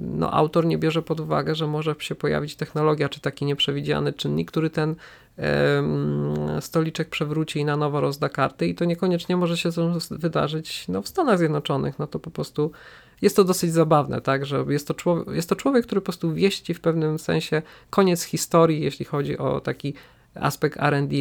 no, 0.00 0.32
autor 0.32 0.66
nie 0.66 0.78
bierze 0.78 1.02
pod 1.02 1.20
uwagę, 1.20 1.54
że 1.54 1.66
może 1.66 1.94
się 1.98 2.14
pojawić 2.14 2.56
technologia, 2.56 3.08
czy 3.08 3.20
taki 3.20 3.44
nieprzewidziany 3.44 4.12
czynnik, 4.12 4.50
który 4.50 4.70
ten 4.70 4.94
stoliczek 6.60 7.08
przewróci 7.08 7.58
i 7.58 7.64
na 7.64 7.76
nowo 7.76 8.00
rozda 8.00 8.28
karty. 8.28 8.66
I 8.66 8.74
to 8.74 8.84
niekoniecznie 8.84 9.36
może 9.36 9.56
się 9.56 9.70
wydarzyć 10.10 10.88
no, 10.88 11.02
w 11.02 11.08
Stanach 11.08 11.38
Zjednoczonych, 11.38 11.98
no 11.98 12.06
to 12.06 12.18
po 12.18 12.30
prostu 12.30 12.70
jest 13.22 13.36
to 13.36 13.44
dosyć 13.44 13.72
zabawne, 13.72 14.20
tak, 14.20 14.46
że 14.46 14.64
jest 14.68 14.88
to, 14.88 14.94
człowiek, 14.94 15.34
jest 15.34 15.48
to 15.48 15.56
człowiek, 15.56 15.86
który 15.86 16.00
po 16.00 16.04
prostu 16.04 16.34
wieści 16.34 16.74
w 16.74 16.80
pewnym 16.80 17.18
sensie 17.18 17.62
koniec 17.90 18.22
historii, 18.22 18.80
jeśli 18.80 19.04
chodzi 19.04 19.38
o 19.38 19.60
taki 19.60 19.94
aspekt 20.34 20.80
R&D 20.80 21.16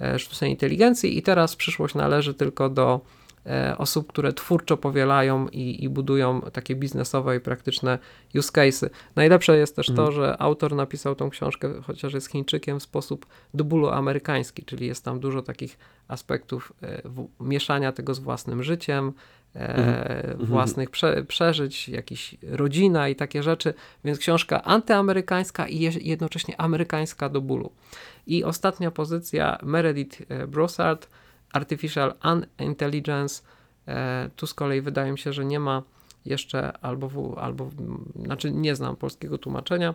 e, 0.00 0.18
sztucznej 0.18 0.50
inteligencji. 0.50 1.18
I 1.18 1.22
teraz 1.22 1.56
przyszłość 1.56 1.94
należy 1.94 2.34
tylko 2.34 2.68
do 2.68 3.00
E, 3.00 3.27
osób, 3.78 4.08
które 4.08 4.32
twórczo 4.32 4.76
powielają 4.76 5.48
i, 5.48 5.84
i, 5.84 5.88
budują 5.88 6.40
takie 6.40 6.76
biznesowe 6.76 7.36
i 7.36 7.40
praktyczne 7.40 7.98
use 8.34 8.52
cases. 8.52 8.90
Najlepsze 9.16 9.58
jest 9.58 9.76
też 9.76 9.86
to, 9.86 9.92
mhm. 9.92 10.12
że 10.12 10.42
autor 10.42 10.74
napisał 10.74 11.14
tą 11.14 11.30
książkę, 11.30 11.82
chociaż 11.86 12.14
jest 12.14 12.30
Chińczykiem, 12.30 12.80
w 12.80 12.82
sposób 12.82 13.26
do 13.54 13.64
bólu 13.64 13.88
amerykański, 13.88 14.64
czyli 14.64 14.86
jest 14.86 15.04
tam 15.04 15.20
dużo 15.20 15.42
takich 15.42 15.78
aspektów 16.08 16.72
e, 16.82 17.02
mieszania 17.40 17.92
tego 17.92 18.14
z 18.14 18.18
własnym 18.18 18.62
życiem, 18.62 19.12
e, 19.54 19.68
mhm. 19.68 20.30
mhm. 20.30 20.46
własnych 20.46 20.90
prze, 20.90 21.24
przeżyć, 21.24 21.88
jakiś 21.88 22.36
rodzina 22.42 23.08
i 23.08 23.16
takie 23.16 23.42
rzeczy, 23.42 23.74
więc 24.04 24.18
książka 24.18 24.62
antyamerykańska 24.62 25.68
i 25.68 25.80
jednocześnie 26.08 26.60
amerykańska 26.60 27.28
do 27.28 27.40
bólu. 27.40 27.72
I 28.26 28.44
ostatnia 28.44 28.90
pozycja 28.90 29.58
Meredith 29.62 30.22
Brossard, 30.48 31.08
Artificial 31.52 32.14
Unintelligence. 32.58 33.42
E, 33.88 34.30
tu 34.36 34.46
z 34.46 34.54
kolei 34.54 34.80
wydaje 34.80 35.12
mi 35.12 35.18
się, 35.18 35.32
że 35.32 35.44
nie 35.44 35.60
ma 35.60 35.82
jeszcze 36.24 36.78
albo, 36.78 37.08
w, 37.08 37.38
albo 37.38 37.70
znaczy 38.24 38.50
nie 38.50 38.76
znam 38.76 38.96
polskiego 38.96 39.38
tłumaczenia, 39.38 39.94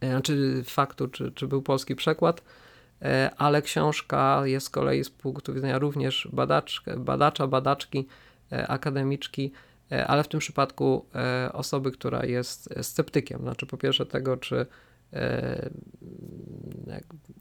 e, 0.00 0.10
znaczy 0.10 0.62
faktu, 0.64 1.08
czy, 1.08 1.32
czy 1.32 1.46
był 1.46 1.62
polski 1.62 1.96
przekład, 1.96 2.42
e, 3.02 3.30
ale 3.38 3.62
książka 3.62 4.42
jest 4.44 4.66
z 4.66 4.70
kolei 4.70 5.04
z 5.04 5.10
punktu 5.10 5.54
widzenia 5.54 5.78
również 5.78 6.28
badacz, 6.32 6.82
badacza, 6.96 7.46
badaczki, 7.46 8.06
akademiczki, 8.68 9.52
ale 10.06 10.24
w 10.24 10.28
tym 10.28 10.40
przypadku 10.40 11.06
osoby, 11.52 11.92
która 11.92 12.24
jest 12.24 12.74
sceptykiem. 12.82 13.40
Znaczy, 13.40 13.66
po 13.66 13.76
pierwsze, 13.76 14.06
tego, 14.06 14.36
czy 14.36 14.66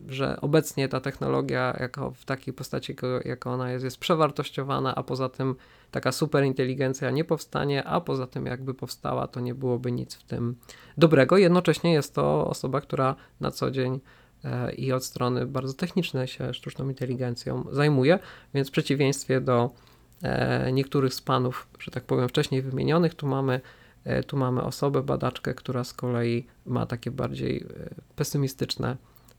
że 0.08 0.42
obecnie 0.42 0.90
ta 0.90 1.00
technologia 1.00 1.78
jako 1.80 2.12
w 2.12 2.26
takiej 2.26 2.54
postaci, 2.54 2.96
jaka 3.26 3.52
ona 3.52 3.72
jest, 3.72 3.86
jest 3.86 3.98
przewartościowana, 3.98 4.96
a 4.96 5.04
poza 5.04 5.30
tym 5.30 5.56
taka 5.92 6.12
superinteligencja 6.12 7.12
nie 7.12 7.24
powstanie, 7.24 7.84
a 7.84 8.02
poza 8.02 8.28
tym 8.28 8.46
jakby 8.46 8.74
powstała, 8.74 9.28
to 9.28 9.40
nie 9.40 9.56
byłoby 9.56 9.92
nic 9.92 10.16
w 10.16 10.24
tym 10.24 10.56
dobrego. 10.98 11.38
Jednocześnie 11.38 11.94
jest 11.94 12.16
to 12.16 12.48
osoba, 12.48 12.82
która 12.82 13.16
na 13.40 13.52
co 13.52 13.72
dzień 13.72 14.00
e, 14.44 14.74
i 14.74 14.92
od 14.92 15.06
strony 15.06 15.46
bardzo 15.46 15.74
technicznej 15.74 16.28
się 16.28 16.54
sztuczną 16.54 16.90
inteligencją 16.90 17.66
zajmuje, 17.72 18.20
więc 18.54 18.68
w 18.68 18.72
przeciwieństwie 18.72 19.42
do 19.42 19.70
e, 20.24 20.72
niektórych 20.72 21.14
z 21.14 21.22
panów, 21.22 21.68
że 21.80 21.92
tak 21.92 22.04
powiem, 22.04 22.30
wcześniej 22.30 22.62
wymienionych, 22.62 23.14
tu 23.16 23.28
mamy, 23.28 23.62
tu 24.28 24.38
mamy 24.38 24.62
osobę, 24.64 25.04
badaczkę, 25.04 25.54
która 25.54 25.84
z 25.84 25.94
kolei 25.94 26.46
ma 26.66 26.86
takie 26.86 27.12
bardziej 27.12 27.58
e, 27.58 27.66
pesymistyczne 28.16 28.98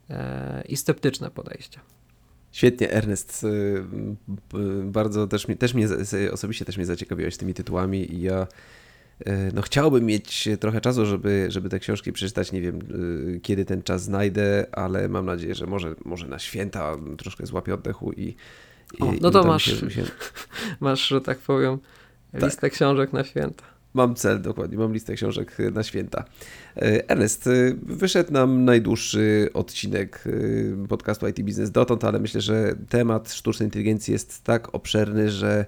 e, 0.09 0.63
i 0.67 0.77
sceptyczne 0.77 1.31
podejście. 1.31 1.79
Świetnie, 2.51 2.91
Ernest. 2.91 3.45
Bardzo 4.83 5.27
też, 5.27 5.47
mnie- 5.47 5.57
też 5.57 5.73
mnie, 5.73 5.87
osobiście 6.31 6.65
też 6.65 6.77
mnie 6.77 6.85
zaciekawiłeś 6.85 7.37
tymi 7.37 7.53
tytułami 7.53 8.13
i 8.13 8.21
ja 8.21 8.47
no, 9.53 9.61
chciałbym 9.61 10.05
mieć 10.05 10.49
trochę 10.59 10.81
czasu, 10.81 11.05
żeby, 11.05 11.45
żeby 11.49 11.69
te 11.69 11.79
książki 11.79 12.13
przeczytać. 12.13 12.51
Nie 12.51 12.61
wiem, 12.61 12.79
kiedy 13.43 13.65
ten 13.65 13.83
czas 13.83 14.03
znajdę, 14.03 14.65
ale 14.71 15.09
mam 15.09 15.25
nadzieję, 15.25 15.55
że 15.55 15.65
może, 15.65 15.95
może 16.05 16.27
na 16.27 16.39
święta 16.39 16.95
troszkę 17.17 17.45
złapię 17.45 17.73
oddechu 17.73 18.11
i, 18.11 18.35
i, 18.99 19.01
O, 19.03 19.13
no 19.21 19.31
to 19.31 19.43
masz- 19.43 19.63
Się, 19.79 19.91
się, 19.91 20.03
Masz, 20.79 21.07
że 21.07 21.21
tak 21.21 21.37
powiem, 21.39 21.77
listę 22.33 22.69
książek 22.69 23.13
na 23.13 23.23
święta. 23.23 23.63
Mam 23.93 24.15
cel, 24.15 24.41
dokładnie, 24.41 24.77
mam 24.77 24.93
listę 24.93 25.13
książek 25.13 25.59
y, 25.59 25.71
na 25.71 25.83
święta. 25.83 26.25
Y, 26.77 27.07
Ernest, 27.07 27.47
y, 27.47 27.77
wyszedł 27.83 28.33
nam 28.33 28.65
najdłuższy 28.65 29.49
odcinek 29.53 30.23
podcastu 30.89 31.27
IT 31.27 31.41
Business 31.41 31.71
dotąd, 31.71 32.03
ale 32.03 32.19
myślę, 32.19 32.41
że 32.41 32.75
temat 32.89 33.33
sztucznej 33.33 33.67
inteligencji 33.67 34.11
jest 34.11 34.43
tak 34.43 34.75
obszerny, 34.75 35.29
że 35.29 35.65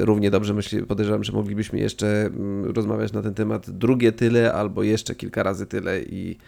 równie 0.00 0.30
dobrze 0.30 0.54
myślę, 0.54 0.82
podejrzewam, 0.82 1.24
że 1.24 1.32
moglibyśmy 1.32 1.78
jeszcze 1.78 2.26
mm, 2.26 2.64
rozmawiać 2.64 3.12
na 3.12 3.22
ten 3.22 3.34
temat 3.34 3.70
drugie 3.70 4.12
tyle 4.12 4.52
albo 4.52 4.82
jeszcze 4.82 5.14
kilka 5.14 5.42
razy 5.42 5.66
tyle 5.66 6.02
i 6.02 6.38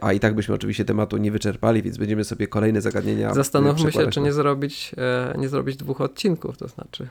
a 0.00 0.12
i 0.12 0.20
tak 0.20 0.34
byśmy 0.34 0.54
oczywiście 0.54 0.84
tematu 0.84 1.16
nie 1.16 1.30
wyczerpali, 1.30 1.82
więc 1.82 1.98
będziemy 1.98 2.24
sobie 2.24 2.46
kolejne 2.46 2.80
zagadnienia 2.80 3.34
Zastanówmy 3.34 3.92
się, 3.92 4.06
czy 4.06 4.20
nie 4.20 4.32
zrobić, 4.32 4.92
e, 4.98 5.34
nie 5.38 5.48
zrobić 5.48 5.76
dwóch 5.76 6.00
odcinków, 6.00 6.58
to 6.58 6.68
znaczy. 6.68 7.08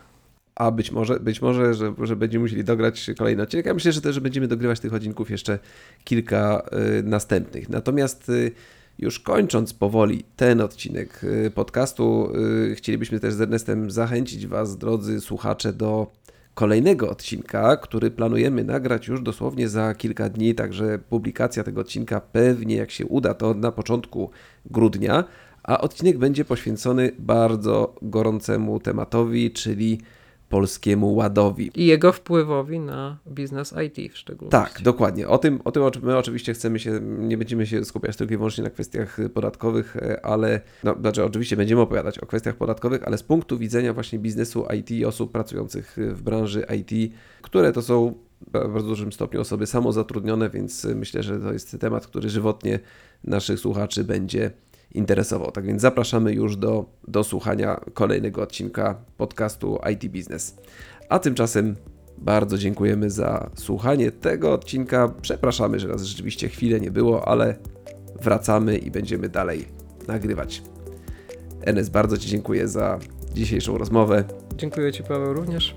A 0.61 0.71
być 0.71 0.91
może, 0.91 1.19
być 1.19 1.41
może 1.41 1.73
że, 1.73 1.93
że 2.03 2.15
będziemy 2.15 2.41
musieli 2.41 2.63
dograć 2.63 3.11
kolejny 3.17 3.43
odcinek. 3.43 3.65
Ja 3.65 3.73
myślę, 3.73 3.91
że 3.91 4.01
też 4.01 4.15
że 4.15 4.21
będziemy 4.21 4.47
dogrywać 4.47 4.79
tych 4.79 4.93
odcinków 4.93 5.29
jeszcze 5.29 5.59
kilka 6.03 6.63
y, 6.99 7.03
następnych. 7.03 7.69
Natomiast 7.69 8.29
y, 8.29 8.51
już 8.99 9.19
kończąc 9.19 9.73
powoli 9.73 10.23
ten 10.35 10.61
odcinek 10.61 11.23
y, 11.23 11.51
podcastu, 11.51 12.31
y, 12.71 12.75
chcielibyśmy 12.75 13.19
też 13.19 13.33
z 13.33 13.41
Ernestem 13.41 13.91
zachęcić 13.91 14.47
Was, 14.47 14.77
drodzy 14.77 15.21
słuchacze, 15.21 15.73
do 15.73 16.11
kolejnego 16.53 17.09
odcinka, 17.09 17.77
który 17.77 18.11
planujemy 18.11 18.63
nagrać 18.63 19.07
już 19.07 19.21
dosłownie 19.21 19.69
za 19.69 19.95
kilka 19.95 20.29
dni, 20.29 20.55
także 20.55 20.99
publikacja 21.09 21.63
tego 21.63 21.81
odcinka 21.81 22.21
pewnie, 22.21 22.75
jak 22.75 22.91
się 22.91 23.05
uda, 23.05 23.33
to 23.33 23.53
na 23.53 23.71
początku 23.71 24.29
grudnia, 24.65 25.23
a 25.63 25.81
odcinek 25.81 26.17
będzie 26.17 26.45
poświęcony 26.45 27.11
bardzo 27.19 27.95
gorącemu 28.01 28.79
tematowi, 28.79 29.51
czyli 29.51 30.01
Polskiemu 30.52 31.15
Ładowi. 31.15 31.72
I 31.76 31.86
jego 31.86 32.14
wpływowi 32.14 32.80
na 32.80 33.18
biznes 33.28 33.73
IT 33.88 34.14
w 34.14 34.18
szczególności. 34.18 34.73
Tak, 34.73 34.82
dokładnie. 34.84 35.28
O 35.28 35.38
tym, 35.38 35.61
o 35.64 35.72
tym 35.72 35.84
my 36.03 36.18
oczywiście 36.18 36.53
chcemy 36.53 36.80
się, 36.80 36.99
nie 37.02 37.38
będziemy 37.38 37.65
się 37.65 37.86
skupiać 37.86 38.18
tylko 38.18 38.34
i 38.34 38.38
wyłącznie 38.38 38.64
na 38.64 38.69
kwestiach 38.69 39.18
podatkowych, 39.34 39.98
e, 39.98 40.26
ale, 40.26 40.61
no, 40.84 40.95
znaczy 40.99 41.26
oczywiście 41.26 41.56
będziemy 41.56 41.82
opowiadać 41.82 42.19
o 42.19 42.26
kwestiach 42.26 42.56
podatkowych, 42.56 43.03
ale 43.07 43.18
z 43.18 43.23
punktu 43.23 43.57
widzenia 43.57 43.94
właśnie 43.94 44.19
biznesu 44.19 44.65
IT 44.80 44.91
i 44.91 45.06
osób 45.06 45.32
pracujących 45.32 45.98
w 45.98 46.22
branży 46.22 46.65
IT, 46.80 47.14
które 47.41 47.73
to 47.73 47.82
są 47.82 48.14
w 48.48 48.52
bardzo 48.52 48.88
dużym 48.88 49.14
stopniu 49.14 49.41
osoby 49.41 49.68
samozatrudnione, 49.68 50.49
więc 50.49 50.88
myślę, 50.95 51.23
że 51.23 51.40
to 51.40 51.53
jest 51.53 51.78
temat, 51.80 52.07
który 52.07 52.30
żywotnie 52.30 52.80
naszych 53.23 53.60
słuchaczy 53.60 54.03
będzie 54.03 54.52
interesował. 54.93 55.51
Tak 55.51 55.65
więc 55.65 55.81
zapraszamy 55.81 56.34
już 56.34 56.57
do, 56.57 56.85
do 57.07 57.23
słuchania 57.23 57.81
kolejnego 57.93 58.41
odcinka 58.41 58.95
podcastu 59.18 59.80
IT 59.93 60.11
Business. 60.11 60.55
A 61.09 61.19
tymczasem 61.19 61.76
bardzo 62.18 62.57
dziękujemy 62.57 63.09
za 63.09 63.49
słuchanie 63.55 64.11
tego 64.11 64.53
odcinka. 64.53 65.13
Przepraszamy, 65.22 65.80
że 65.80 65.88
nas 65.88 66.03
rzeczywiście 66.03 66.49
chwilę 66.49 66.80
nie 66.80 66.91
było, 66.91 67.27
ale 67.27 67.55
wracamy 68.22 68.77
i 68.77 68.91
będziemy 68.91 69.30
dalej 69.30 69.65
nagrywać. 70.07 70.63
Enes, 71.61 71.89
bardzo 71.89 72.18
Ci 72.18 72.30
dziękuję 72.30 72.68
za 72.68 72.99
dzisiejszą 73.34 73.77
rozmowę 73.77 74.23
Dziękuję 74.57 74.91
Ci, 74.91 75.03
Paweł, 75.03 75.34
również. 75.34 75.76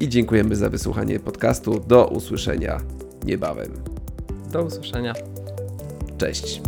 i 0.00 0.08
dziękujemy 0.08 0.56
za 0.56 0.70
wysłuchanie 0.70 1.20
podcastu. 1.20 1.80
Do 1.80 2.06
usłyszenia 2.06 2.80
niebawem. 3.24 3.72
Do 4.52 4.64
usłyszenia. 4.64 5.14
Cześć. 6.18 6.62